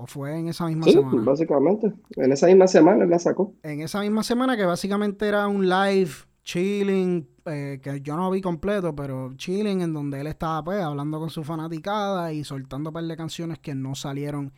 ¿O 0.01 0.07
fue 0.07 0.39
en 0.39 0.47
esa 0.47 0.65
misma 0.67 0.85
sí, 0.85 0.93
semana? 0.93 1.21
básicamente. 1.23 1.91
En 2.15 2.31
esa 2.31 2.47
misma 2.47 2.67
semana 2.69 3.03
él 3.03 3.09
la 3.09 3.19
sacó. 3.19 3.53
En 3.63 3.81
esa 3.81 3.99
misma 3.99 4.23
semana 4.23 4.55
que 4.55 4.63
básicamente 4.63 5.27
era 5.27 5.45
un 5.49 5.67
live 5.67 6.11
chilling, 6.41 7.27
eh, 7.45 7.81
que 7.83 7.99
yo 7.99 8.15
no 8.15 8.31
vi 8.31 8.39
completo, 8.39 8.95
pero 8.95 9.33
chilling 9.35 9.81
en 9.81 9.91
donde 9.93 10.21
él 10.21 10.27
estaba 10.27 10.63
pues 10.63 10.81
hablando 10.81 11.19
con 11.19 11.29
su 11.29 11.43
fanaticada 11.43 12.31
y 12.31 12.45
soltando 12.45 12.91
un 12.91 12.93
par 12.93 13.03
de 13.03 13.17
canciones 13.17 13.59
que 13.59 13.75
no 13.75 13.93
salieron 13.93 14.53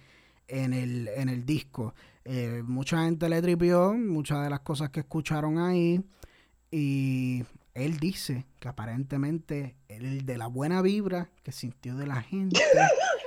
en 0.48 0.74
el, 0.74 1.08
en 1.08 1.28
el 1.28 1.44
disco. 1.44 1.96
Eh, 2.24 2.62
mucha 2.64 3.04
gente 3.06 3.28
le 3.28 3.42
tripió 3.42 3.96
muchas 3.96 4.44
de 4.44 4.50
las 4.52 4.60
cosas 4.60 4.92
que 4.92 5.00
escucharon 5.00 5.58
ahí 5.58 6.04
y 6.70 7.44
él 7.74 7.98
dice 8.00 8.46
que 8.60 8.68
aparentemente 8.68 9.76
el 9.88 10.26
de 10.26 10.38
la 10.38 10.48
buena 10.48 10.82
vibra 10.82 11.30
que 11.44 11.52
sintió 11.52 11.96
de 11.96 12.08
la 12.08 12.22
gente 12.22 12.60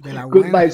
de 0.00 0.12
la 0.12 0.26
buena, 0.26 0.70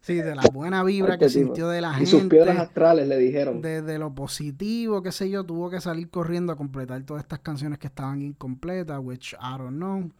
Sí, 0.00 0.14
de 0.14 0.34
la 0.34 0.42
buena 0.52 0.82
vibra 0.82 1.18
que 1.18 1.28
sintió 1.28 1.68
de 1.68 1.80
la 1.80 1.94
gente. 1.94 2.04
Y 2.04 2.06
sus 2.06 2.24
piedras 2.24 2.58
astrales 2.58 3.08
le 3.08 3.18
dijeron. 3.18 3.60
De, 3.60 3.98
lo 3.98 4.14
positivo, 4.14 5.02
qué 5.02 5.12
sé 5.12 5.30
yo, 5.30 5.44
tuvo 5.44 5.70
que 5.70 5.80
salir 5.80 6.08
corriendo 6.10 6.52
a 6.52 6.56
completar 6.56 7.02
todas 7.02 7.22
estas 7.22 7.40
canciones 7.40 7.78
que 7.78 7.88
estaban 7.88 8.22
incompletas, 8.22 8.98
which 9.02 9.34
I 9.34 9.58
don't 9.58 9.76
know. 9.76 10.10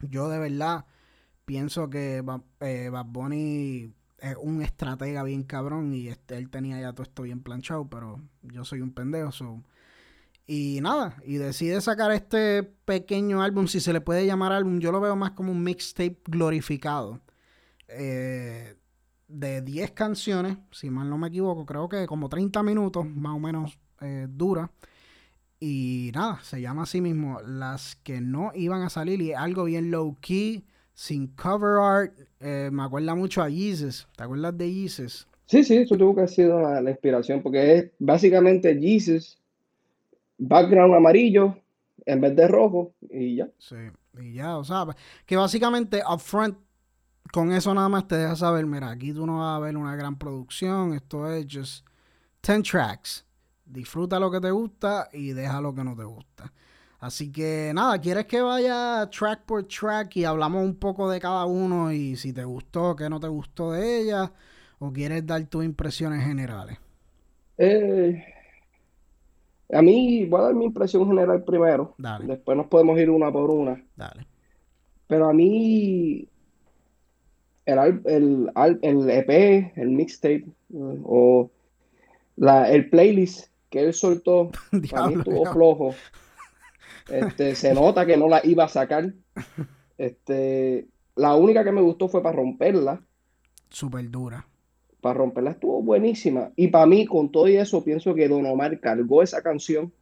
Yo 0.00 0.28
de 0.28 0.38
verdad 0.38 0.84
pienso 1.44 1.88
que 1.88 2.22
eh, 2.60 2.88
Bad 2.90 3.06
Bunny 3.06 3.92
es 4.18 4.36
un 4.40 4.62
estratega 4.62 5.22
bien 5.22 5.42
cabrón 5.44 5.94
y 5.94 6.08
este, 6.08 6.36
él 6.36 6.50
tenía 6.50 6.80
ya 6.80 6.92
todo 6.92 7.04
esto 7.04 7.22
bien 7.22 7.40
planchado, 7.40 7.88
pero 7.88 8.20
yo 8.42 8.64
soy 8.64 8.80
un 8.80 8.92
pendejo, 8.92 9.30
Y 10.50 10.80
nada, 10.80 11.14
y 11.26 11.36
decide 11.36 11.78
sacar 11.82 12.10
este 12.10 12.62
pequeño 12.62 13.42
álbum, 13.42 13.66
si 13.66 13.80
se 13.80 13.92
le 13.92 14.00
puede 14.00 14.24
llamar 14.24 14.50
álbum, 14.52 14.78
yo 14.78 14.90
lo 14.90 14.98
veo 14.98 15.14
más 15.14 15.32
como 15.32 15.52
un 15.52 15.62
mixtape 15.62 16.22
glorificado 16.24 17.20
eh, 17.86 18.74
de 19.28 19.60
10 19.60 19.90
canciones, 19.90 20.56
si 20.70 20.88
mal 20.88 21.10
no 21.10 21.18
me 21.18 21.28
equivoco, 21.28 21.66
creo 21.66 21.86
que 21.90 22.06
como 22.06 22.30
30 22.30 22.62
minutos 22.62 23.04
más 23.06 23.34
o 23.34 23.38
menos 23.38 23.78
eh, 24.00 24.26
dura. 24.26 24.70
Y 25.60 26.12
nada, 26.14 26.40
se 26.42 26.62
llama 26.62 26.84
así 26.84 27.02
mismo 27.02 27.40
Las 27.42 27.96
que 27.96 28.22
no 28.22 28.52
iban 28.54 28.80
a 28.80 28.88
salir 28.88 29.20
y 29.20 29.34
algo 29.34 29.64
bien 29.64 29.90
low 29.90 30.16
key, 30.20 30.64
sin 30.94 31.26
cover 31.26 31.78
art. 31.78 32.18
Eh, 32.40 32.70
me 32.72 32.84
acuerda 32.84 33.14
mucho 33.14 33.42
a 33.42 33.50
Jesus. 33.50 34.08
¿Te 34.16 34.22
acuerdas 34.22 34.56
de 34.56 34.72
Jesus? 34.72 35.28
Sí, 35.44 35.62
sí, 35.62 35.76
eso 35.76 35.98
tuvo 35.98 36.14
que 36.14 36.20
haber 36.22 36.30
sido 36.30 36.60
la, 36.62 36.80
la 36.80 36.90
inspiración 36.90 37.42
porque 37.42 37.74
es 37.76 37.90
básicamente 37.98 38.78
Jesus, 38.80 39.38
background 40.38 40.94
amarillo 40.94 41.56
en 42.06 42.20
vez 42.20 42.34
de 42.36 42.48
rojo 42.48 42.94
y 43.10 43.36
ya. 43.36 43.48
Sí, 43.58 43.76
y 44.20 44.34
ya, 44.34 44.56
o 44.56 44.64
sea, 44.64 44.86
que 45.26 45.36
básicamente 45.36 46.02
upfront 46.08 46.56
con 47.32 47.52
eso 47.52 47.74
nada 47.74 47.88
más 47.88 48.08
te 48.08 48.16
deja 48.16 48.36
saber, 48.36 48.66
mira, 48.66 48.90
aquí 48.90 49.12
tú 49.12 49.26
no 49.26 49.38
vas 49.38 49.56
a 49.56 49.60
ver 49.60 49.76
una 49.76 49.94
gran 49.96 50.18
producción, 50.18 50.94
esto 50.94 51.30
es 51.30 51.46
just 51.50 51.86
10 52.42 52.62
tracks. 52.62 53.24
Disfruta 53.64 54.18
lo 54.18 54.30
que 54.30 54.40
te 54.40 54.50
gusta 54.50 55.08
y 55.12 55.32
deja 55.32 55.60
lo 55.60 55.74
que 55.74 55.84
no 55.84 55.94
te 55.94 56.04
gusta. 56.04 56.52
Así 57.00 57.30
que 57.30 57.70
nada, 57.74 58.00
¿quieres 58.00 58.26
que 58.26 58.40
vaya 58.40 59.08
track 59.10 59.44
por 59.44 59.64
track 59.64 60.16
y 60.16 60.24
hablamos 60.24 60.64
un 60.64 60.76
poco 60.76 61.08
de 61.10 61.20
cada 61.20 61.44
uno 61.44 61.92
y 61.92 62.16
si 62.16 62.32
te 62.32 62.44
gustó, 62.44 62.96
qué 62.96 63.08
no 63.08 63.20
te 63.20 63.28
gustó 63.28 63.72
de 63.72 64.00
ella? 64.00 64.32
¿O 64.78 64.92
quieres 64.92 65.26
dar 65.26 65.44
tus 65.46 65.64
impresiones 65.64 66.24
generales? 66.24 66.78
Eh, 67.58 68.24
a 69.72 69.82
mí 69.82 70.24
voy 70.26 70.40
a 70.40 70.44
dar 70.44 70.54
mi 70.54 70.64
impresión 70.66 71.06
general 71.06 71.44
primero. 71.44 71.94
Dale. 71.98 72.26
Después 72.26 72.56
nos 72.56 72.66
podemos 72.66 72.98
ir 72.98 73.10
una 73.10 73.30
por 73.30 73.50
una. 73.50 73.84
Dale. 73.96 74.26
Pero 75.06 75.28
a 75.28 75.32
mí 75.32 76.28
el, 77.66 78.02
el, 78.04 78.50
el 78.82 79.10
EP, 79.10 79.72
el 79.76 79.90
mixtape 79.90 80.46
o 80.72 81.50
la, 82.36 82.70
el 82.70 82.88
playlist 82.88 83.48
que 83.68 83.80
él 83.80 83.92
soltó, 83.92 84.50
para 84.90 85.08
mí 85.08 85.14
estuvo 85.14 85.44
flojo. 85.52 85.94
Este, 87.10 87.54
se 87.54 87.74
nota 87.74 88.06
que 88.06 88.16
no 88.16 88.28
la 88.28 88.40
iba 88.44 88.64
a 88.64 88.68
sacar. 88.68 89.12
Este, 89.98 90.86
la 91.16 91.34
única 91.34 91.64
que 91.64 91.72
me 91.72 91.80
gustó 91.80 92.06
fue 92.06 92.22
para 92.22 92.36
romperla. 92.36 93.02
Súper 93.68 94.08
dura. 94.08 94.46
Para 95.00 95.14
romperla 95.14 95.52
estuvo 95.52 95.82
buenísima. 95.82 96.52
Y 96.56 96.68
para 96.68 96.86
mí, 96.86 97.06
con 97.06 97.30
todo 97.30 97.48
y 97.48 97.56
eso, 97.56 97.84
pienso 97.84 98.14
que 98.14 98.28
Don 98.28 98.46
Omar 98.46 98.80
cargó 98.80 99.22
esa 99.22 99.42
canción. 99.42 99.92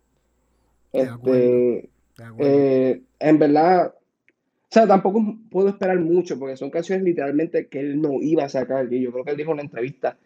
Este, 0.93 1.91
eh, 2.39 3.03
en 3.19 3.39
verdad, 3.39 3.95
o 3.95 4.69
sea, 4.71 4.87
tampoco 4.87 5.23
puedo 5.51 5.69
esperar 5.69 5.99
mucho 6.01 6.39
porque 6.39 6.57
son 6.57 6.71
canciones 6.71 7.05
literalmente 7.05 7.67
que 7.69 7.81
él 7.81 8.01
no 8.01 8.21
iba 8.21 8.45
a 8.45 8.49
sacar. 8.49 8.93
Y 8.93 9.03
yo 9.03 9.13
creo 9.13 9.25
que 9.25 9.31
él 9.33 9.37
dijo 9.37 9.51
en 9.51 9.59
la 9.59 9.63
entrevista 9.65 10.17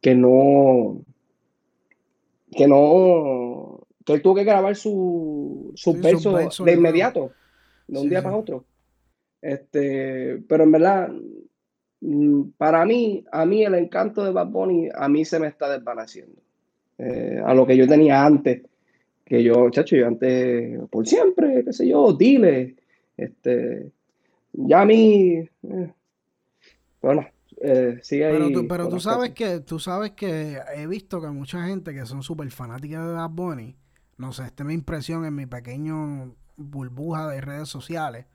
que 0.00 0.14
no, 0.14 1.02
que 2.50 2.66
no, 2.66 3.80
que 4.04 4.14
él 4.14 4.22
tuvo 4.22 4.36
que 4.36 4.44
grabar 4.44 4.76
su, 4.76 5.72
su 5.74 5.94
verso 5.94 6.36
de 6.64 6.72
inmediato, 6.72 7.32
de 7.88 8.00
un 8.00 8.08
día 8.08 8.22
para 8.22 8.36
otro. 8.36 8.64
Este, 9.40 10.42
pero 10.48 10.64
en 10.64 10.72
verdad, 10.72 11.12
para 12.56 12.84
mí, 12.84 13.24
a 13.30 13.46
mí 13.46 13.64
el 13.64 13.74
encanto 13.74 14.24
de 14.24 14.32
Bad 14.32 14.48
Bunny, 14.48 14.88
a 14.94 15.08
mí 15.08 15.24
se 15.24 15.38
me 15.38 15.46
está 15.46 15.70
desvaneciendo. 15.70 16.40
Eh, 16.98 17.40
a 17.44 17.54
lo 17.54 17.66
que 17.66 17.76
yo 17.76 17.86
tenía 17.86 18.24
antes, 18.24 18.62
que 19.24 19.42
yo, 19.42 19.70
chacho, 19.70 19.96
yo 19.96 20.06
antes, 20.06 20.78
por 20.90 21.06
siempre, 21.06 21.64
qué 21.64 21.72
sé 21.72 21.88
yo, 21.88 22.12
dile, 22.12 22.76
este, 23.16 23.90
ya 24.52 24.82
a 24.82 24.84
mí, 24.84 25.48
eh, 25.62 25.92
bueno, 27.00 27.26
eh, 27.60 27.98
sigue 28.02 28.30
pero 28.30 28.50
Tú, 28.50 28.68
pero 28.68 28.88
tú 28.88 29.00
sabes 29.00 29.30
que, 29.30 29.60
tú 29.60 29.78
sabes 29.78 30.12
que 30.12 30.58
he 30.74 30.86
visto 30.86 31.20
que 31.20 31.28
mucha 31.28 31.64
gente 31.66 31.94
que 31.94 32.04
son 32.04 32.22
súper 32.22 32.50
fanáticas 32.50 33.06
de 33.06 33.12
Bad 33.12 33.30
Bunny, 33.30 33.76
no 34.18 34.32
sé, 34.32 34.44
esta 34.44 34.64
es 34.64 34.66
mi 34.66 34.74
impresión 34.74 35.24
en 35.24 35.34
mi 35.34 35.46
pequeño 35.46 36.34
burbuja 36.56 37.28
de 37.28 37.40
redes 37.40 37.68
sociales. 37.68 38.26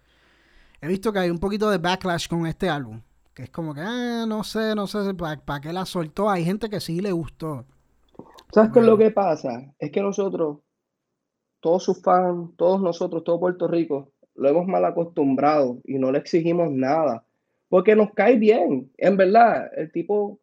He 0.82 0.88
visto 0.88 1.11
que 1.11 1.20
hay 1.20 1.30
un 1.30 1.39
poquito 1.39 1.70
de 1.70 1.78
backlash 1.78 2.28
con 2.28 2.45
este 2.45 2.70
álbum. 2.70 3.01
Que 3.38 3.44
es 3.44 3.52
como 3.52 3.76
que, 3.76 3.82
ah, 3.82 4.26
no 4.28 4.44
sé, 4.44 4.74
no 4.74 4.88
sé, 4.88 5.14
¿para 5.14 5.62
qué 5.62 5.72
la 5.72 5.86
soltó? 5.86 6.28
Hay 6.28 6.44
gente 6.44 6.72
que 6.72 6.80
sí 6.80 7.02
le 7.02 7.12
gustó. 7.12 7.66
¿Sabes 8.52 8.72
qué 8.74 8.80
es 8.80 8.86
lo 8.86 8.98
que 8.98 9.12
pasa? 9.12 9.76
Es 9.78 9.92
que 9.92 10.02
nosotros, 10.02 10.58
todos 11.60 11.84
sus 11.84 12.02
fans, 12.02 12.50
todos 12.58 12.82
nosotros, 12.82 13.24
todo 13.24 13.40
Puerto 13.40 13.68
Rico, 13.68 14.12
lo 14.34 14.50
hemos 14.50 14.66
mal 14.66 14.84
acostumbrado 14.86 15.80
y 15.84 16.00
no 16.00 16.12
le 16.12 16.18
exigimos 16.18 16.72
nada. 16.72 17.26
Porque 17.70 17.96
nos 17.96 18.12
cae 18.16 18.38
bien. 18.38 18.92
En 18.98 19.18
verdad, 19.18 19.70
el 19.78 19.92
tipo, 19.92 20.40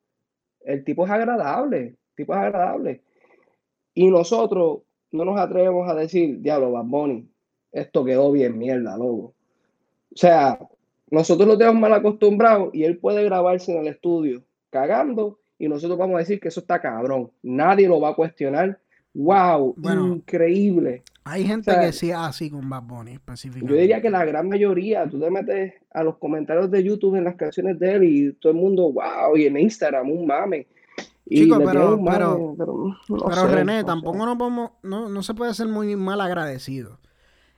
el 0.61 0.84
tipo 0.84 1.05
es 1.05 1.11
agradable. 1.11 1.78
El 1.80 1.99
tipo 2.14 2.32
es 2.34 2.38
agradable. 2.38 3.03
Y 3.92 4.09
nosotros 4.09 4.82
no 5.11 5.24
nos 5.24 5.40
atrevemos 5.40 5.90
a 5.90 5.95
decir, 5.97 6.40
diablo, 6.40 6.70
Bad 6.70 6.84
Bunny, 6.84 7.28
esto 7.72 8.05
quedó 8.05 8.30
bien 8.30 8.57
mierda, 8.57 8.97
loco. 8.97 9.34
O 10.12 10.16
sea, 10.16 10.61
nosotros 11.14 11.48
lo 11.48 11.56
tenemos 11.56 11.80
mal 11.80 11.94
acostumbrado 11.94 12.70
y 12.72 12.84
él 12.84 12.98
puede 12.98 13.24
grabarse 13.24 13.72
en 13.72 13.78
el 13.78 13.88
estudio 13.88 14.42
cagando 14.70 15.38
y 15.58 15.68
nosotros 15.68 15.98
vamos 15.98 16.16
a 16.16 16.18
decir 16.18 16.40
que 16.40 16.48
eso 16.48 16.60
está 16.60 16.80
cabrón. 16.80 17.30
Nadie 17.42 17.88
lo 17.88 18.00
va 18.00 18.10
a 18.10 18.14
cuestionar. 18.14 18.78
¡Wow! 19.14 19.76
increíble. 19.80 21.04
Hay 21.22 21.44
gente 21.44 21.72
que 21.80 21.92
sí 21.92 22.10
así 22.10 22.50
con 22.50 22.68
Bad 22.68 22.82
Bunny 22.82 23.12
específicamente. 23.12 23.72
Yo 23.72 23.80
diría 23.80 24.02
que 24.02 24.10
la 24.10 24.24
gran 24.24 24.48
mayoría, 24.48 25.08
tú 25.08 25.20
te 25.20 25.30
metes 25.30 25.74
a 25.92 26.02
los 26.02 26.18
comentarios 26.18 26.70
de 26.70 26.82
YouTube 26.82 27.14
en 27.14 27.24
las 27.24 27.36
canciones 27.36 27.78
de 27.78 27.94
él 27.94 28.04
y 28.04 28.32
todo 28.34 28.52
el 28.52 28.58
mundo, 28.58 28.92
wow, 28.92 29.36
y 29.36 29.46
en 29.46 29.56
Instagram, 29.56 30.10
un 30.10 30.26
mame. 30.26 30.66
Chico, 31.26 31.58
pero, 31.64 31.98
pero, 32.04 32.56
pero, 33.08 33.46
René, 33.48 33.82
tampoco 33.84 34.26
no, 34.26 34.36
podemos, 34.36 34.72
no, 34.82 35.08
no 35.08 35.22
se 35.22 35.32
puede 35.32 35.54
ser 35.54 35.68
muy 35.68 35.96
mal 35.96 36.20
agradecido. 36.20 36.98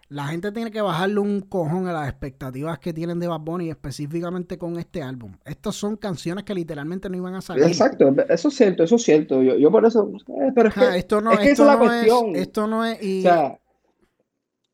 La 0.08 0.26
gente 0.28 0.52
tiene 0.52 0.70
que 0.70 0.80
bajarle 0.80 1.18
un 1.18 1.40
cojón 1.40 1.88
a 1.88 1.92
las 1.92 2.08
expectativas 2.08 2.78
que 2.78 2.92
tienen 2.92 3.18
de 3.18 3.26
Bad 3.26 3.40
Bunny, 3.40 3.70
específicamente 3.70 4.56
con 4.56 4.78
este 4.78 5.02
álbum. 5.02 5.32
Estas 5.44 5.74
son 5.74 5.96
canciones 5.96 6.44
que 6.44 6.54
literalmente 6.54 7.10
no 7.10 7.16
iban 7.16 7.34
a 7.34 7.40
salir. 7.40 7.64
Exacto, 7.64 8.14
eso 8.28 8.48
es 8.48 8.54
cierto, 8.54 8.84
eso 8.84 8.96
es 8.96 9.02
cierto. 9.02 9.42
Yo, 9.42 9.56
yo 9.56 9.68
por 9.70 9.84
eso. 9.84 10.08
Eh, 10.28 10.52
pero 10.54 10.68
es 10.68 10.74
que, 10.74 10.96
esto 10.96 11.20
no, 11.20 11.32
es, 11.32 11.58
la 11.58 11.76
cuestión. 11.76 12.36
esto 12.36 12.68
no 12.68 12.84
es. 12.84 12.98
O 12.98 13.22
sea, 13.22 13.58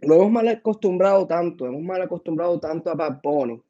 lo 0.01 0.17
hemos 0.17 0.33
mal 0.33 0.49
acostumbrado 0.49 1.27
tanto, 1.27 1.67
hemos 1.67 1.83
mal 1.83 2.03
acostumbrado 2.03 2.61
tanto 2.61 2.91
a 2.91 2.95
Bad 2.95 3.21
Bunny, 3.23 3.63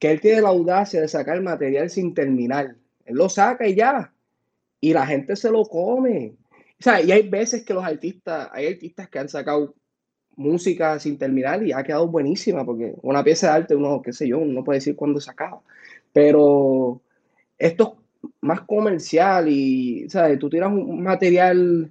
que 0.00 0.12
él 0.12 0.20
tiene 0.20 0.40
la 0.40 0.48
audacia 0.48 1.02
de 1.02 1.08
sacar 1.08 1.42
material 1.42 1.90
sin 1.90 2.14
terminar. 2.14 2.74
Él 3.04 3.16
lo 3.16 3.28
saca 3.28 3.68
y 3.68 3.74
ya. 3.74 4.14
Y 4.80 4.94
la 4.94 5.06
gente 5.06 5.36
se 5.36 5.50
lo 5.50 5.64
come. 5.64 6.36
O 6.80 6.82
sea, 6.82 7.02
y 7.02 7.12
hay 7.12 7.28
veces 7.28 7.64
que 7.64 7.74
los 7.74 7.84
artistas, 7.84 8.48
hay 8.52 8.66
artistas 8.66 9.08
que 9.08 9.18
han 9.18 9.28
sacado 9.28 9.74
música 10.36 10.98
sin 10.98 11.18
terminar 11.18 11.62
y 11.62 11.72
ha 11.72 11.82
quedado 11.82 12.08
buenísima 12.08 12.64
porque 12.64 12.94
una 13.02 13.22
pieza 13.22 13.48
de 13.48 13.52
arte 13.52 13.76
uno, 13.76 14.02
qué 14.02 14.12
sé 14.12 14.28
yo, 14.28 14.38
uno 14.38 14.64
puede 14.64 14.78
decir 14.78 14.96
cuándo 14.96 15.20
se 15.20 15.30
acaba. 15.30 15.60
Pero 16.12 17.00
esto 17.58 17.96
es 18.22 18.30
más 18.40 18.62
comercial 18.62 19.48
y, 19.48 20.08
¿sabes? 20.08 20.38
Tú 20.38 20.48
tiras 20.48 20.70
un 20.72 21.02
material 21.02 21.90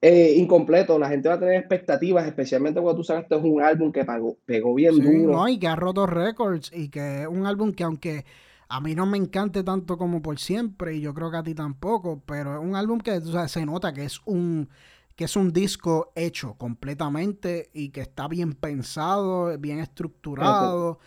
eh, 0.00 0.34
incompleto, 0.36 0.98
la 0.98 1.08
gente 1.08 1.30
va 1.30 1.36
a 1.36 1.40
tener 1.40 1.54
expectativas, 1.54 2.26
especialmente 2.26 2.80
cuando 2.80 2.98
tú 2.98 3.04
sabes 3.04 3.26
que 3.26 3.36
es 3.36 3.42
un 3.42 3.62
álbum 3.62 3.90
que 3.90 4.04
pagó, 4.04 4.36
pegó 4.44 4.74
bien 4.74 4.98
duro. 4.98 5.32
No, 5.32 5.48
y 5.48 5.58
que 5.58 5.66
ha 5.66 5.76
roto 5.76 6.06
récords 6.06 6.70
y 6.74 6.90
que 6.90 7.22
es 7.22 7.26
un 7.26 7.46
álbum 7.46 7.72
que 7.72 7.84
aunque 7.84 8.24
a 8.68 8.80
mí 8.80 8.94
no 8.94 9.06
me 9.06 9.16
encante 9.16 9.62
tanto 9.62 9.96
como 9.96 10.20
por 10.20 10.38
siempre 10.38 10.96
y 10.96 11.00
yo 11.00 11.14
creo 11.14 11.30
que 11.30 11.38
a 11.38 11.42
ti 11.42 11.54
tampoco, 11.54 12.22
pero 12.26 12.54
es 12.54 12.60
un 12.60 12.76
álbum 12.76 13.00
que 13.00 13.18
se 13.48 13.64
nota 13.64 13.94
que 13.94 14.04
es 14.04 14.20
un 14.26 14.68
que 15.16 15.24
es 15.24 15.36
un 15.36 15.52
disco 15.52 16.12
hecho 16.16 16.54
completamente 16.54 17.70
y 17.72 17.90
que 17.90 18.00
está 18.00 18.28
bien 18.28 18.54
pensado, 18.54 19.56
bien 19.58 19.78
estructurado. 19.78 20.98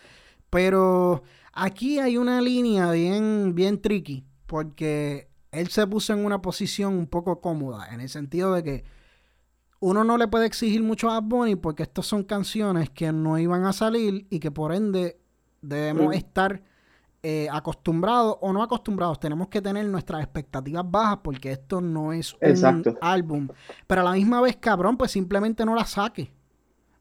Pero 0.50 1.22
aquí 1.52 1.98
hay 1.98 2.16
una 2.16 2.40
línea 2.40 2.90
bien, 2.92 3.54
bien 3.54 3.80
tricky, 3.80 4.24
porque 4.46 5.28
él 5.52 5.68
se 5.68 5.86
puso 5.86 6.12
en 6.12 6.24
una 6.24 6.40
posición 6.40 6.94
un 6.94 7.06
poco 7.06 7.40
cómoda, 7.40 7.92
en 7.92 8.00
el 8.00 8.08
sentido 8.08 8.54
de 8.54 8.62
que 8.62 8.84
uno 9.80 10.04
no 10.04 10.16
le 10.16 10.26
puede 10.26 10.46
exigir 10.46 10.82
mucho 10.82 11.10
a 11.10 11.20
Bonnie 11.20 11.56
porque 11.56 11.84
estas 11.84 12.06
son 12.06 12.24
canciones 12.24 12.90
que 12.90 13.12
no 13.12 13.38
iban 13.38 13.64
a 13.64 13.72
salir 13.72 14.26
y 14.30 14.40
que 14.40 14.50
por 14.50 14.72
ende 14.72 15.20
debemos 15.60 16.14
estar 16.14 16.62
eh, 17.30 17.46
acostumbrados 17.52 18.38
o 18.40 18.54
no 18.54 18.62
acostumbrados, 18.62 19.20
tenemos 19.20 19.48
que 19.48 19.60
tener 19.60 19.84
nuestras 19.84 20.22
expectativas 20.22 20.82
bajas 20.90 21.18
porque 21.22 21.52
esto 21.52 21.78
no 21.78 22.10
es 22.10 22.34
un 22.40 22.96
álbum. 23.02 23.48
Pero 23.86 24.00
a 24.00 24.04
la 24.04 24.12
misma 24.12 24.40
vez, 24.40 24.56
cabrón, 24.56 24.96
pues 24.96 25.10
simplemente 25.10 25.62
no 25.66 25.74
la 25.74 25.84
saques. 25.84 26.30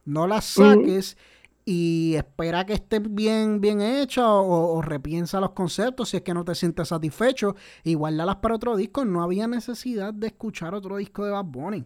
No 0.04 0.28
la 0.28 0.42
saques 0.42 1.16
y 1.64 2.16
espera 2.16 2.66
que 2.66 2.74
esté 2.74 3.00
bien, 3.00 3.62
bien 3.62 3.80
hecha 3.80 4.30
o, 4.30 4.82
repiensa 4.82 5.40
los 5.40 5.52
conceptos 5.52 6.10
si 6.10 6.18
es 6.18 6.24
que 6.24 6.34
no 6.34 6.44
te 6.44 6.56
sientes 6.56 6.90
satisfecho 6.90 7.56
y 7.86 7.94
guárdalas 7.94 8.36
para 8.36 8.56
otro 8.56 8.76
disco. 8.76 9.06
No 9.06 9.24
había 9.24 9.48
necesidad 9.48 10.14
de 10.14 10.28
escuchar 10.28 10.74
otro 10.74 10.98
disco 10.98 11.24
de 11.24 11.32
Bad 11.32 11.46
Bunny. 11.46 11.86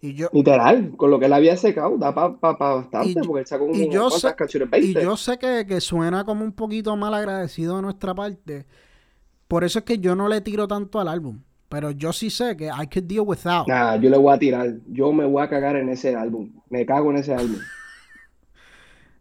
Y 0.00 0.14
yo, 0.14 0.28
Literal, 0.32 0.92
con 0.96 1.10
lo 1.10 1.18
que 1.18 1.26
él 1.26 1.32
había 1.32 1.56
secado, 1.56 1.98
da 1.98 2.14
para 2.14 2.36
bastante, 2.38 3.20
porque 3.26 3.40
él 3.40 3.46
sacó 3.46 3.64
un, 3.64 3.74
y 3.74 3.88
yo 3.88 4.10
sé, 4.10 4.32
Y 4.80 4.94
yo 4.94 5.16
sé 5.16 5.38
que, 5.38 5.80
suena 5.80 6.24
como 6.24 6.44
un 6.44 6.52
poquito 6.52 6.96
mal 6.96 7.14
agradecido 7.14 7.76
de 7.76 7.82
nuestra 7.82 8.14
parte. 8.14 8.66
Por 9.48 9.64
eso 9.64 9.80
es 9.80 9.84
que 9.84 9.98
yo 9.98 10.14
no 10.14 10.28
le 10.28 10.40
tiro 10.40 10.68
tanto 10.68 11.00
al 11.00 11.08
álbum. 11.08 11.40
Pero 11.68 11.90
yo 11.90 12.12
sí 12.12 12.30
sé 12.30 12.56
que 12.56 12.66
I 12.66 12.86
could 12.86 13.04
deal 13.04 13.24
without. 13.26 13.66
Nah, 13.66 13.96
yo 13.96 14.08
le 14.08 14.16
voy 14.16 14.34
a 14.34 14.38
tirar. 14.38 14.72
Yo 14.86 15.12
me 15.12 15.26
voy 15.26 15.42
a 15.42 15.48
cagar 15.48 15.76
en 15.76 15.88
ese 15.88 16.14
álbum. 16.14 16.50
Me 16.70 16.86
cago 16.86 17.10
en 17.10 17.18
ese 17.18 17.34
álbum. 17.34 17.58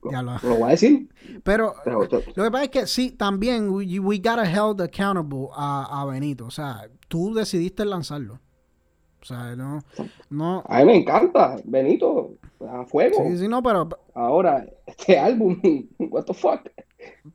ya 0.12 0.22
lo, 0.22 0.38
lo, 0.44 0.56
voy 0.56 0.64
a 0.64 0.68
decir. 0.68 1.10
Pero, 1.44 1.74
lo 1.86 2.44
que 2.44 2.52
pasa 2.52 2.64
es 2.64 2.70
que 2.70 2.88
sí, 2.88 3.12
también 3.12 3.70
we, 3.70 4.00
we 4.00 4.18
gotta 4.18 4.46
held 4.46 4.80
accountable 4.80 5.50
a, 5.56 6.02
a 6.02 6.06
Benito. 6.06 6.46
O 6.46 6.52
sea, 6.52 6.88
tú 7.10 7.34
decidiste 7.34 7.84
lanzarlo. 7.84 8.40
O 9.28 9.36
sea, 9.36 9.58
no, 9.58 9.84
no. 10.30 10.64
A 10.70 10.80
mí 10.80 10.86
me 10.86 10.96
encanta, 10.96 11.58
Benito, 11.66 12.36
a 12.66 12.86
fuego. 12.86 13.26
Sí, 13.28 13.40
sí, 13.40 13.48
no, 13.50 13.62
pero. 13.62 13.90
Ahora, 14.14 14.66
este 14.86 15.20
álbum, 15.20 15.60
what 16.00 16.24
the 16.24 16.34
fuck. 16.34 16.62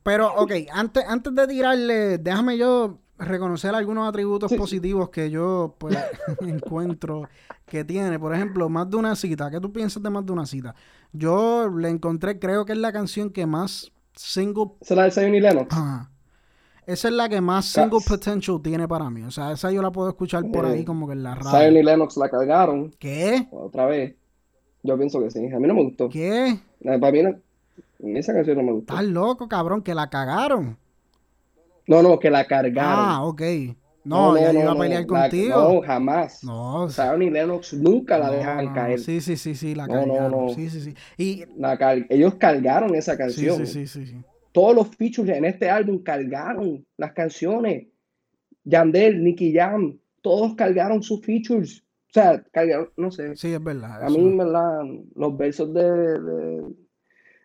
Pero, 0.01 0.33
ok, 0.35 0.51
antes, 0.71 1.03
antes 1.07 1.35
de 1.35 1.47
tirarle, 1.47 2.17
déjame 2.17 2.57
yo 2.57 2.97
reconocer 3.19 3.75
algunos 3.75 4.09
atributos 4.09 4.51
positivos 4.53 5.09
que 5.09 5.29
yo 5.29 5.75
pues 5.77 5.95
encuentro 6.41 7.29
que 7.67 7.83
tiene. 7.83 8.17
Por 8.17 8.33
ejemplo, 8.33 8.69
más 8.69 8.89
de 8.89 8.97
una 8.97 9.15
cita. 9.15 9.51
¿Qué 9.51 9.59
tú 9.59 9.71
piensas 9.71 10.01
de 10.01 10.09
más 10.09 10.25
de 10.25 10.31
una 10.31 10.47
cita? 10.47 10.73
Yo 11.11 11.69
le 11.69 11.89
encontré, 11.89 12.39
creo 12.39 12.65
que 12.65 12.71
es 12.71 12.79
la 12.79 12.91
canción 12.91 13.29
que 13.29 13.45
más 13.45 13.91
single. 14.15 14.71
¿Se 14.81 14.95
la 14.95 15.03
de 15.03 15.11
Zion 15.11 15.35
y 15.35 15.39
Lennox? 15.39 15.75
Ajá. 15.75 16.09
Esa 16.85 17.07
es 17.07 17.13
la 17.13 17.29
que 17.29 17.41
más 17.41 17.65
single 17.65 17.99
potential 18.05 18.61
tiene 18.61 18.87
para 18.87 19.09
mí. 19.09 19.23
O 19.23 19.31
sea, 19.31 19.51
esa 19.51 19.71
yo 19.71 19.81
la 19.81 19.91
puedo 19.91 20.09
escuchar 20.09 20.43
por 20.51 20.65
ahí 20.65 20.81
eh, 20.81 20.85
como 20.85 21.07
que 21.07 21.13
en 21.13 21.23
la 21.23 21.35
radio. 21.35 21.51
Zion 21.51 21.77
y 21.77 21.83
Lennox 21.83 22.17
la 22.17 22.29
cargaron. 22.29 22.93
¿Qué? 22.99 23.47
Otra 23.51 23.85
vez. 23.85 24.15
Yo 24.83 24.97
pienso 24.97 25.21
que 25.21 25.31
sí. 25.31 25.39
A 25.47 25.59
mí 25.59 25.67
no 25.67 25.73
me 25.73 25.83
gustó. 25.83 26.09
¿Qué? 26.09 26.49
Eh, 26.49 26.99
para 26.99 27.11
mí 27.11 27.21
esa 28.17 28.33
canción 28.33 28.57
no 28.57 28.63
me 28.63 28.71
gustó. 28.73 28.93
Estás 28.93 29.07
loco, 29.07 29.47
cabrón, 29.47 29.81
que 29.81 29.95
la 29.95 30.09
cagaron. 30.09 30.77
No, 31.87 32.01
no, 32.01 32.19
que 32.19 32.29
la 32.29 32.45
cargaron. 32.45 33.05
Ah, 33.05 33.23
ok. 33.23 33.41
No, 34.05 34.33
no, 34.33 34.37
ya 34.37 34.51
iba 34.51 34.71
a 34.73 34.77
pelear 34.77 35.05
contigo. 35.05 35.73
no, 35.75 35.81
jamás. 35.81 36.43
No. 36.43 36.89
Zion 36.89 37.21
y 37.21 37.29
Lennox 37.29 37.73
nunca 37.73 38.17
la 38.17 38.29
dejan 38.29 38.73
caer. 38.73 38.99
Sí, 38.99 39.21
sí, 39.21 39.37
sí, 39.37 39.55
sí, 39.55 39.75
la 39.75 39.87
cargaron. 39.87 40.49
Sí, 40.49 40.69
sí, 40.69 40.81
sí. 40.81 40.95
Y... 41.17 41.45
Ellos 42.09 42.35
cargaron 42.35 42.93
esa 42.95 43.17
canción. 43.17 43.65
Sí, 43.65 43.65
sí, 43.65 43.87
sí, 43.87 44.05
sí 44.05 44.23
todos 44.53 44.75
los 44.75 44.87
features 44.95 45.29
en 45.29 45.45
este 45.45 45.69
álbum 45.69 46.01
cargaron 46.01 46.85
las 46.95 47.11
canciones. 47.11 47.87
Yandel, 48.63 49.21
Nicky 49.21 49.53
Jam, 49.53 49.99
todos 50.21 50.55
cargaron 50.55 51.03
sus 51.03 51.21
features. 51.21 51.81
O 51.81 52.13
sea, 52.13 52.41
cargaron, 52.51 52.89
no 52.95 53.11
sé. 53.11 53.35
Sí, 53.35 53.51
es 53.51 53.61
verdad. 53.61 54.03
A 54.03 54.09
mí, 54.09 54.37
verdad, 54.37 54.83
los 55.15 55.35
versos 55.35 55.73
de, 55.73 56.63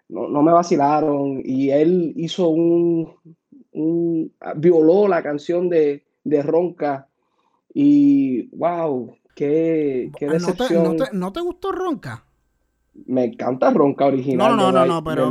no, 0.09 0.43
me 0.43 0.53
vacilaron. 0.53 1.41
Y 1.45 1.71
él 1.71 2.13
hizo 2.15 2.51
un, 2.51 3.11
un 3.73 4.33
violó 4.57 5.09
la 5.09 5.23
canción 5.23 5.69
de, 5.71 6.05
Ronca. 6.43 7.09
Y 7.73 8.55
wow, 8.55 9.17
qué, 9.35 10.11
qué 10.17 10.27
decepción. 10.27 10.97
¿No 11.13 11.33
te 11.33 11.41
gustó 11.41 11.73
Ronca? 11.73 12.28
Me 13.07 13.25
encanta 13.25 13.70
Ronca 13.70 14.07
original. 14.07 14.57
No, 14.57 14.57
no, 14.57 14.72
no, 14.72 14.87
no, 14.87 15.04
pero 15.04 15.30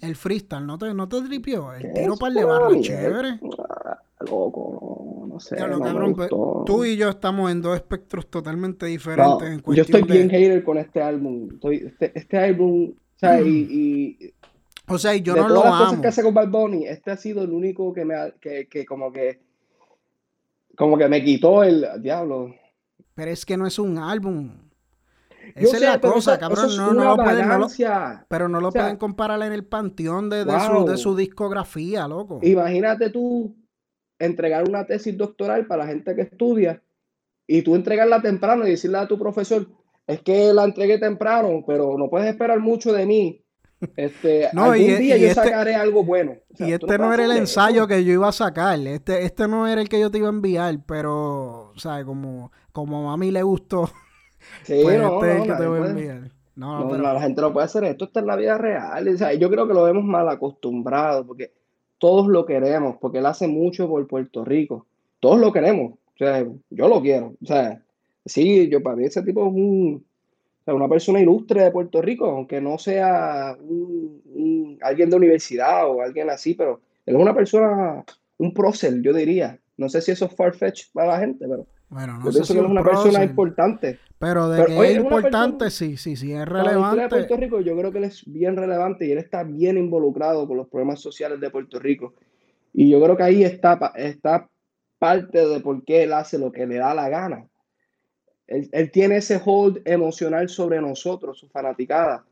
el 0.00 0.16
freestyle 0.16 0.66
no 0.66 0.78
te, 0.78 0.92
no 0.94 1.08
te 1.08 1.22
tripió. 1.22 1.72
El 1.72 1.92
tiro 1.92 2.16
para 2.16 2.40
el 2.40 2.46
barra, 2.46 2.80
chévere. 2.80 3.40
Ah, 3.68 3.98
loco, 4.20 5.26
no 5.28 5.40
sé. 5.40 5.56
Pues, 6.14 6.30
tú 6.66 6.84
y 6.84 6.96
yo 6.96 7.08
estamos 7.08 7.50
en 7.50 7.62
dos 7.62 7.76
espectros 7.76 8.28
totalmente 8.28 8.86
diferentes. 8.86 9.48
en 9.48 9.62
yo 9.74 9.82
estoy 9.82 10.02
bien 10.02 10.30
hater 10.30 10.62
con 10.64 10.78
este 10.78 11.02
álbum. 11.02 11.48
este, 11.70 12.12
este 12.18 12.38
álbum, 12.38 12.92
o 12.92 13.18
sea, 13.18 13.40
y, 13.40 14.32
O 14.88 14.98
sea, 14.98 15.14
y 15.14 15.22
yo 15.22 15.34
no 15.36 15.48
lo 15.48 15.64
las 15.64 15.82
cosas 15.82 16.00
que 16.00 16.06
hace 16.08 16.22
con 16.22 16.34
Bad 16.34 16.48
Bunny, 16.48 16.86
este 16.86 17.10
ha 17.10 17.16
sido 17.16 17.42
el 17.42 17.50
único 17.50 17.92
que 17.92 18.04
me 18.04 18.14
ha, 18.14 18.30
que, 18.32 18.66
que 18.68 18.84
como 18.84 19.12
que 19.12 19.40
como 20.76 20.96
que 20.96 21.08
me 21.08 21.22
quitó 21.24 21.64
el 21.64 21.84
diablo. 22.00 22.54
Pero 23.14 23.30
es 23.32 23.44
que 23.44 23.56
no 23.56 23.66
es 23.66 23.80
un 23.80 23.98
álbum. 23.98 24.67
Esa 25.54 25.76
es 25.76 25.82
la 25.82 26.00
cosa, 26.00 26.38
cabrón. 26.38 26.76
no, 26.76 26.92
no, 26.92 27.16
lo 27.16 27.22
pueden, 27.22 27.48
pero 28.28 28.48
no 28.48 28.60
lo 28.60 28.70
pueden 28.70 28.96
comparar 28.96 29.42
en 29.42 29.52
el 29.52 29.64
panteón 29.64 30.30
de, 30.30 30.44
su, 30.96 31.16
discografía, 31.16 32.06
loco. 32.08 32.40
Imagínate 32.42 33.10
tú 33.10 33.56
entregar 34.18 34.68
una 34.68 34.84
tesis 34.86 35.16
doctoral 35.16 35.66
para 35.66 35.84
la 35.84 35.90
gente 35.90 36.14
que 36.14 36.22
estudia 36.22 36.82
y 37.46 37.62
tú 37.62 37.74
entregarla 37.74 38.20
temprano 38.20 38.66
y 38.66 38.70
decirle 38.70 38.98
a 38.98 39.08
tu 39.08 39.18
profesor, 39.18 39.66
es 40.06 40.20
que 40.22 40.52
la 40.52 40.64
entregué 40.64 40.98
temprano, 40.98 41.62
pero 41.66 41.96
no 41.96 42.08
puedes 42.10 42.28
esperar 42.28 42.60
mucho 42.60 42.92
de 42.92 43.06
mí. 43.06 43.44
Este, 43.96 44.48
no, 44.52 44.64
algún 44.72 44.98
día 44.98 45.16
yo 45.16 45.28
este 45.28 45.42
sacaré 45.42 45.74
algo 45.74 46.02
bueno. 46.02 46.34
y 46.58 46.72
este 46.72 46.98
no, 46.98 47.12
era 47.14 47.24
el 47.24 47.32
ensayo 47.32 47.86
que 47.86 48.04
yo 48.04 48.12
iba 48.12 48.28
a 48.28 48.32
sacar. 48.32 48.78
Este, 48.80 49.24
este 49.24 49.48
no 49.48 49.66
era 49.66 49.80
el 49.80 49.88
que 49.88 50.00
yo 50.00 50.10
te 50.10 50.18
iba 50.18 50.28
a 50.28 50.32
enviar, 50.32 50.80
pero, 50.86 51.70
o 51.70 51.78
sea, 51.78 52.04
como, 52.04 52.52
como 52.72 53.12
a 53.12 53.16
mí 53.16 53.30
le 53.30 53.42
gustó. 53.42 53.90
Sí, 54.62 54.82
no, 56.56 56.84
no, 56.84 56.98
la 56.98 57.20
gente 57.20 57.40
no 57.40 57.52
puede 57.52 57.66
hacer 57.66 57.84
esto, 57.84 58.06
esto 58.06 58.20
es 58.20 58.26
la 58.26 58.36
vida 58.36 58.58
real. 58.58 59.06
O 59.08 59.16
sea, 59.16 59.32
yo 59.34 59.48
creo 59.48 59.68
que 59.68 59.74
lo 59.74 59.84
vemos 59.84 60.04
mal 60.04 60.28
acostumbrado, 60.28 61.24
porque 61.26 61.52
todos 61.98 62.26
lo 62.26 62.44
queremos, 62.44 62.96
porque 63.00 63.18
él 63.18 63.26
hace 63.26 63.46
mucho 63.46 63.88
por 63.88 64.06
Puerto 64.08 64.44
Rico. 64.44 64.86
Todos 65.20 65.38
lo 65.38 65.52
queremos. 65.52 65.92
O 65.92 66.18
sea, 66.18 66.44
yo 66.70 66.88
lo 66.88 67.00
quiero. 67.00 67.34
O 67.40 67.46
sea, 67.46 67.80
Sí, 68.28 68.68
yo 68.68 68.82
para 68.82 68.96
mí 68.96 69.04
ese 69.04 69.22
tipo 69.22 69.46
es 69.46 69.52
un, 69.54 70.04
una 70.66 70.88
persona 70.88 71.20
ilustre 71.20 71.64
de 71.64 71.70
Puerto 71.70 72.02
Rico, 72.02 72.26
aunque 72.26 72.60
no 72.60 72.78
sea 72.78 73.56
alguien 74.82 75.10
de 75.10 75.16
universidad 75.16 75.88
o 75.88 76.02
alguien 76.02 76.28
así, 76.30 76.54
pero 76.54 76.80
él 77.06 77.16
es 77.16 77.22
una 77.22 77.34
persona, 77.34 78.04
un 78.36 78.52
prócer, 78.52 79.00
yo 79.00 79.12
diría. 79.12 79.58
No 79.76 79.88
sé 79.88 80.02
si 80.02 80.10
eso 80.10 80.26
es 80.26 80.34
farfetch 80.34 80.92
para 80.92 81.12
la 81.12 81.20
gente, 81.20 81.46
pero 81.48 81.66
bueno, 81.90 82.18
no 82.18 82.26
yo 82.26 82.32
sé 82.32 82.38
pienso 82.38 82.52
si 82.52 82.58
que 82.58 82.64
es 82.64 82.70
una 82.70 82.82
persona 82.82 83.24
importante. 83.24 83.98
Pero 84.18 84.48
de 84.48 84.66
que 84.66 84.90
es 84.90 84.96
importante, 84.96 85.70
sí, 85.70 85.96
sí, 85.96 86.16
sí, 86.16 86.32
es 86.32 86.46
relevante. 86.46 87.02
de 87.02 87.08
Puerto 87.08 87.36
Rico, 87.36 87.60
yo 87.60 87.76
creo 87.76 87.92
que 87.92 87.98
él 87.98 88.04
es 88.04 88.24
bien 88.26 88.56
relevante 88.56 89.06
y 89.06 89.12
él 89.12 89.18
está 89.18 89.44
bien 89.44 89.78
involucrado 89.78 90.46
con 90.46 90.56
los 90.56 90.68
problemas 90.68 91.00
sociales 91.00 91.40
de 91.40 91.50
Puerto 91.50 91.78
Rico. 91.78 92.14
Y 92.72 92.90
yo 92.90 93.02
creo 93.02 93.16
que 93.16 93.22
ahí 93.22 93.44
está, 93.44 93.92
está 93.96 94.48
parte 94.98 95.46
de 95.46 95.60
por 95.60 95.84
qué 95.84 96.02
él 96.02 96.12
hace 96.12 96.38
lo 96.38 96.52
que 96.52 96.66
le 96.66 96.76
da 96.76 96.94
la 96.94 97.08
gana. 97.08 97.46
Él, 98.46 98.90
tiene 98.90 99.18
ese 99.18 99.40
hold 99.44 99.82
emocional 99.84 100.48
sobre 100.48 100.80
nosotros, 100.80 101.38
su 101.38 101.48
fanaticada. 101.48 102.24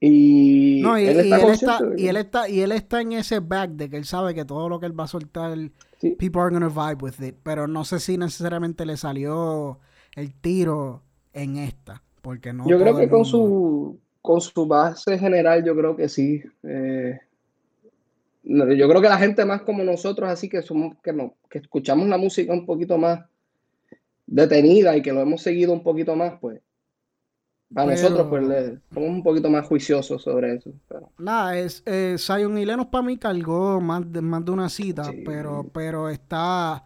Y, 0.00 0.84
él 0.84 1.20
está 1.20 1.80
y, 1.96 2.08
él 2.08 2.16
está, 2.16 2.48
y 2.48 2.60
él 2.60 2.72
está 2.72 3.00
en 3.00 3.12
ese 3.12 3.40
back 3.40 3.70
de 3.70 3.88
que 3.88 3.96
él 3.96 4.04
sabe 4.04 4.34
que 4.34 4.44
todo 4.44 4.68
lo 4.68 4.78
que 4.78 4.86
él 4.86 4.98
va 4.98 5.04
a 5.04 5.08
soltar, 5.08 5.56
people 6.00 6.40
are 6.40 6.50
gonna 6.50 6.68
vibe 6.68 7.02
with 7.02 7.20
it. 7.20 7.36
Pero 7.42 7.66
no 7.66 7.84
sé 7.84 8.00
si 8.00 8.16
necesariamente 8.16 8.84
le 8.86 8.96
salió 8.96 9.80
el 10.14 10.34
tiro 10.34 11.02
en 11.32 11.56
esta. 11.56 12.02
Porque 12.22 12.52
no 12.52 12.68
yo 12.68 12.78
creo 12.78 12.96
que 12.96 13.08
con 13.08 13.24
su 13.24 13.98
con 14.20 14.40
su 14.40 14.66
base 14.66 15.18
general, 15.18 15.64
yo 15.64 15.76
creo 15.76 15.96
que 15.96 16.08
sí. 16.08 16.42
Eh, 16.64 17.20
yo 18.42 18.88
creo 18.88 19.00
que 19.00 19.08
la 19.08 19.18
gente 19.18 19.44
más 19.44 19.62
como 19.62 19.84
nosotros, 19.84 20.28
así 20.28 20.48
que 20.48 20.62
somos, 20.62 20.96
que, 21.02 21.12
no, 21.12 21.34
que 21.48 21.58
escuchamos 21.58 22.08
la 22.08 22.18
música 22.18 22.52
un 22.52 22.66
poquito 22.66 22.98
más 22.98 23.24
detenida 24.26 24.96
y 24.96 25.02
que 25.02 25.12
lo 25.12 25.20
hemos 25.20 25.42
seguido 25.42 25.72
un 25.72 25.82
poquito 25.82 26.14
más, 26.16 26.34
pues 26.40 26.60
para 27.72 27.90
nosotros 27.90 28.26
pues 28.28 28.44
somos 28.92 29.08
un 29.10 29.22
poquito 29.22 29.50
más 29.50 29.66
juiciosos 29.66 30.22
sobre 30.22 30.54
eso. 30.54 30.70
Nada, 31.18 31.58
es, 31.58 31.82
eh, 31.86 32.16
Zion 32.18 32.56
y 32.58 32.64
Lenos 32.64 32.86
para 32.86 33.02
mí 33.02 33.16
cargó 33.16 33.80
más 33.80 34.10
de, 34.10 34.20
más 34.20 34.44
de 34.44 34.50
una 34.50 34.68
cita, 34.68 35.10
pero, 35.24 35.66
pero 35.72 36.08
está... 36.08 36.84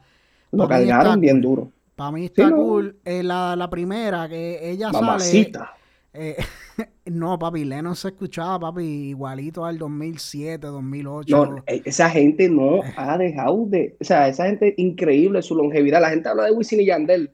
Lo 0.52 0.66
cargaron 0.66 1.20
bien 1.20 1.40
duro. 1.40 1.70
Para 1.94 2.12
mí 2.12 2.24
está 2.24 2.50
cool. 2.50 2.96
Eh, 3.04 3.22
la, 3.22 3.54
la, 3.56 3.68
primera, 3.68 4.28
que 4.28 4.70
ella 4.70 4.90
Mamacita. 4.90 5.58
sale... 5.58 5.80
Eh, 6.12 6.36
no, 7.06 7.38
papi, 7.38 7.64
Lennon 7.64 7.94
se 7.94 8.08
escuchaba, 8.08 8.58
papi, 8.58 9.10
igualito 9.10 9.64
al 9.64 9.78
2007, 9.78 10.66
2008. 10.66 11.36
No, 11.36 11.62
e, 11.66 11.82
esa 11.84 12.10
gente 12.10 12.48
no 12.48 12.76
eh. 12.76 12.94
ha 12.96 13.16
dejado 13.18 13.66
de. 13.66 13.96
O 14.00 14.04
sea, 14.04 14.28
esa 14.28 14.46
gente 14.46 14.74
increíble, 14.76 15.42
su 15.42 15.54
longevidad. 15.54 16.00
La 16.00 16.10
gente 16.10 16.28
habla 16.28 16.44
de 16.44 16.52
Wisin 16.52 16.80
y 16.80 16.86
Yandel. 16.86 17.30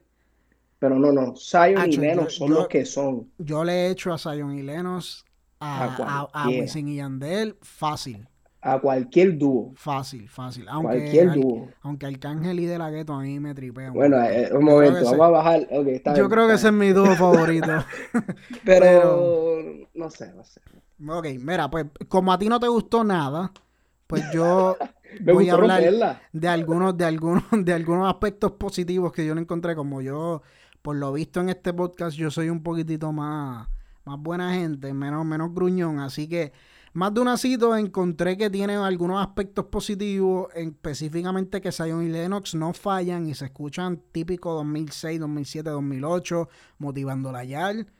Pero 0.79 0.99
no, 0.99 1.11
no. 1.11 1.35
Zion 1.35 1.91
y 1.91 1.97
Lennon 1.97 2.29
son 2.29 2.51
los 2.51 2.67
que 2.67 2.85
son. 2.85 3.31
Yo 3.37 3.63
le 3.63 3.73
he 3.73 3.89
hecho 3.89 4.13
a 4.13 4.17
Zion 4.17 4.57
y 4.57 4.61
Lennon 4.61 5.01
a, 5.59 6.27
a, 6.33 6.47
Wisin 6.49 6.87
y 6.87 6.97
Yandel 6.97 7.57
fácil 7.61 8.27
a 8.67 8.79
cualquier 8.79 9.37
dúo. 9.37 9.71
Fácil, 9.75 10.27
fácil. 10.27 10.67
Aunque, 10.67 10.97
cualquier 10.97 11.33
dúo. 11.33 11.69
Aunque 11.81 12.05
Arcángel 12.05 12.59
y 12.59 12.65
De 12.65 12.77
La 12.77 12.89
Gueto 12.89 13.13
a 13.13 13.21
mí 13.21 13.39
me 13.39 13.53
tripea. 13.53 13.91
Bueno, 13.91 14.21
eh, 14.23 14.49
un 14.51 14.65
momento, 14.65 15.05
vamos 15.05 15.21
a 15.21 15.29
bajar. 15.29 15.67
yo 16.15 16.29
creo 16.29 16.47
que 16.47 16.55
ese 16.55 16.67
es 16.67 16.73
mi 16.73 16.89
dúo 16.89 17.15
favorito. 17.15 17.71
Pero, 18.65 19.61
no 19.93 20.09
sé, 20.09 20.33
no 20.33 20.43
sé. 20.43 20.59
Ok, 21.07 21.27
mira, 21.39 21.69
pues 21.69 21.85
como 22.09 22.33
a 22.33 22.37
ti 22.37 22.49
no 22.49 22.59
te 22.59 22.67
gustó 22.67 23.03
nada, 23.03 23.51
pues 24.05 24.23
yo 24.33 24.75
voy 25.21 25.49
a 25.49 25.53
hablar 25.53 26.19
de 26.33 26.47
algunos, 26.47 26.97
de 26.97 27.05
algunos, 27.05 27.43
de 27.51 27.73
algunos 27.73 28.09
aspectos 28.09 28.51
positivos 28.53 29.13
que 29.13 29.25
yo 29.25 29.33
no 29.33 29.39
encontré. 29.39 29.75
Como 29.75 30.01
yo, 30.01 30.41
por 30.87 30.95
lo 30.95 31.11
visto 31.11 31.41
en 31.41 31.49
este 31.49 31.73
podcast, 31.73 32.15
yo 32.15 32.31
soy 32.31 32.47
un 32.47 32.63
poquitito 32.63 33.11
más, 33.11 33.67
más 34.05 34.17
buena 34.21 34.53
gente, 34.53 34.93
menos, 34.93 35.25
menos 35.25 35.53
gruñón. 35.53 35.99
Así 35.99 36.29
que 36.29 36.53
más 36.93 37.13
de 37.13 37.19
una 37.19 37.35
cita 37.35 37.77
encontré 37.77 38.37
que 38.37 38.49
tiene 38.49 38.75
algunos 38.77 39.19
aspectos 39.19 39.65
positivos, 39.65 40.47
específicamente 40.55 41.59
que 41.59 41.73
Zion 41.73 42.05
y 42.05 42.07
Lennox 42.07 42.55
no 42.55 42.71
fallan 42.71 43.27
y 43.27 43.35
se 43.35 43.43
escuchan 43.43 44.01
típico 44.13 44.53
2006, 44.53 45.19
2007, 45.19 45.69
2008, 45.71 46.47
motivando 46.77 47.33
la 47.33 47.43
yal. 47.43 47.91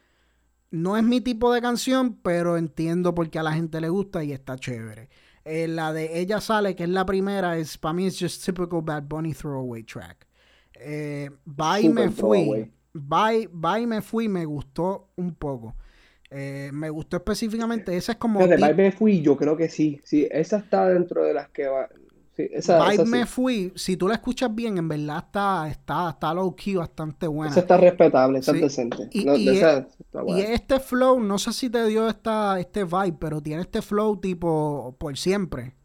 No 0.72 0.96
es 0.96 1.04
mi 1.04 1.20
tipo 1.20 1.52
de 1.52 1.62
canción, 1.62 2.14
pero 2.24 2.56
entiendo 2.56 3.14
por 3.14 3.30
qué 3.30 3.40
a 3.40 3.44
la 3.44 3.52
gente 3.52 3.82
le 3.82 3.90
gusta 3.90 4.24
y 4.24 4.32
está 4.32 4.56
chévere. 4.56 5.10
Eh, 5.44 5.68
la 5.68 5.92
de 5.92 6.22
Ella 6.22 6.40
Sale, 6.40 6.74
que 6.74 6.84
es 6.84 6.90
la 6.90 7.06
primera, 7.06 7.58
es 7.58 7.78
para 7.78 7.92
mí 7.92 8.06
es 8.06 8.18
just 8.18 8.46
typical 8.46 8.82
Bad 8.82 9.04
Bunny 9.04 9.34
throwaway 9.34 9.84
track. 9.84 10.26
Eh, 10.80 11.30
bye 11.44 11.90
me 11.90 12.10
fui. 12.10 12.72
Bye, 12.94 13.50
bye 13.52 13.86
me 13.86 14.02
fui, 14.02 14.28
me 14.28 14.46
gustó 14.46 15.10
un 15.16 15.36
poco. 15.36 15.76
Eh, 16.30 16.72
me 16.74 16.90
gustó 16.90 17.18
específicamente, 17.18 17.96
esa 17.96 18.14
es 18.14 18.18
como... 18.18 18.46
de 18.46 18.58
Vibe 18.58 18.74
Me 18.74 18.92
Fui, 18.92 19.22
yo 19.22 19.38
creo 19.38 19.56
que 19.56 19.70
sí, 19.70 20.02
sí, 20.04 20.28
esa 20.30 20.58
está 20.58 20.88
dentro 20.90 21.24
de 21.24 21.34
las 21.34 21.50
que 21.50 21.68
va... 21.68 21.88
Sí, 22.36 22.50
esa, 22.52 22.90
Vibe 22.90 23.06
Me 23.06 23.26
Fui, 23.26 23.72
si 23.76 23.96
tú 23.96 24.10
la 24.10 24.16
escuchas 24.16 24.54
bien, 24.54 24.78
en 24.78 24.90
verdad 24.90 25.24
está, 25.26 25.70
está, 25.70 26.10
está 26.10 26.34
low 26.34 26.54
key 26.54 26.76
bastante 26.76 27.28
buena. 27.28 27.52
Esa 27.52 27.62
está 27.62 27.78
respetable, 27.78 28.40
está 28.40 28.52
decente. 28.52 29.10
Y, 29.12 29.26
este 30.40 30.80
flow, 30.80 31.20
no 31.22 31.40
sé 31.40 31.54
si 31.54 31.70
te 31.70 31.86
dio 31.86 32.10
esta, 32.10 32.60
este 32.60 32.84
vibe, 32.84 33.16
pero 33.20 33.42
tiene 33.42 33.62
este 33.62 33.82
flow 33.82 34.18
tipo 34.18 34.96
por 35.00 35.18
siempre. 35.18 35.76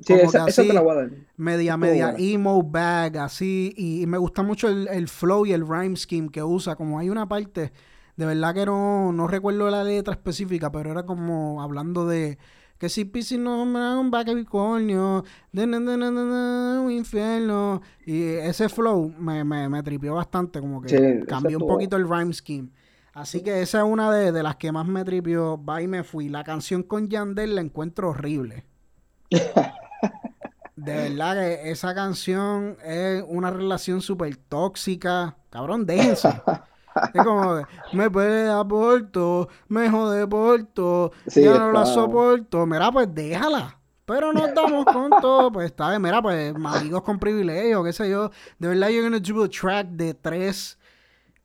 Sí, 0.00 0.12
esa, 0.12 0.46
te 0.46 0.72
la 0.72 0.80
voy 0.80 0.92
a 0.92 0.94
dar. 0.94 1.10
Media, 1.36 1.76
media 1.76 2.14
emo 2.18 2.62
bag, 2.62 3.16
así. 3.18 3.72
Y, 3.76 4.06
me 4.06 4.18
gusta 4.18 4.42
mucho 4.42 4.68
el, 4.68 4.88
el, 4.88 5.08
flow 5.08 5.46
y 5.46 5.52
el 5.52 5.66
rhyme 5.66 5.96
scheme 5.96 6.28
que 6.28 6.42
usa. 6.42 6.76
Como 6.76 6.98
hay 6.98 7.08
una 7.08 7.26
parte 7.26 7.72
de 8.16 8.26
verdad 8.26 8.54
que 8.54 8.66
no, 8.66 9.12
no 9.12 9.26
recuerdo 9.26 9.68
la 9.70 9.82
letra 9.82 10.14
específica, 10.14 10.70
pero 10.70 10.90
era 10.90 11.04
como 11.04 11.60
hablando 11.62 12.06
de 12.06 12.38
que 12.78 12.88
si 12.88 13.04
Pisces 13.04 13.38
no 13.38 13.62
un 13.62 14.10
Capricornio, 14.10 15.24
de, 15.52 15.64
un 15.64 16.90
infierno. 16.90 17.80
Y 18.04 18.22
ese 18.22 18.68
flow 18.68 19.12
me, 19.18 19.44
me, 19.44 19.68
me 19.68 19.82
tripió 19.82 20.14
bastante, 20.14 20.60
como 20.60 20.82
que 20.82 21.24
cambió 21.26 21.58
un 21.58 21.66
poquito 21.66 21.96
el 21.96 22.08
rhyme 22.08 22.32
scheme. 22.32 22.70
Así 23.12 23.42
que 23.42 23.62
esa 23.62 23.78
es 23.78 23.84
una 23.84 24.12
de, 24.12 24.42
las 24.42 24.56
que 24.56 24.72
más 24.72 24.86
me 24.86 25.04
tripió. 25.04 25.62
Va 25.62 25.80
y 25.80 25.86
me 25.86 26.02
fui. 26.02 26.28
La 26.28 26.42
canción 26.44 26.82
con 26.82 27.08
Yandel 27.08 27.54
la 27.54 27.60
encuentro 27.60 28.10
horrible. 28.10 28.64
De 29.30 30.92
verdad 30.92 31.34
que 31.36 31.70
esa 31.70 31.94
canción 31.94 32.76
es 32.84 33.24
una 33.26 33.50
relación 33.50 34.00
súper 34.00 34.36
tóxica. 34.36 35.36
Cabrón, 35.50 35.86
déjense. 35.86 36.28
Es 37.12 37.24
como, 37.24 37.62
me 37.92 38.10
puede 38.10 38.48
aporto, 38.50 39.48
me 39.68 39.88
jode 39.88 40.26
porto, 40.26 41.12
ya 41.26 41.58
no 41.58 41.72
la 41.72 41.86
soporto. 41.86 42.66
Mira, 42.66 42.90
pues 42.92 43.12
déjala. 43.12 43.78
Pero 44.06 44.32
nos 44.34 44.54
damos 44.54 44.84
con 44.84 45.10
todo, 45.22 45.50
pues 45.50 45.66
está 45.66 45.88
bien, 45.88 46.02
mira, 46.02 46.20
pues 46.20 46.54
amigos 46.54 47.02
con 47.02 47.18
privilegio, 47.18 47.82
qué 47.82 47.92
sé 47.92 48.10
yo. 48.10 48.30
De 48.58 48.68
verdad, 48.68 48.90
gonna 49.02 49.18
do 49.18 49.44
a 49.44 49.48
track 49.48 49.86
de 49.88 50.12
tres, 50.12 50.78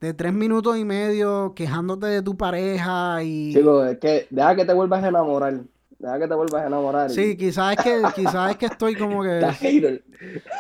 de 0.02 0.14
tres 0.14 0.34
minutos 0.34 0.78
y 0.78 0.84
medio 0.84 1.54
quejándote 1.56 2.08
de 2.08 2.22
tu 2.22 2.36
pareja 2.36 3.24
y... 3.24 3.54
Chico, 3.54 3.86
es 3.86 3.98
que 4.00 4.28
deja 4.30 4.56
que 4.58 4.66
te 4.66 4.74
vuelvas 4.74 5.04
a 5.04 5.08
enamorar. 5.08 5.62
Deja 6.00 6.18
que 6.18 6.28
te 6.30 6.34
vuelvas 6.34 6.64
a 6.64 6.68
enamorar. 6.68 7.10
Sí, 7.10 7.36
quizás 7.36 7.78
es 7.78 7.84
que, 7.84 8.02
quizás 8.16 8.52
es 8.52 8.58
que 8.58 8.68
estoy 8.68 8.96
como 8.96 9.22
que... 9.22 9.46
hater. 9.60 10.04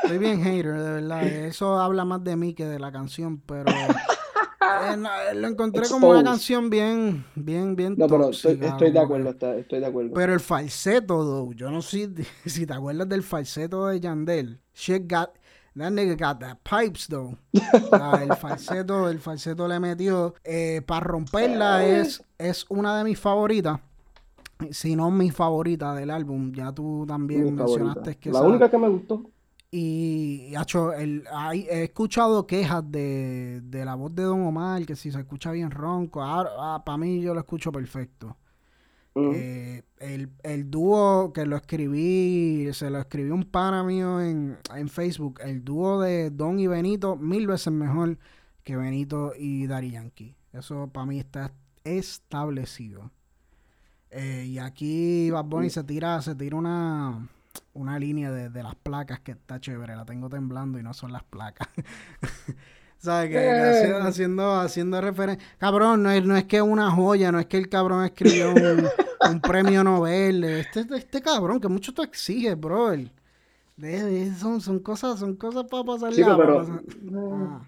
Estoy 0.03 0.17
bien 0.17 0.43
hater, 0.43 0.77
de 0.77 0.91
verdad. 0.91 1.23
Eso 1.23 1.79
habla 1.79 2.03
más 2.03 2.23
de 2.23 2.35
mí 2.35 2.53
que 2.53 2.65
de 2.65 2.77
la 2.77 2.91
canción, 2.91 3.39
pero... 3.39 3.71
Eh, 4.61 5.35
lo 5.35 5.47
encontré 5.47 5.87
como 5.89 6.09
una 6.09 6.23
canción 6.23 6.69
bien, 6.69 7.25
bien, 7.35 7.75
bien. 7.75 7.95
No, 7.97 8.07
pero 8.07 8.29
estoy, 8.29 8.55
de 8.55 8.67
acuerdo, 8.99 9.29
estoy 9.29 9.79
de 9.79 9.85
acuerdo. 9.85 10.13
Pero 10.13 10.33
el 10.33 10.39
falseto, 10.39 11.23
though, 11.23 11.53
yo 11.53 11.71
no 11.71 11.81
sé 11.81 12.09
si 12.45 12.65
te 12.65 12.73
acuerdas 12.73 13.07
del 13.07 13.23
falseto 13.23 13.87
de 13.87 13.99
Yandel. 13.99 14.59
Shit 14.73 15.09
got, 15.09 15.31
that 15.75 15.91
nigga 15.91 16.15
got 16.15 16.39
that 16.39 16.57
pipes, 16.63 17.07
though. 17.07 17.37
el 17.53 18.35
falseto, 18.35 19.09
el 19.09 19.19
falseto 19.19 19.67
le 19.67 19.79
metió. 19.79 20.35
Eh, 20.43 20.81
para 20.85 21.01
romperla 21.01 21.85
es, 21.87 22.21
es 22.37 22.65
una 22.69 22.97
de 22.97 23.05
mis 23.05 23.19
favoritas. 23.19 23.79
Si 24.71 24.95
no 24.95 25.09
mi 25.11 25.31
favorita 25.31 25.93
del 25.95 26.09
álbum. 26.09 26.51
Ya 26.51 26.71
tú 26.73 27.05
también 27.07 27.55
mencionaste 27.55 28.17
que 28.17 28.31
La 28.31 28.41
única 28.41 28.69
que 28.69 28.77
me 28.77 28.89
gustó. 28.89 29.29
Y, 29.71 30.51
hecho, 30.59 30.93
el, 30.93 31.23
he 31.53 31.83
escuchado 31.83 32.47
quejas 32.47 32.83
de, 32.91 33.61
la 33.71 33.93
voz 33.95 34.15
de 34.15 34.23
Don 34.23 34.41
Omar, 34.41 34.85
que 34.85 34.95
si 34.95 35.11
se 35.11 35.19
escucha 35.19 35.51
bien 35.51 35.69
ronco. 35.69 36.21
Ah, 36.23 36.81
para 36.83 36.97
mí 36.97 37.21
yo 37.21 37.33
lo 37.33 37.39
escucho 37.39 37.71
perfecto. 37.71 38.35
Eh, 39.15 39.83
el, 40.43 40.71
dúo 40.71 41.33
que 41.33 41.45
lo 41.45 41.57
escribí, 41.57 42.69
se 42.73 42.89
lo 42.89 42.99
escribió 42.99 43.35
un 43.35 43.43
pana 43.43 43.83
mío 43.83 44.21
en, 44.21 44.57
Facebook. 44.87 45.39
El 45.43 45.63
dúo 45.63 45.99
de 46.01 46.29
Don 46.29 46.59
y 46.59 46.67
Benito, 46.67 47.15
mil 47.15 47.47
veces 47.47 47.73
mejor 47.73 48.17
que 48.63 48.75
Benito 48.75 49.33
y 49.37 49.67
Dari 49.67 49.91
Yankee. 49.91 50.35
Eso 50.53 50.89
para 50.91 51.05
mí 51.05 51.19
está 51.19 51.53
establecido. 51.83 53.11
Eh, 54.11 54.45
y 54.47 54.59
aquí 54.59 55.29
Bad 55.29 55.45
Bunny 55.45 55.69
se 55.69 55.83
tira, 55.83 56.21
se 56.21 56.35
tira 56.35 56.55
una 56.55 57.29
una 57.73 57.99
línea 57.99 58.31
de, 58.31 58.63
las 58.63 58.75
placas 58.75 59.19
que 59.19 59.31
está 59.31 59.59
chévere. 59.59 59.95
La 59.95 60.05
tengo 60.05 60.29
temblando 60.29 60.79
y 60.79 60.83
no 60.83 60.93
son 60.93 61.11
las 61.11 61.23
placas. 61.23 61.67
¿Sabes? 62.97 63.29
Que, 63.29 63.35
que 63.35 63.93
haciendo, 64.01 64.55
haciendo, 64.59 64.99
referencia. 64.99 65.47
Cabrón, 65.57 66.03
no 66.03 66.11
es, 66.11 66.25
no 66.25 66.35
es 66.35 66.43
que 66.43 66.61
una 66.61 66.91
joya, 66.91 67.31
no 67.31 67.39
es 67.39 67.45
que 67.45 67.57
el 67.57 67.69
cabrón 67.69 68.03
escribió 68.03 68.51
un, 68.51 68.89
un 69.29 69.39
premio 69.39 69.83
Nobel. 69.85 70.43
Este, 70.43 70.85
este 70.93 71.21
cabrón, 71.21 71.61
que 71.61 71.69
mucho 71.69 71.93
tú 71.93 72.01
exiges, 72.01 72.59
bro. 72.59 72.91
son, 74.37 74.59
son 74.59 74.79
cosas, 74.79 75.19
son 75.19 75.37
cosas 75.37 75.63
para 75.71 75.83
pasar 75.85 76.13
sí, 76.13 76.21
pero, 76.25 76.81
ah. 77.15 77.61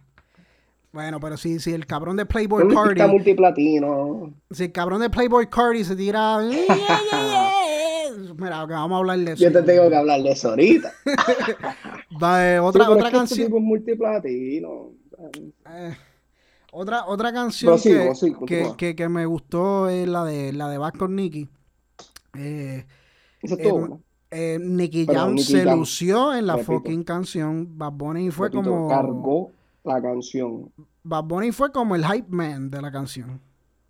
Bueno, 0.91 1.19
pero 1.21 1.37
si, 1.37 1.59
si 1.59 1.73
el 1.73 1.85
cabrón 1.85 2.17
de 2.17 2.25
Playboy 2.25 2.67
Cardi. 2.67 3.01
multiplatino. 3.07 4.33
Si 4.49 4.65
el 4.65 4.71
cabrón 4.73 4.99
de 4.99 5.09
Playboy 5.09 5.47
Cardi 5.47 5.85
se 5.85 5.95
tira. 5.95 6.39
Mira, 8.37 8.65
que 8.67 8.73
vamos 8.73 8.95
a 8.95 8.97
hablar 8.97 9.19
de 9.19 9.31
eso. 9.33 9.43
Yo 9.43 9.51
te 9.53 9.61
tengo 9.61 9.89
que 9.89 9.95
hablar 9.95 10.21
de 10.21 10.31
eso 10.31 10.49
ahorita. 10.49 10.91
Va, 12.21 12.45
eh, 12.45 12.59
otra 12.59 12.89
otra 12.89 13.07
este 13.07 13.17
canción. 13.17 13.45
tipo 13.47 13.57
es 13.57 13.63
multiplatino. 13.63 14.91
Eh, 15.69 15.95
otra, 16.73 17.05
otra 17.05 17.31
canción 17.31 17.79
que, 18.45 18.71
que, 18.75 18.95
que, 18.95 19.09
me 19.09 19.25
gustó 19.25 19.87
es 19.87 20.07
la 20.07 20.25
de 20.25 20.51
la 20.51 20.67
de 20.69 20.77
Back 20.77 20.97
con 20.97 21.15
Nicky. 21.15 21.47
Eh, 22.37 22.85
Eso 23.41 23.55
es 23.55 23.61
todo. 23.61 24.01
Eh, 24.29 24.57
Nicky 24.59 25.05
Jam 25.05 25.37
se 25.37 25.63
lució 25.65 26.33
en 26.33 26.47
la 26.47 26.57
fucking 26.57 27.03
canción. 27.03 27.77
Bad 27.77 27.93
Bunny 27.93 28.29
fue 28.29 28.51
como. 28.51 28.89
Cargó 28.89 29.51
la 29.83 30.01
canción. 30.01 30.71
Bad 31.03 31.23
Bunny 31.23 31.51
fue 31.51 31.71
como 31.71 31.95
el 31.95 32.05
hype 32.05 32.29
man 32.29 32.69
de 32.69 32.81
la 32.81 32.91
canción. 32.91 33.41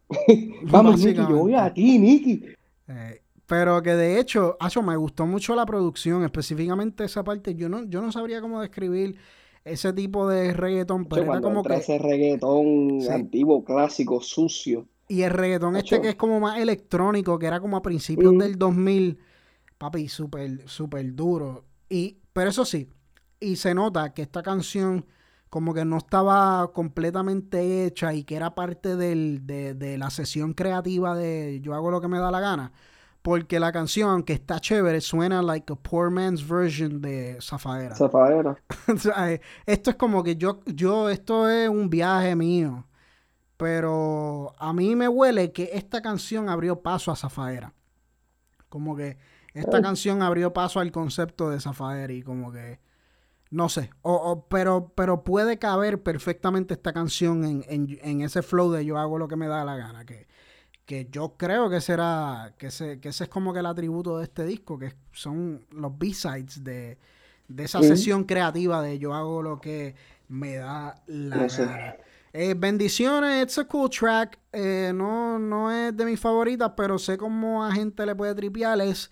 Vamos, 0.63 1.03
Nicky, 1.03 1.18
yo 1.18 1.38
voy 1.38 1.55
a 1.55 1.73
ti, 1.73 1.97
Nicky. 1.97 2.43
Eh, 2.88 3.22
pero 3.45 3.81
que 3.81 3.95
de 3.95 4.19
hecho, 4.19 4.55
Acho, 4.59 4.81
me 4.81 4.95
gustó 4.95 5.26
mucho 5.26 5.55
la 5.55 5.65
producción, 5.65 6.23
específicamente 6.23 7.03
esa 7.03 7.23
parte. 7.23 7.55
Yo 7.55 7.69
no, 7.69 7.84
yo 7.84 8.01
no 8.01 8.11
sabría 8.11 8.41
cómo 8.41 8.61
describir 8.61 9.18
ese 9.63 9.93
tipo 9.93 10.27
de 10.27 10.53
reggaetón, 10.53 11.05
pero 11.05 11.23
era 11.23 11.41
como 11.41 11.63
que... 11.63 11.76
Ese 11.76 11.97
reggaetón 11.97 12.99
antiguo, 13.11 13.63
clásico, 13.63 14.22
sucio. 14.22 14.88
Y 15.07 15.23
el 15.23 15.31
reggaetón 15.31 15.76
este 15.76 15.99
que 16.01 16.09
es 16.09 16.15
como 16.15 16.39
más 16.39 16.59
electrónico, 16.59 17.38
que 17.38 17.45
era 17.45 17.59
como 17.59 17.77
a 17.77 17.81
principios 17.81 18.38
del 18.38 18.57
2000, 18.57 19.19
papi, 19.77 20.07
súper, 20.07 20.68
súper 20.69 21.13
duro. 21.13 21.65
Y, 21.89 22.18
pero 22.31 22.49
eso 22.49 22.63
sí, 22.63 22.88
y 23.39 23.57
se 23.57 23.73
nota 23.73 24.13
que 24.13 24.22
esta 24.22 24.41
canción 24.41 25.05
como 25.52 25.76
que 25.76 25.86
no 25.86 25.98
estaba 25.98 26.72
completamente 26.73 27.86
hecha 27.86 28.15
y 28.15 28.23
que 28.23 28.36
era 28.36 28.56
parte 28.56 28.95
del, 28.95 29.45
de, 29.45 29.76
de 29.76 29.99
la 29.99 30.10
sesión 30.10 30.53
creativa 30.53 31.15
de 31.15 31.60
yo 31.61 31.76
hago 31.76 31.91
lo 31.91 32.02
que 32.02 32.07
me 32.07 32.18
da 32.18 32.32
la 32.32 32.40
gana 32.40 32.72
porque 33.22 33.60
la 33.60 33.72
canción, 33.72 34.23
que 34.23 34.34
está 34.34 34.60
chévere, 34.60 34.99
suena 34.99 35.41
like 35.44 35.72
a 35.72 35.76
poor 35.76 36.10
man's 36.10 36.48
version 36.48 37.02
de 37.02 37.38
Zafaera. 37.41 37.95
Zafaera. 37.95 38.56
Eh, 39.28 39.40
esto 39.65 39.91
es 39.91 39.95
como 39.95 40.23
que 40.23 40.36
yo, 40.36 40.61
yo, 40.65 41.10
esto 41.10 41.48
es 41.48 41.69
un 41.69 41.90
viaje 41.90 42.36
mío. 42.36 42.88
Pero 43.57 44.53
a 44.57 44.73
mí 44.73 44.95
me 44.95 45.07
huele 45.07 45.52
que 45.52 45.69
esta 45.73 46.02
canción 46.02 46.49
abrió 46.49 46.82
paso 46.82 47.11
a 47.11 47.15
Zafaera. 47.15 47.73
Como 48.69 48.95
que 48.95 49.18
esta 49.53 49.78
oh. 49.78 49.82
canción 49.82 50.23
abrió 50.23 50.52
paso 50.52 50.80
al 50.80 50.91
concepto 50.91 51.49
de 51.52 51.60
Zafaera 51.60 52.11
y 52.11 52.23
como 52.23 52.52
que 52.52 52.80
no 53.52 53.69
sé, 53.69 53.91
o, 54.02 54.48
pero, 54.49 54.91
pero 54.95 55.23
puede 55.23 55.60
caber 55.60 56.02
perfectamente 56.02 56.73
esta 56.73 56.94
canción 56.94 57.45
en, 57.45 57.65
en, 57.68 57.99
en, 58.02 58.22
ese 58.22 58.41
flow 58.41 58.72
de 58.72 58.86
yo 58.86 58.98
hago 58.98 59.19
lo 59.19 59.28
que 59.28 59.36
me 59.36 59.48
da 59.48 59.64
la 59.64 59.76
gana, 59.78 60.06
que 60.06 60.28
que 60.91 61.07
yo 61.10 61.36
creo 61.38 61.69
que 61.69 61.80
será, 61.80 62.53
que 62.57 62.68
ese, 62.68 62.99
que 62.99 63.07
ese 63.07 63.23
es 63.23 63.30
como 63.30 63.53
que 63.53 63.60
el 63.60 63.65
atributo 63.65 64.18
de 64.18 64.26
este 64.26 64.44
disco, 64.44 64.78
que 64.78 64.94
son 65.14 65.65
los 65.72 65.98
B-sides 65.98 66.65
de, 66.65 66.98
esa 67.57 67.82
sesión 67.82 68.26
creativa 68.26 68.82
de 68.82 68.99
yo 68.99 69.14
hago 69.14 69.41
lo 69.41 69.61
que 69.61 69.95
me 70.28 70.56
da 70.56 71.02
la 71.07 71.48
gana. 71.48 71.95
Eh, 72.34 72.56
bendiciones, 72.57 73.44
it's 73.44 73.57
a 73.57 73.64
cool 73.64 73.90
track. 73.90 74.38
Eh, 74.52 74.91
no, 74.94 75.40
no 75.40 75.72
es 75.72 75.95
de 75.95 76.03
mis 76.03 76.19
favoritas, 76.19 76.73
pero 76.76 76.99
sé 76.99 77.18
cómo 77.18 77.64
a 77.64 77.72
gente 77.72 78.06
le 78.06 78.14
puede 78.14 78.36
tripear. 78.36 78.82
Es 78.82 79.10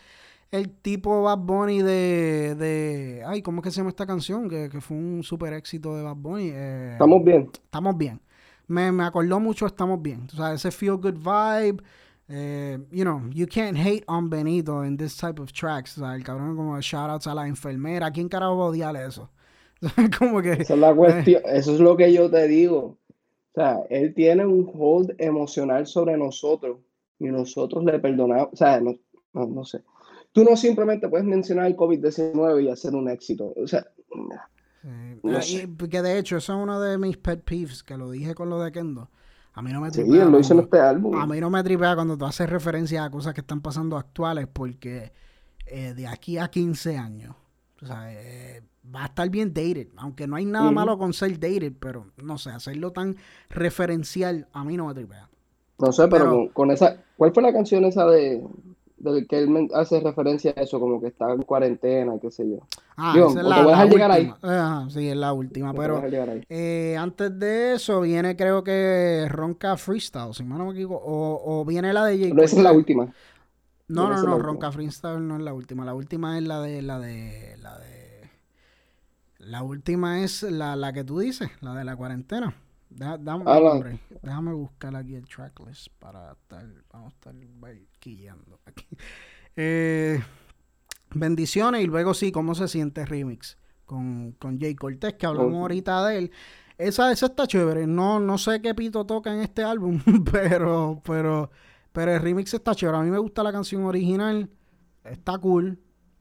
el 0.51 0.69
tipo 0.69 1.23
Bad 1.23 1.39
Bunny 1.39 1.81
de, 1.81 2.55
de. 2.55 3.23
Ay, 3.25 3.41
¿cómo 3.41 3.59
es 3.59 3.63
que 3.65 3.71
se 3.71 3.77
llama 3.77 3.89
esta 3.89 4.05
canción? 4.05 4.49
Que, 4.49 4.69
fue 4.81 4.97
un 4.97 5.23
super 5.23 5.53
éxito 5.53 5.95
de 5.95 6.03
Bad 6.03 6.15
Bunny. 6.15 6.49
Eh, 6.53 6.89
estamos 6.93 7.23
bien. 7.23 7.49
Estamos 7.53 7.97
bien 7.97 8.19
me, 8.69 8.91
me 8.91 9.03
acordó 9.03 9.39
mucho 9.39 9.65
Estamos 9.65 10.01
Bien. 10.01 10.27
O 10.31 10.35
sea, 10.35 10.53
ese 10.53 10.71
feel 10.71 10.95
good 10.95 11.15
vibe. 11.15 11.83
Eh, 12.31 12.77
you 12.91 13.03
know, 13.03 13.21
you 13.31 13.47
can't 13.47 13.75
hate 13.75 14.03
on 14.07 14.29
Benito 14.29 14.83
in 14.85 14.95
this 14.95 15.17
type 15.17 15.41
of 15.41 15.51
tracks. 15.51 15.97
O 15.97 16.01
sea, 16.01 16.15
el 16.15 16.23
cabrón 16.23 16.55
como 16.55 16.79
shoutouts 16.79 17.25
a 17.27 17.33
la 17.33 17.47
enfermera. 17.47 18.11
¿Quién 18.11 18.29
carajo 18.29 18.57
va 18.57 18.65
a 18.65 18.67
odiarle 18.67 19.05
eso? 19.05 19.29
como 20.19 20.41
que... 20.41 20.53
Esa 20.53 20.75
es 20.75 20.79
la 20.79 20.93
cuestión. 20.93 21.41
eso 21.45 21.73
es 21.73 21.79
lo 21.79 21.97
que 21.97 22.13
yo 22.13 22.29
te 22.29 22.47
digo. 22.47 22.97
O 23.51 23.55
sea, 23.55 23.79
él 23.89 24.13
tiene 24.13 24.45
un 24.45 24.69
hold 24.71 25.15
emocional 25.17 25.87
sobre 25.87 26.15
nosotros 26.17 26.77
y 27.17 27.25
nosotros 27.25 27.83
le 27.83 27.97
perdonamos. 27.97 28.49
O 28.53 28.55
sea, 28.55 28.79
no, 28.79 28.95
no 29.33 29.65
sé. 29.65 29.81
Tú 30.31 30.43
no 30.43 30.55
simplemente 30.55 31.07
puedes 31.09 31.25
mencionar 31.25 31.67
el 31.67 31.75
COVID-19 31.75 32.63
y 32.63 32.69
hacer 32.69 32.95
un 32.95 33.09
éxito. 33.09 33.53
O 33.55 33.67
sea, 33.67 33.85
porque 35.77 36.01
de 36.01 36.17
hecho, 36.17 36.37
eso 36.37 36.53
es 36.53 36.59
uno 36.63 36.79
de 36.79 36.97
mis 36.97 37.17
pet 37.17 37.43
peeves, 37.43 37.83
que 37.83 37.97
lo 37.97 38.11
dije 38.11 38.35
con 38.35 38.49
lo 38.49 38.59
de 38.59 38.71
Kendo. 38.71 39.09
A 39.53 39.61
mí 39.61 39.71
no 39.73 39.81
me 39.81 39.91
tripea. 39.91 40.25
lo 40.25 40.39
hice 40.39 40.53
en 40.53 40.59
este 40.59 40.79
álbum. 40.79 41.15
A 41.15 41.25
mí 41.25 41.39
no 41.39 41.49
me 41.49 41.61
tripea 41.63 41.95
cuando 41.95 42.17
tú 42.17 42.25
haces 42.25 42.49
referencia 42.49 43.03
a 43.03 43.09
cosas 43.09 43.33
que 43.33 43.41
están 43.41 43.61
pasando 43.61 43.97
actuales, 43.97 44.47
porque 44.51 45.11
eh, 45.65 45.93
de 45.93 46.07
aquí 46.07 46.37
a 46.37 46.47
15 46.47 46.97
años, 46.97 47.35
o 47.81 47.85
sea, 47.85 48.13
eh, 48.13 48.61
va 48.93 49.03
a 49.03 49.05
estar 49.07 49.29
bien 49.29 49.53
dated. 49.53 49.87
Aunque 49.97 50.27
no 50.27 50.37
hay 50.37 50.45
nada 50.45 50.71
malo 50.71 50.97
con 50.97 51.13
ser 51.13 51.33
dated, 51.39 51.73
pero 51.77 52.05
no 52.23 52.37
sé, 52.37 52.51
hacerlo 52.51 52.91
tan 52.91 53.17
referencial, 53.49 54.47
a 54.53 54.63
mí 54.63 54.77
no 54.77 54.87
me 54.87 54.93
tripea. 54.93 55.29
No 55.79 55.91
sé, 55.91 56.07
pero, 56.07 56.49
con, 56.53 56.71
esa. 56.71 57.03
¿Cuál 57.17 57.33
fue 57.33 57.43
la 57.43 57.53
canción 57.53 57.85
esa 57.85 58.05
de, 58.05 58.41
del 58.99 59.27
que 59.27 59.39
él 59.39 59.69
hace 59.73 59.99
referencia 59.99 60.53
a 60.55 60.61
eso, 60.61 60.79
como 60.79 60.99
que 61.01 61.07
está 61.07 61.31
en 61.31 61.43
cuarentena, 61.43 62.13
qué 62.21 62.31
sé 62.31 62.49
yo. 62.49 62.59
Ah, 62.97 63.13
esa 63.15 63.39
es 63.39 63.45
la, 63.45 63.63
voy 63.63 63.73
a 63.73 63.85
llegar 63.85 64.11
ahí. 64.11 64.33
sí, 64.89 65.07
es 65.07 65.15
la 65.15 65.33
última, 65.33 65.73
pero 65.73 66.01
eh, 66.49 66.95
antes 66.99 67.37
de 67.39 67.75
eso 67.75 68.01
viene 68.01 68.35
creo 68.35 68.63
que 68.63 69.25
Ronca 69.29 69.77
Freestyle, 69.77 70.33
si 70.33 70.43
no 70.43 70.65
me 70.65 70.71
equivoco, 70.71 71.03
o, 71.05 71.61
o 71.61 71.65
viene 71.65 71.93
la 71.93 72.05
de 72.05 72.17
J. 72.17 72.29
Pero 72.29 72.43
esa 72.43 72.57
es 72.57 72.63
la 72.63 72.71
última. 72.71 73.07
No, 73.87 74.07
no, 74.09 74.21
no, 74.21 74.37
Ronca 74.37 74.71
Freestyle 74.71 75.27
no 75.27 75.37
es 75.37 75.41
la 75.41 75.53
última, 75.53 75.83
la 75.83 75.95
última 75.95 76.37
es 76.37 76.43
la 76.43 76.61
de, 76.61 76.81
la 76.81 76.99
de, 76.99 77.57
la 77.57 77.79
de, 77.79 78.29
la 79.39 79.63
última 79.63 80.23
es 80.23 80.43
la, 80.43 80.75
la 80.75 80.93
que 80.93 81.03
tú 81.03 81.19
dices, 81.19 81.49
la 81.61 81.73
de 81.73 81.83
la 81.85 81.95
cuarentena. 81.95 82.55
Déjame, 82.89 83.43
ah, 83.45 83.83
déjame 84.21 84.53
buscar 84.53 84.95
aquí 84.95 85.15
el 85.15 85.27
tracklist 85.27 85.89
para 85.99 86.31
estar, 86.31 86.65
vamos 86.91 87.13
a 87.13 87.15
estar 87.15 87.35
quillando 87.99 88.59
aquí. 88.65 88.85
Eh, 89.61 90.21
bendiciones 91.13 91.83
y 91.83 91.87
luego 91.87 92.13
sí, 92.13 92.31
¿cómo 92.31 92.55
se 92.55 92.69
siente 92.69 93.05
remix? 93.05 93.57
Con, 93.85 94.31
con 94.33 94.57
Jay 94.57 94.73
Cortés, 94.73 95.15
que 95.15 95.25
hablamos 95.25 95.55
ahorita 95.55 96.07
de 96.07 96.17
él. 96.17 96.31
Esa, 96.77 97.11
esa 97.11 97.25
está 97.25 97.45
chévere. 97.45 97.85
No, 97.85 98.21
no 98.21 98.37
sé 98.37 98.61
qué 98.61 98.73
pito 98.73 99.05
toca 99.05 99.33
en 99.33 99.41
este 99.41 99.63
álbum, 99.63 99.99
pero, 100.31 101.01
pero, 101.03 101.51
pero 101.91 102.13
el 102.13 102.21
remix 102.21 102.53
está 102.53 102.73
chévere. 102.73 102.99
A 102.99 103.01
mí 103.01 103.09
me 103.11 103.17
gusta 103.17 103.43
la 103.43 103.51
canción 103.51 103.83
original. 103.83 104.49
Está 105.03 105.37
cool, 105.39 105.77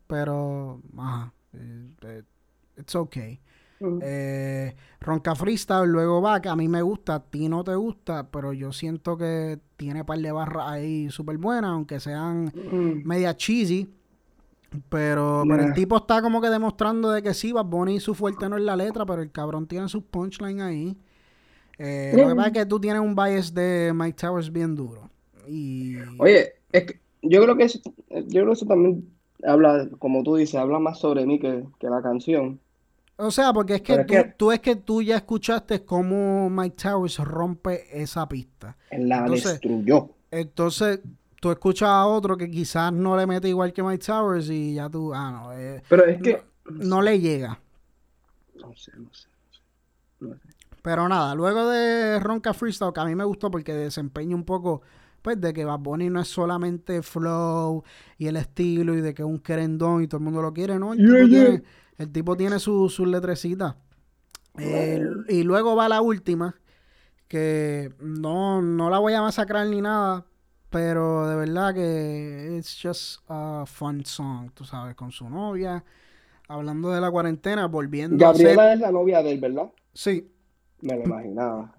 pero, 0.09 0.83
ajá, 0.97 1.33
eh, 1.53 1.91
eh, 2.03 2.23
okay. 3.81 3.99
Eh, 4.03 4.77
Ronca 5.01 5.35
Freestyle, 5.35 5.87
luego 5.87 6.21
va, 6.21 6.41
que 6.41 6.49
a 6.49 6.57
mí 6.57 6.69
me 6.69 6.83
gusta, 6.83 7.17
a 7.17 7.23
ti 7.23 7.49
no 7.49 7.65
te 7.65 7.75
gusta, 7.75 8.31
pero 8.31 8.53
yo 8.53 8.73
siento 8.73 9.17
que 9.17 9.59
tiene 9.77 10.05
par 10.05 10.19
de 10.19 10.33
barras 10.33 10.69
ahí 10.69 11.11
súper 11.11 11.39
buenas, 11.39 11.71
aunque 11.71 12.01
sean 12.01 12.53
media 13.05 13.37
cheesy. 13.37 13.89
Pero, 14.91 15.45
el 15.45 15.73
tipo 15.73 15.97
está 15.97 16.21
como 16.21 16.43
que 16.43 16.51
demostrando 16.51 17.11
de 17.11 17.23
que 17.23 17.33
sí, 17.33 17.53
Bad 17.53 17.65
Bunny 17.65 18.01
su 18.01 18.15
fuerte 18.15 18.49
no 18.49 18.57
es 18.57 18.63
la 18.63 18.77
letra, 18.77 19.07
pero 19.07 19.23
el 19.23 19.31
cabrón 19.31 19.67
tiene 19.67 19.89
sus 19.89 20.03
punchline 20.03 20.61
ahí. 20.61 20.97
Eh, 21.79 22.13
Lo 22.15 22.29
que 22.29 22.35
pasa 22.35 22.49
es 22.49 22.53
que 22.53 22.67
tú 22.67 22.81
tienes 22.81 23.01
un 23.01 23.15
bias 23.15 23.55
de 23.55 23.93
Mike 23.95 24.19
Towers 24.21 24.53
bien 24.53 24.75
duro. 24.75 25.09
Y... 25.47 25.97
Oye, 26.19 26.53
es 26.73 26.85
que 26.85 27.01
yo 27.23 27.43
creo 27.43 27.57
que 27.57 27.65
eso, 27.65 27.81
yo 28.11 28.43
creo 28.43 28.47
que 28.47 28.53
eso 28.53 28.67
también 28.67 29.09
habla, 29.45 29.89
como 29.99 30.23
tú 30.23 30.37
dices, 30.37 30.57
habla 30.57 30.79
más 30.79 30.99
sobre 30.99 31.25
mí 31.25 31.39
que, 31.39 31.65
que 31.79 31.89
la 31.89 32.03
canción. 32.03 32.61
O 33.21 33.33
sea, 33.33 33.53
porque 33.53 33.75
es 33.75 33.83
que, 33.83 34.33
tú, 34.37 34.53
es 34.53 34.61
que 34.61 34.77
tú 34.77 35.03
ya 35.03 35.17
escuchaste 35.17 35.85
cómo 35.85 36.49
Mike 36.49 36.77
Towers 36.81 37.19
rompe 37.19 38.01
esa 38.01 38.29
pista. 38.29 38.77
La 38.93 39.29
destruyó. 39.29 40.11
Entonces, 40.31 41.01
tú 41.41 41.51
escuchas 41.51 41.89
a 41.89 42.07
otro 42.07 42.37
que 42.37 42.49
quizás 42.49 42.93
no 42.93 43.17
le 43.17 43.27
mete 43.27 43.49
igual 43.49 43.73
que 43.73 43.83
Mike 43.83 44.05
Towers 44.05 44.49
y 44.51 44.75
ya 44.75 44.89
tú, 44.89 45.13
ah, 45.13 45.33
no. 45.33 45.53
Eh, 45.53 45.83
Pero 45.89 46.05
es 46.05 46.23
que. 46.23 46.41
No, 46.71 47.03
le 47.03 47.19
llega. 47.19 47.59
No 48.55 48.73
sé, 48.77 48.93
no 48.97 49.11
sé, 49.13 49.29
Pero 50.81 51.09
nada, 51.09 51.35
luego 51.35 51.69
de 51.69 52.21
Ronca 52.21 52.55
Freestyle, 52.55 52.93
que 52.93 53.01
a 53.01 53.05
mí 53.05 53.17
me 53.17 53.25
gustó 53.25 53.51
porque 53.51 53.75
desempeña 53.75 54.37
un 54.37 54.45
poco, 54.45 54.83
pues, 55.23 55.41
de 55.41 55.53
que 55.53 55.65
Bad 55.65 55.81
Bunny 55.81 56.09
no 56.09 56.21
es 56.21 56.29
solamente 56.29 57.03
flow 57.03 57.83
y 58.17 58.29
el 58.29 58.37
estilo 58.37 58.95
y 58.95 59.01
de 59.01 59.13
que 59.13 59.23
es 59.23 59.29
un 59.29 59.41
querendón 59.41 60.05
y 60.05 60.07
todo 60.07 60.19
el 60.19 60.25
mundo 60.25 60.41
lo 60.41 60.53
quiere, 60.53 60.79
¿no? 60.79 60.93
El 60.93 61.65
el 61.99 62.13
tipo 62.13 62.37
tiene 62.37 62.59
sus 62.59 62.95
su 62.95 63.07
letrecitas. 63.07 63.75
Eh, 64.59 65.05
y 65.29 65.43
luego 65.43 65.77
va 65.77 65.89
la 65.89 66.01
última, 66.01 66.57
que 67.29 67.93
no, 68.01 68.63
no 68.63 68.91
la 68.91 68.99
voy 68.99 69.15
a 69.15 69.23
masacrar 69.23 69.67
ni 69.67 69.81
nada, 69.81 70.25
pero 70.71 71.29
de 71.29 71.37
verdad 71.37 71.75
que 71.75 72.57
it's 72.57 72.79
just 72.81 73.21
a 73.29 73.65
fun 73.67 74.05
song, 74.05 74.51
tú 74.55 74.65
sabes, 74.65 74.97
con 74.97 75.13
su 75.13 75.29
novia, 75.29 75.85
hablando 76.49 76.91
de 76.91 77.01
la 77.01 77.11
cuarentena, 77.11 77.67
volviendo 77.67 78.17
Gabriela 78.17 78.63
a 78.63 78.67
ser... 78.67 78.75
es 78.75 78.81
la 78.81 78.91
novia 78.91 79.23
de 79.23 79.33
él, 79.33 79.41
¿verdad? 79.41 79.71
Sí. 79.93 80.29
Me 80.81 80.97
lo 80.97 81.05
imaginaba. 81.05 81.75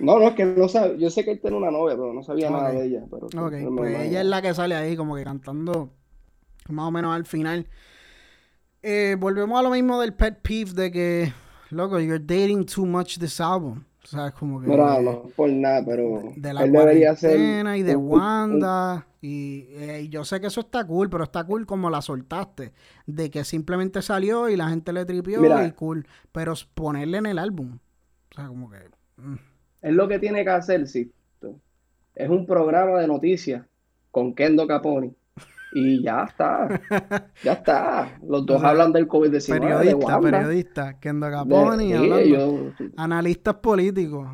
No, 0.00 0.18
no, 0.18 0.28
es 0.28 0.34
que 0.34 0.44
no 0.44 0.68
sabe, 0.68 0.98
yo 0.98 1.08
sé 1.08 1.24
que 1.24 1.32
él 1.32 1.40
tiene 1.40 1.56
una 1.56 1.70
novia, 1.70 1.94
pero 1.96 2.12
no 2.12 2.22
sabía 2.22 2.50
nada 2.50 2.70
de 2.70 2.84
ella. 2.84 3.04
Pero, 3.10 3.26
ok, 3.26 3.76
pues 3.76 4.00
ella 4.00 4.20
es 4.20 4.26
la 4.26 4.42
que 4.42 4.52
sale 4.52 4.74
ahí 4.74 4.96
como 4.96 5.14
que 5.16 5.24
cantando 5.24 5.90
más 6.68 6.88
o 6.88 6.90
menos 6.90 7.14
al 7.14 7.24
final. 7.24 7.66
Eh, 8.90 9.16
volvemos 9.16 9.60
a 9.60 9.62
lo 9.62 9.68
mismo 9.68 10.00
del 10.00 10.14
pet 10.14 10.40
peeve 10.40 10.72
de 10.72 10.90
que, 10.90 11.32
loco, 11.68 12.00
you're 12.00 12.18
dating 12.18 12.64
too 12.64 12.86
much 12.86 13.18
this 13.18 13.38
album. 13.38 13.84
O 14.02 14.06
sea, 14.06 14.30
como 14.30 14.62
que. 14.62 14.66
No, 14.66 15.02
no, 15.02 15.22
por 15.36 15.50
nada, 15.50 15.84
pero. 15.84 16.32
De 16.34 16.54
la 16.54 16.66
cuarentena 16.66 17.76
y 17.76 17.82
de 17.82 17.94
Wanda. 17.94 19.06
y, 19.20 19.66
eh, 19.72 20.08
yo 20.08 20.24
sé 20.24 20.40
que 20.40 20.46
eso 20.46 20.60
está 20.60 20.86
cool, 20.86 21.10
pero 21.10 21.24
está 21.24 21.44
cool 21.44 21.66
como 21.66 21.90
la 21.90 22.00
soltaste. 22.00 22.72
De 23.04 23.30
que 23.30 23.44
simplemente 23.44 24.00
salió 24.00 24.48
y 24.48 24.56
la 24.56 24.70
gente 24.70 24.94
le 24.94 25.04
tripió 25.04 25.66
y 25.66 25.72
cool. 25.72 26.06
Pero 26.32 26.54
ponerle 26.72 27.18
en 27.18 27.26
el 27.26 27.38
álbum. 27.38 27.80
O 28.30 28.34
sea, 28.34 28.46
como 28.46 28.70
que. 28.70 28.78
Mm. 29.18 29.36
Es 29.82 29.92
lo 29.92 30.08
que 30.08 30.18
tiene 30.18 30.44
que 30.44 30.50
hacer, 30.50 30.86
sí. 30.86 31.12
Es 32.14 32.30
un 32.30 32.46
programa 32.46 32.98
de 33.00 33.06
noticias 33.06 33.66
con 34.10 34.34
Kendo 34.34 34.66
Caponi 34.66 35.14
y 35.72 36.02
ya 36.02 36.24
está. 36.28 36.80
Ya 37.42 37.52
está. 37.52 38.18
Los 38.26 38.44
dos 38.46 38.62
hablan 38.62 38.92
del 38.92 39.06
COVID-19. 39.06 39.60
Periodista, 39.60 40.20
periodista. 40.20 40.98
Kendo 40.98 41.30
Caponi 41.30 41.92
hablando. 41.92 42.72
Analistas 42.96 43.54
políticos. 43.56 44.28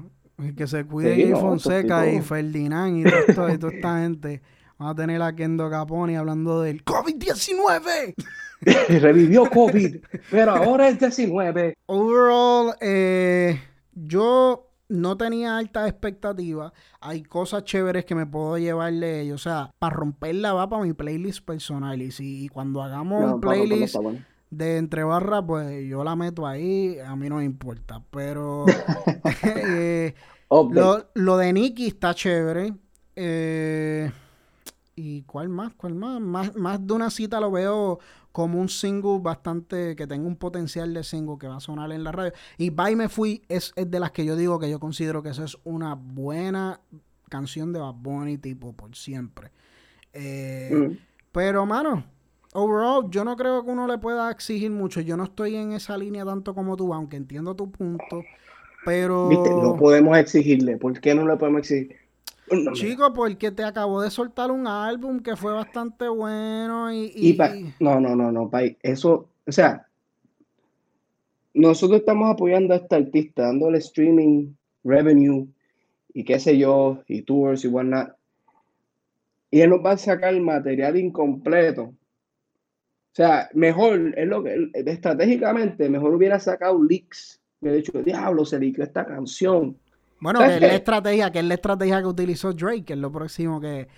Que 0.57 0.67
se 0.67 0.85
cuide 0.85 1.15
sí, 1.15 1.33
Fonseca 1.33 2.11
y 2.11 2.21
Ferdinand 2.21 3.07
y, 3.07 3.35
todo, 3.35 3.53
y 3.53 3.59
toda 3.59 3.73
esta 3.73 4.01
gente. 4.01 4.43
Vamos 4.79 4.93
a 4.93 4.97
tener 4.97 5.23
a 5.23 5.35
Kendo 5.35 5.71
Caponi 5.71 6.17
hablando 6.17 6.63
del 6.63 6.85
COVID-19. 6.85 8.15
Revivió 9.01 9.49
COVID, 9.49 9.97
pero 10.31 10.53
ahora 10.53 10.89
es 10.89 10.99
19. 10.99 11.75
Overall, 11.87 12.75
eh, 12.81 13.61
yo 13.93 14.74
no 14.95 15.17
tenía 15.17 15.59
altas 15.59 15.89
expectativas. 15.89 16.73
Hay 17.01 17.23
cosas 17.23 17.65
chéveres 17.65 18.05
que 18.05 18.15
me 18.15 18.27
puedo 18.27 18.57
llevarle 18.59 19.07
de 19.07 19.21
ellos. 19.23 19.41
O 19.41 19.45
sea, 19.45 19.71
para 19.79 19.95
romperla 19.95 20.53
va 20.53 20.69
para 20.69 20.83
mi 20.83 20.93
playlist 20.93 21.45
personal. 21.45 22.01
Y 22.01 22.11
si 22.11 22.49
cuando 22.49 22.83
hagamos 22.83 23.35
un 23.35 23.41
playlist 23.41 23.97
de 24.51 24.77
entre 24.77 25.05
barras, 25.05 25.43
pues 25.47 25.87
yo 25.87 26.05
la 26.05 26.17
meto 26.17 26.47
ahí. 26.47 26.99
A 27.05 27.17
mí 27.17 27.29
no 27.29 27.37
me 27.37 27.45
importa. 27.45 28.03
Pero 28.11 28.65
eh, 29.43 30.15
lo, 30.51 31.11
lo, 31.15 31.37
de 31.37 31.53
Nicky 31.53 31.89
está 31.89 32.15
chévere. 32.15 32.75
Eh, 33.17 34.11
¿Y 34.97 35.23
cuál 35.23 35.49
más? 35.49 35.75
¿Cuál 35.75 35.95
más? 35.95 36.21
más? 36.21 36.55
Más 36.55 36.87
de 36.87 36.93
una 36.93 37.11
cita 37.11 37.41
lo 37.41 37.51
veo 37.51 37.99
como 38.31 38.61
un 38.61 38.69
single 38.69 39.19
bastante 39.21 39.97
que 39.97 40.07
tenga 40.07 40.27
un 40.27 40.37
potencial 40.37 40.93
de 40.95 41.03
single 41.05 41.37
que 41.39 41.49
va 41.49 41.57
a 41.57 41.61
sonar 41.61 41.91
en 41.93 42.05
la 42.05 42.13
radio. 42.13 42.33
Y 42.59 42.71
Bye 42.71 42.97
Me 42.97 43.09
Fui 43.09 43.43
es, 43.49 43.73
de 43.77 44.01
las 44.01 44.13
que 44.13 44.25
yo 44.25 44.37
digo 44.37 44.59
que 44.59 44.71
yo 44.71 44.79
considero 44.79 45.23
que 45.23 45.31
esa 45.31 45.45
es 45.45 45.57
una 45.65 45.95
buena 45.95 46.81
canción 47.29 47.73
de 47.73 47.81
Bad 47.81 47.95
Bunny 47.95 48.39
tipo 48.39 48.73
por 48.73 48.95
siempre. 48.95 49.51
Eh, 50.13 50.71
mm. 50.73 50.97
Pero, 51.33 51.67
mano, 51.67 52.05
overall, 52.53 53.11
yo 53.11 53.25
no 53.25 53.37
creo 53.37 53.65
que 53.65 53.71
uno 53.71 53.89
le 53.89 53.99
pueda 53.99 54.31
exigir 54.31 54.71
mucho. 54.71 55.01
Yo 55.01 55.17
no 55.17 55.25
estoy 55.25 55.57
en 55.57 55.73
esa 55.73 55.99
línea 55.99 56.25
tanto 56.25 56.55
como 56.55 56.77
tú, 56.77 56.95
aunque 56.95 57.17
entiendo 57.17 57.57
tu 57.57 57.71
punto. 57.71 58.23
Pero. 58.85 59.29
Viste, 59.29 59.51
no 59.51 59.77
podemos 59.77 60.17
exigirle. 60.17 60.77
¿Por 60.77 61.01
qué 61.01 61.15
no 61.15 61.27
le 61.27 61.37
podemos 61.37 61.61
exigir? 61.61 62.04
Chico, 62.73 63.13
porque 63.13 63.51
te 63.51 63.65
acabo 63.65 64.03
de 64.03 64.11
soltar 64.11 64.51
un 64.51 64.67
álbum 64.67 65.21
que 65.21 65.37
fue 65.37 65.53
bastante 65.53 66.09
bueno 66.09 66.93
y... 66.93 67.39
no, 67.81 68.01
no, 68.01 68.15
no, 68.15 68.31
no, 68.31 68.51
Pai. 68.51 68.77
Eso, 68.83 69.29
o 69.47 69.53
sea, 69.53 69.87
nosotros 71.55 72.01
estamos 72.01 72.31
apoyando 72.31 72.75
a 72.75 72.79
este 72.79 72.97
artista, 72.97 73.45
dándole 73.45 73.79
streaming, 73.79 74.53
revenue 74.83 75.47
y 76.13 76.25
qué 76.25 76.39
sé 76.39 76.59
yo, 76.59 77.03
y 77.09 77.23
tours 77.23 77.65
y 77.65 77.69
whatnot. 77.69 78.15
Y 79.51 79.61
él 79.61 79.71
nos 79.71 79.85
va 79.85 79.93
a 79.93 79.97
sacar 79.97 80.39
material 80.41 80.97
incompleto. 80.97 81.83
O 81.83 83.17
sea, 83.17 83.49
mejor, 83.55 84.13
es 84.17 84.27
lo 84.27 84.43
que, 84.43 84.71
estratégicamente, 84.75 85.89
mejor 85.89 86.15
hubiera 86.15 86.41
sacado 86.41 86.83
leaks. 86.83 87.41
De 87.61 87.79
hecho, 87.79 88.03
diablo, 88.03 88.45
se 88.45 88.59
liqueó 88.59 88.85
esta 88.85 89.07
canción 89.07 89.79
bueno, 90.25 90.39
que 90.41 90.55
es 90.55 90.61
la 90.63 90.75
estrategia, 90.75 91.31
que 91.31 91.39
es 91.41 91.45
la 91.45 91.55
estrategia 91.55 92.01
que 92.01 92.07
utilizó 92.07 92.55
Drake, 92.55 92.85
que 92.85 92.93
es 92.95 92.99
lo 92.99 93.13
próximo 93.13 93.61
que, 93.61 93.89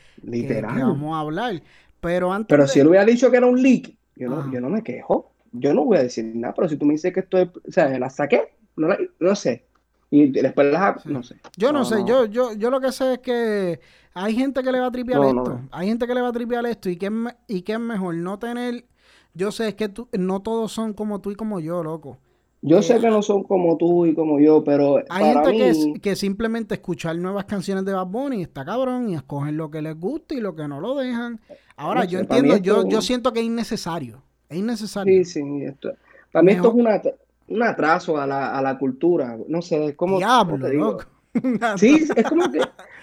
vamos 0.61 1.17
a 1.17 1.21
hablar. 1.21 1.63
Pero 2.01 2.33
antes 2.33 2.49
Pero 2.49 2.67
si 2.67 2.81
él 2.81 2.89
hubiera 2.89 3.05
dicho 3.05 3.31
que 3.31 3.37
era 3.37 3.47
un 3.47 3.63
leak, 3.63 3.95
yo 4.17 4.29
no, 4.29 4.53
yo 4.53 4.61
no 4.61 4.69
me 4.69 4.83
quejo. 4.83 5.31
Yo 5.53 5.73
no 5.73 5.85
voy 5.85 5.99
a 5.99 6.03
decir 6.03 6.25
nada, 6.35 6.53
pero 6.53 6.69
si 6.69 6.77
tú 6.77 6.85
me 6.85 6.95
dices 6.95 7.13
que 7.15 7.21
esto 7.21 7.39
es, 7.39 7.49
o 7.49 7.71
sea, 7.71 7.97
la 7.97 8.11
saqué, 8.11 8.55
no, 8.75 8.89
no 9.21 9.37
sé. 9.37 9.67
Y 10.11 10.33
después 10.33 10.73
las 10.73 11.07
no 11.07 11.23
sé. 11.23 11.37
Yo 11.57 11.73
no, 11.73 11.85
sé, 11.85 12.03
Yo, 12.05 12.27
yo, 12.27 12.53
yo 12.55 12.71
lo 12.71 12.81
que 12.81 12.91
sé 12.91 13.15
es 13.15 13.19
que 13.21 13.81
hay 14.13 14.35
gente 14.35 14.65
que 14.65 14.73
le 14.73 14.81
va 14.81 14.87
a 14.87 14.91
tripear 14.91 15.23
esto. 15.25 15.61
Hay 15.71 15.87
gente 15.87 16.09
que 16.09 16.15
le 16.15 16.23
va 16.23 16.29
a 16.29 16.33
tripear 16.33 16.67
esto. 16.67 16.91
¿Y 16.91 16.97
qué, 16.97 17.07
es, 17.07 17.13
y 17.47 17.63
qué 17.63 17.75
es 17.75 17.81
mejor? 17.81 18.17
No 18.17 18.37
tener. 18.41 18.85
Yo 19.33 19.53
sé, 19.53 19.69
es 19.69 19.75
que 19.77 19.89
tú, 19.89 20.09
no 20.13 20.43
todos 20.43 20.73
son 20.73 20.93
como 20.93 21.21
tú 21.21 21.31
y 21.31 21.37
como 21.37 21.61
yo, 21.61 21.85
loco. 21.85 22.19
Yo 22.63 22.83
sé 22.83 22.99
que 22.99 23.09
no 23.09 23.23
son 23.23 23.45
como 23.45 23.77
tú 23.77 24.07
y 24.07 24.15
como 24.15 24.41
yo, 24.41 24.65
pero. 24.65 25.03
Hay 25.09 25.25
gente 25.25 25.53
que, 25.53 26.01
que, 26.01 26.17
simplemente 26.17 26.75
escuchar 26.75 27.17
nuevas 27.17 27.45
canciones 27.45 27.85
de 27.85 27.93
Bad 27.93 28.07
Bunny 28.07 28.43
está 28.43 28.65
cabrón 28.65 29.09
y 29.09 29.15
escogen 29.15 29.57
lo 29.57 29.71
que 29.71 29.83
les 29.83 29.99
gusta 29.99 30.35
y 30.35 30.41
lo 30.41 30.57
que 30.57 30.67
no 30.67 30.81
lo 30.81 30.97
dejan. 30.97 31.41
Ahora, 31.77 32.05
yo 32.05 32.19
entiendo, 32.19 32.57
yo, 32.57 32.89
yo 32.89 33.03
siento 33.03 33.33
que 33.33 33.41
es 33.41 33.47
innecesario. 33.47 34.23
Es 34.49 34.59
innecesario. 34.59 35.25
Sí, 35.25 35.25
sí. 35.25 35.63
Esto, 35.63 35.93
para 36.33 36.43
mí 36.43 36.53
esto 36.53 36.69
es 36.69 37.15
un 37.49 37.63
atraso 37.63 38.19
a 38.19 38.27
la, 38.27 38.57
a 38.57 38.63
la 38.63 38.79
cultura. 38.79 39.37
No 39.47 39.63
sé, 39.63 39.87
es 39.87 39.95
como. 39.95 40.19
Diablo, 40.19 40.57
loco. 40.73 41.05
sí, 41.77 42.07
es 42.17 42.25
como 42.25 42.51
que. 42.51 42.61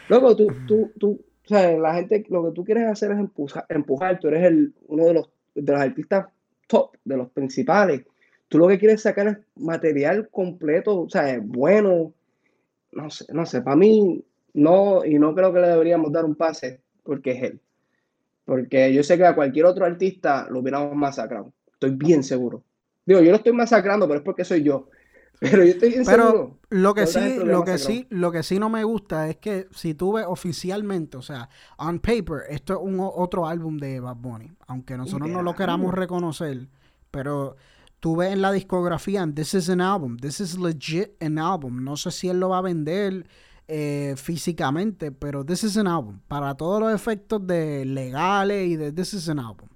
Loco, 0.10 0.36
tú, 0.36 0.48
tú, 0.68 0.92
tú. 1.00 1.22
O 1.46 1.48
sea, 1.48 1.78
la 1.78 1.96
gente, 1.96 2.26
lo 2.30 2.46
que 2.46 2.52
tú 2.56 2.64
quieres 2.64 2.88
hacer 2.88 3.12
es 3.12 3.20
empujar, 3.20 3.66
empujar. 3.70 4.20
Tú 4.20 4.30
eres 4.30 4.46
el, 4.46 4.74
uno 4.88 5.06
de 5.06 5.14
los, 5.14 5.30
de 5.54 5.72
los 5.72 5.82
artistas 5.82 6.28
top, 6.68 6.96
de 7.04 7.18
los 7.18 7.30
principales 7.32 8.04
Tú 8.54 8.60
lo 8.60 8.68
que 8.68 8.78
quieres 8.78 9.02
sacar 9.02 9.28
es 9.28 9.38
material 9.56 10.30
completo, 10.30 11.02
o 11.02 11.10
sea, 11.10 11.40
bueno. 11.44 12.14
No 12.92 13.10
sé, 13.10 13.26
no 13.34 13.48
sé, 13.48 13.64
para 13.64 13.76
mí 13.76 14.24
no, 14.54 15.04
y 15.04 15.18
no 15.18 15.34
creo 15.34 15.52
que 15.52 15.60
le 15.60 15.70
deberíamos 15.70 16.12
dar 16.12 16.24
un 16.24 16.36
pase 16.36 16.80
porque 17.02 17.32
es 17.32 17.42
él. 17.42 17.62
Porque 18.46 18.94
yo 18.94 19.02
sé 19.02 19.18
que 19.18 19.26
a 19.26 19.34
cualquier 19.34 19.66
otro 19.66 19.86
artista 19.86 20.46
lo 20.52 20.60
hubiéramos 20.60 20.96
masacrado. 20.96 21.52
Estoy 21.72 21.96
bien 21.96 22.24
seguro. 22.24 22.62
Digo, 23.08 23.22
yo 23.22 23.32
lo 23.32 23.38
estoy 23.38 23.54
masacrando, 23.54 24.08
pero 24.08 24.20
es 24.20 24.24
porque 24.24 24.46
soy 24.46 24.62
yo. 24.62 24.88
Pero 25.40 25.64
yo 25.64 25.72
estoy 25.72 25.90
bien 25.90 26.04
pero 26.06 26.60
Lo 26.70 26.94
que 26.94 27.08
sí, 27.08 27.40
lo 27.44 27.64
que 27.64 27.80
sí, 27.80 28.06
lo 28.12 28.32
que 28.32 28.44
sí 28.44 28.60
no 28.60 28.70
me 28.70 28.84
gusta 28.84 29.30
es 29.30 29.38
que 29.38 29.68
si 29.72 29.96
tú 29.96 30.14
ves 30.14 30.26
oficialmente, 30.28 31.18
o 31.18 31.24
sea, 31.24 31.50
on 31.78 31.98
paper, 31.98 32.44
esto 32.50 32.74
es 32.74 32.80
un 32.80 33.00
otro 33.00 33.48
álbum 33.48 33.80
de 33.80 34.00
Bad 34.00 34.18
Bunny, 34.18 34.52
aunque 34.68 34.96
nosotros 34.96 35.28
no 35.32 35.42
lo 35.42 35.56
queramos 35.56 35.92
reconocer, 35.96 36.68
pero 37.10 37.58
tú 38.04 38.18
ves 38.18 38.34
en 38.34 38.42
la 38.42 38.52
discografía, 38.52 39.26
this 39.34 39.54
is 39.54 39.70
an 39.70 39.80
album, 39.80 40.18
this 40.18 40.42
is 40.42 40.60
legit 40.60 41.16
an 41.22 41.40
album. 41.40 41.86
No 41.86 41.96
sé 41.96 42.12
si 42.12 42.28
él 42.28 42.38
lo 42.38 42.50
va 42.50 42.58
a 42.58 42.62
vender 42.62 43.26
eh, 43.70 44.16
físicamente, 44.18 45.14
pero 45.14 45.46
this 45.46 45.64
is 45.64 45.78
an 45.78 45.88
album. 45.88 46.20
Para 46.28 46.54
todos 46.56 46.82
los 46.82 46.94
efectos 46.94 47.48
de 47.48 47.86
legales 47.86 48.68
y 48.68 48.76
de 48.76 48.92
this 48.92 49.14
is 49.14 49.30
an 49.30 49.40
album. 49.40 49.70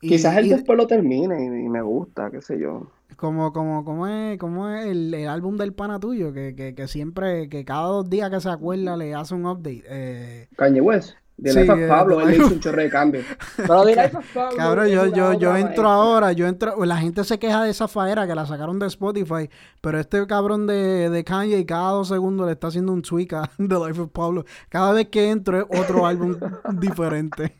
Quizás 0.00 0.36
él 0.36 0.48
después 0.48 0.76
lo 0.76 0.88
termine 0.88 1.44
y, 1.44 1.68
me 1.68 1.80
gusta, 1.80 2.28
qué 2.28 2.42
sé 2.42 2.58
yo. 2.58 2.90
Como, 3.14 3.52
como, 3.52 3.84
como 3.84 4.08
es, 4.08 4.36
como 4.36 4.68
es 4.68 4.86
el, 4.86 5.14
álbum 5.28 5.56
del 5.56 5.74
pana 5.74 6.00
tuyo, 6.00 6.32
que, 6.32 6.56
que, 6.56 6.74
que, 6.74 6.88
siempre, 6.88 7.48
que 7.48 7.64
cada 7.64 7.86
dos 7.86 8.10
días 8.10 8.30
que 8.30 8.40
se 8.40 8.50
acuerda 8.50 8.96
le 8.96 9.14
hace 9.14 9.32
un 9.32 9.46
update. 9.46 9.84
Eh, 9.86 10.48
Kanye 10.56 10.80
West. 10.80 11.14
De 11.36 11.52
sí, 11.52 11.60
Life 11.60 11.86
Pablo, 11.86 12.26
él 12.26 12.34
hizo 12.34 12.46
un 12.46 12.60
chorro 12.60 12.80
de 12.80 12.88
cambio. 12.88 13.20
Pero 13.56 13.84
de 13.84 13.94
Life 13.94 14.18
Pablo. 14.32 14.56
Cabrón, 14.56 14.88
yo, 14.88 15.06
yo, 15.08 15.34
yo 15.34 15.54
entro 15.54 15.86
ahora, 15.88 16.32
yo 16.32 16.46
entro. 16.46 16.82
La 16.86 16.96
gente 16.96 17.24
se 17.24 17.38
queja 17.38 17.62
de 17.62 17.70
esa 17.70 17.88
faera 17.88 18.26
que 18.26 18.34
la 18.34 18.46
sacaron 18.46 18.78
de 18.78 18.86
Spotify, 18.86 19.50
pero 19.82 20.00
este 20.00 20.26
cabrón 20.26 20.66
de, 20.66 21.10
de 21.10 21.24
Kanye 21.24 21.66
cada 21.66 21.90
dos 21.90 22.08
segundos 22.08 22.46
le 22.46 22.52
está 22.52 22.68
haciendo 22.68 22.92
un 22.92 23.02
tweak 23.02 23.34
a 23.34 23.50
The 23.58 23.64
Life 23.64 24.00
of 24.00 24.10
Pablo. 24.12 24.44
Cada 24.70 24.92
vez 24.92 25.08
que 25.08 25.30
entro 25.30 25.58
es 25.58 25.66
otro 25.78 26.06
álbum 26.06 26.36
diferente. 26.80 27.54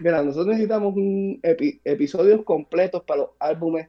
mira, 0.00 0.22
nosotros 0.22 0.46
necesitamos 0.46 0.94
un 0.94 1.40
episodios 1.42 2.44
completos 2.44 3.02
para 3.04 3.22
los 3.22 3.30
álbumes 3.40 3.88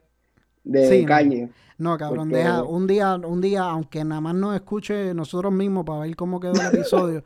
de 0.64 1.04
Kanye. 1.04 1.48
No, 1.78 1.96
cabrón, 1.96 2.30
deja 2.30 2.64
un 2.64 2.88
día, 2.88 3.14
un 3.14 3.40
día, 3.40 3.62
aunque 3.62 4.04
nada 4.04 4.20
más 4.20 4.34
nos 4.34 4.56
escuche 4.56 5.14
nosotros 5.14 5.52
mismos 5.52 5.84
para 5.84 6.00
ver 6.00 6.16
cómo 6.16 6.40
quedó 6.40 6.54
el 6.54 6.74
episodio. 6.74 7.22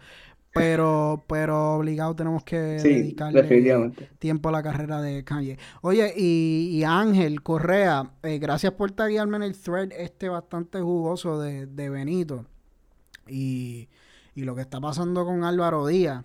Pero, 0.53 1.25
pero 1.27 1.77
obligado 1.77 2.15
tenemos 2.15 2.45
que 2.45 2.59
dedicarle 2.59 3.93
tiempo 4.19 4.49
a 4.51 4.53
la 4.53 4.63
carrera 4.63 5.01
de 5.01 5.25
Kanye. 5.25 5.59
Oye, 5.81 6.13
y, 6.17 6.83
Ángel 6.85 7.43
Correa, 7.43 8.11
eh, 8.23 8.39
gracias 8.39 8.73
por 8.73 8.91
taguearme 8.91 9.37
en 9.37 9.43
el 9.45 9.57
thread 9.57 9.93
este 9.93 10.29
bastante 10.29 10.81
jugoso 10.81 11.41
de, 11.41 11.67
Benito. 11.89 12.47
Y, 13.27 13.89
y, 14.35 14.43
lo 14.43 14.55
que 14.55 14.63
está 14.63 14.81
pasando 14.81 15.25
con 15.25 15.45
Álvaro 15.45 15.87
Díaz. 15.87 16.25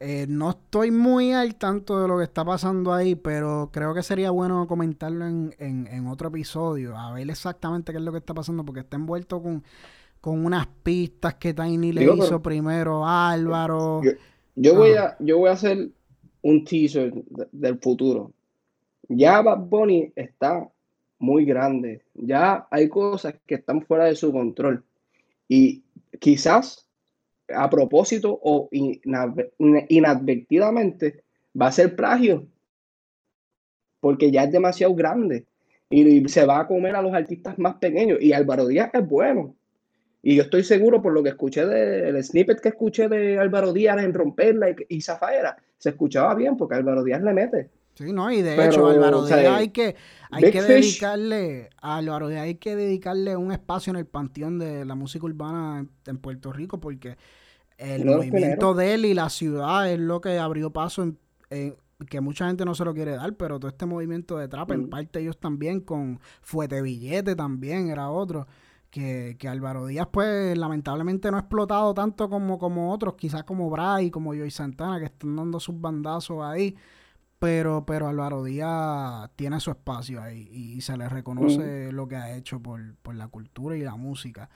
Eh, 0.00 0.26
no 0.28 0.50
estoy 0.50 0.90
muy 0.90 1.32
al 1.32 1.54
tanto 1.54 2.00
de 2.00 2.08
lo 2.08 2.18
que 2.18 2.24
está 2.24 2.44
pasando 2.44 2.92
ahí, 2.92 3.14
pero 3.14 3.70
creo 3.72 3.94
que 3.94 4.02
sería 4.02 4.30
bueno 4.30 4.66
comentarlo 4.66 5.24
en, 5.24 5.54
en, 5.58 6.06
otro 6.08 6.28
episodio, 6.28 6.98
a 6.98 7.12
ver 7.12 7.30
exactamente 7.30 7.92
qué 7.92 7.98
es 7.98 8.04
lo 8.04 8.12
que 8.12 8.18
está 8.18 8.34
pasando, 8.34 8.64
porque 8.64 8.80
está 8.80 8.96
envuelto 8.96 9.40
con, 9.40 9.62
con 10.24 10.46
unas 10.46 10.66
pistas 10.82 11.34
que 11.34 11.52
Tiny 11.52 11.92
le 11.92 12.04
hizo 12.04 12.40
primero 12.40 13.04
a 13.04 13.30
Álvaro. 13.30 14.00
Yo, 14.54 14.74
voy 14.74 14.92
a, 14.92 15.18
yo 15.18 15.36
voy 15.36 15.50
a 15.50 15.52
hacer 15.52 15.90
un 16.40 16.64
teaser 16.64 17.12
del 17.52 17.78
futuro. 17.78 18.32
Ya 19.06 19.42
Bad 19.42 19.66
Bunny 19.66 20.14
está 20.16 20.66
muy 21.18 21.44
grande. 21.44 22.06
Ya 22.14 22.66
hay 22.70 22.88
cosas 22.88 23.34
que 23.46 23.56
están 23.56 23.82
fuera 23.82 24.06
de 24.06 24.14
su 24.14 24.32
control. 24.32 24.82
Y 25.46 25.82
quizás 26.18 26.88
a 27.54 27.68
propósito 27.68 28.40
o 28.42 28.70
inadvertidamente 28.72 31.22
va 31.60 31.66
a 31.66 31.72
ser 31.72 31.94
plagio. 31.94 32.46
Porque 34.00 34.30
ya 34.30 34.44
es 34.44 34.52
demasiado 34.52 34.94
grande. 34.94 35.44
Y 35.90 36.26
se 36.30 36.46
va 36.46 36.60
a 36.60 36.66
comer 36.66 36.96
a 36.96 37.02
los 37.02 37.12
artistas 37.12 37.58
más 37.58 37.74
pequeños. 37.74 38.22
Y 38.22 38.32
Álvaro 38.32 38.66
Díaz 38.66 38.88
es 38.94 39.06
bueno. 39.06 39.54
Y 40.26 40.36
yo 40.36 40.42
estoy 40.44 40.64
seguro 40.64 41.02
por 41.02 41.12
lo 41.12 41.22
que 41.22 41.28
escuché 41.28 41.66
del 41.66 42.24
snippet 42.24 42.58
que 42.58 42.70
escuché 42.70 43.08
de 43.10 43.38
Álvaro 43.38 43.74
Díaz 43.74 44.02
en 44.02 44.14
Romperla 44.14 44.70
y, 44.70 44.74
y 44.88 45.02
Zafaera, 45.02 45.54
se 45.76 45.90
escuchaba 45.90 46.34
bien 46.34 46.56
porque 46.56 46.76
Álvaro 46.76 47.04
Díaz 47.04 47.22
le 47.22 47.34
mete. 47.34 47.70
Sí, 47.94 48.10
no, 48.10 48.32
y 48.32 48.40
de 48.40 48.54
hecho, 48.54 48.88
Álvaro 48.88 49.26
Díaz 49.26 49.46
hay 49.46 49.68
que, 49.68 49.94
hay 50.30 50.50
que 50.50 50.62
dedicarle, 50.62 51.68
a 51.80 51.98
Álvaro 51.98 52.28
Díaz 52.28 52.42
hay 52.42 52.54
que 52.54 52.74
dedicarle 52.74 53.36
un 53.36 53.52
espacio 53.52 53.90
en 53.90 53.96
el 53.96 54.06
panteón 54.06 54.58
de 54.58 54.86
la 54.86 54.94
música 54.94 55.26
urbana 55.26 55.86
en, 56.06 56.18
Puerto 56.18 56.54
Rico 56.54 56.80
porque 56.80 57.18
el 57.76 58.06
movimiento 58.06 58.72
de 58.72 58.94
él 58.94 59.04
y 59.04 59.12
la 59.12 59.28
ciudad 59.28 59.92
es 59.92 60.00
lo 60.00 60.22
que 60.22 60.38
abrió 60.38 60.70
paso 60.70 61.02
en, 61.50 61.76
que 62.08 62.20
mucha 62.22 62.46
gente 62.46 62.64
no 62.64 62.74
se 62.74 62.84
lo 62.86 62.94
quiere 62.94 63.12
dar, 63.12 63.34
pero 63.34 63.60
todo 63.60 63.68
este 63.68 63.84
movimiento 63.84 64.38
de 64.38 64.48
trap, 64.48 64.72
en 64.72 64.84
mm. 64.84 64.88
parte 64.88 65.20
ellos 65.20 65.38
también, 65.38 65.80
con 65.80 66.18
Fuete 66.40 66.80
Billete 66.80 67.36
también 67.36 67.90
era 67.90 68.08
otro 68.08 68.46
que, 68.94 69.34
que, 69.40 69.48
Álvaro 69.48 69.86
Díaz, 69.86 70.06
pues 70.12 70.56
lamentablemente 70.56 71.28
no 71.28 71.36
ha 71.36 71.40
explotado 71.40 71.92
tanto 71.94 72.30
como, 72.30 72.60
como 72.60 72.92
otros, 72.92 73.14
quizás 73.14 73.42
como 73.42 73.68
Bray, 73.68 74.08
como 74.08 74.32
Joy 74.32 74.52
Santana, 74.52 75.00
que 75.00 75.06
están 75.06 75.34
dando 75.34 75.58
sus 75.58 75.80
bandazos 75.80 76.44
ahí. 76.44 76.76
Pero, 77.40 77.84
pero 77.84 78.06
Álvaro 78.06 78.44
Díaz 78.44 79.28
tiene 79.34 79.58
su 79.58 79.72
espacio 79.72 80.22
ahí 80.22 80.48
y 80.52 80.80
se 80.80 80.96
le 80.96 81.08
reconoce 81.08 81.90
lo 81.90 82.06
que 82.06 82.14
ha 82.14 82.36
hecho 82.36 82.60
por, 82.60 82.80
la 83.12 83.26
cultura 83.26 83.76
y 83.76 83.82
la 83.82 83.96
música. 83.96 84.48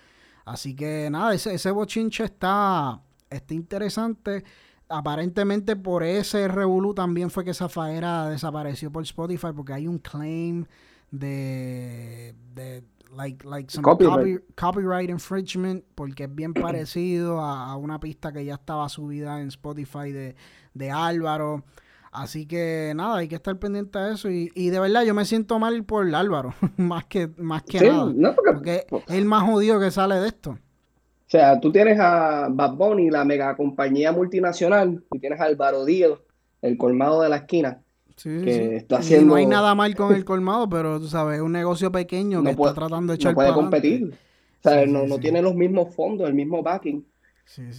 Así 0.45 0.77
que 0.77 1.09
nada, 1.11 1.35
ese, 1.35 1.55
ese 1.55 1.73
bochinche 1.73 2.23
está, 2.23 3.03
está 3.29 3.55
interesante. 3.55 4.45
Aparentemente 4.89 5.75
por 5.75 6.05
ese 6.05 6.47
revolú 6.47 6.95
también 6.95 7.29
fue 7.29 7.45
que 7.45 7.55
Zafaera 7.55 8.29
desapareció 8.29 8.93
por 8.93 9.03
Spotify 9.03 9.49
porque 9.53 9.73
hay 9.73 9.89
un 9.89 9.99
claim 9.99 10.65
de, 11.11 12.37
de 12.55 12.85
like, 13.17 13.45
like 13.45 13.71
some 13.71 13.83
copyright. 13.83 15.11
infringement, 15.11 15.85
porque 15.95 16.25
es 16.25 16.35
bien 16.35 16.55
parecido 16.55 17.41
a, 17.41 17.77
una 17.77 18.01
pista 18.01 18.33
que 18.33 18.45
ya 18.45 18.55
estaba 18.55 18.89
subida 18.89 19.41
en 19.41 19.49
Spotify 19.49 20.13
de, 20.13 20.37
de 20.75 20.91
Álvaro. 20.91 21.65
Así 22.11 22.47
que 22.47 22.93
nada, 22.97 23.19
hay 23.19 23.29
que 23.29 23.35
estar 23.35 23.59
pendiente 23.59 23.99
de 23.99 24.15
eso. 24.15 24.31
Y, 24.31 24.51
y 24.55 24.71
de 24.71 24.81
verdad, 24.81 25.05
yo 25.05 25.15
me 25.15 25.25
siento 25.25 25.59
mal 25.59 25.85
por 25.85 26.13
Álvaro, 26.15 26.55
más 26.77 27.05
que, 27.05 27.29
más 27.37 27.63
que 27.63 27.81
nada. 27.81 28.35
porque, 28.35 28.87
es 29.09 29.15
el 29.15 29.25
más 29.25 29.45
jodido 29.45 29.79
que 29.79 29.91
sale 29.91 30.17
de 30.17 30.29
esto. 30.29 30.51
O 30.51 31.31
sea, 31.31 31.61
tú 31.61 31.71
tienes 31.71 32.01
a 32.01 32.49
Bad 32.51 32.75
Bunny, 32.75 33.11
la 33.11 33.25
mega 33.25 33.55
compañía 33.55 34.13
multinacional, 34.13 35.05
y 35.13 35.19
tienes 35.19 35.41
a 35.41 35.45
Álvaro 35.45 35.85
Díaz, 35.85 36.19
el 36.63 36.79
colmado 36.79 37.21
de 37.21 37.29
la 37.29 37.37
esquina 37.37 37.83
no 38.25 39.35
hay 39.35 39.47
nada 39.47 39.75
mal 39.75 39.95
con 39.95 40.15
el 40.15 40.25
colmado, 40.27 40.69
pero 40.69 40.99
tú 40.99 41.07
sabes, 41.07 41.37
es 41.37 41.43
un 41.43 41.53
negocio 41.53 41.93
pequeño 41.93 42.43
que 42.43 42.51
está 42.51 42.75
tratando 42.75 43.13
de 43.13 43.17
echar 43.17 43.33
No 43.33 43.37
puede 43.37 43.53
competir. 43.53 44.15
O 44.61 44.63
sea, 44.69 44.87
no, 44.87 45.07
no 45.07 45.19
tiene 45.19 45.41
los 45.41 45.55
mismos 45.55 45.95
fondos, 45.95 46.29
el 46.29 46.35
mismo 46.35 46.63
backing 46.63 47.07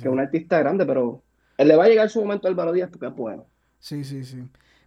que 0.01 0.09
un 0.09 0.19
artista 0.19 0.59
grande, 0.59 0.85
pero 0.85 1.21
él 1.57 1.67
le 1.67 1.75
va 1.75 1.85
a 1.85 1.87
llegar 1.87 2.09
su 2.09 2.21
momento 2.21 2.47
al 2.47 2.53
Álvaro 2.53 2.71
Díaz 2.71 2.89
porque 2.89 3.07
es 3.07 3.15
bueno. 3.15 3.45
Sí, 3.79 4.03
sí, 4.03 4.23
sí. 4.23 4.43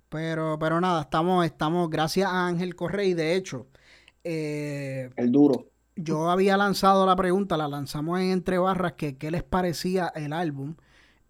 Pero, 0.08 0.58
pero 0.58 0.80
nada, 0.80 1.02
estamos, 1.02 1.44
estamos, 1.44 1.88
gracias 1.88 2.28
a 2.28 2.46
Ángel 2.46 2.74
Correy, 2.74 3.14
de 3.14 3.34
hecho. 3.34 3.66
Eh, 4.24 5.10
el 5.16 5.32
duro. 5.32 5.66
Yo 5.96 6.30
había 6.30 6.56
lanzado 6.56 7.06
la 7.06 7.16
pregunta, 7.16 7.56
la 7.56 7.68
lanzamos 7.68 8.20
en 8.20 8.30
Entre 8.30 8.58
Barras, 8.58 8.94
que 8.94 9.16
qué 9.16 9.30
les 9.30 9.42
parecía 9.42 10.08
el 10.14 10.32
álbum. 10.32 10.74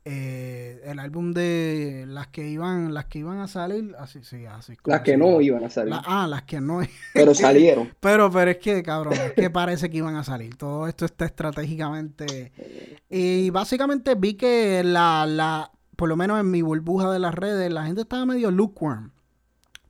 Eh, 0.05 0.83
el 0.85 0.99
álbum 0.99 1.33
de 1.33 2.07
las 2.09 2.27
que 2.27 2.49
iban 2.49 2.93
las 2.93 3.05
que 3.05 3.21
iban 3.21 3.39
a 3.39 3.47
salir 3.47 3.95
así 4.01 4.25
sí 4.25 4.47
así 4.47 4.77
las 4.85 5.03
que 5.03 5.17
no 5.17 5.41
iban 5.41 5.63
a 5.63 5.71
salir. 5.71 5.95
Ah 6.05 6.27
las 6.27 6.43
que 6.43 6.61
no. 6.61 6.81
Pero 7.15 7.35
salieron. 7.37 7.89
Pero 8.01 8.29
pero 8.29 8.51
es 8.51 8.57
que 8.59 8.83
cabrón 8.83 9.15
es 9.15 9.33
que 9.35 9.49
parece 9.49 9.91
que 9.91 9.99
iban 9.99 10.17
a 10.17 10.25
salir. 10.25 10.57
Todo 10.57 10.89
esto 10.89 11.05
está 11.05 11.25
estratégicamente 11.25 12.51
y 13.11 13.51
básicamente 13.51 14.17
vi 14.17 14.35
que 14.35 14.83
la 14.83 15.25
la 15.25 15.71
por 15.95 16.09
lo 16.09 16.17
menos 16.17 16.41
en 16.41 16.51
mi 16.51 16.63
burbuja 16.63 17.09
de 17.13 17.21
las 17.21 17.33
redes 17.33 17.73
la 17.73 17.85
gente 17.85 18.01
estaba 18.01 18.27
medio 18.27 18.51
lukewarm. 18.51 19.13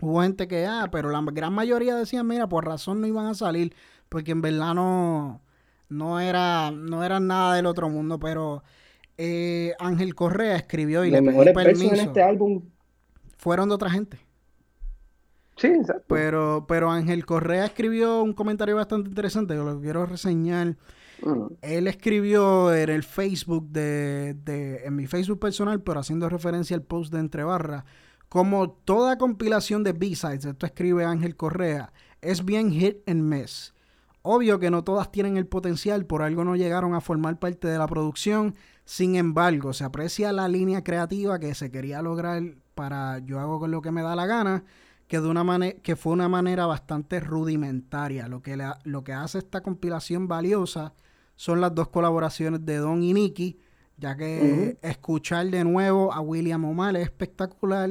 Hubo 0.03 0.21
gente 0.21 0.47
que 0.47 0.67
ah 0.67 0.91
pero 0.93 1.09
la 1.09 1.23
gran 1.33 1.55
mayoría 1.55 1.97
decían 1.97 2.27
mira 2.27 2.47
por 2.51 2.67
razón 2.67 3.01
no 3.01 3.07
iban 3.07 3.29
a 3.29 3.35
salir 3.35 3.75
porque 4.11 4.33
en 4.33 4.43
verdad 4.43 4.75
no 4.75 5.41
no 5.89 6.21
era 6.21 6.71
no 6.71 7.03
era 7.03 7.19
nada 7.19 7.55
del 7.55 7.65
otro 7.65 7.89
mundo 7.89 8.19
pero 8.19 8.63
eh, 9.19 9.75
Ángel 9.79 10.15
Correa 10.15 10.57
escribió 10.57 11.05
y 11.05 11.11
le 11.11 11.23
pedí 11.23 11.53
permiso. 11.53 11.95
en 11.95 12.01
este 12.01 12.23
álbum 12.23 12.63
fueron 13.37 13.69
de 13.69 13.75
otra 13.75 13.91
gente. 13.91 14.19
Sí, 15.57 15.67
exacto. 15.67 16.05
Pero, 16.09 16.65
pero 16.67 16.91
Ángel 16.91 17.27
Correa 17.27 17.67
escribió 17.67 18.23
un 18.23 18.33
comentario 18.33 18.77
bastante 18.77 19.09
interesante, 19.09 19.55
que 19.55 19.61
lo 19.61 19.81
quiero 19.81 20.07
reseñar. 20.07 20.77
Mm. 21.23 21.47
Él 21.61 21.89
escribió 21.89 22.75
en 22.75 22.89
el 22.89 23.03
Facebook 23.03 23.69
de, 23.71 24.35
de, 24.45 24.85
en 24.85 24.97
mi 24.97 25.07
Facebook 25.07 25.39
personal, 25.39 25.83
pero 25.83 26.01
haciendo 26.01 26.29
referencia 26.29 26.77
al 26.77 26.83
post 26.83 27.13
de 27.13 27.21
Entre 27.21 27.45
Barras, 27.45 27.85
como 28.29 28.71
toda 28.71 29.19
compilación 29.19 29.85
de 29.85 29.93
B-Sides, 29.93 30.47
esto 30.47 30.65
escribe 30.65 31.05
Ángel 31.05 31.37
Correa, 31.37 31.93
es 32.23 32.45
bien 32.45 32.71
hit 32.71 33.07
and 33.07 33.23
miss. 33.23 33.75
Obvio 34.23 34.59
que 34.59 34.71
no 34.71 34.85
todas 34.85 35.11
tienen 35.11 35.37
el 35.37 35.47
potencial, 35.47 36.07
por 36.07 36.23
algo 36.23 36.45
no 36.45 36.57
llegaron 36.57 36.95
a 36.95 37.01
formar 37.01 37.39
parte 37.39 37.69
de 37.69 37.77
la 37.77 37.89
producción 37.89 38.55
sin 38.85 39.17
embargo, 39.17 39.73
se 39.73 39.85
aprecia 39.85 40.33
la 40.33 40.49
línea 40.49 40.83
creativa 40.83 41.39
que 41.39 41.55
se 41.55 41.71
quería 41.71 42.03
lograr 42.03 42.43
para 42.75 43.19
yo 43.21 43.39
hago 43.39 43.61
con 43.61 43.71
lo 43.71 43.83
que 43.83 43.93
me 43.93 44.03
da 44.03 44.17
la 44.17 44.27
gana, 44.27 44.65
que 45.07 45.21
de 45.21 45.29
una 45.29 45.45
que 45.83 45.97
fue 45.97 46.13
una 46.13 46.29
manera 46.29 46.67
bastante 46.67 47.21
rudimentaria. 47.21 48.29
Lo 48.29 48.43
que 48.43 48.59
lo 48.85 49.05
que 49.05 49.13
hace 49.13 49.39
esta 49.39 49.63
compilación 49.63 50.27
valiosa 50.27 50.95
son 51.37 51.61
las 51.61 51.75
dos 51.75 51.89
colaboraciones 51.89 52.65
de 52.65 52.77
Don 52.79 53.03
y 53.03 53.13
Nicky, 53.13 53.59
ya 53.99 54.17
que 54.17 54.79
escuchar 54.83 55.47
de 55.51 55.65
nuevo 55.65 56.13
a 56.13 56.21
William 56.21 56.65
Omar 56.65 56.97
es 56.97 57.05
espectacular 57.05 57.91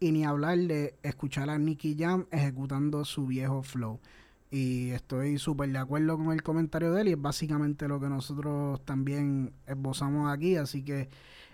y 0.00 0.12
ni 0.12 0.24
hablar 0.24 0.58
de 0.58 0.98
escuchar 1.02 1.50
a 1.50 1.58
Nicky 1.58 1.96
Jam 1.96 2.26
ejecutando 2.32 3.04
su 3.04 3.26
viejo 3.26 3.62
flow. 3.62 4.00
Y 4.54 4.90
estoy 4.90 5.38
súper 5.38 5.70
de 5.70 5.78
acuerdo 5.78 6.18
con 6.18 6.30
el 6.30 6.42
comentario 6.42 6.92
de 6.92 7.00
él 7.00 7.08
y 7.08 7.12
es 7.12 7.20
básicamente 7.20 7.88
lo 7.88 7.98
que 7.98 8.10
nosotros 8.10 8.84
también 8.84 9.54
esbozamos 9.66 10.30
aquí. 10.30 10.56
Así 10.56 10.84
que 10.84 11.08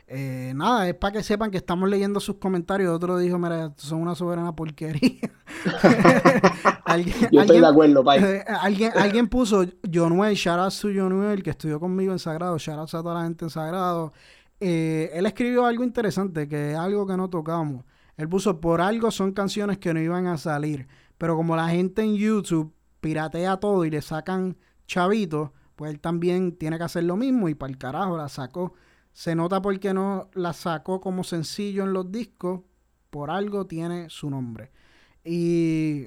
eh, 0.08 0.52
nada, 0.56 0.88
es 0.88 0.96
para 0.96 1.12
que 1.12 1.22
sepan 1.22 1.52
que 1.52 1.58
estamos 1.58 1.88
leyendo 1.88 2.18
sus 2.18 2.38
comentarios. 2.38 2.92
Otro 2.92 3.16
dijo, 3.16 3.38
mira, 3.38 3.72
son 3.76 4.02
una 4.02 4.16
soberana 4.16 4.52
porquería. 4.56 5.30
¿Alguien, 6.84 7.14
Yo 7.30 7.42
estoy 7.42 7.60
de 7.60 7.66
acuerdo, 7.68 8.02
eh, 8.14 8.44
alguien, 8.60 8.90
alguien 8.96 9.28
puso, 9.28 9.64
Jonuel, 9.88 10.34
shout 10.34 10.58
out 10.58 10.72
to 10.72 10.88
Jonuel, 10.92 11.40
que 11.44 11.50
estudió 11.50 11.78
conmigo 11.78 12.10
en 12.10 12.18
Sagrado, 12.18 12.58
shout 12.58 12.80
out 12.80 12.88
a 12.88 13.02
toda 13.02 13.14
la 13.14 13.22
gente 13.22 13.44
en 13.44 13.50
Sagrado. 13.50 14.12
Eh, 14.58 15.10
él 15.12 15.24
escribió 15.24 15.66
algo 15.66 15.84
interesante, 15.84 16.48
que 16.48 16.72
es 16.72 16.76
algo 16.76 17.06
que 17.06 17.16
no 17.16 17.30
tocamos. 17.30 17.84
Él 18.16 18.28
puso, 18.28 18.60
por 18.60 18.80
algo 18.80 19.12
son 19.12 19.30
canciones 19.30 19.78
que 19.78 19.94
no 19.94 20.00
iban 20.00 20.26
a 20.26 20.36
salir. 20.36 20.88
Pero 21.16 21.36
como 21.36 21.54
la 21.54 21.68
gente 21.68 22.02
en 22.02 22.16
YouTube 22.16 22.72
piratea 23.08 23.56
todo 23.56 23.86
y 23.86 23.90
le 23.90 24.02
sacan 24.02 24.58
chavitos, 24.86 25.50
pues 25.76 25.90
él 25.90 25.98
también 25.98 26.56
tiene 26.56 26.76
que 26.76 26.84
hacer 26.84 27.04
lo 27.04 27.16
mismo 27.16 27.48
y 27.48 27.54
para 27.54 27.72
el 27.72 27.78
carajo 27.78 28.18
la 28.18 28.28
sacó. 28.28 28.74
Se 29.14 29.34
nota 29.34 29.62
porque 29.62 29.94
no 29.94 30.28
la 30.34 30.52
sacó 30.52 31.00
como 31.00 31.24
sencillo 31.24 31.84
en 31.84 31.94
los 31.94 32.12
discos, 32.12 32.60
por 33.08 33.30
algo 33.30 33.66
tiene 33.66 34.10
su 34.10 34.28
nombre. 34.28 34.70
Y 35.24 36.06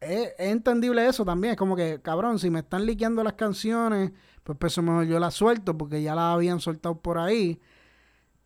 es, 0.00 0.32
entendible 0.38 1.08
eso 1.08 1.24
también, 1.24 1.54
es 1.54 1.58
como 1.58 1.74
que, 1.74 2.00
cabrón, 2.02 2.38
si 2.38 2.50
me 2.50 2.60
están 2.60 2.86
liqueando 2.86 3.24
las 3.24 3.32
canciones, 3.32 4.12
pues, 4.44 4.56
pues 4.58 4.78
mejor 4.78 5.06
yo 5.06 5.18
las 5.18 5.34
suelto 5.34 5.76
porque 5.76 6.00
ya 6.02 6.14
las 6.14 6.34
habían 6.34 6.60
soltado 6.60 7.00
por 7.00 7.18
ahí. 7.18 7.60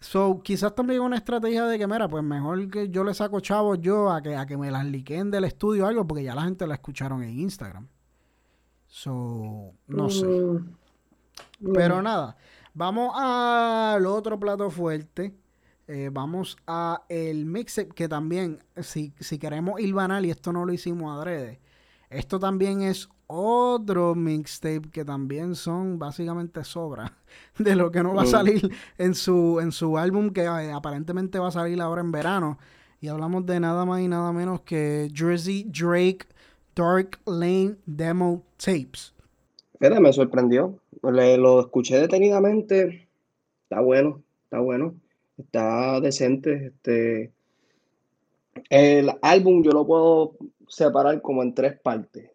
So, 0.03 0.43
quizás 0.43 0.75
también 0.75 1.01
una 1.01 1.17
estrategia 1.17 1.65
de 1.65 1.79
que, 1.79 1.87
mira, 1.87 2.09
pues 2.09 2.25
mejor 2.25 2.69
que 2.69 2.89
yo 2.89 3.05
le 3.05 3.15
saco 3.15 3.39
chavos 3.39 3.79
yo 3.81 4.11
a 4.11 4.21
que, 4.21 4.35
a 4.35 4.47
que 4.47 4.57
me 4.57 4.69
las 4.69 4.85
liquen 4.85 5.31
del 5.31 5.45
estudio 5.45 5.85
o 5.85 5.87
algo, 5.87 6.05
porque 6.05 6.25
ya 6.25 6.35
la 6.35 6.43
gente 6.43 6.67
la 6.67 6.75
escucharon 6.75 7.23
en 7.23 7.39
Instagram. 7.39 7.87
So, 8.89 9.75
no 9.87 10.11
sé. 10.11 10.27
Mm, 10.27 11.73
Pero 11.73 12.01
mm. 12.01 12.03
nada, 12.03 12.37
vamos 12.75 13.13
al 13.17 14.05
otro 14.07 14.41
plato 14.41 14.71
fuerte. 14.71 15.37
Eh, 15.87 16.11
vamos 16.13 16.57
a 16.67 17.05
el 17.09 17.47
mixtape 17.47 17.91
que 17.95 18.09
también, 18.09 18.59
si, 18.83 19.15
si 19.21 19.39
queremos 19.39 19.81
ir 19.81 19.95
banal, 19.95 20.27
y 20.27 20.31
esto 20.31 20.53
no 20.53 20.65
lo 20.65 20.73
hicimos 20.73 21.17
adrede, 21.17 21.61
esto 22.11 22.41
también 22.41 22.83
es 22.83 23.09
otro 23.33 24.15
mixtape 24.15 24.91
que 24.91 25.05
también 25.05 25.55
son 25.55 25.99
básicamente 25.99 26.65
sobra 26.65 27.17
de 27.59 27.77
lo 27.77 27.91
que 27.91 28.03
no 28.03 28.15
va 28.15 28.23
a 28.23 28.27
salir 28.27 28.71
en 28.99 29.15
su, 29.15 29.61
en 29.61 29.73
su 29.73 29.99
álbum 29.99 30.31
que 30.33 30.43
eh, 30.43 30.73
aparentemente 30.73 31.39
va 31.39 31.49
a 31.49 31.53
salir 31.53 31.81
ahora 31.81 32.03
en 32.03 32.13
verano. 32.13 32.59
Y 33.01 33.09
hablamos 33.09 33.47
de 33.47 33.59
nada 33.61 33.85
más 33.85 34.01
y 34.01 34.09
nada 34.09 34.33
menos 34.33 34.61
que 34.63 35.11
Jersey 35.15 35.65
Drake 35.65 36.27
Dark 36.77 37.19
Lane 37.27 37.77
Demo 37.87 38.45
Tapes. 38.59 39.13
Fíjate, 39.79 40.01
me 40.01 40.13
sorprendió. 40.13 40.79
Le- 41.03 41.39
lo 41.39 41.61
escuché 41.61 41.99
detenidamente. 42.01 43.09
Está 43.65 43.81
bueno, 43.83 44.23
está 44.45 44.61
bueno. 44.61 44.95
Está 45.39 46.01
decente. 46.01 46.67
Este, 46.69 47.33
el 48.71 49.11
álbum 49.23 49.63
yo 49.63 49.73
lo 49.73 49.87
puedo 49.87 50.37
separar 50.69 51.23
como 51.23 51.43
en 51.43 51.55
tres 51.55 51.79
partes. 51.81 52.32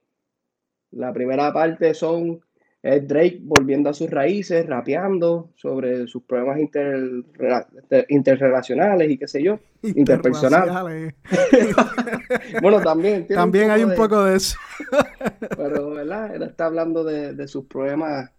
La 0.92 1.12
primera 1.14 1.52
parte 1.54 1.94
son 1.94 2.40
Drake 2.84 3.40
volviendo 3.42 3.90
a 3.90 3.94
sus 3.94 4.10
raíces, 4.10 4.66
rapeando 4.66 5.50
sobre 5.56 6.08
sus 6.08 6.24
problemas 6.24 6.58
interrela- 6.60 7.68
interrelacionales 8.08 9.10
y 9.12 9.18
qué 9.18 9.28
sé 9.28 9.44
yo, 9.44 9.60
interpersonal. 9.84 10.70
Interraciales. 10.70 11.16
Bueno, 12.62 12.82
también. 12.82 13.28
También 13.28 13.72
hay 13.72 13.84
un 13.84 13.90
de- 13.92 13.96
poco 13.96 14.24
de 14.24 14.38
eso. 14.38 14.58
Pero, 15.58 15.90
¿verdad? 15.92 16.36
Él 16.36 16.44
está 16.44 16.66
hablando 16.66 17.04
de, 17.04 17.34
de 17.34 17.48
sus 17.48 17.66
problemas 17.66 18.30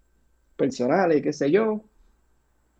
personales 0.56 1.18
y 1.18 1.22
qué 1.22 1.32
sé 1.32 1.50
yo. 1.50 1.82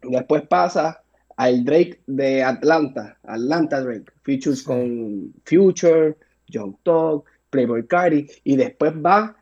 Después 0.03 0.43
pasa 0.43 1.03
al 1.37 1.65
Drake 1.65 2.01
de 2.07 2.43
Atlanta, 2.43 3.19
Atlanta 3.25 3.81
Drake, 3.83 4.11
features 4.23 4.61
Sí. 4.61 4.65
con 4.65 5.35
Future, 5.45 6.17
Young 6.49 6.75
Thug, 6.83 7.25
Playboy 7.51 7.87
Cardi, 7.87 8.27
y 8.45 8.57
después 8.57 8.93
va 8.95 9.37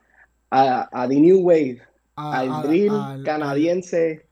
a, 0.51 0.89
a 1.03 1.09
The 1.09 1.21
New 1.21 1.41
Wave, 1.41 1.81
A- 2.17 2.39
al 2.41 2.63
drill 2.69 2.91
al- 2.95 3.23
canadiense. 3.25 4.27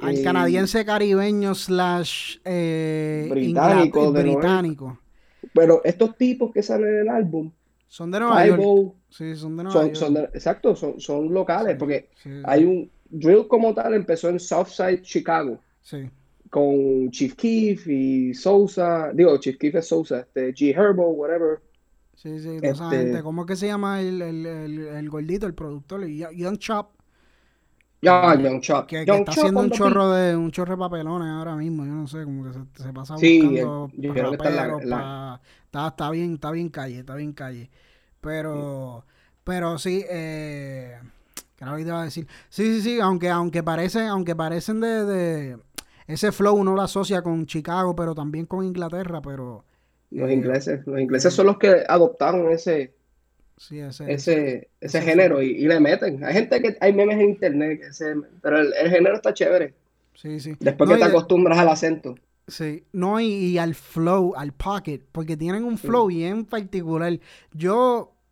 Al, 0.00 0.16
eh, 0.18 0.22
canadiense 0.22 0.84
caribeño 0.84 1.54
slash 1.54 2.38
eh, 2.44 3.26
Británico, 3.30 4.10
Nueva- 4.10 4.22
británico. 4.22 4.98
Pero 5.54 5.80
estos 5.84 6.16
tipos 6.16 6.52
que 6.52 6.62
salen 6.62 6.88
en 6.88 6.98
el 7.00 7.08
álbum, 7.08 7.50
Son 7.88 8.10
de 8.10 8.20
Nueva 8.20 8.46
York. 8.46 8.94
Sí, 9.10 9.34
son 9.36 9.56
de 9.56 9.64
Nueva 9.64 9.72
son, 9.78 9.86
York. 9.88 9.96
son 9.96 10.14
de- 10.14 10.24
exacto, 10.32 10.74
son, 10.74 10.98
son 11.00 11.32
locales, 11.32 11.76
porque 11.78 12.08
Sí, 12.22 12.30
hay 12.44 12.64
un 12.64 12.90
drill 13.10 13.46
como 13.46 13.74
tal, 13.74 13.92
empezó 13.94 14.28
en 14.30 14.40
Southside, 14.40 15.02
Chicago. 15.02 15.58
sí. 15.82 16.08
con 16.50 17.10
Chief 17.10 17.34
Keef 17.34 17.86
y 17.86 18.34
Sousa, 18.34 19.10
digo, 19.14 19.38
Chief 19.38 19.56
Keef 19.56 19.74
es 19.76 19.88
Sousa, 19.88 20.20
este, 20.20 20.52
G 20.54 20.74
Herbo, 20.76 21.08
whatever. 21.08 21.60
Sí, 22.22 22.38
sí, 22.38 22.56
toda 22.58 22.72
esa 22.72 22.84
Este- 22.84 22.96
gente. 22.98 23.22
¿Cómo 23.22 23.42
es 23.42 23.46
que 23.48 23.56
se 23.56 23.66
llama 23.66 24.00
el, 24.00 24.22
el, 24.22 24.46
el, 24.46 24.78
el 24.78 25.10
gordito, 25.10 25.46
el 25.46 25.54
productor? 25.54 26.06
Young 26.06 26.58
Chop. 26.58 26.90
Ya, 28.00 28.34
Young 28.34 28.60
Chop. 28.60 28.86
Que, 28.86 29.04
que 29.04 29.10
está 29.12 29.32
Chop 29.32 29.38
haciendo 29.44 29.60
un 29.60 29.70
chorro 29.70 30.10
de 30.10 30.36
un 30.36 30.50
chorro 30.50 30.72
de 30.74 30.78
papelones 30.78 31.28
ahora 31.28 31.56
mismo. 31.56 31.84
Yo 31.84 31.92
no 31.92 32.06
sé, 32.06 32.24
como 32.24 32.44
que 32.44 32.52
se, 32.52 32.82
se 32.84 32.92
pasa 32.92 33.16
Sí, 33.16 33.40
buscando 33.40 33.88
eh, 33.92 33.94
yo 33.98 34.12
creo 34.12 34.30
que 34.30 34.36
está 34.36 34.50
la- 34.50 34.66
la- 34.66 34.96
pa- 34.96 35.40
está, 35.66 35.88
está 35.88 36.10
bien, 36.10 36.34
está 36.34 36.50
bien 36.52 36.68
calle, 36.68 36.98
está 37.00 37.14
bien 37.16 37.32
calle. 37.32 37.70
Pero, 38.20 39.04
pero 39.44 39.78
sí, 39.78 40.04
eh, 40.08 40.98
¿qué 41.56 41.64
era 41.64 41.72
lo 41.72 41.76
que 41.78 41.82
te 41.84 41.88
iba 41.90 42.00
a 42.00 42.04
decir? 42.04 42.26
Sí, 42.50 42.64
sí, 42.76 42.82
sí, 42.82 43.00
aunque, 43.00 43.30
aunque 43.30 43.62
parecen, 43.62 44.06
aunque 44.08 44.36
parecen 44.36 44.80
de, 44.80 45.04
de 45.04 45.58
ese 46.06 46.30
flow 46.32 46.54
uno 46.56 46.74
lo 46.74 46.82
asocia 46.82 47.22
con 47.22 47.46
Chicago, 47.46 47.96
pero 47.96 48.14
también 48.14 48.46
con 48.46 48.64
Inglaterra, 48.64 49.20
pero 49.22 49.64
Los 50.12 50.30
ingleses, 50.30 50.86
los 50.86 51.00
ingleses 51.00 51.32
son 51.34 51.46
los 51.46 51.58
que 51.58 51.84
adoptaron 51.88 52.50
ese, 52.52 52.94
sí, 53.56 53.78
ese, 54.04 54.70
ese, 54.80 55.00
género 55.02 55.42
y, 55.42 55.50
y 55.50 55.66
le 55.66 55.80
meten. 55.80 56.24
Hay 56.24 56.34
gente 56.34 56.60
que, 56.60 56.76
hay 56.80 56.92
memes 56.92 57.16
en 57.20 57.30
internet, 57.30 57.80
que 57.80 57.92
se- 57.92 58.16
pero 58.42 58.58
el, 58.60 58.72
el 58.74 58.90
género 58.90 59.16
está 59.16 59.32
chévere. 59.34 59.74
sí, 60.14 60.40
sí. 60.40 60.56
Después 60.60 60.88
No, 60.88 60.90
que 60.90 60.98
te 60.98 61.04
de- 61.04 61.06
acostumbras 61.06 61.58
al 61.58 61.68
acento. 61.70 62.16
Sí, 62.48 62.84
no, 62.92 63.20
y, 63.20 63.26
y 63.26 63.58
al 63.58 63.74
flow, 63.74 64.34
al 64.36 64.52
pocket, 64.52 65.00
porque 65.12 65.36
tienen 65.36 65.64
un 65.64 65.78
flow 65.78 66.06
bien 66.08 66.44
particular. 66.44 67.18
Yo, 67.52 67.76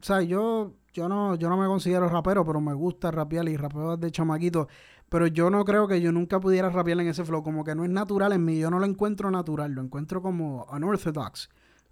o 0.00 0.04
sea, 0.04 0.20
yo, 0.22 0.74
yo 0.92 1.08
no, 1.08 1.36
yo 1.36 1.48
no 1.48 1.56
me 1.56 1.66
considero 1.66 2.08
rapero, 2.08 2.44
pero 2.44 2.60
me 2.60 2.74
gusta 2.74 3.10
rapear 3.12 3.48
y 3.48 3.56
rapeo 3.56 3.96
de 3.96 4.10
chamaquito. 4.10 4.68
Pero 5.08 5.26
yo 5.28 5.48
no 5.50 5.64
creo 5.64 5.86
que 5.88 6.00
yo 6.00 6.12
nunca 6.12 6.40
pudiera 6.40 6.70
rapear 6.70 7.00
en 7.00 7.08
ese 7.08 7.24
flow, 7.24 7.42
como 7.42 7.64
que 7.64 7.74
no 7.74 7.84
es 7.84 7.90
natural 7.90 8.32
en 8.32 8.44
mí, 8.44 8.58
yo 8.58 8.70
no 8.70 8.78
lo 8.78 8.86
encuentro 8.86 9.30
natural, 9.30 9.72
lo 9.72 9.82
encuentro 9.82 10.20
como 10.22 10.66
unorthodox, 10.72 11.48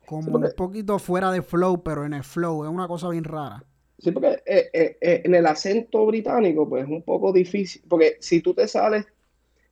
como 0.09 0.33
porque- 0.33 0.49
un 0.49 0.55
poquito 0.55 0.99
fuera 0.99 1.31
de 1.33 1.43
flow, 1.43 1.83
pero 1.83 2.05
en 2.05 2.15
el 2.15 2.25
flow, 2.25 2.65
es 2.65 2.71
una 2.71 2.89
cosa 2.89 3.09
bien 3.11 3.25
rara. 3.25 3.65
Sí, 3.99 4.13
porque 4.13 4.43
eh, 4.47 4.71
eh, 4.73 4.99
eh, 5.01 5.23
en 5.25 5.35
el 5.35 5.47
acento 5.47 6.07
británico, 6.07 6.69
pues 6.69 6.85
es 6.85 6.89
un 6.91 7.03
poco 7.03 7.33
difícil, 7.33 7.83
porque 7.89 8.17
si 8.21 8.41
tú 8.41 8.55
te 8.55 8.69
sales, 8.69 9.07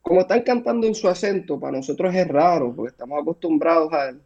como 0.02 0.22
están 0.22 0.42
cantando 0.42 0.86
en 0.86 0.94
su 0.94 1.08
acento, 1.08 1.60
para 1.60 1.78
nosotros 1.78 2.14
es 2.14 2.28
raro, 2.28 2.74
porque 2.74 2.90
estamos 2.92 3.20
acostumbrados 3.22 3.92
al, 3.92 4.22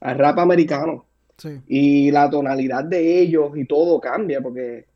al 0.00 0.18
rap 0.18 0.38
americano 0.40 1.06
Sí, 1.38 1.62
y 1.66 2.10
la 2.12 2.30
tonalidad 2.30 2.84
de 2.84 3.20
ellos 3.20 3.52
y 3.56 3.66
todo 3.66 4.00
cambia, 4.00 4.40
porque 4.42 4.86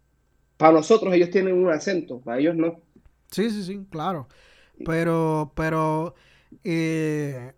para 0.58 0.74
nosotros 0.74 1.14
ellos 1.14 1.30
tienen 1.30 1.54
un 1.54 1.70
acento, 1.70 2.20
para 2.20 2.40
ellos 2.40 2.56
no. 2.56 2.80
sí, 3.30 3.50
sí, 3.50 3.62
sí, 3.64 3.86
claro. 3.90 4.28
Pero, 4.84 5.52
pero, 5.56 6.14
eh, 6.64 7.54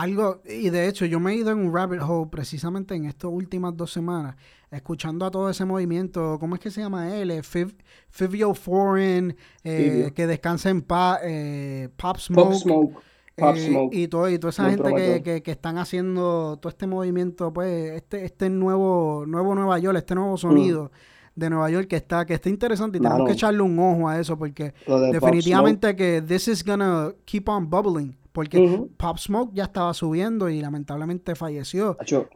algo, 0.00 0.40
y 0.44 0.70
de 0.70 0.88
hecho 0.88 1.06
yo 1.06 1.20
me 1.20 1.32
he 1.32 1.36
ido 1.36 1.50
en 1.50 1.58
un 1.58 1.72
rabbit 1.74 2.00
hole 2.02 2.28
precisamente 2.30 2.94
en 2.94 3.04
estas 3.06 3.30
últimas 3.30 3.76
dos 3.76 3.92
semanas, 3.92 4.34
escuchando 4.70 5.24
a 5.24 5.30
todo 5.30 5.48
ese 5.48 5.64
movimiento, 5.64 6.36
¿cómo 6.40 6.56
es 6.56 6.60
que 6.60 6.70
se 6.70 6.80
llama 6.80 7.14
él? 7.16 7.30
Eh, 7.30 7.42
Fiv- 7.42 7.76
Fivio 8.10 8.54
Foreign, 8.54 9.36
eh, 9.62 10.10
que 10.14 10.26
descansa 10.26 10.70
en 10.70 10.82
paz, 10.82 11.20
eh, 11.22 11.88
Pop 11.96 12.16
Smoke, 12.18 12.44
Pop 12.50 12.54
Smoke, 12.60 12.94
Pop 13.36 13.56
eh, 13.56 13.66
Smoke. 13.68 13.94
y, 13.94 14.08
todo, 14.08 14.28
y 14.28 14.38
toda 14.38 14.50
esa 14.50 14.68
gente 14.68 14.92
que, 14.94 15.22
que, 15.22 15.42
que 15.42 15.50
están 15.52 15.78
haciendo 15.78 16.58
todo 16.60 16.70
este 16.70 16.86
movimiento, 16.88 17.52
pues, 17.52 17.92
este, 17.92 18.24
este 18.24 18.50
nuevo, 18.50 19.24
nuevo 19.26 19.54
Nueva 19.54 19.78
York, 19.78 19.96
este 19.98 20.14
nuevo 20.16 20.36
sonido 20.36 20.90
de 21.36 21.50
Nueva 21.50 21.70
York 21.70 21.86
que 21.88 21.96
está, 21.96 22.24
que 22.26 22.34
está 22.34 22.48
interesante 22.48 22.98
y 22.98 23.00
tenemos 23.00 23.26
que 23.26 23.32
echarle 23.32 23.60
un 23.62 23.78
ojo 23.78 24.08
a 24.08 24.20
eso 24.20 24.36
porque 24.38 24.72
de 24.86 25.12
definitivamente 25.12 25.96
que 25.96 26.22
this 26.22 26.46
is 26.48 26.64
gonna 26.64 27.12
keep 27.24 27.48
on 27.48 27.68
bubbling 27.68 28.16
porque 28.34 28.58
Ujú. 28.58 28.90
Pop 28.96 29.16
Smoke 29.16 29.52
ya 29.54 29.62
estaba 29.64 29.94
subiendo 29.94 30.48
y 30.50 30.60
lamentablemente 30.60 31.36
falleció, 31.36 31.96
Acho, 32.00 32.28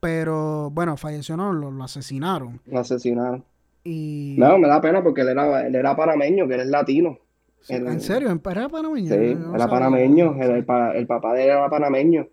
pero 0.00 0.70
bueno, 0.70 0.96
falleció 0.98 1.34
no, 1.36 1.52
lo, 1.52 1.70
lo 1.70 1.82
asesinaron 1.84 2.60
lo 2.66 2.78
asesinaron. 2.78 3.42
y 3.82 4.36
No, 4.38 4.58
me 4.58 4.68
da 4.68 4.80
pena 4.82 5.02
porque 5.02 5.22
él 5.22 5.30
era, 5.30 5.66
él 5.66 5.74
era 5.74 5.96
panameño, 5.96 6.46
que 6.46 6.54
él 6.54 6.60
es 6.60 6.66
latino. 6.66 7.18
Sí, 7.62 7.72
él- 7.74 7.86
en 7.88 8.00
serio, 8.00 8.30
¿En- 8.30 8.42
era 8.50 8.68
panameño, 8.68 9.08
Sí, 9.08 9.34
no 9.34 9.50
era 9.54 9.58
sabía. 9.60 9.66
panameño, 9.68 10.36
el, 10.42 10.50
el 10.50 10.64
pa- 10.64 10.92
el 10.92 11.06
papá 11.06 11.32
de 11.32 11.44
él 11.44 11.50
era 11.50 11.68
panameño. 11.70 12.26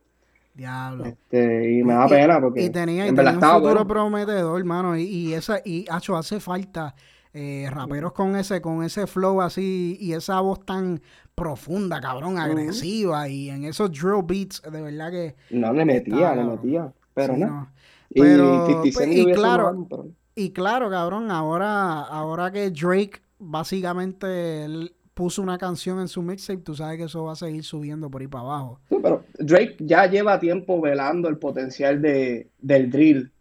Diablo. 0.53 1.05
Este, 1.05 1.71
y 1.79 1.83
me 1.83 1.93
da 1.93 2.05
Y- 2.05 2.09
pena 2.09 2.39
porque 2.41 2.61
Y 2.63 2.69
tenía, 2.69 3.07
y 3.07 3.09
un 3.09 3.15
futuro 3.15 3.59
bueno. 3.61 3.87
prometedor, 3.87 4.59
hermano. 4.59 4.95
Y, 4.97 5.03
y 5.03 5.33
esa, 5.33 5.59
y 5.65 5.85
Acho, 5.89 6.15
hace 6.17 6.39
falta 6.39 6.93
eh, 7.33 7.67
raperos 7.71 8.13
con 8.13 8.35
ese, 8.35 8.61
con 8.61 8.83
ese 8.83 9.07
flow 9.07 9.41
así 9.41 9.97
y 9.99 10.13
esa 10.13 10.39
voz 10.41 10.65
tan 10.65 11.01
profunda, 11.35 11.99
cabrón, 11.99 12.37
agresiva. 12.37 13.27
Y 13.27 13.49
en 13.49 13.63
esos 13.65 13.91
drill 13.91 14.23
beats, 14.25 14.61
de 14.61 14.81
verdad 14.81 15.11
que. 15.11 15.35
No 15.49 15.73
le 15.73 15.85
metía, 15.85 16.31
Está, 16.31 16.35
le 16.35 16.43
metía, 16.43 16.93
pero 17.13 17.33
sí, 17.35 17.39
no. 17.41 17.47
no. 17.47 17.69
Y 18.09 18.21
Pero, 18.21 18.65
50 18.83 18.91
pues, 18.93 19.17
y 19.17 19.25
claro, 19.33 19.87
pero- 19.89 20.07
Y 20.35 20.51
claro, 20.51 20.89
cabrón, 20.89 21.31
ahora, 21.31 22.01
ahora 22.01 22.51
que 22.51 22.69
Drake 22.69 23.21
básicamente 23.39 24.65
él 24.65 24.93
puso 25.13 25.41
una 25.41 25.57
canción 25.57 25.99
en 25.99 26.07
su 26.07 26.21
mixtape, 26.21 26.61
tú 26.61 26.75
sabes 26.75 26.97
que 26.97 27.03
eso 27.05 27.23
va 27.23 27.33
a 27.33 27.35
seguir 27.35 27.63
subiendo 27.63 28.09
por 28.09 28.21
ahí 28.21 28.27
para 28.27 28.43
abajo. 28.43 28.79
Sí, 28.89 28.97
pero 29.01 29.23
Drake 29.39 29.77
ya 29.79 30.05
lleva 30.07 30.39
tiempo 30.39 30.79
velando 30.81 31.27
el 31.29 31.37
potencial 31.37 32.01
de, 32.01 32.49
del 32.59 32.89
drill, 32.89 33.31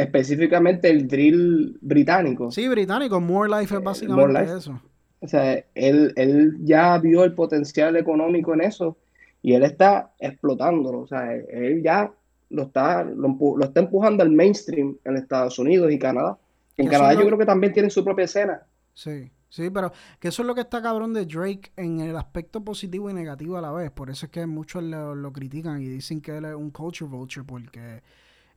específicamente 0.00 0.88
el 0.88 1.06
drill 1.06 1.78
británico. 1.80 2.50
Sí, 2.50 2.68
británico, 2.68 3.20
More 3.20 3.48
Life 3.48 3.74
es 3.74 3.82
básicamente 3.82 4.26
More 4.26 4.40
Life. 4.40 4.58
eso. 4.58 4.80
O 5.20 5.28
sea, 5.28 5.64
él, 5.74 6.12
él 6.16 6.56
ya 6.62 6.96
vio 6.98 7.24
el 7.24 7.34
potencial 7.34 7.96
económico 7.96 8.54
en 8.54 8.62
eso 8.62 8.96
y 9.42 9.54
él 9.54 9.62
está 9.62 10.12
explotándolo. 10.18 11.00
O 11.00 11.06
sea, 11.06 11.34
él, 11.34 11.82
ya 11.82 12.10
lo 12.48 12.62
está, 12.64 13.04
lo, 13.04 13.36
está 13.62 13.80
empujando 13.80 14.22
al 14.22 14.30
mainstream 14.30 14.96
en 15.04 15.16
Estados 15.16 15.58
Unidos 15.58 15.92
y 15.92 15.98
Canadá. 15.98 16.38
En 16.76 16.88
Canadá 16.88 17.14
yo 17.14 17.26
creo 17.26 17.38
que 17.38 17.46
también 17.46 17.72
tienen 17.72 17.90
su 17.90 18.02
propia 18.02 18.24
escena. 18.24 18.62
Sí. 18.94 19.30
Sí, 19.50 19.68
pero 19.68 19.92
que 20.20 20.28
eso 20.28 20.42
es 20.42 20.46
lo 20.46 20.54
que 20.54 20.60
está 20.60 20.80
cabrón 20.80 21.12
de 21.12 21.26
Drake 21.26 21.72
en 21.76 21.98
el 21.98 22.16
aspecto 22.16 22.64
positivo 22.64 23.10
y 23.10 23.14
negativo 23.14 23.56
a 23.58 23.60
la 23.60 23.72
vez. 23.72 23.90
Por 23.90 24.08
eso 24.08 24.26
es 24.26 24.32
que 24.32 24.46
muchos 24.46 24.84
lo, 24.84 25.32
critican 25.32 25.82
y 25.82 25.88
dicen 25.88 26.20
que 26.20 26.36
él 26.36 26.44
es 26.44 26.54
un 26.54 26.70
culture 26.70 27.10
vulture 27.10 27.44
porque 27.44 28.00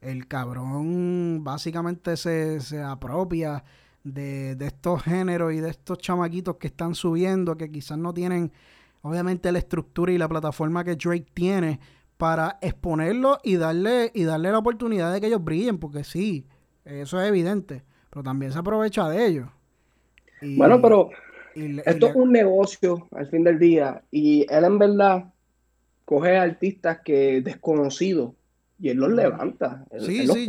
el 0.03 0.27
cabrón 0.27 1.43
básicamente 1.43 2.17
se, 2.17 2.59
se 2.59 2.81
apropia 2.81 3.63
de, 4.03 4.55
de, 4.55 4.67
estos 4.67 5.03
géneros 5.03 5.53
y 5.53 5.57
de 5.57 5.69
estos 5.69 5.97
chamaquitos 5.97 6.57
que 6.57 6.67
están 6.67 6.95
subiendo, 6.95 7.55
que 7.55 7.71
quizás 7.71 7.97
no 7.97 8.13
tienen 8.13 8.51
obviamente 9.01 9.51
la 9.51 9.59
estructura 9.59 10.11
y 10.11 10.17
la 10.17 10.27
plataforma 10.27 10.83
que 10.83 10.95
Drake 10.95 11.27
tiene 11.33 11.79
para 12.17 12.57
exponerlo 12.61 13.39
y 13.43 13.57
darle, 13.57 14.11
y 14.13 14.23
darle 14.23 14.51
la 14.51 14.59
oportunidad 14.59 15.13
de 15.13 15.21
que 15.21 15.27
ellos 15.27 15.43
brillen, 15.43 15.77
porque 15.77 16.03
sí, 16.03 16.45
eso 16.85 17.21
es 17.21 17.27
evidente, 17.27 17.83
pero 18.09 18.23
también 18.23 18.51
se 18.51 18.59
aprovecha 18.59 19.09
de 19.09 19.25
ellos. 19.25 19.49
bueno, 20.41 20.81
pero 20.81 21.09
esto 21.55 22.07
es 22.07 22.15
un 22.15 22.31
negocio 22.31 23.07
al 23.11 23.27
fin 23.27 23.43
del 23.43 23.59
día 23.59 24.03
y 24.09 24.45
él 24.49 24.63
en 24.63 24.79
verdad 24.79 25.33
coge 26.05 26.37
artistas 26.37 26.99
que 27.03 27.41
desconocidos 27.41 28.31
y 28.83 28.89
él 28.89 28.97
los 28.97 29.11
levanta. 29.11 29.85
sí, 29.99 30.27
sí, 30.27 30.47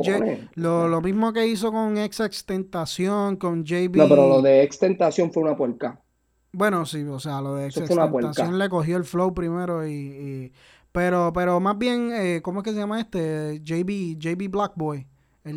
lo, 0.57 0.89
lo, 0.89 1.01
mismo 1.01 1.33
que 1.33 1.47
hizo 1.47 1.73
con 1.73 1.97
Ex 1.97 2.21
Extentación, 2.21 3.37
con 3.37 3.65
JB. 3.65 3.97
No, 3.97 4.09
pero 4.09 4.29
lo 4.29 4.43
de 4.43 4.63
Extentación 4.63 5.33
fue 5.33 5.45
una 5.45 5.57
puerca. 5.57 6.01
Bueno, 6.53 6.85
sí, 6.85 7.03
o 7.05 7.19
sea, 7.19 7.41
lo 7.41 7.55
de 7.55 7.67
Ex 7.67 7.79
Extentación 7.79 8.59
le 8.59 8.69
cogió 8.69 8.97
el 8.97 9.05
flow 9.05 9.33
primero 9.33 9.87
y 9.87 10.53
pero, 10.95 11.33
pero 11.33 11.59
más 11.59 11.77
bien, 11.77 12.13
eh, 12.13 12.41
¿cómo 12.41 12.61
es 12.61 12.65
que 12.65 12.71
se 12.71 12.77
llama 12.77 13.01
este? 13.01 13.61
JB, 13.65 14.17
JB 14.17 14.49
Blackboy. 14.49 15.05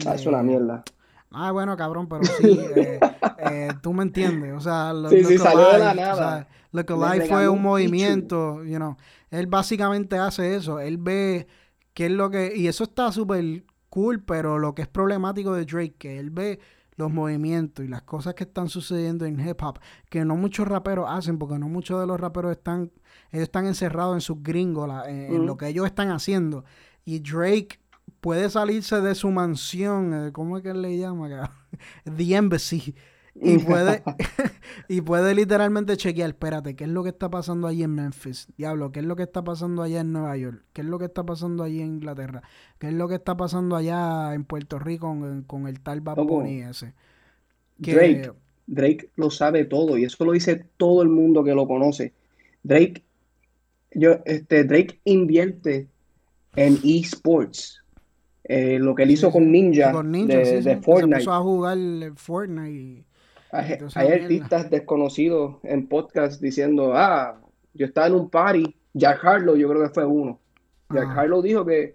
ah, 0.07 0.15
es 0.15 0.25
una 0.25 0.41
mierda. 0.41 0.83
Ah, 1.29 1.51
bueno, 1.51 1.77
cabrón, 1.77 2.09
pero 2.09 2.23
sí, 2.41 2.59
eh, 2.75 2.99
eh, 3.37 3.69
tú 3.83 3.93
me 3.93 4.01
entiendes. 4.01 4.53
O 4.55 4.59
sea, 4.59 4.93
lo, 4.93 5.11
sí, 5.11 5.23
sí, 5.23 5.37
salió 5.37 5.73
de 5.73 5.77
la 5.77 5.93
nada. 5.93 6.47
lo 6.71 6.83
que 6.83 6.95
fue 7.29 7.47
un 7.47 7.61
movimiento, 7.61 8.63
you 8.63 8.77
know. 8.77 8.97
Él 9.29 9.45
básicamente 9.45 10.17
hace 10.17 10.55
eso. 10.55 10.79
Él 10.79 10.97
ve 10.97 11.45
qué 11.98 12.06
es 12.06 12.11
lo 12.11 12.30
que. 12.30 12.53
Y 12.56 12.68
eso 12.68 12.84
está 12.84 13.11
súper 13.11 13.64
cool, 13.90 14.22
pero 14.22 14.60
lo 14.60 14.76
que 14.76 14.84
es 14.84 14.88
problemático 14.88 15.56
de 15.56 15.65
Drake, 15.65 15.95
que 15.98 16.19
él 16.19 16.30
ve 16.30 16.60
los 16.95 17.11
movimientos 17.11 17.84
y 17.84 17.88
las 17.88 18.03
cosas 18.03 18.36
que 18.36 18.44
están 18.44 18.69
sucediendo 18.69 19.26
en 19.26 19.40
hip 19.40 19.64
hop, 19.64 19.80
que 20.07 20.24
no 20.24 20.36
muchos 20.36 20.68
raperos 20.68 21.07
hacen, 21.10 21.40
porque 21.40 21.57
no 21.57 21.68
muchos 21.69 21.99
de 21.99 22.06
los 22.06 22.19
raperos 22.19 22.52
están 22.52 22.91
ellos 23.32 23.45
están 23.45 23.65
encerrados 23.65 24.14
en 24.14 24.22
sus 24.22 24.44
gringos, 24.44 24.88
en, 25.07 25.48
lo 25.48 25.57
que 25.57 25.69
ellos 25.69 25.88
están 25.88 26.11
haciendo. 26.11 26.65
Y 27.03 27.18
Drake 27.18 27.80
puede 28.22 28.52
salirse 28.52 29.02
de 29.02 29.15
su 29.15 29.32
mansión, 29.32 30.28
eh, 30.28 30.32
¿cómo 30.32 30.57
es 30.57 30.64
que 30.64 30.76
le 30.76 30.99
llama? 30.99 31.52
The 32.03 32.36
Embassy. 32.36 32.94
Y 33.41 33.57
puede, 33.59 34.03
y 34.88 35.01
puede 35.01 35.35
literalmente 35.35 35.97
chequear, 35.97 36.30
espérate, 36.30 36.76
¿qué 36.76 36.85
es 36.85 36.89
lo 36.89 37.03
que 37.03 37.09
está 37.09 37.30
pasando 37.30 37.68
allí 37.68 37.84
en 37.84 37.93
Memphis? 37.93 38.47
Diablo, 38.57 38.91
¿qué 38.91 38.99
es 38.99 39.05
lo 39.05 39.15
que 39.15 39.23
está 39.23 39.43
pasando 39.43 39.81
allá 39.84 40.01
en 40.01 40.11
Nueva 40.11 40.35
York? 40.38 40.64
¿Qué 40.73 40.81
es 40.81 40.88
lo 40.88 40.99
que 40.99 41.05
está 41.05 41.26
pasando 41.26 41.64
allí 41.64 41.81
en 41.81 41.95
Inglaterra? 41.95 42.41
¿Qué 42.80 42.88
es 42.88 42.93
lo 42.93 43.07
que 43.07 43.15
está 43.15 43.38
pasando 43.38 43.76
allá 43.76 44.34
en 44.34 44.43
Puerto 44.43 44.80
Rico 44.80 45.15
con, 45.45 45.68
el 45.68 45.80
tal 45.81 46.01
Bad 46.01 46.18
ese? 46.47 46.93
Drake, 47.77 48.31
Drake 48.65 49.09
lo 49.15 49.30
sabe 49.30 49.65
todo 49.65 49.97
y 49.97 50.05
eso 50.05 50.26
lo 50.26 50.31
dice 50.31 50.65
todo 50.77 51.03
el 51.03 51.09
mundo 51.09 51.43
que 51.43 51.53
lo 51.53 51.68
conoce. 51.68 52.14
Drake 52.64 53.03
yo, 53.91 54.19
este, 54.26 54.64
Drake 54.64 54.99
invierte 55.05 55.88
en 56.55 56.80
esports. 56.84 57.84
Eh, 58.43 58.80
lo 58.80 58.95
que 58.95 59.03
él 59.03 59.11
hizo 59.11 59.30
con 59.30 59.51
Ninja, 59.51 59.91
de, 59.91 60.80
Fortnite. 60.81 61.22
Se 61.22 61.30
a 61.30 61.39
jugar 61.39 61.77
Fortnite. 62.15 63.03
Hay, 63.95 64.07
artistas 64.11 64.69
desconocidos 64.69 65.57
en 65.63 65.88
podcast 65.88 66.41
diciendo, 66.41 66.93
ah, 66.95 67.39
yo 67.73 67.85
estaba 67.85 68.07
en 68.07 68.15
un 68.15 68.29
party. 68.29 68.75
Jack 68.93 69.23
Harlow, 69.23 69.55
yo 69.55 69.69
creo 69.69 69.84
que 69.84 69.93
fue 69.93 70.05
uno. 70.05 70.39
Jack 70.89 71.07
ah. 71.09 71.21
Harlow 71.21 71.41
dijo 71.41 71.65
que, 71.65 71.93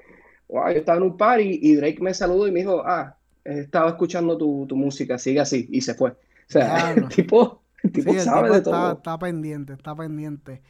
wow, 0.48 0.70
yo 0.70 0.78
estaba 0.78 0.98
en 0.98 1.04
un 1.04 1.16
party 1.16 1.58
y 1.62 1.74
Drake 1.76 1.98
me 2.00 2.14
saludó 2.14 2.46
y 2.46 2.52
me 2.52 2.60
dijo, 2.60 2.82
ah, 2.84 3.16
estaba 3.44 3.90
escuchando 3.90 4.36
tu, 4.38 4.66
música, 4.76 5.18
sigue 5.18 5.40
así. 5.40 5.66
Y 5.70 5.80
se 5.80 5.94
fue. 5.94 6.10
O 6.10 6.16
sea, 6.46 6.92
el 6.96 7.08
tipo, 7.08 7.62
tipo 7.92 8.12
sabe 8.20 8.50
de 8.50 8.60
todo. 8.60 8.92
Está 8.92 9.18
pendiente, 9.18 9.72
está 9.72 9.94
pendiente 9.96 10.62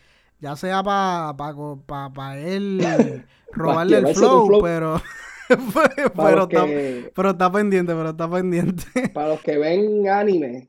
ya 0.42 0.56
sea 0.56 0.82
para 0.82 1.34
pa, 1.36 2.36
él 2.36 2.84
robarle 3.52 3.98
el 3.98 4.08
flow, 4.08 4.60
pero, 4.60 5.00
pero, 6.16 6.42
está, 6.42 6.66
pero 7.14 7.30
está 7.30 7.52
pendiente, 7.52 7.94
pero 7.94 8.10
está 8.10 8.28
pendiente. 8.28 8.84
Para 9.14 9.28
los 9.28 9.40
que 9.40 9.56
ven 9.56 10.08
anime, 10.08 10.68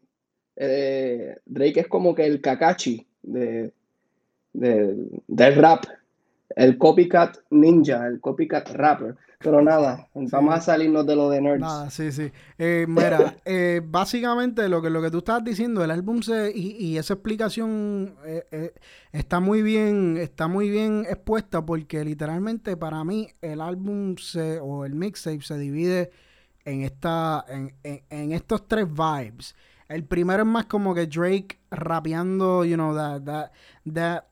eh, 0.56 1.38
Drake 1.46 1.82
es 1.82 1.88
como 1.88 2.14
que 2.16 2.26
el 2.26 2.42
Kakashi 2.42 3.06
de, 3.22 3.72
de, 4.54 4.96
del 5.28 5.56
rap, 5.56 5.86
el 6.56 6.78
copycat 6.78 7.38
ninja, 7.50 8.08
el 8.08 8.20
copycat 8.20 8.70
rapper. 8.72 9.16
Pero 9.44 9.62
nada, 9.62 10.08
vamos 10.14 10.56
a 10.56 10.62
salirnos 10.62 11.06
de 11.06 11.18
lo 11.18 11.30
de 11.30 11.42
nerds. 11.42 11.60
Nada, 11.60 11.90
sí, 11.90 12.14
sí. 12.14 12.32
Eh, 12.58 12.86
mira, 12.88 13.36
eh, 13.46 13.82
básicamente 13.84 14.70
lo 14.70 14.82
que, 14.82 14.90
lo 14.90 15.02
que 15.02 15.12
tú 15.12 15.18
estabas 15.18 15.44
diciendo, 15.44 15.84
el 15.84 15.92
álbum 15.92 16.22
se, 16.22 16.54
y, 16.56 16.98
esa 16.98 17.16
explicación 17.16 18.16
eh, 18.26 18.74
está 19.12 19.42
muy 19.42 19.62
bien, 19.62 20.16
está 20.16 20.48
muy 20.48 20.70
bien 20.70 21.06
expuesta 21.10 21.66
porque 21.66 22.06
literalmente 22.06 22.78
para 22.78 23.04
mí 23.04 23.28
el 23.42 23.60
álbum 23.60 24.16
se, 24.16 24.60
o 24.62 24.86
el 24.86 24.96
mixtape 24.96 25.42
se 25.42 25.58
divide 25.58 26.12
en 26.64 26.84
esta, 26.84 27.44
en, 27.50 27.76
en, 27.84 28.32
estos 28.32 28.66
tres 28.66 28.88
vibes. 28.88 29.56
El 29.94 30.06
primero 30.06 30.44
es 30.44 30.50
más 30.50 30.66
como 30.66 30.94
que 30.94 31.08
Drake 31.08 31.60
rapeando, 31.72 32.66
you 32.66 32.76
know, 32.76 32.96
that, 32.96 33.24
that, 33.24 33.52
that 33.94 34.24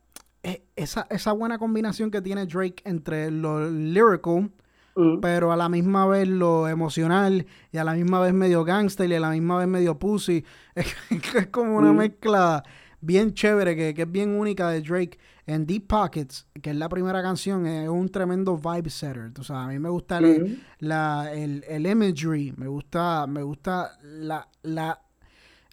esa, 0.75 1.07
esa 1.09 1.31
buena 1.33 1.57
combinación 1.57 2.09
que 2.09 2.21
tiene 2.21 2.45
Drake 2.45 2.81
entre 2.85 3.29
lo 3.29 3.69
lyrical 3.69 4.51
Mm. 4.95 5.19
pero 5.21 5.51
a 5.51 5.55
la 5.55 5.69
misma 5.69 6.05
vez 6.05 6.27
lo 6.27 6.67
emocional 6.67 7.45
y 7.71 7.77
a 7.77 7.83
la 7.83 7.93
misma 7.93 8.19
vez 8.19 8.33
medio 8.33 8.65
gangster 8.65 9.09
y 9.09 9.15
a 9.15 9.19
la 9.19 9.29
misma 9.29 9.57
vez 9.57 9.67
medio 9.67 9.97
pussy. 9.97 10.43
Es, 10.75 11.47
como 11.47 11.77
una 11.77 11.91
mm. 11.93 11.97
mezcla 11.97 12.63
bien 12.99 13.33
chévere 13.33 13.75
que, 13.75 14.01
es 14.01 14.11
bien 14.11 14.29
única 14.29 14.69
de 14.69 14.81
Drake. 14.81 15.17
En 15.47 15.65
Deep 15.65 15.87
Pockets, 15.87 16.47
que 16.61 16.69
es 16.69 16.75
la 16.75 16.87
primera 16.87 17.21
canción, 17.21 17.65
es 17.65 17.89
un 17.89 18.09
tremendo 18.09 18.57
vibe 18.57 18.89
setter. 18.89 19.31
O 19.39 19.43
sea, 19.43 19.63
a 19.63 19.67
mí 19.67 19.79
me 19.79 19.89
gusta 19.89 20.19
el, 20.19 20.43
mm. 20.43 20.61
la, 20.79 21.33
el, 21.33 21.85
imagery, 21.85 22.53
me 22.55 22.67
gusta, 22.67 23.25
me 23.27 23.41
gusta 23.41 23.97
la, 24.03 24.47
la 24.61 25.01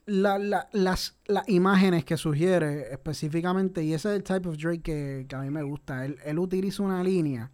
las, 0.09 0.67
las, 0.73 1.19
imágenes 1.47 2.05
que 2.05 2.17
sugiere 2.17 2.93
específicamente, 2.93 3.83
y 3.85 3.93
ese 3.93 4.11
es 4.11 4.17
el 4.17 4.23
type 4.23 4.49
of 4.49 4.57
Drake 4.57 4.83
que, 4.83 5.27
que 5.29 5.37
a 5.37 5.41
mí 5.41 5.51
me 5.51 5.63
gusta. 5.63 6.05
Él, 6.05 6.17
él 6.25 6.39
utiliza 6.39 6.83
una 6.83 7.03
línea 7.05 7.51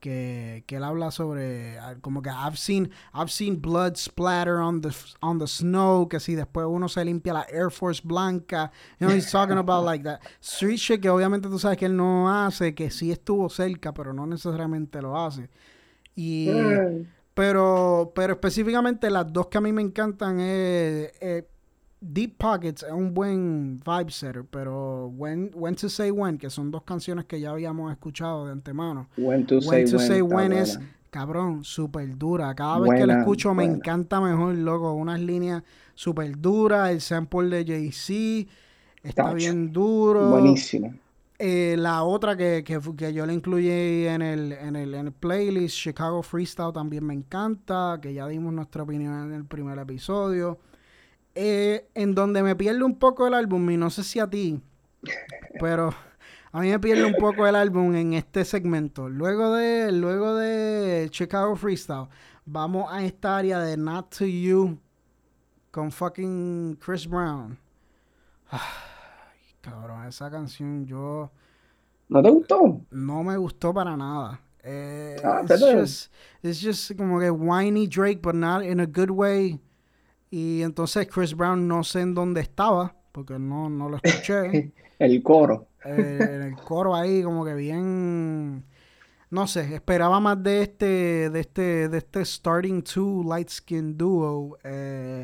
que, 0.00 0.64
que, 0.66 0.76
él 0.76 0.84
habla 0.84 1.12
sobre 1.12 1.78
ah, 1.78 1.94
como 2.00 2.22
que 2.22 2.30
I've 2.30 2.56
seen 2.56 2.90
I've 3.14 3.30
seen 3.30 3.60
blood 3.60 3.96
splatter 3.96 4.56
on 4.56 4.80
the 4.80 4.90
on 5.20 5.38
the 5.38 5.46
snow 5.46 6.08
que 6.08 6.18
si 6.18 6.34
después 6.34 6.66
uno 6.68 6.88
se 6.88 7.04
limpia 7.04 7.32
la 7.32 7.46
Air 7.48 7.70
Force 7.70 8.02
blanca 8.04 8.72
you 8.98 9.06
know 9.06 9.16
he's 9.16 9.30
talking 9.30 9.58
about 9.58 9.84
like 9.84 10.02
that 10.02 10.18
street 10.40 10.78
shit 10.78 11.00
que 11.00 11.08
obviamente 11.08 11.48
tú 11.48 11.56
sabes 11.56 11.78
que 11.78 11.86
él 11.86 11.96
no 11.96 12.28
hace 12.28 12.74
que 12.74 12.90
sí 12.90 13.12
estuvo 13.12 13.48
cerca 13.48 13.94
pero 13.94 14.12
no 14.12 14.26
necesariamente 14.26 15.00
lo 15.00 15.16
hace 15.16 15.48
y 16.16 16.48
mm. 16.50 17.06
pero 17.32 18.12
pero 18.12 18.32
específicamente 18.32 19.08
las 19.08 19.32
dos 19.32 19.46
que 19.46 19.58
a 19.58 19.60
mí 19.60 19.72
me 19.72 19.82
encantan 19.82 20.40
es, 20.40 21.12
Deep 22.02 22.36
Pockets 22.36 22.82
es 22.82 22.90
un 22.90 23.14
buen 23.14 23.78
vibe 23.78 24.10
setter, 24.10 24.44
pero 24.44 25.06
when, 25.06 25.52
when 25.54 25.76
to 25.76 25.88
Say 25.88 26.10
When, 26.10 26.36
que 26.36 26.50
son 26.50 26.72
dos 26.72 26.82
canciones 26.82 27.26
que 27.26 27.40
ya 27.40 27.50
habíamos 27.50 27.92
escuchado 27.92 28.46
de 28.46 28.52
antemano. 28.52 29.08
When 29.16 29.46
to 29.46 29.60
Say, 29.60 30.20
when, 30.20 30.52
es, 30.52 30.80
cabrón, 31.10 31.62
súper 31.62 32.18
dura. 32.18 32.52
Cada 32.56 32.80
vez 32.80 33.00
que 33.00 33.06
la 33.06 33.20
escucho 33.20 33.54
me 33.54 33.64
encanta 33.64 34.20
mejor, 34.20 34.56
loco. 34.56 34.92
Unas 34.94 35.20
líneas 35.20 35.62
súper 35.94 36.36
duras, 36.40 36.90
el 36.90 37.00
sample 37.00 37.48
de 37.48 37.64
Jay-Z 37.64 38.50
está 39.04 39.32
bien 39.32 39.72
duro. 39.72 40.30
Buenísimo. 40.30 40.92
Eh, 41.38 41.76
la 41.78 42.02
otra 42.02 42.36
que, 42.36 42.64
que, 42.64 42.80
que, 42.96 43.12
yo 43.12 43.26
le 43.26 43.32
incluí 43.32 43.68
en 43.68 44.22
el, 44.22 44.52
en, 44.52 44.76
el, 44.76 44.94
en 44.94 45.06
el 45.06 45.12
playlist, 45.12 45.76
Chicago 45.76 46.22
Freestyle, 46.22 46.72
también 46.72 47.04
me 47.04 47.14
encanta, 47.14 47.98
que 48.02 48.12
ya 48.12 48.26
dimos 48.26 48.52
nuestra 48.52 48.82
opinión 48.82 49.24
en 49.24 49.34
el 49.34 49.44
primer 49.44 49.78
episodio. 49.78 50.58
Eh, 51.34 51.88
en 51.94 52.14
donde 52.14 52.42
me 52.42 52.54
pierde 52.56 52.82
un 52.82 52.98
poco 52.98 53.26
el 53.26 53.34
álbum, 53.34 53.70
y 53.70 53.76
no 53.76 53.88
sé 53.90 54.04
si 54.04 54.20
a 54.20 54.28
ti, 54.28 54.60
pero 55.58 55.94
a 56.52 56.60
mí 56.60 56.68
me 56.68 56.78
pierde 56.78 57.04
un 57.04 57.14
poco 57.14 57.46
el 57.46 57.56
álbum 57.56 57.94
en 57.94 58.12
este 58.12 58.44
segmento. 58.44 59.08
Luego 59.08 59.54
de, 59.54 59.90
luego 59.92 60.36
de 60.36 61.08
Chicago 61.10 61.56
Freestyle, 61.56 62.08
vamos 62.44 62.92
a 62.92 63.02
esta 63.02 63.38
área 63.38 63.60
de 63.60 63.78
Not 63.78 64.14
to 64.18 64.26
You 64.26 64.78
con 65.70 65.90
fucking 65.90 66.76
Chris 66.84 67.08
Brown. 67.08 67.58
cabrón, 69.62 70.06
esa 70.06 70.30
canción 70.30 70.84
yo. 70.84 71.32
¿No 72.08 72.22
te 72.22 72.28
gustó? 72.28 72.82
No 72.90 73.22
me 73.22 73.38
gustó 73.38 73.72
para 73.72 73.96
nada. 73.96 74.38
Eh, 74.62 75.16
ah, 75.24 75.40
it's, 75.42 75.60
just, 75.60 76.12
it's 76.42 76.60
just 76.60 76.96
como 76.96 77.18
que 77.18 77.30
whiny 77.30 77.86
Drake, 77.88 78.20
but 78.20 78.34
not 78.34 78.62
in 78.62 78.80
a 78.80 78.86
good 78.86 79.10
way. 79.10 79.58
Y 80.32 80.62
entonces 80.62 81.06
Chris 81.08 81.36
Brown 81.36 81.68
no 81.68 81.84
sé 81.84 82.00
en 82.00 82.14
dónde 82.14 82.40
estaba, 82.40 82.96
porque 83.12 83.38
no, 83.38 83.68
no 83.68 83.90
lo 83.90 83.98
escuché. 84.02 84.72
el 84.98 85.22
coro. 85.22 85.68
Eh, 85.84 86.46
el 86.46 86.56
coro 86.56 86.94
ahí 86.94 87.22
como 87.22 87.44
que 87.44 87.52
bien 87.52 88.64
no 89.28 89.46
sé, 89.46 89.74
esperaba 89.74 90.20
más 90.20 90.42
de 90.42 90.62
este 90.62 91.28
de 91.28 91.40
este 91.40 91.88
de 91.90 91.98
este 91.98 92.24
starting 92.24 92.82
two 92.82 93.22
light 93.24 93.50
skin 93.50 93.98
duo 93.98 94.56
eh, 94.64 95.22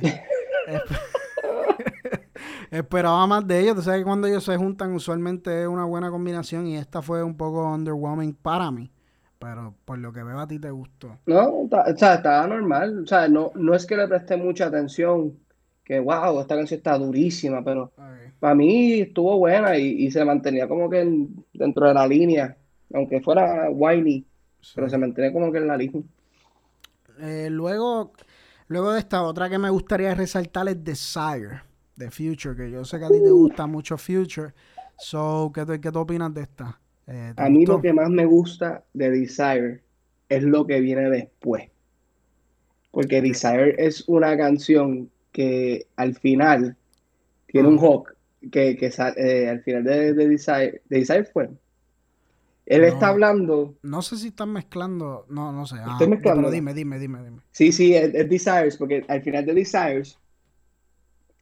esperaba 2.70 3.26
más 3.26 3.47
de 3.47 3.60
ellos, 3.60 3.76
tú 3.76 3.82
sabes 3.82 4.01
que 4.01 4.05
cuando 4.05 4.26
ellos 4.26 4.44
se 4.44 4.59
juntan 4.59 4.93
usualmente 4.93 5.62
es 5.62 5.68
una 5.68 5.86
buena 5.86 6.10
combinación 6.10 6.66
y 6.66 6.76
esta 6.76 7.01
fue 7.01 7.22
un 7.22 7.35
poco 7.35 7.66
underwhelming 7.66 8.35
para 8.35 8.70
mí. 8.70 8.93
Pero 9.39 9.74
por 9.85 9.98
lo 9.98 10.12
que 10.12 10.23
veo 10.23 10.39
a 10.39 10.48
ti 10.48 10.59
te 10.59 10.70
gustó. 10.70 11.19
No, 11.27 11.60
o 11.60 11.69
sea, 11.97 12.15
estaba 12.15 12.47
normal. 12.47 13.05
O 13.05 13.06
sea, 13.06 13.28
no, 13.28 13.52
no 13.55 13.74
es 13.74 13.86
que 13.86 13.97
le 13.97 14.09
presté 14.09 14.36
mucha 14.36 14.66
atención. 14.66 15.39
Que 15.85 16.01
wow, 16.01 16.40
esta 16.40 16.56
canción 16.56 16.78
está 16.78 16.98
durísima, 16.98 17.65
pero 17.65 17.93
para 18.40 18.55
mí 18.55 19.01
estuvo 19.01 19.39
buena 19.39 19.78
y, 19.78 20.10
se 20.10 20.24
mantenía 20.24 20.69
como 20.69 20.90
que 20.90 21.27
dentro 21.52 21.86
de 21.86 21.94
la 21.94 22.06
línea. 22.06 22.56
Aunque 22.93 23.20
fuera 23.20 23.70
whiny, 23.70 24.27
pero 24.74 24.89
se 24.89 24.98
mantenía 24.98 25.32
como 25.32 25.52
que 25.52 25.59
en 25.59 25.66
la 25.66 25.77
línea. 25.77 26.02
Eh, 27.20 27.48
luego, 27.51 28.12
luego 28.66 28.93
de 28.93 29.01
esta 29.01 29.23
otra 29.23 29.48
que 29.48 29.59
me 29.59 29.70
gustaría 29.70 30.15
resaltar 30.15 30.69
es 30.69 30.82
Desire, 30.85 31.62
de 31.97 32.10
Future, 32.10 32.56
que 32.56 32.70
yo 32.70 32.85
sé 32.85 32.98
que 32.98 33.05
a 33.06 33.09
ti 33.09 33.23
te 33.23 33.31
gusta 33.31 33.66
mucho 33.66 33.97
Future. 33.97 34.52
So, 34.98 35.51
¿qué, 35.55 35.81
¿qué 35.81 35.93
tú 35.93 36.01
opinas 36.01 36.35
de 36.35 36.43
esta? 36.43 36.78
Eh, 37.09 37.32
a 37.36 37.48
mí 37.48 37.64
lo 37.64 37.80
que 37.80 37.93
más 37.93 38.10
me 38.10 38.26
gusta 38.26 38.85
de 38.93 39.10
Desire 39.10 39.80
es 40.28 40.43
lo 40.43 40.66
que 40.66 40.80
viene 40.80 41.09
después. 41.09 41.70
Porque 42.90 43.22
Desire 43.22 43.74
es 43.78 44.05
una 44.09 44.36
canción 44.36 45.10
que 45.32 45.86
al 45.97 46.14
final 46.14 46.76
tiene 47.47 47.68
un 47.68 47.78
hook 47.78 48.14
que, 48.52 48.76
que 48.76 48.93
eh, 49.16 49.48
al 49.48 49.62
final 49.62 49.85
de, 49.85 50.12
Desire, 50.12 50.82
de 50.89 50.98
Desire 50.98 51.24
fue. 51.24 51.48
Él 52.66 52.85
está 52.85 53.09
hablando. 53.09 53.74
No 53.82 54.02
sé 54.02 54.18
si 54.18 54.28
están 54.28 54.52
mezclando. 54.52 55.24
No, 55.30 55.52
no 55.52 55.64
sé. 55.64 55.76
Estoy 55.76 56.06
ah, 56.06 56.10
mezclando. 56.10 56.43
Pero 56.43 56.51
dime, 56.51 56.74
dime, 56.74 56.98
dime, 56.98 57.24
dime. 57.24 57.40
Sí, 57.51 57.72
sí, 57.72 57.94
es 57.94 58.12
Desires, 58.28 58.76
porque 58.76 59.06
al 59.09 59.22
final 59.22 59.47
de 59.47 59.55
Desires 59.55 60.18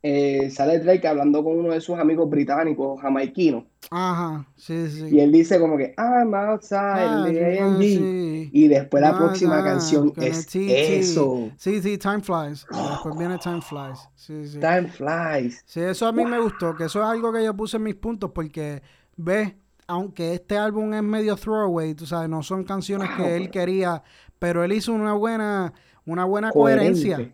eh, 0.03 0.51
sale 0.51 0.79
Drake 0.79 1.07
hablando 1.09 1.43
con 1.43 1.59
uno 1.59 1.73
de 1.73 1.81
sus 1.81 1.99
amigos 1.99 2.29
británicos, 2.31 3.01
jamaiquinos. 3.01 3.65
Ajá, 3.91 4.47
sí, 4.57 4.89
sí. 4.89 5.09
Y 5.11 5.21
él 5.21 5.33
dice 5.33 5.59
como 5.59 5.77
que, 5.77 5.95
I'm 5.97 6.35
outside 6.35 6.79
ah, 6.79 7.79
Y 7.81 8.69
después 8.69 9.01
la 9.01 9.17
próxima 9.17 9.63
canción 9.63 10.13
es 10.17 10.55
eso. 10.55 11.51
Sí, 11.57 11.81
sí, 11.81 11.99
Time 11.99 12.21
Flies. 12.21 12.67
después 12.71 13.19
viene 13.19 13.39
Time 13.39 13.63
Flies. 13.63 13.99
Sí, 14.15 14.47
sí. 14.47 14.59
Time 14.59 14.89
Flies. 14.89 15.63
Sí, 15.67 15.81
eso 15.81 16.07
a 16.07 16.13
mí 16.13 16.25
me 16.25 16.41
gustó, 16.41 16.75
que 16.75 16.85
eso 16.85 17.01
es 17.01 17.07
algo 17.07 17.33
que 17.33 17.45
yo 17.45 17.55
puse 17.55 17.77
en 17.77 17.85
mis 17.85 17.95
puntos 17.95 18.31
porque, 18.33 18.83
ves, 19.17 19.55
aunque 19.87 20.35
este 20.35 20.59
álbum 20.59 20.93
es 20.95 21.03
medio 21.03 21.37
throwaway, 21.37 21.95
tú 21.95 22.07
sabes, 22.07 22.29
no 22.29 22.43
son 22.43 22.65
canciones 22.65 23.11
que 23.17 23.37
él 23.37 23.51
quería, 23.51 24.03
pero 24.39 24.65
él 24.65 24.73
hizo 24.73 24.93
una 24.93 25.15
buena, 25.15 25.73
una 26.07 26.25
buena 26.25 26.51
coherencia 26.51 27.33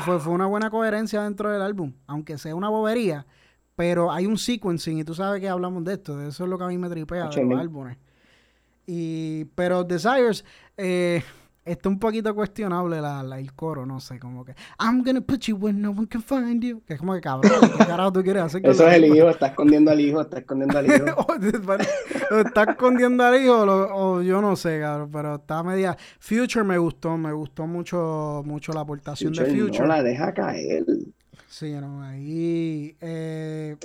fue, 0.00 0.18
fue 0.18 0.32
una 0.32 0.46
buena 0.46 0.70
coherencia 0.70 1.22
dentro 1.22 1.50
del 1.50 1.62
álbum, 1.62 1.92
aunque 2.06 2.38
sea 2.38 2.54
una 2.54 2.68
bobería, 2.68 3.26
pero 3.76 4.12
hay 4.12 4.26
un 4.26 4.38
sequencing 4.38 4.98
y 4.98 5.04
tú 5.04 5.14
sabes 5.14 5.40
que 5.40 5.48
hablamos 5.48 5.84
de 5.84 5.94
esto, 5.94 6.16
de 6.16 6.28
eso 6.28 6.44
es 6.44 6.50
lo 6.50 6.58
que 6.58 6.64
a 6.64 6.68
mí 6.68 6.78
me 6.78 6.88
tripea 6.88 7.28
de 7.28 7.44
los 7.44 7.58
álbumes. 7.58 7.96
Y, 8.86 9.46
pero 9.54 9.82
Desires, 9.82 10.44
eh, 10.76 11.22
está 11.64 11.88
un 11.88 11.98
poquito 11.98 12.34
cuestionable 12.34 13.00
la, 13.00 13.22
el 13.38 13.52
coro, 13.54 13.86
no 13.86 14.00
sé, 14.00 14.18
como 14.18 14.44
que 14.44 14.54
I'm 14.78 15.02
gonna 15.02 15.22
put 15.22 15.40
you 15.44 15.56
where 15.56 15.76
no 15.76 15.90
one 15.90 16.06
can 16.06 16.22
find 16.22 16.62
you. 16.62 16.82
Que 16.86 16.94
es 16.94 17.00
como 17.00 17.14
que 17.14 17.20
cabrón, 17.20 17.52
¿qué 17.78 17.86
carajo 17.86 18.12
tú 18.12 18.22
quieres 18.22 18.42
hacer? 18.42 18.66
Eso 18.66 18.86
es 18.86 18.94
el 18.94 19.06
hijo, 19.06 19.30
está 19.30 19.46
escondiendo 19.48 19.90
al 19.90 20.00
hijo, 20.00 20.20
está 20.20 20.38
escondiendo 20.38 20.78
al 20.78 20.86
hijo. 20.86 21.26
está 22.40 22.64
escondiendo 22.64 23.24
al 23.24 23.42
hijo, 23.42 23.62
o, 23.62 24.22
yo 24.22 24.40
no 24.40 24.56
sé, 24.56 24.80
cabrón, 24.80 25.10
pero 25.12 25.34
está 25.36 25.62
media. 25.62 25.96
Future 26.18 26.64
me 26.64 26.78
gustó, 26.78 27.16
me 27.16 27.32
gustó 27.32 27.66
mucho, 27.66 28.42
mucho 28.44 28.72
la 28.72 28.80
aportación 28.80 29.32
de 29.32 29.44
Future. 29.46 29.80
No 29.80 29.86
la 29.86 30.02
deja 30.02 30.32
caer. 30.32 30.84
Sí, 31.48 31.72
no, 31.72 32.02
ahí. 32.02 32.96
Eh, 33.00 33.76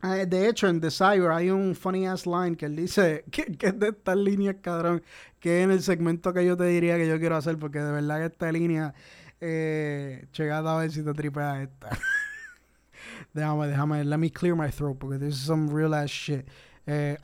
Ah, 0.00 0.14
de 0.14 0.48
hecho, 0.48 0.68
en 0.68 0.78
Desire 0.78 1.28
hay 1.32 1.50
un 1.50 1.74
funny 1.74 2.06
ass 2.06 2.24
line 2.24 2.56
que 2.56 2.66
él 2.66 2.76
dice 2.76 3.24
que, 3.32 3.46
es 3.60 3.78
de 3.78 3.88
estas 3.88 4.16
líneas, 4.16 4.56
cabrón, 4.62 5.02
que 5.40 5.62
en 5.62 5.72
el 5.72 5.82
segmento 5.82 6.32
que 6.32 6.44
yo 6.44 6.56
te 6.56 6.64
diría 6.64 6.96
que 6.96 7.08
yo 7.08 7.18
quiero 7.18 7.36
hacer, 7.36 7.58
porque 7.58 7.80
de 7.80 7.90
verdad 7.90 8.18
que 8.18 8.26
esta 8.26 8.52
línea, 8.52 8.94
eh, 9.40 10.26
chegada 10.32 10.76
a 10.76 10.80
ver 10.80 10.92
si 10.92 11.02
te 11.02 11.12
tripea 11.12 11.62
esta. 11.62 11.90
déjame, 13.34 13.66
déjame, 13.66 14.04
let 14.04 14.18
me 14.18 14.30
clear 14.30 14.54
my 14.54 14.70
throat, 14.70 14.98
porque 14.98 15.18
this 15.18 15.34
is 15.34 15.40
some 15.40 15.68
real 15.72 15.94
ass 15.94 16.10
shit. 16.10 16.46
Eh, 16.88 17.16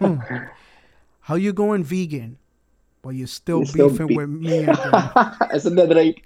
how 1.20 1.34
you 1.34 1.52
going 1.52 1.84
vegan? 1.84 2.38
But 3.02 3.16
you 3.16 3.26
still 3.26 3.64
beefing 3.64 4.16
with 4.16 4.28
me. 4.28 4.66
Eso 5.52 5.68
es 5.68 5.74
de 5.74 5.86
Drake. 5.86 6.24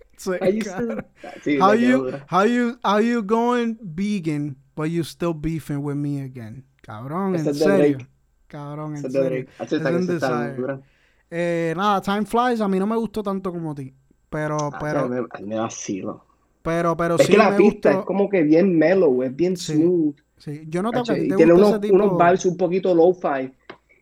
how 1.59 1.73
you, 1.73 2.21
how 2.29 2.43
you, 2.43 2.79
how 2.85 2.99
you 2.99 3.23
going 3.23 3.79
vegan? 3.83 4.57
but 4.79 4.91
you 4.91 5.03
still 5.03 5.35
beefing 5.35 5.83
with 5.83 5.97
me 5.97 6.21
again. 6.21 6.63
Cabrón, 6.83 7.35
en 7.35 7.53
serio. 7.53 7.99
Cabrón, 8.47 8.97
en 8.97 9.11
serio. 9.11 9.47
Es 9.59 9.73
eh, 11.31 11.75
nada, 11.77 12.01
Time 12.01 12.25
Flies 12.25 12.61
a 12.61 12.69
mí 12.69 12.79
no 12.79 12.87
me 12.87 12.97
gustó 12.97 13.23
tanto 13.23 13.53
como 13.53 13.73
a 13.73 13.75
ti. 13.75 13.93
Pero, 14.31 14.57
ah, 14.57 14.79
pero. 14.81 15.09
Me, 15.09 15.23
me 15.45 15.59
vacilo. 15.59 16.25
Pero, 16.63 16.97
pero 16.97 17.17
es 17.17 17.27
sí. 17.27 17.33
que 17.33 17.39
la 17.39 17.57
pista 17.57 17.91
es 17.91 18.05
como 18.05 18.29
que 18.31 18.43
bien 18.43 18.79
mellow, 18.79 19.23
es 19.25 19.35
bien 19.35 19.57
smooth. 19.57 20.15
Sí, 20.39 20.63
yo 20.69 20.83
noto 20.83 21.03
que 21.03 21.15
te 21.15 21.37
tiene 21.37 21.53
unos, 21.53 21.71
ese 21.71 21.81
tipo... 21.81 21.95
unos 21.95 22.17
vibes 22.17 22.47
un 22.47 22.57
poquito 22.57 22.95
low-fi. 22.95 23.53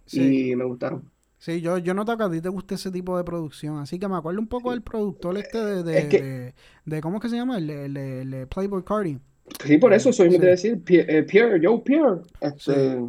Sí. 0.04 0.50
Y 0.50 0.56
me 0.56 0.64
gustaron. 0.64 1.10
Sí, 1.38 1.60
yo, 1.60 1.78
yo 1.78 1.94
noto 1.94 2.16
que 2.16 2.24
a 2.24 2.30
ti 2.30 2.40
te 2.40 2.48
gusta 2.48 2.74
ese 2.74 2.90
tipo 2.90 3.16
de 3.16 3.24
producción. 3.24 3.78
Así 3.78 3.98
que 3.98 4.08
me 4.08 4.16
acuerdo 4.16 4.40
un 4.40 4.48
poco 4.48 4.70
del 4.70 4.82
productor 4.82 5.36
este 5.38 5.58
de, 5.58 5.82
de, 5.82 6.54
de, 6.84 7.00
¿Cómo 7.00 7.16
es 7.16 7.22
que 7.22 7.28
se 7.28 7.36
llama? 7.36 7.58
El, 7.58 7.70
el, 7.70 7.96
el 7.96 8.48
Playboy 8.48 8.82
Cardi. 8.84 9.18
Sí, 9.64 9.78
por 9.78 9.92
eso 9.92 10.12
soy 10.12 10.30
sí. 10.30 10.38
decir 10.38 10.82
eh, 10.88 11.22
Pierre, 11.22 11.60
Joe 11.62 11.80
Pierre. 11.80 12.22
Este, 12.40 13.00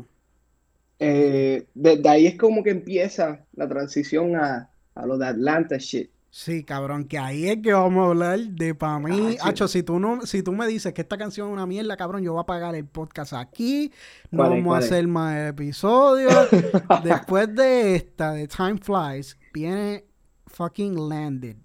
eh, 0.99 1.65
desde 1.73 2.09
ahí 2.09 2.27
es 2.27 2.37
como 2.37 2.63
que 2.63 2.71
empieza 2.71 3.45
la 3.53 3.67
transición 3.67 4.35
a, 4.35 4.69
a 4.93 5.05
lo 5.05 5.17
de 5.17 5.27
Atlanta 5.27 5.77
shit. 5.77 6.09
Sí, 6.29 6.63
cabrón, 6.63 7.05
que 7.05 7.17
ahí 7.17 7.47
es 7.47 7.61
que 7.61 7.73
vamos 7.73 8.05
a 8.05 8.09
hablar 8.09 8.39
de 8.39 8.75
para 8.75 8.99
mí. 8.99 9.37
Ah, 9.41 9.49
Hacho, 9.49 9.67
si 9.67 9.81
tú 9.81 9.99
no, 9.99 10.25
si 10.25 10.43
tú 10.43 10.51
me 10.51 10.67
dices 10.67 10.93
que 10.93 11.01
esta 11.01 11.17
canción 11.17 11.47
es 11.47 11.53
una 11.53 11.65
mierda, 11.65 11.95
cabrón, 11.97 12.21
yo 12.21 12.33
voy 12.33 12.41
a 12.41 12.45
pagar 12.45 12.75
el 12.75 12.85
podcast 12.85 13.33
aquí. 13.33 13.91
No 14.29 14.49
vamos 14.49 14.75
a 14.75 14.79
hacer 14.79 15.07
más 15.07 15.49
episodios. 15.49 16.33
Después 17.03 17.53
de 17.55 17.95
esta, 17.95 18.33
de 18.33 18.47
Time 18.47 18.77
Flies, 18.77 19.37
viene 19.53 20.05
fucking 20.47 21.09
Landed. 21.09 21.55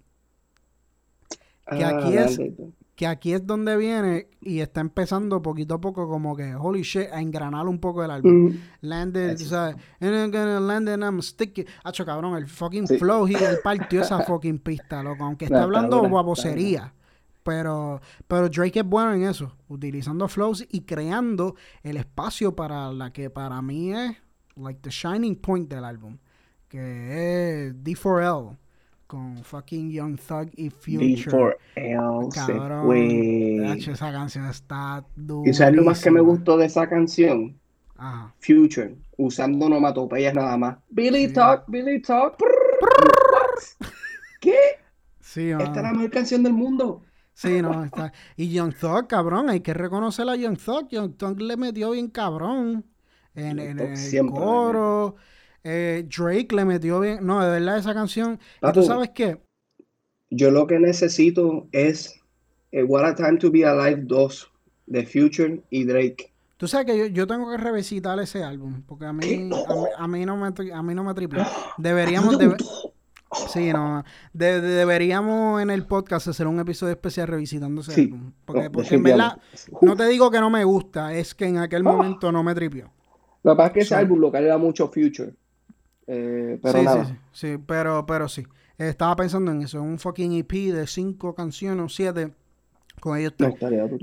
Que 1.69 1.83
ah, 1.83 1.97
aquí 1.97 2.17
es 2.17 2.39
que 2.95 3.07
aquí 3.07 3.33
es 3.33 3.45
donde 3.45 3.75
viene 3.75 4.27
y 4.41 4.59
está 4.59 4.81
empezando 4.81 5.41
poquito 5.41 5.75
a 5.75 5.81
poco 5.81 6.07
como 6.07 6.35
que, 6.35 6.55
holy 6.55 6.83
shit, 6.83 7.07
a 7.11 7.21
engranar 7.21 7.67
un 7.67 7.79
poco 7.79 8.03
el 8.03 8.11
álbum. 8.11 8.49
Mm. 8.49 8.59
Landed, 8.81 9.37
tú 9.37 9.45
sabes, 9.45 9.75
landed 9.99 10.99
I'm 10.99 11.21
sticky. 11.21 11.65
Hacho, 11.83 12.05
cabrón, 12.05 12.37
el 12.37 12.47
fucking 12.47 12.87
flow 12.87 13.27
y 13.27 13.35
el 13.35 13.59
partió 13.63 14.01
esa 14.01 14.19
fucking 14.25 14.59
pista, 14.59 15.01
loco. 15.01 15.23
Aunque 15.23 15.45
está 15.45 15.63
hablando 15.63 16.07
babosería. 16.07 16.93
Pero, 17.43 17.99
pero 18.25 18.47
Drake 18.47 18.79
es 18.79 18.85
bueno 18.85 19.13
en 19.13 19.23
eso, 19.23 19.57
utilizando 19.67 20.29
flows 20.29 20.65
y 20.69 20.81
creando 20.81 21.55
el 21.81 21.97
espacio 21.97 22.55
para 22.55 22.93
la 22.93 23.11
que 23.11 23.29
para 23.29 23.61
mí 23.61 23.91
es 23.91 24.15
like 24.55 24.79
the 24.79 24.89
shining 24.89 25.35
point 25.35 25.69
del 25.69 25.83
álbum, 25.83 26.17
que 26.69 27.67
es 27.67 27.75
D4L 27.75 28.57
con 29.13 29.43
fucking 29.43 29.91
Young 29.91 30.17
Thug 30.17 30.49
y 30.55 30.71
Future. 30.71 31.55
D4L 31.75 32.33
Cabrón, 32.33 33.77
esa 33.77 34.11
canción 34.11 34.47
está 34.47 35.05
dura. 35.15 35.47
¿Y 35.47 35.53
sabes 35.53 35.75
lo 35.75 35.83
más 35.83 36.03
que 36.03 36.09
me 36.09 36.19
gustó 36.19 36.57
de 36.57 36.65
esa 36.65 36.89
canción? 36.89 37.55
Ajá. 37.95 38.33
Future, 38.39 38.95
usando 39.15 39.67
onomatopeyas 39.67 40.33
nada 40.33 40.57
más. 40.57 40.79
Billy 40.89 41.31
Talk, 41.31 41.65
Billy 41.67 42.01
Talk. 42.01 42.37
¿Qué? 44.41 44.55
Sí, 45.19 45.51
Esta 45.51 45.63
es 45.63 45.83
la 45.83 45.93
mejor 45.93 46.09
canción 46.09 46.41
del 46.41 46.53
mundo. 46.53 47.03
Sí, 47.35 47.61
no, 47.61 47.83
está. 47.83 48.11
Y 48.35 48.51
Young 48.51 48.73
Thug, 48.73 49.05
cabrón, 49.07 49.47
hay 49.47 49.59
que 49.59 49.75
reconocer 49.75 50.27
a 50.27 50.35
Young 50.35 50.57
Thug. 50.57 50.89
Young 50.89 51.17
Thug 51.17 51.39
le 51.39 51.55
metió 51.55 51.91
bien 51.91 52.07
cabrón 52.07 52.83
en, 53.35 53.59
en 53.59 53.79
el 53.79 54.31
coro. 54.31 55.17
Eh, 55.63 56.05
Drake 56.15 56.53
le 56.55 56.65
metió 56.65 56.99
bien. 56.99 57.25
No, 57.25 57.43
de 57.43 57.49
verdad, 57.51 57.77
esa 57.77 57.93
canción. 57.93 58.39
¿Tú 58.73 58.83
sabes 58.83 59.09
qué? 59.13 59.39
Yo 60.29 60.51
lo 60.51 60.67
que 60.67 60.79
necesito 60.79 61.67
es 61.71 62.19
eh, 62.71 62.83
What 62.83 63.05
a 63.05 63.15
Time 63.15 63.37
to 63.37 63.51
Be 63.51 63.65
Alive 63.65 64.01
2 64.05 64.51
de 64.87 65.05
Future 65.05 65.61
y 65.69 65.85
Drake. 65.85 66.33
Tú 66.57 66.67
sabes 66.67 66.85
que 66.87 67.11
yo, 67.11 67.27
tengo 67.27 67.49
que 67.51 67.57
revisitar 67.57 68.17
ese 68.19 68.43
álbum, 68.43 68.83
porque 68.87 69.05
a 69.05 69.13
mí, 69.13 69.49
a, 69.97 70.07
mí 70.07 70.25
no 70.25 70.37
me, 70.37 70.47
a 70.73 70.81
mí 70.83 70.95
no 70.95 71.03
me 71.03 71.13
triple. 71.13 71.43
Deberíamos 71.77 72.37
de... 72.37 72.55
Sí, 73.51 73.73
no. 73.73 74.03
de- 74.31 74.61
de- 74.61 74.67
deberíamos 74.75 75.59
en 75.61 75.71
el 75.71 75.85
podcast 75.87 76.27
hacer 76.27 76.45
un 76.45 76.59
episodio 76.59 76.93
especial 76.93 77.27
revisitando 77.27 77.81
ese 77.81 77.91
Sí. 77.93 78.01
álbum. 78.03 78.31
Porque, 78.45 78.63
No, 78.63 78.71
porque 78.71 78.95
en 78.95 79.03
verdad, 79.03 79.41
no 79.81 79.95
te 79.95 80.05
digo 80.07 80.29
que 80.29 80.39
no 80.39 80.51
me 80.51 80.63
gusta, 80.63 81.13
es 81.15 81.33
que 81.33 81.45
en 81.45 81.57
aquel 81.57 81.83
momento 81.83 82.31
no 82.31 82.43
me 82.43 82.53
tripió. 82.53 82.91
Lo 83.41 83.53
que 83.53 83.57
pasa 83.57 83.67
es 83.67 83.73
que 83.73 83.79
ese 83.81 83.95
álbum 83.95 84.19
lo 84.19 84.31
que 84.31 84.37
era 84.37 84.57
mucho 84.57 84.87
Future. 84.87 85.33
Eh, 86.07 86.59
pero 86.61 86.79
sí, 86.79 86.85
nada. 86.85 87.05
sí, 87.05 87.11
sí, 87.13 87.17
sí, 87.53 87.63
pero, 87.65 88.05
pero 88.05 88.27
sí. 88.27 88.43
Estaba 88.77 89.15
pensando 89.15 89.51
en 89.51 89.61
eso, 89.61 89.81
un 89.81 89.99
fucking 89.99 90.33
EP 90.33 90.51
de 90.73 90.87
cinco 90.87 91.33
canciones 91.35 91.85
o 91.85 91.89
siete 91.89 92.31
con 92.99 93.17
ellos 93.17 93.33
No. 93.37 93.53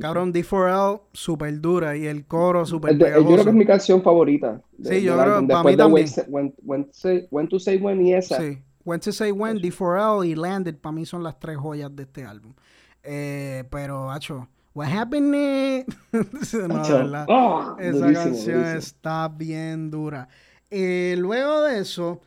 Cabrón, 0.01 0.33
D4L, 0.33 1.01
súper 1.13 1.61
dura 1.61 1.97
y 1.97 2.07
el 2.07 2.27
coro 2.27 2.65
súper 2.67 2.93
el- 2.93 2.99
yo 2.99 3.05
creo 3.07 3.17
pegajoso. 3.25 3.45
que 3.45 3.51
es 3.51 3.57
mi 3.57 3.67
canción 3.67 4.03
favorita. 4.03 4.61
de- 4.79 4.89
Sí, 5.01 5.03
yo 5.05 5.13
creo- 5.19 5.35
álbum. 5.35 5.49
para 5.49 5.59
Después 5.63 5.73
mí 5.73 5.77
también. 5.77 6.09
When, 6.29 6.55
When- 6.65 6.89
Say- 6.93 7.27
When 7.31 7.49
to 7.49 7.59
Say 7.59 7.79
When 7.79 8.01
y 8.07 8.15
esa. 8.15 8.39
Sí. 8.41 8.59
When 8.85 9.01
to 9.01 9.13
Say 9.13 9.31
When, 9.33 9.59
D4L 9.59 10.27
y 10.27 10.35
Landed 10.35 10.77
para 10.77 10.93
mí 10.93 11.05
son 11.07 11.23
las 11.23 11.39
tres 11.39 11.57
joyas 11.59 11.95
de 11.95 12.03
este 12.05 12.25
álbum. 12.25 12.55
Eh, 13.03 13.65
pero, 13.71 14.11
hacho, 14.11 14.49
What 14.73 14.89
Happened? 14.89 15.35
eh? 15.35 15.87
no, 16.13 16.83
ah, 17.29 17.77
Esa 17.79 17.91
durísimo, 17.99 18.15
canción 18.15 18.57
durísimo. 18.59 18.79
está 18.79 19.29
bien 19.29 19.91
dura. 19.91 20.29
Eh, 20.71 21.17
luego 21.19 21.63
de 21.63 21.81
eso, 21.81 22.21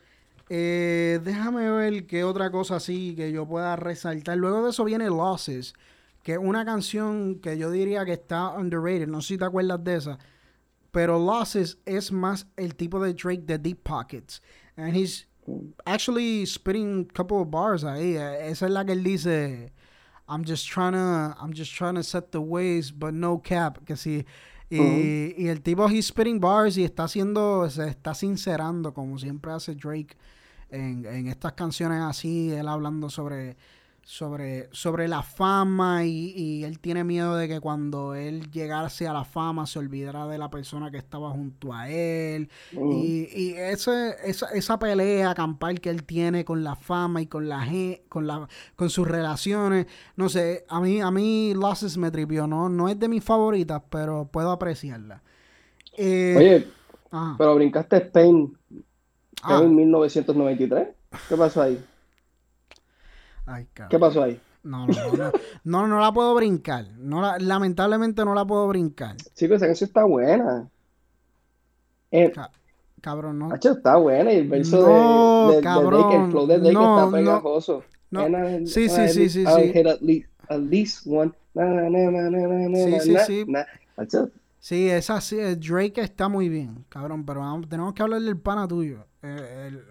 eh, 0.49 1.19
déjame 1.23 1.69
ver 1.71 2.05
qué 2.05 2.23
otra 2.23 2.51
cosa 2.51 2.75
así 2.77 3.15
que 3.15 3.31
yo 3.31 3.47
pueda 3.47 3.75
resaltar. 3.75 4.37
Luego 4.37 4.63
de 4.63 4.71
eso 4.71 4.83
viene 4.83 5.07
Losses, 5.07 5.73
que 6.23 6.33
es 6.33 6.37
una 6.39 6.65
canción 6.65 7.35
que 7.35 7.57
yo 7.57 7.71
diría 7.71 8.05
que 8.05 8.13
está 8.13 8.49
underrated. 8.49 9.07
No 9.07 9.21
sé 9.21 9.29
si 9.29 9.37
te 9.37 9.45
acuerdas 9.45 9.83
de 9.83 9.95
esa. 9.95 10.19
Pero 10.91 11.17
Losses 11.17 11.79
es 11.85 12.11
más 12.11 12.45
el 12.55 12.75
tipo 12.75 12.99
de 12.99 13.13
Drake 13.13 13.43
de 13.45 13.57
Deep 13.57 13.83
Pockets. 13.83 14.41
And 14.77 14.95
he's 14.95 15.27
actually 15.85 16.45
spitting 16.45 17.07
a 17.09 17.13
couple 17.13 17.41
of 17.41 17.49
bars 17.49 17.83
ahí. 17.83 18.15
Eh, 18.15 18.49
Esa 18.49 18.65
es 18.65 18.71
la 18.71 18.85
que 18.85 18.93
él 18.93 19.03
dice. 19.03 19.71
I'm 20.27 20.43
just 20.43 20.67
trying 20.69 20.93
to, 20.93 21.35
I'm 21.39 21.53
just 21.53 21.73
trying 21.75 21.95
to 21.95 22.03
set 22.03 22.31
the 22.31 22.41
ways, 22.41 22.91
but 22.91 23.13
no 23.13 23.39
cap. 23.39 23.85
Que 23.85 23.95
sí. 23.95 24.25
Y, 24.77 25.47
el 25.47 25.61
tipo 25.61 25.87
he's 25.89 26.07
spitting 26.07 26.39
bars 26.39 26.77
y 26.77 26.83
está 26.83 27.03
haciendo, 27.03 27.69
se 27.69 27.87
está 27.87 28.13
sincerando 28.13 28.93
como 28.93 29.19
siempre 29.19 29.51
hace 29.51 29.75
Drake 29.75 30.15
en, 30.69 31.05
en 31.05 31.27
estas 31.27 31.53
canciones 31.53 32.01
así, 32.01 32.51
él 32.51 32.67
hablando 32.67 33.09
sobre, 33.09 33.55
sobre, 34.03 34.69
sobre 34.73 35.07
la 35.07 35.23
fama 35.23 36.05
y, 36.05 36.33
y 36.35 36.63
él 36.65 36.79
tiene 36.79 37.03
miedo 37.03 37.35
de 37.35 37.47
que 37.47 37.59
cuando 37.61 38.15
él 38.15 38.51
llegase 38.51 39.07
a 39.07 39.13
la 39.13 39.23
fama 39.23 39.65
se 39.65 39.79
olvidara 39.79 40.27
de 40.27 40.37
la 40.37 40.49
persona 40.49 40.91
que 40.91 40.97
estaba 40.97 41.31
junto 41.31 41.73
a 41.73 41.89
él. 41.89 42.49
Ujú. 42.73 42.91
Y, 42.91 43.29
y 43.33 43.53
ese, 43.53 44.15
esa, 44.25 44.47
esa 44.49 44.77
pelea 44.79 45.33
campal 45.33 45.79
que 45.79 45.89
él 45.89 46.03
tiene 46.03 46.43
con 46.45 46.63
la 46.63 46.75
fama 46.75 47.21
y 47.21 47.27
con 47.27 47.47
la 47.49 47.65
con 48.09 48.27
la 48.27 48.47
con 48.75 48.89
sus 48.89 49.07
relaciones, 49.07 49.87
no 50.15 50.29
sé, 50.29 50.65
a 50.69 50.79
mí 50.81 51.01
a 51.01 51.09
mí 51.11 51.53
Losses 51.55 51.97
me 51.97 52.11
tripió, 52.11 52.45
no 52.47 52.69
no 52.69 52.89
es 52.89 52.99
de 52.99 53.07
mis 53.07 53.23
favoritas, 53.23 53.81
pero 53.89 54.27
puedo 54.31 54.51
apreciarla. 54.51 55.23
Eh, 55.97 56.35
Oye, 56.37 56.67
ajá. 57.11 57.35
pero 57.37 57.55
brincaste 57.55 57.97
Spain. 57.97 58.57
Ah, 59.41 59.61
en 59.63 59.75
1993. 59.75 60.87
¿Qué 61.27 61.37
pasó 61.37 61.61
ahí? 61.61 61.83
Ay, 63.45 63.65
cabrón. 63.73 63.89
¿Qué 63.89 63.99
pasó 63.99 64.23
ahí? 64.23 64.39
No, 64.63 64.87
no, 64.87 64.93
no, 65.17 65.31
no, 65.65 65.87
no, 65.87 65.99
la 65.99 66.11
puedo 66.13 66.33
brincar. 66.35 66.85
No 66.97 67.21
la- 67.21 67.37
lamentablemente 67.37 68.23
no 68.23 68.33
la 68.33 68.45
puedo 68.45 68.67
brincar. 68.69 69.17
Chicos, 69.35 69.57
esa 69.57 69.65
canción 69.67 69.87
está 69.89 70.05
buena. 70.05 70.69
Eh, 72.11 72.31
Ca- 72.31 72.51
cabrón, 73.01 73.39
no. 73.39 73.51
Hacho, 73.53 73.71
está 73.73 73.97
buena 73.97 74.31
y 74.31 74.37
el 74.37 74.47
verso 74.47 74.77
No, 74.87 75.47
de, 75.47 75.51
de, 75.51 75.57
de 75.57 75.63
cabrón, 75.63 76.01
Drake, 76.01 76.15
el 76.25 76.31
flow 76.31 76.47
de 76.47 76.59
Drake 76.59 76.73
no, 76.73 76.97
está 77.05 77.17
pegajoso. 77.17 77.83
no. 78.11 78.21
And 78.21 78.61
I- 78.63 78.67
Sí, 78.67 78.87
sí, 78.87 79.01
I- 79.01 79.09
sí, 79.09 79.29
sí, 79.29 79.45
sí. 79.45 79.79
at 79.87 80.01
least, 80.01 80.29
at 80.47 80.59
least 80.61 81.07
one. 81.07 81.31
Na, 81.53 81.65
na, 81.65 81.89
na, 81.89 82.77
Sí, 82.77 82.99
sí, 83.01 83.15
sí. 83.27 83.45
Sí, 84.59 84.89
esa 84.89 85.19
sí, 85.19 85.37
eh, 85.39 85.55
Drake 85.57 85.99
está 86.01 86.29
muy 86.29 86.47
bien, 86.47 86.85
cabrón, 86.87 87.25
pero 87.25 87.41
vamos- 87.41 87.67
tenemos 87.67 87.93
que 87.93 88.01
hablar 88.01 88.21
del 88.21 88.37
pana 88.37 88.65
tuyo. 88.67 89.05
Eh, 89.21 89.67
el- 89.67 89.83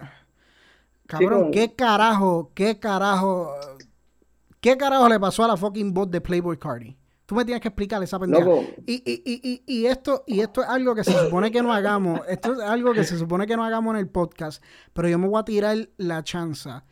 Cabrón, 1.18 1.51
¿qué 1.51 1.74
carajo, 1.74 2.51
qué 2.55 2.78
carajo, 2.78 3.55
qué 4.60 4.76
carajo 4.76 5.09
le 5.09 5.20
pasó 5.20 5.44
a 5.44 5.48
la 5.48 5.56
fucking 5.56 5.93
voz 5.93 6.10
de 6.10 6.20
Playboy 6.20 6.59
Cardi? 6.59 6.97
Tú 7.26 7.34
me 7.36 7.44
tienes 7.44 7.62
que 7.62 7.68
explicar 7.68 8.02
esa 8.02 8.18
pendeja. 8.18 8.51
Y, 8.86 9.02
y, 9.05 9.22
y, 9.24 9.62
y, 9.66 9.86
esto, 9.86 10.24
y 10.26 10.40
esto 10.40 10.62
es 10.62 10.68
algo 10.68 10.94
que 10.94 11.05
se 11.05 11.12
supone 11.12 11.51
que 11.51 11.62
no 11.62 11.72
hagamos, 11.72 12.20
esto 12.28 12.52
es 12.52 12.60
algo 12.60 12.93
que 12.93 13.05
se 13.05 13.16
supone 13.16 13.47
que 13.47 13.56
no 13.56 13.64
hagamos 13.64 13.94
en 13.94 14.01
el 14.01 14.09
podcast, 14.09 14.62
pero 14.93 15.09
yo 15.09 15.18
me 15.18 15.28
voy 15.28 15.40
a 15.40 15.44
tirar 15.44 15.89
la 15.97 16.22
chanza. 16.22 16.84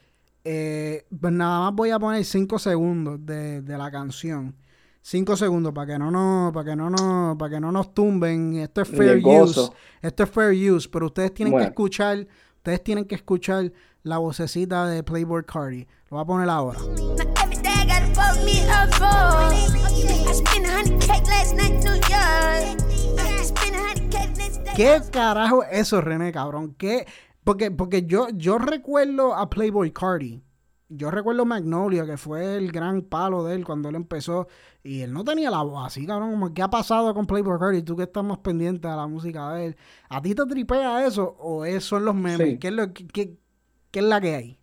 Eh, 0.43 1.07
pues 1.21 1.33
nada 1.33 1.61
más 1.61 1.75
voy 1.75 1.91
a 1.91 1.99
poner 1.99 2.25
5 2.25 2.59
segundos 2.59 3.19
de, 3.27 3.61
de 3.61 3.77
la 3.77 3.91
canción. 3.91 4.57
5 5.03 5.37
segundos 5.37 5.73
para 5.73 5.93
que 5.93 5.99
no 5.99 6.11
nos, 6.11 6.53
para 6.53 6.71
que 6.71 6.77
no 6.77 6.91
nos, 6.91 7.37
para 7.37 7.51
que 7.51 7.61
no 7.61 7.73
nos 7.73 7.95
tumben. 7.95 8.57
Esto 8.57 8.83
es 8.83 8.89
fair 8.89 9.21
use. 9.25 9.71
Esto 10.03 10.23
es 10.23 10.31
fair 10.31 10.73
use, 10.73 10.89
pero 10.89 11.07
ustedes 11.07 11.33
tienen 11.35 11.57
que 11.57 11.65
escuchar, 11.65 12.27
ustedes 12.57 12.83
tienen 12.83 13.05
que 13.05 13.15
escuchar 13.15 13.73
la 14.03 14.19
vocecita 14.19 14.87
de 14.87 15.03
Playboy 15.03 15.45
Cardi. 15.45 15.87
Lo 16.11 16.17
voy 16.17 16.21
a 16.21 16.25
poner 16.25 16.49
ahora. 16.49 16.79
¿Qué 24.77 25.01
carajo 25.11 25.63
es 25.65 25.81
eso, 25.81 26.01
René, 26.01 26.33
cabrón? 26.33 26.75
¿Qué? 26.79 27.07
Porque, 27.45 27.71
porque 27.71 28.05
yo, 28.05 28.29
yo 28.31 28.59
recuerdo 28.59 29.35
a 29.35 29.51
Playboy 29.51 29.93
Cardi. 29.93 30.43
Yo 30.89 31.11
recuerdo 31.11 31.45
Magnolia, 31.45 32.05
que 32.05 32.17
fue 32.17 32.57
el 32.57 32.73
gran 32.73 33.03
palo 33.03 33.45
de 33.45 33.55
él 33.55 33.65
cuando 33.65 33.89
él 33.89 33.95
empezó. 33.95 34.49
Y 34.83 35.03
él 35.03 35.13
no 35.13 35.23
tenía 35.23 35.51
la 35.51 35.63
voz 35.63 35.87
así, 35.87 36.05
cabrón. 36.05 36.33
Como, 36.33 36.53
¿qué 36.53 36.63
ha 36.63 36.71
pasado 36.71 37.15
con 37.15 37.27
Playboy 37.27 37.59
Cardi? 37.61 37.83
Tú 37.83 37.97
que 37.97 38.05
estás 38.05 38.25
más 38.25 38.39
pendiente 38.39 38.89
de 38.89 38.97
la 38.97 39.07
música 39.07 39.53
de 39.53 39.67
él. 39.67 39.77
¿A 40.09 40.21
ti 40.21 40.35
te 40.35 40.45
tripea 40.47 41.07
eso 41.07 41.37
o 41.39 41.65
eso 41.65 41.91
son 41.91 42.05
los 42.07 42.15
memes? 42.15 42.49
Sí. 42.49 42.59
¿Qué, 42.59 42.69
es 42.69 42.75
lo, 42.75 42.93
qué, 42.93 43.39
qué- 43.91 43.99
es 44.01 44.05
la 44.05 44.21
que 44.21 44.35
hay? 44.35 44.59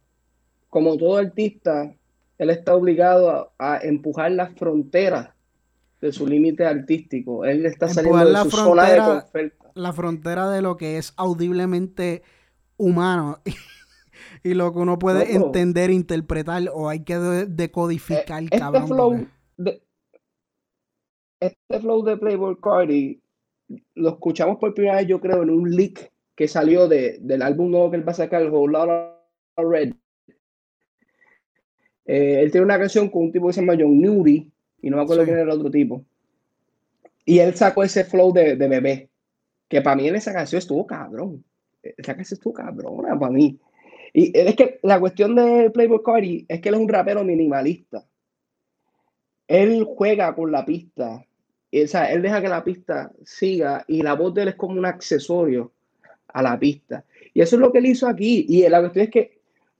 Como 0.69 0.97
todo 0.97 1.17
artista, 1.17 1.93
él 2.37 2.49
está 2.49 2.75
obligado 2.75 3.51
a, 3.57 3.75
a 3.75 3.79
empujar 3.79 4.31
las 4.31 4.53
fronteras 4.55 5.29
de 6.01 6.11
su 6.11 6.27
límite 6.27 6.65
artístico. 6.65 7.45
Él 7.45 7.65
está 7.65 7.87
saliendo 7.89 8.19
de 8.25 8.31
la 8.31 8.43
su 8.43 8.51
zona 8.51 8.89
de 8.91 8.97
confort. 8.97 9.53
La 9.73 9.93
frontera 9.93 10.49
de 10.49 10.61
lo 10.61 10.77
que 10.77 10.97
es 10.97 11.13
audiblemente 11.17 12.21
humano 12.77 13.41
y 14.43 14.53
lo 14.53 14.71
que 14.73 14.79
uno 14.79 14.99
puede 14.99 15.33
Loco. 15.33 15.45
entender, 15.47 15.89
interpretar 15.89 16.63
o 16.73 16.89
hay 16.89 16.99
que 17.03 17.17
de- 17.17 17.45
decodificar, 17.45 18.41
Eh, 18.43 18.45
este 18.45 18.59
cabrón. 18.59 18.87
flow 18.87 19.27
de, 19.57 19.81
este 21.39 21.79
flow 21.79 22.03
de 22.03 22.17
Playboy 22.17 22.57
Cardi 22.61 23.21
lo 23.95 24.09
escuchamos 24.09 24.57
por 24.59 24.73
primera 24.73 24.97
vez, 24.97 25.07
yo 25.07 25.19
creo, 25.19 25.43
en 25.43 25.49
un 25.49 25.69
leak 25.75 26.11
que 26.35 26.47
salió 26.47 26.87
de, 26.87 27.17
del 27.21 27.41
álbum 27.41 27.71
nuevo 27.71 27.89
que 27.91 27.97
él 27.97 28.07
va 28.07 28.11
a 28.11 28.15
sacar, 28.15 28.41
el 28.41 28.49
Whole 28.49 28.77
Red. 29.57 29.93
Eh, 32.05 32.41
él 32.41 32.51
tiene 32.51 32.65
una 32.65 32.77
canción 32.79 33.09
con 33.09 33.23
un 33.23 33.31
tipo 33.31 33.47
que 33.47 33.53
se 33.53 33.61
llama 33.61 33.75
John 33.77 33.99
Newry, 33.99 34.49
y 34.81 34.89
no 34.89 34.97
me 34.97 35.03
acuerdo 35.03 35.23
Sí. 35.23 35.27
quién 35.27 35.39
era 35.39 35.51
el 35.53 35.59
otro 35.59 35.69
tipo. 35.71 36.05
Y 37.25 37.39
él 37.39 37.53
sacó 37.55 37.83
ese 37.83 38.05
flow 38.05 38.31
de, 38.31 38.55
de 38.55 38.67
bebé, 38.67 39.09
que 39.67 39.81
para 39.81 39.95
mí 39.97 40.07
en 40.07 40.15
esa 40.15 40.31
canción 40.31 40.59
estuvo 40.59 40.87
cabrón. 40.87 41.43
Esa 41.83 42.15
canción 42.15 42.37
estuvo 42.37 42.53
cabrona 42.53 43.17
para 43.19 43.31
mí. 43.31 43.59
Y 44.13 44.31
es 44.37 44.55
que 44.55 44.79
la 44.83 44.99
cuestión 44.99 45.35
de 45.35 45.69
Playboy 45.71 46.01
Cardi 46.03 46.45
es 46.47 46.61
que 46.61 46.69
él 46.69 46.75
es 46.75 46.81
un 46.81 46.87
rapero 46.89 47.23
minimalista. 47.23 48.05
Él 49.47 49.83
juega 49.83 50.33
con 50.35 50.51
la 50.51 50.65
pista. 50.65 51.25
o 51.73 51.87
sea, 51.87 52.11
él 52.11 52.21
deja 52.21 52.41
que 52.41 52.47
la 52.49 52.63
pista 52.63 53.11
siga 53.23 53.83
y 53.87 54.01
la 54.01 54.13
voz 54.13 54.33
de 54.33 54.43
él 54.43 54.47
es 54.49 54.55
como 54.55 54.77
un 54.79 54.85
accesorio 54.85 55.73
a 56.27 56.41
la 56.41 56.57
pista. 56.57 57.03
Y 57.33 57.41
eso 57.41 57.55
es 57.57 57.59
lo 57.59 57.71
que 57.71 57.79
él 57.79 57.87
hizo 57.87 58.07
aquí. 58.07 58.45
Y 58.47 58.67
la 58.69 58.79
cuestión 58.79 59.05
es 59.05 59.11
que 59.11 59.36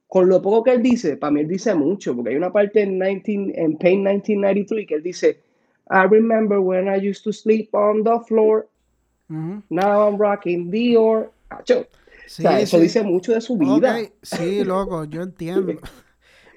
con 0.08 0.30
lo 0.30 0.42
poco 0.42 0.64
que 0.64 0.72
él 0.72 0.82
dice, 0.82 1.18
para 1.18 1.32
mí 1.32 1.42
él 1.42 1.48
dice 1.48 1.76
mucho, 1.76 2.16
porque 2.16 2.32
hay 2.32 2.36
una 2.38 2.52
parte 2.52 2.82
en, 2.82 3.00
19, 3.00 3.54
en 3.56 3.78
Pain 3.78 4.04
1993 4.04 4.88
que 4.88 4.96
él 4.96 5.04
dice, 5.04 5.40
I 5.90 6.08
remember 6.10 6.60
when 6.60 6.88
I 6.88 6.98
used 6.98 7.24
to 7.24 7.34
sleep 7.34 7.74
on 7.74 8.04
the 8.04 8.20
floor, 8.28 8.68
now 9.28 10.08
I'm 10.08 10.18
rocking 10.18 10.72
Dior. 10.72 11.32
Sí, 12.28 12.44
o 12.44 12.50
sea, 12.50 12.60
eso 12.60 12.78
sí. 12.78 12.84
dice 12.84 13.04
mucho 13.04 13.34
de 13.34 13.42
su 13.42 13.58
vida. 13.58 14.00
Sí, 14.22 14.64
loco, 14.64 15.06
yo 15.06 15.22
entiendo. 15.22 15.74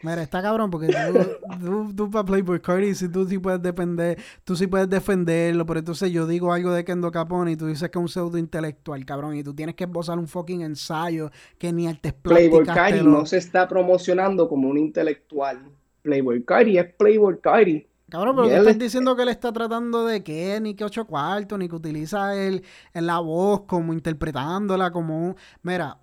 Mira, 0.03 0.23
está 0.23 0.41
cabrón 0.41 0.71
porque 0.71 0.89
tú, 0.89 1.59
tú, 1.61 1.95
tú 1.95 2.11
para 2.11 2.25
Playboy 2.25 2.61
Cardi, 2.61 2.95
si 2.95 3.09
tú 3.11 3.27
sí 3.29 3.39
puedes 3.39 3.61
depender, 3.61 4.19
tú 4.45 4.57
sí 4.57 4.67
puedes 4.67 4.89
defenderlo, 4.89 5.67
pero 5.67 5.81
entonces 5.81 6.11
yo 6.11 6.27
digo 6.27 6.53
algo 6.55 6.73
de 6.73 6.85
Kendo 6.87 7.11
Capone 7.11 7.53
y 7.53 7.57
tú 7.57 7.67
dices 7.67 7.91
que 7.91 7.99
es 7.99 8.03
un 8.03 8.09
pseudo 8.09 8.39
intelectual, 8.39 9.05
cabrón, 9.05 9.37
y 9.37 9.45
tú 9.45 9.53
tienes 9.55 9.75
que 9.75 9.85
esbozar 9.85 10.19
un 10.19 10.27
fucking 10.27 10.63
ensayo 10.63 11.31
que 11.59 11.71
ni 11.73 11.87
artes 11.87 12.15
Playboy 12.15 12.65
Cardi 12.65 12.99
lo- 13.01 13.11
no 13.11 13.27
se 13.27 13.37
está 13.37 13.69
promocionando 13.69 14.49
como 14.49 14.69
un 14.71 14.79
intelectual. 14.79 15.71
Playboy 16.03 16.45
Cardi 16.45 16.79
es 16.79 16.95
Playboy 16.95 17.39
Cardi. 17.41 17.87
Cabrón, 18.09 18.35
pero 18.37 18.49
tú 18.49 18.55
estás 18.55 18.73
es- 18.73 18.79
diciendo 18.79 19.15
que 19.15 19.23
él 19.23 19.29
está 19.29 19.53
tratando 19.53 20.07
de 20.07 20.25
que 20.25 20.59
ni 20.61 20.75
que 20.75 20.83
ocho 20.85 21.05
cuartos, 21.07 21.59
ni 21.59 21.69
que 21.69 21.77
utiliza 21.77 22.35
el, 22.43 22.65
la 22.95 23.19
voz 23.21 23.61
como 23.67 23.93
interpretándola 23.93 24.91
como 24.91 25.27
un... 25.27 25.37
Mira, 25.63 25.99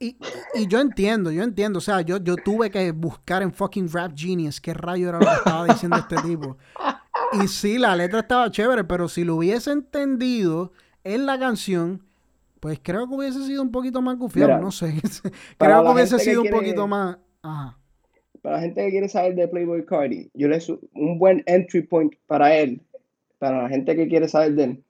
Y, 0.00 0.16
y 0.54 0.66
yo 0.68 0.80
entiendo, 0.80 1.30
yo 1.32 1.42
entiendo. 1.42 1.78
O 1.78 1.82
sea, 1.82 2.00
yo, 2.02 2.18
yo 2.18 2.36
tuve 2.36 2.70
que 2.70 2.92
buscar 2.92 3.42
en 3.42 3.52
fucking 3.52 3.90
Rap 3.92 4.12
Genius 4.16 4.60
qué 4.60 4.72
rayo 4.74 5.08
era 5.08 5.18
lo 5.18 5.26
que 5.26 5.34
estaba 5.34 5.64
diciendo 5.66 5.96
este 5.96 6.16
tipo. 6.22 6.56
Y 7.42 7.48
sí, 7.48 7.78
la 7.78 7.96
letra 7.96 8.20
estaba 8.20 8.50
chévere, 8.50 8.84
pero 8.84 9.08
si 9.08 9.24
lo 9.24 9.36
hubiese 9.36 9.72
entendido 9.72 10.72
en 11.04 11.26
la 11.26 11.38
canción, 11.38 12.04
pues 12.60 12.78
creo 12.82 13.08
que 13.08 13.14
hubiese 13.14 13.44
sido 13.44 13.62
un 13.62 13.72
poquito 13.72 14.00
más 14.00 14.16
confiado, 14.16 14.48
Mira, 14.50 14.60
no 14.60 14.70
sé. 14.70 14.94
creo 15.58 15.84
que 15.84 15.90
hubiese 15.90 16.16
que 16.16 16.22
sido 16.22 16.42
un 16.42 16.50
poquito 16.50 16.86
más. 16.86 17.18
Ajá. 17.42 17.76
Para 18.40 18.56
la 18.56 18.62
gente 18.62 18.84
que 18.84 18.90
quiere 18.90 19.08
saber 19.08 19.34
de 19.34 19.48
Playboy 19.48 19.84
Cardi, 19.84 20.30
yo 20.32 20.46
le 20.48 20.60
su- 20.60 20.80
un 20.94 21.18
buen 21.18 21.42
entry 21.46 21.82
point 21.82 22.14
para 22.28 22.54
él, 22.56 22.80
para 23.38 23.64
la 23.64 23.68
gente 23.68 23.96
que 23.96 24.06
quiere 24.08 24.28
saber 24.28 24.54
de 24.54 24.64
él, 24.64 24.84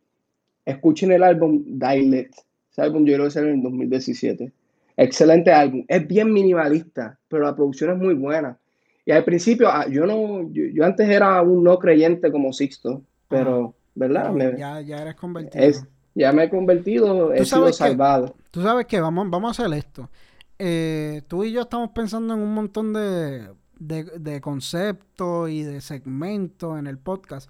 escuchen 0.67 1.13
el 1.13 1.23
álbum 1.23 1.65
Dilet. 1.67 2.31
Ese 2.71 2.83
álbum 2.83 3.05
yo 3.07 3.17
lo 3.17 3.27
hice 3.27 3.41
en 3.41 3.47
el 3.49 3.63
2017. 3.63 4.53
Excelente 4.99 5.53
álbum. 5.53 5.85
Es 5.89 6.07
bien 6.07 6.33
minimalista, 6.33 7.19
pero 7.29 7.45
la 7.45 7.55
producción 7.55 7.93
es 7.93 7.99
muy 7.99 8.15
buena. 8.15 8.59
Y 9.07 9.13
al 9.13 9.25
principio, 9.25 9.69
ah, 9.71 9.87
yo 9.89 10.05
no, 10.07 10.43
yo, 10.53 10.65
yo 10.75 10.85
antes 10.85 11.09
era 11.09 11.41
un 11.41 11.63
no 11.65 11.79
creyente 11.79 12.31
como 12.33 12.53
Sixto, 12.53 13.03
pero, 13.29 13.75
¿verdad? 13.95 14.35
Ya, 14.59 14.81
ya 14.81 15.01
eres 15.03 15.15
convertido. 15.15 15.65
es, 15.65 15.87
ya 16.15 16.33
me 16.33 16.45
he 16.45 16.51
convertido, 16.51 17.33
he 17.33 17.45
sido 17.45 17.67
que- 17.67 17.73
salvado. 17.73 18.35
Tú 18.51 18.61
sabes 18.63 18.87
que 18.87 19.01
vamos, 19.01 19.31
vamos 19.31 19.59
a 19.59 19.63
hacer 19.63 19.75
esto. 19.79 20.11
Eh, 20.59 21.23
tú 21.29 21.45
y 21.45 21.53
yo 21.53 21.61
estamos 21.63 21.91
pensando 21.91 22.35
en 22.35 22.41
un 22.41 22.53
montón 22.53 22.93
de, 22.93 23.49
de, 23.79 24.03
de 24.19 24.41
conceptos 24.41 25.49
y 25.49 25.63
de 25.63 25.81
segmentos 25.81 26.77
en 26.79 26.89
el 26.89 26.99
podcast. 26.99 27.49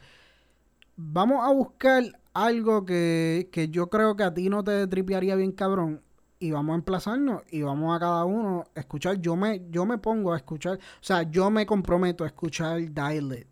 Vamos 0.97 1.45
a 1.49 1.53
buscar 1.53 2.05
algo 2.35 2.85
que, 2.85 3.49
que 3.51 3.69
yo 3.69 3.89
creo 3.89 4.15
que 4.17 4.25
a 4.25 4.35
ti 4.35 4.49
no 4.51 4.63
te 4.63 4.87
tripearía 4.87 5.35
bien 5.37 5.53
cabrón. 5.53 6.03
Y 6.41 6.53
vamos 6.53 6.75
a 6.75 6.77
emplazarnos 6.77 7.43
y 7.51 7.63
vamos 7.63 7.97
a 7.97 7.99
cada 7.99 8.25
uno 8.25 8.65
a 8.75 8.81
escuchar. 8.81 9.21
Yo 9.21 9.35
me, 9.35 9.63
yo 9.71 9.85
me 9.87 9.99
pongo 9.99 10.33
a 10.33 10.37
escuchar, 10.37 10.75
o 10.77 10.79
sea, 11.01 11.23
yo 11.25 11.51
me 11.51 11.67
comprometo 11.67 12.23
a 12.25 12.29
escuchar 12.29 12.81
Dial 12.93 13.47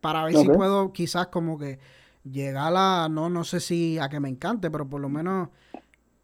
para 0.00 0.24
ver 0.24 0.36
si 0.36 0.46
puedo 0.48 0.92
quizás 0.92 1.28
como 1.28 1.58
que 1.58 1.78
llegar 2.22 2.72
a, 2.76 3.08
no, 3.10 3.30
no 3.30 3.44
sé 3.44 3.60
si 3.60 3.98
a 3.98 4.08
que 4.08 4.20
me 4.20 4.28
encante, 4.28 4.70
pero 4.70 4.88
por 4.88 5.00
lo 5.00 5.08
menos 5.08 5.48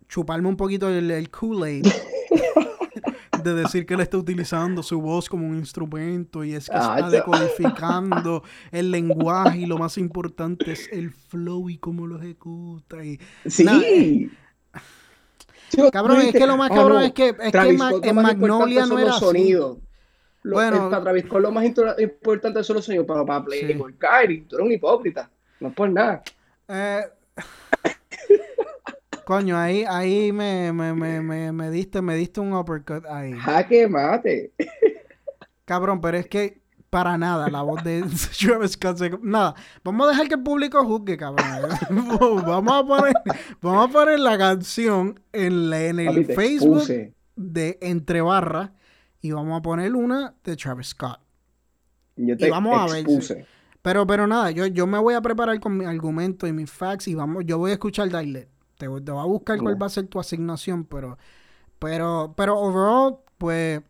chuparme 0.08 0.48
un 0.48 0.56
poquito 0.56 0.88
el, 0.88 1.10
el 1.10 1.30
Kool-Aid 1.30 1.86
de 3.42 3.54
decir 3.54 3.84
que 3.84 3.94
él 3.94 4.00
está 4.00 4.16
utilizando 4.16 4.82
su 4.82 5.00
voz 5.00 5.28
como 5.28 5.46
un 5.46 5.56
instrumento 5.56 6.44
y 6.44 6.54
es 6.54 6.68
que 6.68 6.76
Ah, 6.76 6.96
está 6.96 7.10
decodificando 7.10 8.42
el 8.70 8.90
lenguaje 8.90 9.58
y 9.58 9.66
lo 9.66 9.78
más 9.78 9.98
importante 9.98 10.72
es 10.72 10.88
el 10.92 11.10
flow 11.10 11.68
y 11.68 11.78
cómo 11.78 12.06
lo 12.06 12.18
ejecuta 12.18 13.04
y 13.04 13.18
Sí. 13.46 13.64
Nah, 13.64 13.80
eh, 13.84 14.30
cabrón, 15.92 16.20
es 16.22 16.32
que 16.32 16.46
lo 16.46 16.56
más 16.56 16.70
"Oh, 16.70 16.74
cabrón 16.74 16.98
no, 16.98 17.04
es 17.04 17.12
que, 17.12 17.28
es 17.28 17.34
que 17.36 17.50
Travis 17.50 17.80
en 18.02 18.14
Magnolia 18.16 18.86
no 18.86 18.98
era 18.98 19.08
los 19.08 19.18
sonidos. 19.18 19.78
Lo- 20.42 20.54
Bueno. 20.56 20.84
el- 20.84 20.90
para 20.90 21.02
Travis 21.02 21.24
Scott 21.24 21.40
lo 21.42 21.52
más 21.52 21.64
importante 21.64 22.62
son 22.64 22.76
los 22.76 22.84
sonidos, 22.84 23.06
pero 23.08 23.24
para 23.24 23.44
Playboy 23.44 23.94
Kyrie, 23.94 24.44
tú 24.48 24.56
eres 24.56 24.66
un 24.66 24.72
hipócrita. 24.72 25.30
No 25.60 25.68
es 25.68 25.74
por 25.74 25.88
nada. 25.90 26.22
Eh, 26.68 27.02
coño, 29.24 29.56
ahí, 29.58 29.84
ahí 29.88 30.32
me, 30.32 30.72
me, 30.72 30.92
me, 30.92 31.20
me, 31.20 31.52
me 31.52 31.70
diste, 31.70 32.02
me 32.02 32.14
diste 32.14 32.40
un 32.40 32.52
uppercut 32.54 33.06
ahí. 33.06 33.32
Jaque 33.32 33.88
mate. 33.88 34.52
Cabrón, 35.64 36.00
pero 36.00 36.18
es 36.18 36.26
que 36.26 36.60
para 36.94 37.18
nada 37.18 37.50
la 37.50 37.62
voz 37.62 37.82
de 37.82 38.02
Travis 38.38 38.70
Scott 38.72 38.98
se- 38.98 39.18
Nada, 39.20 39.56
vamos 39.82 40.06
a 40.06 40.10
dejar 40.10 40.28
que 40.28 40.34
el 40.36 40.44
público 40.44 40.84
juzgue, 40.84 41.16
cabrón. 41.16 41.44
vamos 42.46 42.72
a 42.72 42.86
poner, 42.86 43.14
vamos 43.60 43.88
a 43.90 43.92
poner 43.92 44.20
la 44.20 44.38
canción 44.38 45.18
en, 45.32 45.70
la- 45.70 45.86
en 45.86 45.98
el 45.98 46.24
Facebook 46.36 46.82
de 47.34 47.78
Entre 47.82 48.20
Barras 48.20 48.70
y 49.20 49.32
vamos 49.32 49.58
a 49.58 49.62
poner 49.62 49.92
una 49.96 50.34
de 50.44 50.54
Travis 50.54 50.86
Scott. 50.90 51.18
Yo 52.14 52.36
y 52.38 52.48
vamos 52.48 52.78
a 52.78 52.94
ver 52.94 53.04
si-. 53.20 53.34
Pero, 53.82 54.06
pero 54.06 54.28
nada, 54.28 54.52
yo, 54.52 54.64
yo 54.66 54.86
me 54.86 54.98
voy 55.00 55.14
a 55.14 55.20
preparar 55.20 55.58
con 55.58 55.76
mi 55.76 55.84
argumento 55.86 56.46
y 56.46 56.52
mis 56.52 56.70
facts 56.70 57.08
y 57.08 57.16
vamos, 57.16 57.42
yo 57.44 57.58
voy 57.58 57.72
a 57.72 57.74
escuchar 57.74 58.08
Dialect. 58.08 58.50
Te, 58.78 58.86
voy- 58.86 59.02
te 59.02 59.10
voy 59.10 59.20
a 59.20 59.26
buscar 59.26 59.58
cuál 59.58 59.82
va 59.82 59.86
a 59.86 59.90
ser 59.90 60.06
tu 60.06 60.20
asignación, 60.20 60.84
pero, 60.84 61.18
pero, 61.80 62.34
pero 62.36 62.56
overall, 62.56 63.16
pues, 63.36 63.82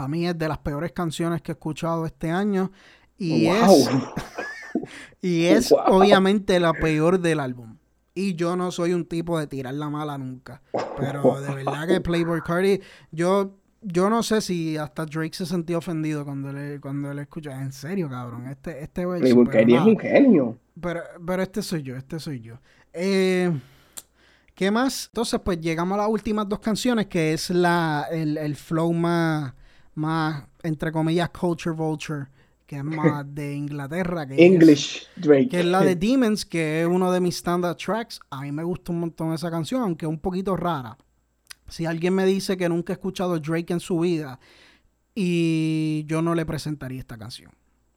para 0.00 0.08
mí 0.08 0.26
es 0.26 0.38
de 0.38 0.48
las 0.48 0.56
peores 0.56 0.92
canciones 0.92 1.42
que 1.42 1.52
he 1.52 1.56
escuchado 1.56 2.06
este 2.06 2.30
año 2.30 2.72
y 3.18 3.44
wow. 3.48 3.54
es, 3.54 3.90
y 5.20 5.44
es 5.44 5.68
Wow. 5.68 5.80
obviamente 5.88 6.58
la 6.58 6.72
peor 6.72 7.20
del 7.20 7.38
álbum. 7.38 7.76
Y 8.14 8.34
yo 8.34 8.56
no 8.56 8.70
soy 8.70 8.94
un 8.94 9.04
tipo 9.04 9.38
de 9.38 9.46
tirar 9.46 9.74
la 9.74 9.90
mala 9.90 10.16
nunca. 10.16 10.62
Pero 10.98 11.38
de 11.42 11.54
verdad 11.54 11.86
que 11.86 12.00
Playboy 12.00 12.40
Cardi, 12.40 12.80
yo, 13.10 13.58
yo 13.82 14.08
no 14.08 14.22
sé 14.22 14.40
si 14.40 14.78
hasta 14.78 15.04
Drake 15.04 15.34
se 15.34 15.44
sentía 15.44 15.76
ofendido 15.76 16.24
cuando 16.24 16.50
le, 16.50 16.80
cuando 16.80 17.12
le 17.12 17.20
escuchó. 17.20 17.50
En 17.50 17.70
serio, 17.70 18.08
cabrón. 18.08 18.46
Este, 18.46 18.82
este 18.82 19.02
Playboy 19.02 19.48
Kyrie 19.48 19.76
es 19.76 19.84
un 19.84 19.98
genio. 19.98 20.56
Pero, 20.80 21.02
pero 21.26 21.42
este 21.42 21.60
soy 21.60 21.82
yo, 21.82 21.94
este 21.94 22.18
soy 22.18 22.40
yo. 22.40 22.54
Eh, 22.94 23.52
¿Qué 24.54 24.70
más? 24.70 25.08
Entonces, 25.12 25.38
pues 25.44 25.60
llegamos 25.60 25.98
a 25.98 26.02
las 26.02 26.08
últimas 26.10 26.48
dos 26.48 26.60
canciones, 26.60 27.06
que 27.06 27.34
es 27.34 27.50
la, 27.50 28.06
el, 28.10 28.38
el 28.38 28.56
flow 28.56 28.94
más, 28.94 29.52
más, 29.94 30.44
entre 30.62 30.92
comillas, 30.92 31.30
culture 31.30 31.74
vulture, 31.74 32.26
que 32.66 32.76
es 32.78 32.84
más 32.84 33.24
de 33.34 33.54
Inglaterra. 33.54 34.26
Que 34.26 34.34
es- 34.34 34.40
English 34.40 35.08
Drake. 35.16 35.48
que 35.48 35.60
es 35.60 35.66
la 35.66 35.80
de 35.80 35.96
Demons, 35.96 36.44
que 36.46 36.82
es 36.82 36.86
uno 36.86 37.10
de 37.12 37.20
mis 37.20 37.36
standard 37.36 37.76
tracks. 37.76 38.20
A 38.30 38.42
mí 38.42 38.52
me 38.52 38.62
gusta 38.64 38.92
un 38.92 39.00
montón 39.00 39.32
esa 39.32 39.50
canción, 39.50 39.82
aunque 39.82 40.06
es 40.06 40.10
un 40.10 40.18
poquito 40.18 40.56
rara. 40.56 40.96
Si 41.68 41.86
alguien 41.86 42.14
me 42.14 42.24
dice 42.26 42.56
que 42.56 42.68
nunca 42.68 42.92
ha 42.92 42.94
escuchado 42.94 43.38
Drake 43.38 43.72
en 43.72 43.80
su 43.80 44.00
vida, 44.00 44.38
y 45.14 46.04
yo 46.06 46.22
no 46.22 46.34
le 46.34 46.46
presentaría 46.46 47.00
esta 47.00 47.16
canción. 47.18 47.50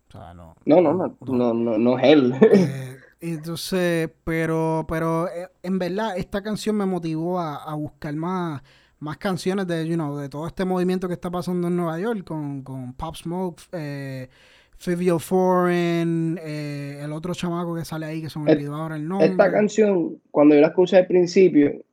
O 0.10 0.12
sea, 0.12 0.34
no. 0.34 0.56
No, 0.66 0.82
no, 0.82 0.94
no, 0.94 1.16
no, 1.22 1.54
no, 1.54 1.78
no 1.78 1.98
es 2.00 2.04
él. 2.06 2.36
Eh, 2.42 2.98
entonces, 3.22 4.10
pero, 4.24 4.86
pero 4.88 5.28
eh, 5.28 5.50
en 5.64 5.80
verdad 5.80 6.18
esta 6.18 6.42
canción 6.44 6.76
me 6.76 6.86
motivó 6.86 7.40
a, 7.40 7.64
a 7.64 7.74
buscar 7.76 8.14
más, 8.16 8.62
más 9.04 9.18
canciones 9.18 9.68
de, 9.68 9.88
you 9.88 9.96
know, 9.96 10.18
de 10.18 10.30
todo 10.30 10.48
este 10.48 10.66
movimiento 10.66 11.08
que 11.08 11.14
está 11.14 11.30
pasando 11.30 11.68
en 11.68 11.76
Nueva 11.76 12.00
York 12.00 12.24
con, 12.24 12.64
con 12.64 12.94
Pop 12.94 13.16
Smoke, 13.16 13.62
eh, 13.74 14.30
Fivio 14.78 15.20
Foreign, 15.20 16.40
eh, 16.42 17.02
el 17.04 17.12
otro 17.12 17.34
chamaco 17.34 17.76
que 17.76 17.86
sale 17.86 18.06
ahí 18.06 18.22
que 18.22 18.30
se 18.30 18.40
me 18.40 18.52
olvidó 18.52 18.76
ahora 18.76 18.96
el 18.96 19.08
nombre. 19.08 19.28
Esta 19.28 19.52
canción, 19.52 20.20
cuando 20.32 20.56
yo 20.56 20.62
la 20.62 20.68
escuché 20.68 20.98
al 20.98 21.08
principio, 21.08 21.84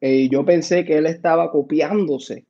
eh, 0.00 0.28
yo 0.28 0.44
pensé 0.44 0.84
que 0.84 0.96
él 0.98 1.06
estaba 1.06 1.50
copiándose 1.50 2.44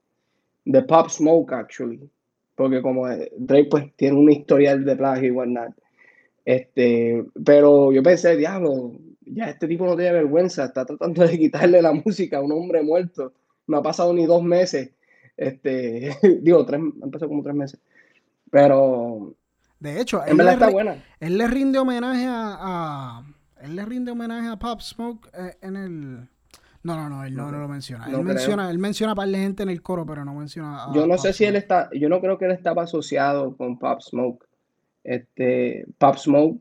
de 0.65 0.83
Pop 0.83 1.09
Smoke, 1.09 1.53
actually. 1.53 2.11
Porque 2.55 2.83
como 2.83 3.09
eh, 3.09 3.31
Drake 3.37 3.69
pues 3.71 3.97
tiene 3.97 4.17
un 4.17 4.31
historial 4.31 4.85
de 4.85 4.97
plagio 4.97 5.29
y 5.29 5.31
whatnot. 5.31 5.73
Este, 6.45 7.25
pero 7.45 7.93
yo 7.93 8.03
pensé, 8.03 8.37
diablo, 8.37 8.93
ya 9.25 9.51
este 9.51 9.69
tipo 9.69 9.87
no 9.87 9.97
tiene 9.97 10.13
vergüenza, 10.13 10.65
está 10.65 10.85
tratando 10.85 11.27
de 11.27 11.39
quitarle 11.39 11.83
la 11.83 11.93
música 12.05 12.39
a 12.39 12.43
un 12.43 12.53
hombre 12.53 12.83
muerto. 12.83 13.33
No 13.69 13.77
ha 13.79 13.83
pasado 13.83 14.13
ni 14.13 14.27
dos 14.27 14.43
meses. 14.43 14.91
Este, 15.37 16.17
digo, 16.43 16.67
tres, 16.67 16.81
pasado 17.13 17.29
como 17.29 17.43
tres 17.45 17.55
meses. 17.55 17.79
Pero 18.51 19.35
De 19.79 20.01
hecho, 20.01 20.23
en 20.25 20.31
él 20.33 20.37
verdad 20.39 20.53
le, 20.53 20.55
está 20.59 20.71
buena. 20.71 21.05
él 21.21 21.39
le 21.39 21.47
rinde 21.47 21.79
homenaje 21.79 22.25
a, 22.27 22.57
a- 22.61 23.23
él 23.63 23.77
le 23.77 23.85
rinde 23.85 24.11
homenaje 24.13 24.49
a 24.49 24.57
Pop 24.59 24.81
Smoke 24.81 25.29
eh, 25.35 25.57
en 25.63 25.77
el 25.77 26.29
no, 26.85 26.95
no, 26.97 27.09
no, 27.11 27.25
él 27.25 27.35
no, 27.35 27.51
no 27.51 27.59
lo 27.59 27.69
menciona. 27.69 28.07
No 28.07 28.19
él 28.19 28.25
creo. 28.25 28.35
menciona, 28.35 28.71
él 28.71 28.79
menciona 28.79 29.13
a 29.13 29.17
par 29.17 29.29
de 29.29 29.37
gente 29.39 29.63
en 29.65 29.69
el 29.69 29.83
coro, 29.83 30.07
pero 30.07 30.25
no 30.25 30.33
menciona 30.35 30.85
a 30.85 30.95
Yo 30.95 31.07
no 31.07 31.17
Pop 31.17 31.25
sé 31.25 31.33
si 31.33 31.45
él 31.45 31.57
está, 31.57 31.91
yo 31.93 32.09
no 32.09 32.21
creo 32.21 32.39
que 32.39 32.45
él 32.47 32.53
estaba 32.53 32.85
asociado 32.85 33.57
con 33.57 33.79
Pop 33.79 34.01
Smoke. 34.01 34.47
Este, 35.05 35.87
Pop 35.99 36.17
Smoke, 36.17 36.59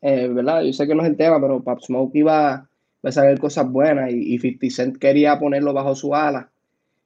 eh, 0.00 0.28
¿verdad? 0.28 0.62
Yo 0.62 0.72
sé 0.72 0.86
que 0.86 0.94
no 0.94 1.02
es 1.02 1.08
el 1.08 1.16
tema, 1.16 1.40
pero 1.40 1.62
Pop 1.62 1.80
Smoke 1.80 2.16
iba, 2.18 2.66
iba 3.02 3.10
a 3.10 3.12
saber 3.12 3.38
cosas 3.38 3.70
buenas 3.70 4.10
y, 4.12 4.34
y 4.34 4.38
50 4.38 4.74
Cent 4.74 4.98
quería 4.98 5.38
ponerlo 5.38 5.72
bajo 5.72 5.94
su 5.94 6.14
ala. 6.14 6.50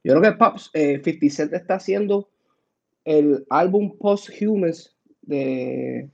Yo 0.05 0.15
creo 0.15 0.23
que 0.23 0.39
Pop, 0.39 0.57
eh, 0.75 1.01
50 1.05 1.35
Cent 1.35 1.53
está 1.53 1.75
haciendo 1.75 2.29
el 3.05 3.45
álbum 3.51 3.97
posthumous 3.99 4.95
de, 5.23 6.09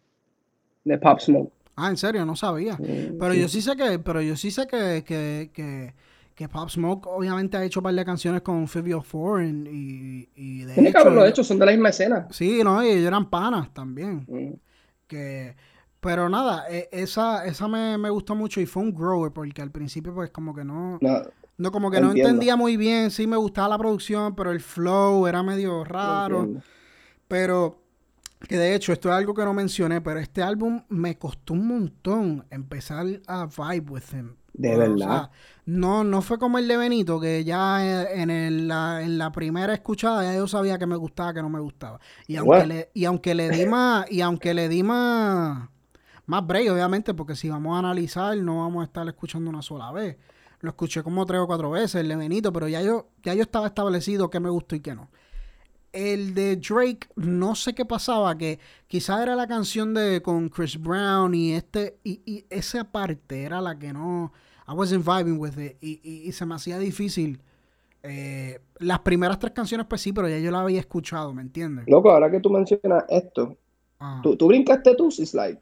de 0.84 0.98
Pop 0.98 1.20
Smoke. 1.20 1.52
Ah, 1.76 1.90
en 1.90 1.96
serio, 1.96 2.26
no 2.26 2.34
sabía. 2.34 2.76
Pero 2.76 3.32
sí. 3.32 3.40
yo 3.40 3.48
sí 3.48 3.62
sé 3.62 3.76
que, 3.76 3.98
pero 4.00 4.20
yo 4.20 4.36
sí 4.36 4.50
sé 4.50 4.66
que, 4.66 5.04
que, 5.06 5.50
que, 5.52 5.94
que 6.34 6.48
Pop 6.48 6.68
Smoke 6.68 7.06
obviamente 7.06 7.56
ha 7.56 7.64
hecho 7.64 7.80
un 7.80 7.84
par 7.84 7.94
de 7.94 8.04
canciones 8.04 8.42
con 8.42 8.66
Fivio 8.66 9.00
Foreign 9.00 9.66
y, 9.70 10.28
y 10.34 10.64
de 10.64 10.74
Tiene 10.74 10.90
que 10.90 10.98
hecho, 10.98 11.06
haberlo 11.06 11.24
hecho, 11.24 11.44
son 11.44 11.58
de 11.60 11.66
la 11.66 11.72
misma 11.72 11.90
escena. 11.90 12.26
Sí, 12.30 12.62
no, 12.64 12.82
y 12.84 12.88
ellos 12.88 13.06
eran 13.06 13.30
panas 13.30 13.72
también. 13.72 14.24
Mm. 14.26 14.54
Que, 15.06 15.54
pero 16.00 16.28
nada, 16.28 16.66
e- 16.70 16.88
esa, 16.92 17.46
esa 17.46 17.68
me, 17.68 17.98
me 17.98 18.10
gustó 18.10 18.34
mucho 18.34 18.60
y 18.60 18.66
fue 18.66 18.82
un 18.82 18.94
grower 18.94 19.32
porque 19.32 19.62
al 19.62 19.70
principio 19.72 20.14
pues 20.14 20.30
como 20.30 20.54
que 20.54 20.64
no, 20.64 21.00
No, 21.00 21.22
no 21.58 21.72
como 21.72 21.90
que 21.90 22.00
no 22.00 22.12
entendía 22.12 22.56
muy 22.56 22.76
bien, 22.76 23.10
sí 23.10 23.26
me 23.26 23.36
gustaba 23.36 23.68
la 23.68 23.78
producción, 23.78 24.34
pero 24.34 24.52
el 24.52 24.60
flow 24.60 25.26
era 25.26 25.42
medio 25.42 25.84
raro. 25.84 26.40
entiendo. 26.42 26.62
Pero, 27.28 27.82
que 28.48 28.56
de 28.58 28.74
hecho, 28.74 28.92
esto 28.92 29.08
es 29.10 29.14
algo 29.16 29.34
que 29.34 29.44
no 29.44 29.54
mencioné, 29.54 30.00
pero 30.00 30.20
este 30.20 30.42
álbum 30.42 30.82
me 30.88 31.18
costó 31.18 31.54
un 31.54 31.66
montón 31.68 32.46
empezar 32.50 33.06
a 33.26 33.46
vibe 33.46 33.90
with 33.90 34.02
him. 34.12 34.36
De 34.52 34.76
O 34.94 34.98
verdad. 34.98 34.98
sea, 35.00 35.30
no, 35.66 36.04
no 36.04 36.22
fue 36.22 36.38
como 36.38 36.58
el 36.58 36.68
de 36.68 36.76
Benito, 36.76 37.20
que 37.20 37.44
ya 37.44 37.84
eh, 38.04 38.22
en, 38.22 38.30
el- 38.30 38.68
la, 38.68 39.02
en 39.02 39.18
la 39.18 39.32
primera 39.32 39.74
escuchada 39.74 40.24
ya 40.24 40.34
yo 40.36 40.48
sabía 40.48 40.78
que 40.78 40.86
me 40.86 40.96
gustaba, 40.96 41.34
que 41.34 41.42
no 41.42 41.48
me 41.50 41.60
gustaba. 41.60 42.00
Y 42.26 42.36
aunque 42.36 42.66
le, 42.66 42.90
y 42.94 43.04
aunque 43.04 43.34
le 43.34 43.50
di 43.50 43.66
más, 43.66 44.10
y 44.10 44.20
aunque 44.22 44.54
le 44.54 44.68
di 44.68 44.82
más, 44.82 45.68
más 46.28 46.46
break, 46.46 46.70
obviamente, 46.72 47.14
porque 47.14 47.34
si 47.36 47.48
vamos 47.50 47.74
a 47.76 47.80
analizar, 47.80 48.36
no 48.38 48.58
vamos 48.60 48.82
a 48.82 48.84
estar 48.84 49.06
escuchando 49.08 49.50
una 49.50 49.62
sola 49.62 49.92
vez. 49.92 50.16
Lo 50.60 50.70
escuché 50.70 51.02
como 51.02 51.26
tres 51.26 51.40
o 51.40 51.46
cuatro 51.46 51.70
veces, 51.70 51.96
el 51.96 52.08
de 52.08 52.16
Benito, 52.16 52.52
pero 52.52 52.68
ya 52.68 52.82
yo, 52.82 53.08
ya 53.24 53.34
yo 53.34 53.42
estaba 53.42 53.68
establecido 53.68 54.30
qué 54.30 54.40
me 54.40 54.50
gustó 54.50 54.76
y 54.76 54.80
qué 54.80 54.94
no. 54.94 55.08
El 55.92 56.34
de 56.34 56.56
Drake, 56.56 57.08
no 57.16 57.54
sé 57.54 57.74
qué 57.74 57.84
pasaba, 57.86 58.36
que 58.36 58.60
quizás 58.88 59.22
era 59.22 59.34
la 59.36 59.46
canción 59.48 59.94
de 59.94 60.22
con 60.22 60.48
Chris 60.50 60.78
Brown 60.80 61.34
y 61.34 61.54
este, 61.54 61.98
y, 62.04 62.20
y 62.26 62.44
esa 62.50 62.84
parte 62.92 63.42
era 63.42 63.60
la 63.62 63.78
que 63.78 63.92
no, 63.94 64.32
I 64.68 64.72
wasn't 64.72 65.04
vibing 65.06 65.38
with 65.38 65.58
it, 65.58 65.76
y, 65.80 66.00
y- 66.02 66.28
y 66.28 66.32
se 66.32 66.44
me 66.46 66.54
hacía 66.56 66.78
difícil. 66.78 67.40
Eh, 68.02 68.60
las 68.78 69.00
primeras 69.00 69.38
tres 69.38 69.52
canciones, 69.52 69.86
pues 69.88 70.00
sí, 70.02 70.12
pero 70.12 70.28
ya 70.28 70.38
yo 70.38 70.50
la 70.50 70.60
había 70.60 70.80
escuchado, 70.80 71.34
¿me 71.34 71.42
entiendes? 71.42 71.86
Loco, 71.88 72.10
ahora 72.10 72.30
que 72.30 72.40
tú 72.40 72.50
mencionas 72.50 73.04
esto, 73.08 73.56
Ah, 74.00 74.20
¿tú, 74.22 74.36
tú 74.36 74.46
brincaste 74.48 74.94
tú, 74.94 75.10
Slide? 75.10 75.58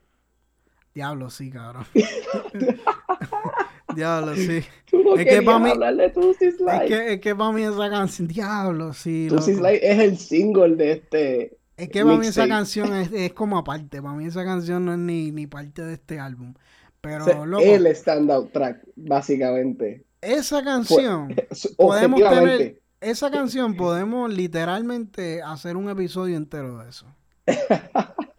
Diablo, 0.97 1.29
sí, 1.29 1.51
cabrón. 1.51 1.85
diablo, 3.95 4.35
sí. 4.35 4.63
No 4.93 5.15
Es 5.17 5.27
que 5.27 5.43
mí- 5.43 5.79
de 5.79 6.07
Es 6.07 6.89
que, 6.89 7.13
es 7.13 7.21
que 7.21 7.37
para 7.37 7.53
mí 7.53 7.63
esa 7.63 7.91
canción, 7.91 8.29
diablo, 8.29 8.95
sí. 8.95 9.29
Es 9.31 9.99
el 9.99 10.17
single 10.17 10.75
de 10.77 10.93
este. 10.93 11.59
Es 11.77 11.91
que 11.91 12.03
para 12.03 12.17
mí 12.17 12.27
esa 12.27 12.49
canción 12.49 12.95
es, 12.95 13.13
es 13.13 13.35
como 13.35 13.59
aparte. 13.59 14.01
Para 14.01 14.15
mí 14.15 14.25
esa 14.25 14.43
canción 14.43 14.87
no 14.87 14.93
es 14.95 14.99
ni, 14.99 15.33
ni 15.33 15.47
parte 15.47 15.83
de 15.83 15.93
este 15.93 16.19
álbum. 16.19 16.55
Pero, 17.03 17.25
O 17.25 17.29
sea, 17.29 17.45
loco, 17.45 17.63
el 17.63 17.95
standout 17.95 18.53
track, 18.53 18.81
básicamente. 18.97 20.03
esa 20.23 20.65
canción, 20.65 21.37
podemos 21.77 22.21
tener, 22.21 22.81
esa 23.03 23.31
canción 23.31 23.77
podemos 23.77 24.33
literalmente 24.33 25.43
hacer 25.43 25.77
un 25.77 25.91
episodio 25.91 26.39
entero 26.39 26.79
de 26.79 26.89
eso. 26.89 27.07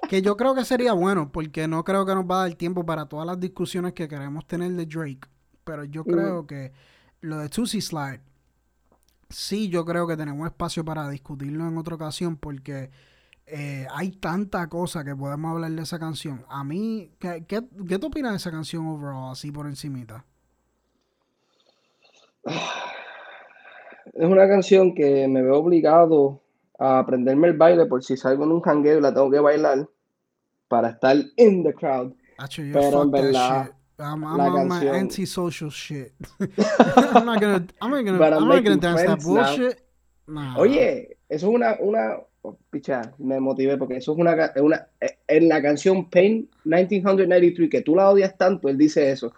Que 0.07 0.21
yo 0.21 0.37
creo 0.37 0.55
que 0.55 0.63
sería 0.63 0.93
bueno, 0.93 1.31
porque 1.31 1.67
no 1.67 1.83
creo 1.83 2.05
que 2.05 2.15
nos 2.15 2.23
va 2.25 2.43
a 2.43 2.47
dar 2.47 2.55
tiempo 2.55 2.85
para 2.85 3.07
todas 3.07 3.27
las 3.27 3.39
discusiones 3.39 3.93
que 3.93 4.07
queremos 4.07 4.45
tener 4.47 4.71
de 4.71 4.85
Drake. 4.85 5.27
Pero 5.65 5.83
yo 5.83 6.05
creo 6.05 6.47
que 6.47 6.71
lo 7.19 7.37
de 7.39 7.49
Tusi 7.49 7.81
Slide, 7.81 8.21
sí, 9.29 9.67
yo 9.67 9.83
creo 9.83 10.07
que 10.07 10.15
tenemos 10.15 10.47
espacio 10.47 10.85
para 10.85 11.09
discutirlo 11.09 11.67
en 11.67 11.77
otra 11.77 11.95
ocasión, 11.95 12.37
porque 12.37 12.89
eh, 13.45 13.85
hay 13.93 14.11
tanta 14.11 14.67
cosa 14.69 15.03
que 15.03 15.13
podemos 15.13 15.51
hablar 15.51 15.71
de 15.71 15.81
esa 15.81 15.99
canción. 15.99 16.45
A 16.47 16.63
mí, 16.63 17.11
¿qué, 17.19 17.43
qué, 17.45 17.61
qué 17.87 17.99
tú 17.99 18.07
opinas 18.07 18.31
de 18.31 18.37
esa 18.37 18.51
canción 18.51 18.87
overall, 18.87 19.33
así 19.33 19.51
por 19.51 19.67
encimita? 19.67 20.23
Es 22.45 24.25
una 24.25 24.47
canción 24.47 24.95
que 24.95 25.27
me 25.27 25.41
veo 25.41 25.57
obligado 25.57 26.41
a 26.79 26.99
aprenderme 26.99 27.49
el 27.49 27.57
baile 27.57 27.85
por 27.87 28.03
si 28.05 28.15
salgo 28.15 28.45
en 28.45 28.53
un 28.53 28.61
jangueo 28.61 28.99
y 28.99 29.01
la 29.01 29.13
tengo 29.13 29.29
que 29.29 29.39
bailar 29.39 29.89
para 30.67 30.89
estar 30.89 31.15
in 31.37 31.63
the 31.63 31.73
crowd. 31.73 32.13
Pero 32.73 33.03
en 33.03 33.11
verdad. 33.11 33.71
I'm, 33.99 34.23
I'm 34.23 34.37
la 34.37 34.45
on 34.45 34.67
my 34.67 34.75
canción- 34.79 34.95
anti-social 34.95 35.71
shit. 35.71 36.13
I'm 36.39 37.25
not 37.25 37.41
gonna, 37.41 37.65
I'm 37.81 37.89
not 37.89 38.05
gonna, 38.05 38.23
I'm 38.37 38.47
not 38.47 38.63
gonna 38.63 38.77
dance 38.77 39.03
that 39.03 39.23
bullshit. 39.23 39.81
Nah. 40.27 40.55
Oye, 40.59 41.17
eso 41.27 41.47
es 41.47 41.55
una, 41.55 41.77
una, 41.79 42.17
oh, 42.43 42.57
picha, 42.69 43.13
me 43.17 43.39
motivé 43.39 43.75
porque 43.77 43.97
eso 43.97 44.11
es 44.11 44.19
una, 44.19 44.51
una, 44.57 44.87
eh, 45.01 45.17
en 45.27 45.47
la 45.47 45.61
canción 45.63 46.07
Pain 46.11 46.47
1993, 46.65 47.69
que 47.71 47.81
tú 47.81 47.95
la 47.95 48.09
odias 48.11 48.37
tanto, 48.37 48.67
él 48.69 48.77
dice 48.77 49.09
eso. 49.09 49.33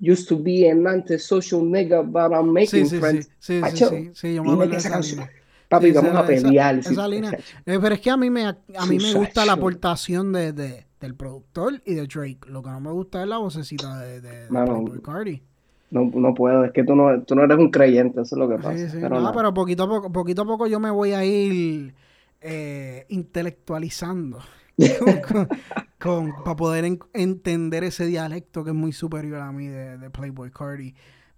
Used 0.00 0.28
to 0.28 0.38
be 0.38 0.68
an 0.70 0.86
antisocial 0.86 1.62
nigga, 1.62 2.02
but 2.02 2.32
I'm 2.32 2.52
making 2.52 2.84
Sí, 2.84 2.86
sí, 2.86 2.96
sí, 2.96 3.00
friends. 3.00 3.26
sí, 3.40 3.58
sí, 3.58 3.60
Hacho, 3.64 3.88
sí, 3.90 4.10
sí, 4.14 4.34
yo 4.34 4.44
me 4.44 4.50
dime 4.52 4.68
que 4.68 4.76
esa 4.76 4.90
canción-. 4.90 5.28
Papi, 5.76 5.86
Sí, 5.88 5.92
vamos 5.92 6.10
esa- 6.10 6.20
a 6.20 6.26
pelear. 6.26 6.78
esa- 6.78 6.90
esa 6.92 7.08
línea. 7.08 7.30
Eh, 7.66 7.78
pero 7.80 7.94
es 7.94 8.00
que 8.00 8.10
a 8.10 8.16
mí 8.16 8.30
me, 8.30 8.46
a 8.46 8.56
mí 8.88 8.98
me 8.98 9.12
gusta 9.14 9.44
la 9.44 9.52
aportación 9.54 10.32
de, 10.32 10.52
de- 10.52 10.86
del 11.00 11.14
productor 11.14 11.82
y 11.84 11.94
de 11.94 12.06
Drake. 12.06 12.38
Lo 12.48 12.62
que 12.62 12.70
no 12.70 12.80
me 12.80 12.90
gusta 12.90 13.22
es 13.22 13.28
la 13.28 13.38
vocecita 13.38 13.98
de, 14.00 14.20
de, 14.20 14.50
Mano, 14.50 14.84
Carti. 15.02 15.42
No, 15.90 16.10
no 16.14 16.34
puedo, 16.34 16.64
es 16.64 16.72
que 16.72 16.82
tú 16.82 16.96
no, 16.96 17.22
tú 17.22 17.34
no 17.36 17.44
eres 17.44 17.56
un 17.58 17.70
creyente, 17.70 18.20
eso 18.22 18.34
es 18.34 18.38
lo 18.38 18.48
que 18.48 18.56
pasa. 18.56 18.76
Sí, 18.76 18.88
sí. 18.88 18.98
Pero 19.00 19.20
No, 19.20 19.32
pero 19.32 19.52
poquito 19.54 19.84
a 19.84 19.88
poco, 19.88 20.10
poquito 20.10 20.42
a 20.42 20.46
poco 20.46 20.66
yo 20.66 20.80
me 20.80 20.90
voy 20.90 21.12
a 21.12 21.24
ir 21.24 21.94
eh, 22.40 23.06
intelectualizando 23.10 24.38
para 26.44 26.56
poder 26.56 26.84
en- 26.84 26.98
entender 27.12 27.84
ese 27.84 28.06
dialecto 28.06 28.64
que 28.64 28.70
es 28.70 28.76
muy 28.76 28.92
superior 28.92 29.40
a 29.40 29.52
mí 29.52 29.66
de, 29.68 29.98
de 29.98 30.10
Playboy 30.10 30.50
Cardi. 30.50 30.94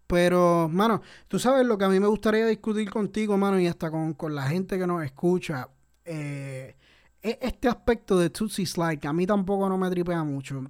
Pero, 0.07 0.69
mano, 0.71 1.03
tú 1.29 1.39
sabes 1.39 1.67
lo 1.67 1.77
que 1.77 1.85
a 1.85 1.89
mí 1.89 1.99
me 1.99 2.07
gustaría 2.07 2.47
discutir 2.47 2.91
contigo, 2.91 3.37
mano, 3.37 3.59
y 3.59 3.67
hasta 3.67 3.91
con, 3.91 4.15
con 4.15 4.35
la 4.35 4.43
gente 4.49 4.79
que 4.79 4.87
nos 4.87 5.05
escucha. 5.05 5.69
eh, 6.05 6.77
es 7.23 7.39
este 7.41 7.69
aspecto 7.69 8.19
de 8.19 8.31
Tootsie 8.31 8.67
Slide, 8.67 8.99
que 8.99 9.09
a 9.09 9.13
mí 9.13 9.27
tampoco 9.27 9.69
no 9.69 9.77
me 9.79 9.91
tripea 9.91 10.23
mucho. 10.23 10.63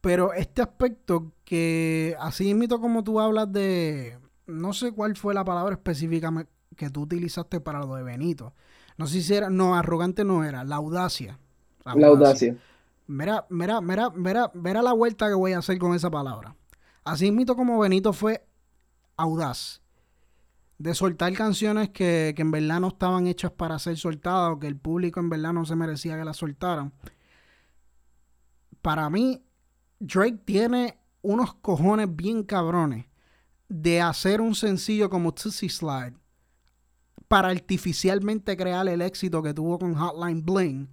Pero 0.00 0.32
este 0.32 0.62
aspecto 0.62 1.32
que, 1.44 2.16
así 2.18 2.52
mismo 2.54 2.80
como 2.80 3.04
tú 3.04 3.20
hablas 3.20 3.52
de, 3.52 4.18
no 4.46 4.72
sé 4.72 4.92
cuál 4.92 5.14
fue 5.16 5.34
la 5.34 5.44
palabra 5.44 5.74
específica 5.74 6.32
que 6.76 6.90
tú 6.90 7.02
utilizaste 7.02 7.60
para 7.60 7.80
lo 7.80 7.94
de 7.94 8.02
Benito. 8.02 8.54
No 8.96 9.06
sé 9.06 9.22
si 9.22 9.34
era, 9.34 9.50
no, 9.50 9.76
arrogante 9.76 10.24
no 10.24 10.42
era, 10.42 10.64
la 10.64 10.76
audacia. 10.76 11.38
La 11.84 12.08
audacia. 12.08 12.56
Mira, 13.06 13.46
mira, 13.50 13.80
mira, 13.80 14.10
mira, 14.10 14.50
mira 14.54 14.82
la 14.82 14.92
vuelta 14.92 15.28
que 15.28 15.34
voy 15.34 15.52
a 15.52 15.58
hacer 15.58 15.78
con 15.78 15.94
esa 15.94 16.10
palabra. 16.10 16.54
Así 17.04 17.30
mismo 17.30 17.56
como 17.56 17.78
Benito 17.78 18.12
fue 18.12 18.46
audaz 19.16 19.80
de 20.78 20.94
soltar 20.94 21.32
canciones 21.34 21.90
que, 21.90 22.32
que 22.34 22.42
en 22.42 22.50
verdad 22.50 22.80
no 22.80 22.88
estaban 22.88 23.26
hechas 23.26 23.50
para 23.50 23.78
ser 23.78 23.96
soltadas 23.98 24.54
o 24.54 24.58
que 24.58 24.66
el 24.66 24.76
público 24.76 25.20
en 25.20 25.28
verdad 25.28 25.52
no 25.52 25.66
se 25.66 25.76
merecía 25.76 26.16
que 26.16 26.24
las 26.24 26.38
soltaran. 26.38 26.92
Para 28.80 29.10
mí, 29.10 29.44
Drake 29.98 30.40
tiene 30.44 30.98
unos 31.22 31.54
cojones 31.54 32.14
bien 32.14 32.44
cabrones 32.44 33.06
de 33.68 34.00
hacer 34.00 34.40
un 34.40 34.54
sencillo 34.54 35.10
como 35.10 35.34
Tootsie 35.34 35.68
Slide 35.68 36.16
para 37.28 37.50
artificialmente 37.50 38.56
crear 38.56 38.88
el 38.88 39.02
éxito 39.02 39.42
que 39.42 39.54
tuvo 39.54 39.78
con 39.78 39.94
Hotline 39.94 40.44
Bling, 40.44 40.88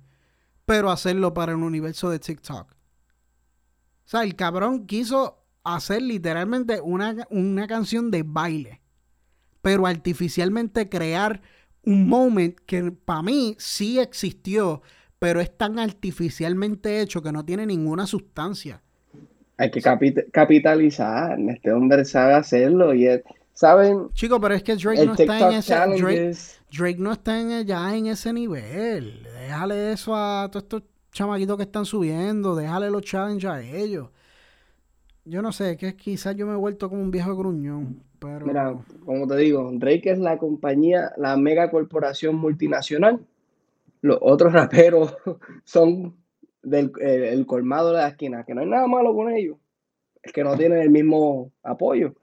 pero 0.66 0.92
hacerlo 0.92 1.34
para 1.34 1.54
el 1.54 1.58
universo 1.58 2.10
de 2.10 2.20
TikTok. 2.20 2.70
O 2.70 4.10
sea, 4.10 4.24
el 4.24 4.36
cabrón 4.36 4.86
quiso 4.86 5.37
hacer 5.76 6.02
literalmente 6.02 6.80
una, 6.82 7.28
una 7.30 7.68
canción 7.68 8.10
de 8.12 8.24
baile, 8.24 8.82
pero 9.62 9.86
artificialmente 9.86 10.90
crear 10.90 11.42
un 11.84 12.08
moment 12.08 12.56
que 12.66 12.92
para 12.92 13.22
mí 13.22 13.56
sí 13.60 14.00
existió, 14.00 14.82
pero 15.20 15.40
es 15.42 15.58
tan 15.58 15.80
artificialmente 15.80 17.02
hecho 17.02 17.22
que 17.22 17.32
no 17.32 17.44
tiene 17.46 17.66
ninguna 17.66 18.06
sustancia. 18.08 18.82
Hay 19.58 19.72
que 19.72 19.82
capit- 19.82 20.30
capitalizar. 20.32 21.40
Este 21.50 21.72
hombre 21.72 22.06
sabe 22.06 22.34
hacerlo 22.36 22.94
y 22.94 23.08
él, 23.08 23.24
¿saben? 23.54 24.10
Chico, 24.14 24.40
pero 24.40 24.54
es 24.54 24.64
que 24.64 24.76
Drake 24.76 25.06
no 25.06 25.14
está 25.14 25.40
en 25.40 25.58
ese 25.58 25.74
Drake. 25.74 26.36
Drake 26.72 27.00
no 27.00 27.12
está 27.14 27.40
en, 27.40 27.66
ya 27.66 27.96
en 27.96 28.08
ese 28.08 28.34
nivel. 28.34 29.24
Déjale 29.24 29.94
eso 29.94 30.16
a 30.16 30.48
todos 30.52 30.64
estos 30.64 30.84
chamaquitos 31.12 31.58
que 31.58 31.64
están 31.64 31.86
subiendo. 31.86 32.56
Déjale 32.56 32.92
los 32.92 33.02
challenges 33.02 33.50
a 33.50 33.62
ellos. 33.62 34.10
Yo 35.30 35.42
no 35.42 35.52
sé, 35.52 35.78
que 35.78 35.96
quizás 35.96 36.36
yo 36.36 36.46
me 36.48 36.54
he 36.54 36.58
vuelto 36.58 36.90
como 36.90 37.02
un 37.02 37.12
viejo 37.12 37.36
gruñón. 37.36 38.02
Pero 38.20 38.46
Mira, 38.46 38.76
como 39.06 39.28
te 39.28 39.36
digo, 39.38 39.70
Drake 39.74 40.12
es 40.12 40.20
la 40.20 40.38
compañía, 40.38 41.12
la 41.18 41.36
mega 41.38 41.70
corporación 41.70 42.36
multinacional. 42.36 43.26
Los 44.02 44.18
otros 44.22 44.54
raperos 44.54 45.16
son 45.64 46.16
del 46.64 46.92
el, 47.02 47.24
el 47.24 47.46
colmado 47.46 47.90
de 47.92 47.98
la 47.98 48.08
esquina, 48.08 48.44
que 48.44 48.54
no 48.56 48.62
hay 48.62 48.68
nada 48.68 48.88
malo 48.88 49.14
con 49.14 49.30
ellos. 49.32 49.58
Es 50.24 50.32
que 50.34 50.44
no 50.44 50.56
tienen 50.58 50.80
el 50.80 50.90
mismo 50.90 51.52
apoyo. 51.64 52.16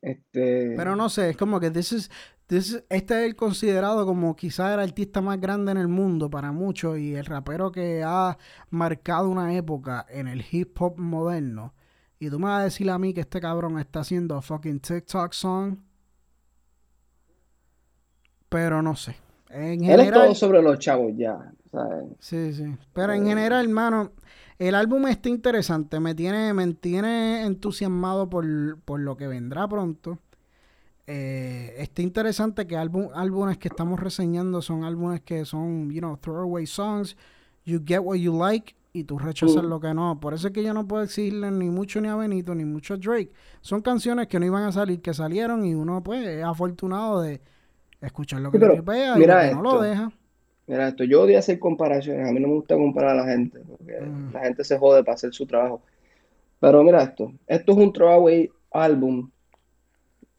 Este, 0.00 0.74
Pero 0.76 0.94
no 0.94 1.08
sé, 1.08 1.30
es 1.30 1.36
como 1.36 1.58
que 1.58 1.70
this 1.70 1.92
is- 1.92 2.10
this 2.46 2.68
is- 2.70 2.84
este 2.88 3.20
es 3.20 3.26
el 3.26 3.34
considerado 3.36 4.06
como 4.06 4.36
quizás 4.36 4.72
el 4.74 4.80
artista 4.80 5.20
más 5.20 5.40
grande 5.40 5.72
en 5.72 5.78
el 5.78 5.88
mundo 5.88 6.30
para 6.30 6.52
muchos 6.52 6.98
y 6.98 7.14
el 7.16 7.24
rapero 7.26 7.72
que 7.72 8.02
ha 8.04 8.38
marcado 8.70 9.28
una 9.28 9.54
época 9.56 10.06
en 10.08 10.28
el 10.28 10.44
hip 10.50 10.80
hop 10.80 10.98
moderno. 10.98 11.74
Y 12.18 12.30
tú 12.30 12.38
me 12.38 12.46
vas 12.46 12.60
a 12.60 12.64
decir 12.64 12.90
a 12.90 12.98
mí 12.98 13.14
que 13.14 13.20
este 13.20 13.40
cabrón 13.40 13.78
está 13.78 14.00
haciendo 14.00 14.40
fucking 14.40 14.80
TikTok 14.80 15.32
song. 15.32 15.76
Pero 18.48 18.82
no 18.82 18.96
sé. 18.96 19.16
En 19.50 19.84
él 19.84 20.00
es 20.00 20.06
general, 20.06 20.24
todo 20.24 20.34
sobre 20.34 20.62
los 20.62 20.78
chavos 20.78 21.12
ya. 21.16 21.52
¿sabes? 21.70 22.06
Sí, 22.18 22.52
sí. 22.52 22.76
Pero 22.92 23.12
en 23.12 23.26
general, 23.26 23.64
hermano, 23.64 24.12
el 24.58 24.74
álbum 24.74 25.06
está 25.06 25.28
interesante. 25.28 26.00
Me 26.00 26.14
tiene, 26.14 26.52
me 26.52 26.66
tiene 26.74 27.44
entusiasmado 27.44 28.28
por, 28.28 28.78
por 28.80 29.00
lo 29.00 29.16
que 29.16 29.26
vendrá 29.26 29.68
pronto. 29.68 30.18
Eh, 31.06 31.74
está 31.78 32.02
interesante 32.02 32.66
que 32.66 32.76
álbum, 32.76 33.08
álbumes 33.14 33.56
que 33.56 33.68
estamos 33.68 33.98
reseñando 33.98 34.60
son 34.60 34.84
álbumes 34.84 35.22
que 35.22 35.44
son, 35.44 35.90
you 35.90 36.00
know, 36.00 36.16
throwaway 36.18 36.66
songs. 36.66 37.16
You 37.64 37.80
get 37.84 38.00
what 38.00 38.16
you 38.16 38.36
like. 38.36 38.74
Y 38.98 39.04
tú 39.04 39.18
rechazas 39.18 39.64
lo 39.64 39.80
que 39.80 39.94
no. 39.94 40.18
Por 40.20 40.34
eso 40.34 40.48
es 40.48 40.52
que 40.52 40.62
yo 40.62 40.72
no 40.74 40.86
puedo 40.86 41.02
exigirle 41.02 41.50
ni 41.50 41.70
mucho 41.70 42.00
ni 42.00 42.08
a 42.08 42.16
Benito, 42.16 42.54
ni 42.54 42.64
mucho 42.64 42.94
a 42.94 42.96
Drake. 42.96 43.30
Son 43.60 43.80
canciones 43.82 44.26
que 44.28 44.38
no 44.38 44.46
iban 44.46 44.64
a 44.64 44.72
salir, 44.72 45.00
que 45.00 45.14
salieron 45.14 45.64
y 45.64 45.74
uno 45.74 46.02
pues 46.02 46.26
es 46.26 46.44
afortunado 46.44 47.22
de 47.22 47.40
escuchar 48.00 48.40
lo 48.40 48.50
que 48.50 48.58
Sí, 48.58 48.64
le 48.64 48.70
tripea 48.74 49.16
y 49.16 49.18
mira 49.18 49.42
lo 49.44 49.48
que 49.48 49.54
no 49.56 49.62
lo 49.62 49.80
deja. 49.80 50.12
Mira 50.66 50.88
esto, 50.88 51.04
yo 51.04 51.22
odio 51.22 51.38
hacer 51.38 51.58
comparaciones, 51.58 52.28
a 52.28 52.32
mí 52.32 52.40
no 52.40 52.48
me 52.48 52.54
gusta 52.54 52.76
comparar 52.76 53.12
a 53.18 53.24
la 53.24 53.32
gente, 53.32 53.58
porque 53.66 54.00
Mm. 54.00 54.32
la 54.34 54.40
gente 54.40 54.64
se 54.64 54.76
jode 54.78 55.02
para 55.02 55.14
hacer 55.14 55.32
su 55.32 55.46
trabajo. 55.46 55.80
Pero 56.60 56.82
mira 56.84 57.02
esto, 57.02 57.32
esto 57.46 57.72
es 57.72 57.78
un 57.78 57.92
throwaway 57.92 58.50
álbum. 58.72 59.30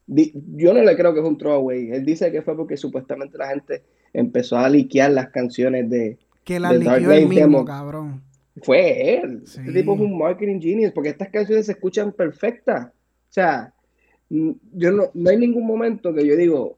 Yo 0.08 0.74
no 0.74 0.82
le 0.82 0.96
creo 0.96 1.14
que 1.14 1.20
es 1.20 1.26
un 1.26 1.38
throwaway. 1.38 1.92
Él 1.92 2.04
dice 2.06 2.32
que 2.32 2.42
fue 2.42 2.56
porque 2.56 2.78
supuestamente 2.78 3.38
la 3.38 3.48
gente 3.50 3.84
empezó 4.14 4.58
a 4.58 4.68
liquear 4.70 5.12
las 5.12 5.30
canciones 5.30 5.90
de... 5.90 6.18
Que 6.44 6.60
la 6.60 6.70
The 6.72 6.80
Dark 6.80 7.04
Knight 7.04 7.28
mismo, 7.30 7.40
demo. 7.60 7.66
cabrón. 7.66 8.24
Fue 8.64 9.20
él. 9.20 9.44
Sí. 9.46 9.60
Este 9.60 9.74
tipo 9.74 9.94
es 9.96 10.00
un 10.02 10.18
marketing 10.18 10.60
genius, 10.60 10.92
porque 10.92 11.10
estas 11.10 11.30
canciones 11.30 11.66
se 11.66 11.74
escuchan 11.74 12.12
perfectas. 12.12 12.88
O 12.88 13.32
sea, 13.32 13.74
yo 14.30 14.92
no, 14.92 15.10
no 15.14 15.30
hay 15.30 15.38
ningún 15.38 15.66
momento 15.66 16.14
que 16.14 16.26
yo 16.26 16.36
digo, 16.36 16.78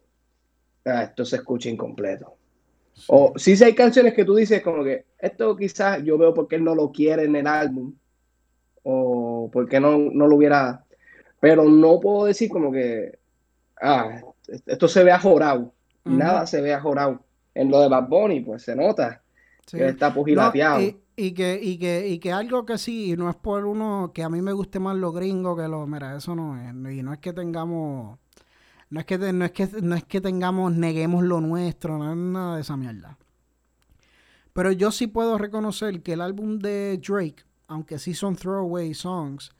"Ah, 0.86 1.03
esto 1.03 1.26
se 1.26 1.38
escucha 1.38 1.70
incompleto. 1.70 2.36
O 3.08 3.34
sí, 3.38 3.56
sí 3.56 3.64
hay 3.64 3.74
canciones 3.74 4.14
que 4.14 4.26
tú 4.26 4.36
dices 4.36 4.62
como 4.62 4.84
que 4.84 5.06
esto 5.20 5.56
quizás 5.56 6.03
yo 6.03 6.18
veo 6.18 6.34
porque 6.34 6.56
él 6.58 6.64
no 6.64 6.76
lo 6.76 6.91
quiere 6.91 7.24
en 7.24 7.36
el 7.36 7.48
álbum 7.48 7.94
o 8.84 9.49
porque 9.52 9.80
no, 9.80 9.98
no 9.98 10.28
lo 10.28 10.36
hubiera, 10.36 10.84
pero 11.40 11.64
no 11.66 11.99
puedo 11.99 12.26
decir 12.26 12.49
como 12.49 12.72
que, 12.72 13.18
ah, 13.82 14.22
esto 14.66 14.88
se 14.88 15.03
ve 15.03 15.12
ajorado. 15.12 15.74
Nada 16.03 16.48
se 16.48 16.62
ve 16.62 16.74
ajorado. 16.74 17.24
En 17.53 17.70
lo 17.70 17.80
de 17.82 17.90
Bad 17.90 18.08
Bunny, 18.08 18.40
pues 18.41 18.64
se 18.64 18.76
nota 18.76 19.22
Sí. 19.68 19.78
que 19.78 19.88
está 19.90 20.10
No, 20.10 20.16
pugilateado. 20.16 20.82
y, 20.82 20.98
y 21.27 21.34
que, 21.34 21.60
y, 21.61 21.77
que, 21.77 22.07
y 22.10 22.19
que 22.19 22.31
algo 22.31 22.65
que 22.65 22.77
sí, 22.77 23.11
y 23.14 23.18
no 23.18 23.30
es 23.30 23.35
por 23.35 23.65
uno 23.65 24.11
que 24.14 24.23
a 24.23 24.30
mí 24.30 24.41
me 24.41 24.53
guste 24.53 24.80
más 24.80 24.95
los 24.98 25.14
gringos 25.14 25.57
que 25.60 25.68
los, 25.68 25.88
mira, 25.88 26.15
eso 26.18 26.35
no 26.35 26.57
es, 26.57 26.95
y 26.98 27.03
no 27.03 27.14
es 27.14 27.19
que 27.19 27.34
tengamos, 27.34 28.19
no 28.89 28.99
es 28.99 29.06
que, 29.06 29.18
te- 29.19 29.34
no 29.34 29.45
es 29.45 29.52
que, 29.52 29.68
no 29.81 29.95
es 29.95 30.03
que 30.06 30.22
tengamos, 30.22 30.73
neguemos 30.73 31.23
lo 31.23 31.41
nuestro, 31.41 31.98
no 31.98 32.11
es 32.11 32.18
nada 32.18 32.56
de 32.56 32.61
esa 32.61 32.77
mierda. 32.77 33.18
Pero 34.53 34.72
yo 34.72 34.91
sí 34.91 35.07
puedo 35.07 35.38
reconocer 35.38 36.02
que 36.03 36.14
el 36.14 36.22
álbum 36.22 36.60
de 36.60 36.98
Drake, 37.06 37.43
aunque 37.68 37.99
sí 37.99 38.14
son 38.14 38.35
throwaway 38.35 38.93
songs, 38.93 39.52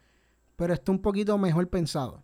pero 0.55 0.73
está 0.73 0.91
un 0.91 1.01
poquito 1.01 1.38
mejor 1.38 1.69
pensado. 1.69 2.23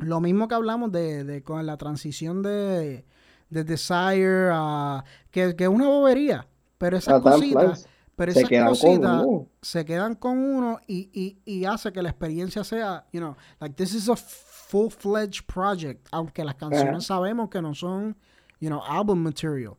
Lo 0.00 0.20
mismo 0.20 0.48
que 0.48 0.54
hablamos 0.54 0.92
de, 0.92 1.24
de 1.24 1.42
con 1.42 1.64
la 1.66 1.76
transición 1.76 2.42
de, 2.42 3.04
de 3.50 3.64
Desire 3.64 4.50
a 4.52 5.04
que, 5.30 5.56
que 5.56 5.64
es 5.64 5.70
una 5.70 5.88
bobería, 5.88 6.48
pero 6.78 6.96
esas 6.96 7.16
cositas, 7.16 7.88
Pero 8.16 8.32
Se 8.32 8.38
esas 8.40 8.48
quedan 8.48 8.66
con 8.76 8.76
cositas 8.76 9.22
uno. 9.24 9.48
se 9.60 9.84
quedan 9.84 10.14
con 10.14 10.38
uno 10.38 10.78
y, 10.86 11.10
y, 11.12 11.38
y 11.44 11.64
hace 11.64 11.92
que 11.92 12.00
la 12.02 12.10
experiencia 12.10 12.62
sea, 12.62 13.06
you 13.12 13.20
know, 13.20 13.34
like 13.60 13.74
this 13.74 13.92
is 13.94 14.08
a 14.08 14.14
full-fledged 14.16 15.46
project, 15.46 16.06
aunque 16.12 16.44
las 16.44 16.54
canciones 16.54 17.06
sabemos 17.06 17.48
que 17.50 17.60
no 17.60 17.74
son, 17.74 18.16
you 18.60 18.68
know, 18.68 18.80
album 18.86 19.18
material, 19.20 19.74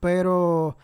pero 0.00 0.76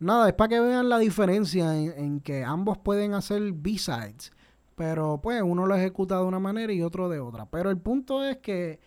nada, 0.00 0.28
es 0.28 0.34
para 0.34 0.48
que 0.48 0.60
vean 0.60 0.88
la 0.88 0.98
diferencia 0.98 1.76
en, 1.76 1.92
en 1.96 2.20
que 2.20 2.44
ambos 2.44 2.78
pueden 2.78 3.14
hacer 3.14 3.52
B-sides, 3.52 4.32
pero 4.74 5.20
pues 5.22 5.40
uno 5.42 5.66
lo 5.66 5.74
ejecuta 5.76 6.18
de 6.18 6.24
una 6.24 6.38
manera 6.40 6.72
y 6.72 6.82
otro 6.82 7.08
de 7.08 7.20
otra, 7.20 7.46
pero 7.46 7.70
el 7.70 7.78
punto 7.78 8.24
es 8.24 8.38
que 8.38 8.80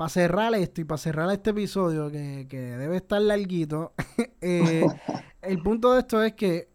para 0.00 0.08
cerrar 0.08 0.54
esto 0.54 0.80
y 0.80 0.84
para 0.84 0.96
cerrar 0.96 1.30
este 1.30 1.50
episodio 1.50 2.10
que, 2.10 2.46
que 2.48 2.56
debe 2.56 2.96
estar 2.96 3.20
larguito, 3.20 3.92
eh, 4.40 4.86
el 5.42 5.62
punto 5.62 5.92
de 5.92 6.00
esto 6.00 6.22
es 6.22 6.32
que 6.32 6.70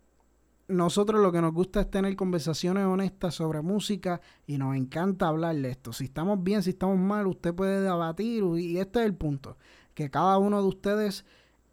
nosotros 0.68 1.20
lo 1.20 1.32
que 1.32 1.42
nos 1.42 1.52
gusta 1.52 1.82
es 1.82 1.90
tener 1.90 2.16
conversaciones 2.16 2.86
honestas 2.86 3.34
sobre 3.34 3.64
música 3.64 4.22
y 4.46 4.60
nos 4.60 4.76
encanta 4.76 5.28
hablar 5.28 5.56
de 5.56 5.72
esto. 5.72 5.92
Si 5.92 6.04
estamos 6.04 6.44
bien, 6.44 6.62
si 6.62 6.70
estamos 6.70 7.00
mal, 7.00 7.26
usted 7.26 7.52
puede 7.56 7.82
debatir 7.82 8.44
y 8.60 8.78
este 8.78 9.00
es 9.00 9.08
el 9.08 9.16
punto. 9.16 9.58
Que 9.96 10.12
cada 10.12 10.38
uno 10.38 10.62
de 10.62 10.68
ustedes 10.68 11.26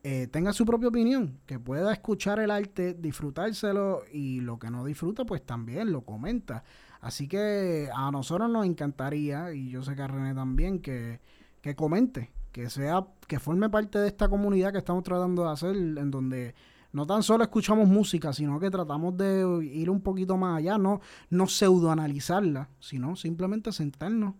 eh, 0.04 0.28
tenga 0.28 0.54
su 0.54 0.64
propia 0.64 0.88
opinión, 0.88 1.38
que 1.44 1.58
pueda 1.58 1.92
escuchar 1.92 2.38
el 2.38 2.50
arte, 2.50 2.94
disfrutárselo 2.94 4.04
y 4.10 4.40
lo 4.40 4.58
que 4.58 4.70
no 4.70 4.86
disfruta, 4.86 5.26
pues 5.26 5.44
también 5.44 5.92
lo 5.92 6.00
comenta. 6.00 6.64
Así 7.02 7.28
que 7.28 7.90
a 7.94 8.10
nosotros 8.10 8.48
nos 8.48 8.64
encantaría, 8.64 9.52
y 9.52 9.68
yo 9.68 9.82
sé 9.82 9.94
que 9.94 10.00
a 10.00 10.06
René 10.06 10.34
también, 10.34 10.80
que, 10.80 11.20
que 11.62 11.74
comente, 11.74 12.30
que 12.52 12.68
sea, 12.68 13.06
que 13.26 13.38
forme 13.38 13.70
parte 13.70 13.98
de 13.98 14.08
esta 14.08 14.28
comunidad 14.28 14.72
que 14.72 14.78
estamos 14.78 15.02
tratando 15.02 15.44
de 15.44 15.50
hacer, 15.50 15.74
en 15.74 16.10
donde 16.10 16.54
no 16.92 17.06
tan 17.06 17.22
solo 17.22 17.44
escuchamos 17.44 17.88
música, 17.88 18.32
sino 18.34 18.60
que 18.60 18.70
tratamos 18.70 19.16
de 19.16 19.46
ir 19.72 19.88
un 19.88 20.02
poquito 20.02 20.36
más 20.36 20.58
allá, 20.58 20.76
no, 20.76 21.00
no 21.30 21.46
pseudoanalizarla, 21.46 22.68
sino 22.80 23.16
simplemente 23.16 23.72
sentarnos 23.72 24.34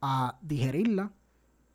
a 0.00 0.38
digerirla 0.42 1.12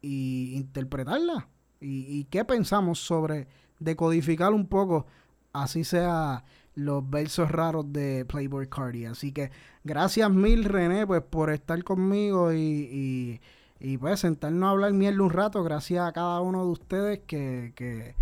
y 0.02 0.56
interpretarla. 0.56 1.50
Y, 1.82 2.20
y 2.20 2.24
qué 2.26 2.46
pensamos 2.46 3.00
sobre 3.00 3.48
decodificar 3.80 4.54
un 4.54 4.68
poco, 4.68 5.06
así 5.52 5.84
sea 5.84 6.46
los 6.76 7.10
versos 7.10 7.50
raros 7.52 7.92
de 7.92 8.26
Playboy 8.26 8.68
Cardi. 8.68 9.06
Así 9.06 9.32
que 9.32 9.52
gracias 9.84 10.30
mil 10.30 10.66
René 10.66 11.08
pues 11.08 11.22
por 11.22 11.50
estar 11.50 11.84
conmigo 11.84 12.54
y, 12.54 12.58
y, 12.58 13.42
y, 13.88 13.98
pues 14.00 14.22
sentarnos 14.22 14.68
a 14.68 14.72
hablar 14.72 14.94
mierda 14.94 15.22
un 15.22 15.30
rato. 15.30 15.64
Gracias 15.64 16.08
a 16.08 16.12
cada 16.12 16.42
uno 16.42 16.66
de 16.66 16.72
ustedes 16.72 17.20
que, 17.28 17.72
que, 17.76 18.16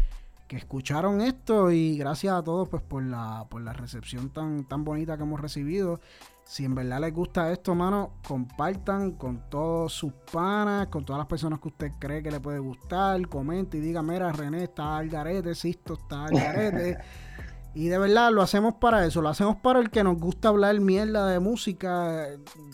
que 0.50 0.58
escucharon 0.58 1.22
esto 1.22 1.72
y 1.72 1.98
gracias 1.98 2.34
a 2.34 2.44
todos 2.44 2.68
pues 2.68 2.84
por 2.84 3.02
la, 3.02 3.46
por 3.50 3.62
la 3.62 3.72
recepción 3.72 4.30
tan, 4.30 4.66
tan 4.66 4.84
bonita 4.84 5.16
que 5.16 5.24
hemos 5.24 5.40
recibido. 5.40 6.02
Si 6.44 6.66
en 6.66 6.76
verdad 6.76 7.00
les 7.00 7.14
gusta 7.14 7.50
esto, 7.50 7.74
mano, 7.76 8.12
compartan 8.28 9.14
con 9.14 9.50
todos 9.50 9.94
sus 9.94 10.12
panas, 10.32 10.88
con 10.88 11.06
todas 11.06 11.20
las 11.20 11.28
personas 11.28 11.62
que 11.62 11.70
usted 11.70 11.92
cree 11.98 12.22
que 12.22 12.32
le 12.32 12.42
puede 12.42 12.60
gustar, 12.60 13.26
comente 13.30 13.78
y 13.78 13.80
diga, 13.80 14.04
mira, 14.04 14.34
René 14.34 14.66
está 14.66 14.98
al 14.98 15.08
garete, 15.08 15.56
Sisto 15.56 15.94
está 15.94 16.26
al 16.26 16.34
garete. 16.34 16.98
y 17.74 17.88
de 17.88 17.98
verdad 17.98 18.34
lo 18.34 18.42
hacemos 18.42 18.74
para 18.76 19.06
eso, 19.06 19.22
lo 19.22 19.30
hacemos 19.30 19.56
para 19.56 19.80
el 19.80 19.90
que 19.90 20.04
nos 20.04 20.18
gusta 20.18 20.50
hablar 20.50 20.78
mierda 20.82 21.26
de 21.28 21.40
música. 21.40 22.28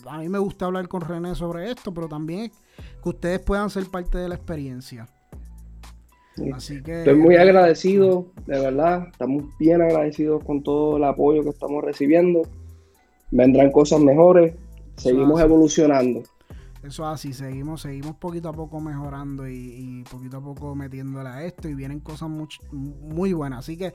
A 0.08 0.18
mí 0.18 0.28
me 0.28 0.40
gusta 0.40 0.64
hablar 0.64 0.88
con 0.88 1.02
René 1.02 1.36
sobre 1.36 1.70
esto, 1.70 1.94
pero 1.94 2.08
también 2.08 2.50
que 3.02 3.08
ustedes 3.08 3.40
puedan 3.40 3.70
ser 3.70 3.86
parte 3.86 4.18
de 4.18 4.28
la 4.28 4.34
experiencia. 4.34 5.08
Sí. 6.36 6.50
Así 6.54 6.82
que... 6.82 7.00
Estoy 7.00 7.16
muy 7.16 7.36
agradecido, 7.36 8.32
de 8.46 8.60
verdad. 8.60 9.08
Estamos 9.10 9.44
bien 9.58 9.82
agradecidos 9.82 10.44
con 10.44 10.62
todo 10.62 10.96
el 10.96 11.04
apoyo 11.04 11.42
que 11.42 11.50
estamos 11.50 11.82
recibiendo. 11.84 12.42
Vendrán 13.30 13.70
cosas 13.70 14.00
mejores. 14.00 14.54
Seguimos 14.96 15.40
evolucionando. 15.40 16.22
Eso 16.82 17.06
así, 17.06 17.34
seguimos, 17.34 17.82
seguimos 17.82 18.16
poquito 18.16 18.48
a 18.48 18.54
poco 18.54 18.80
mejorando 18.80 19.46
y, 19.46 19.54
y 19.54 20.02
poquito 20.10 20.38
a 20.38 20.40
poco 20.40 20.74
metiéndole 20.74 21.28
a 21.28 21.44
esto 21.44 21.68
y 21.68 21.74
vienen 21.74 22.00
cosas 22.00 22.30
much- 22.30 22.60
muy 22.72 23.34
buenas. 23.34 23.58
Así 23.60 23.76
que 23.76 23.92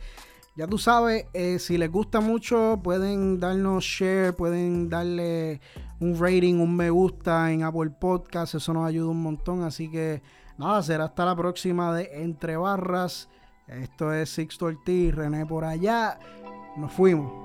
ya 0.56 0.68
tú 0.68 0.77
sabes, 0.77 1.26
eh, 1.34 1.60
si 1.60 1.77
les 1.77 1.91
gusta 1.91 2.22
mucho, 2.22 2.80
pueden 2.82 3.40
darnos 3.40 3.84
share, 3.84 4.34
pueden 4.34 4.90
darle 4.90 5.60
un 5.99 6.18
rating, 6.18 6.56
un 6.56 6.76
me 6.76 6.90
gusta 6.90 7.52
en 7.52 7.64
Apple 7.64 7.91
Podcast, 7.99 8.56
eso 8.56 8.73
nos 8.73 8.88
ayuda 8.88 9.10
un 9.10 9.22
montón. 9.22 9.64
Así 9.64 9.91
que 9.91 10.22
nada, 10.57 10.82
será 10.82 11.06
hasta 11.06 11.26
la 11.26 11.36
próxima 11.36 11.94
de 11.94 12.10
Entre 12.23 12.56
Barras. 12.56 13.27
Esto 13.68 14.14
es 14.14 14.30
Sixto 14.30 14.65
Ortiz, 14.65 15.14
René 15.14 15.45
por 15.45 15.65
allá. 15.65 16.19
Nos 16.77 16.91
fuimos. 16.94 17.45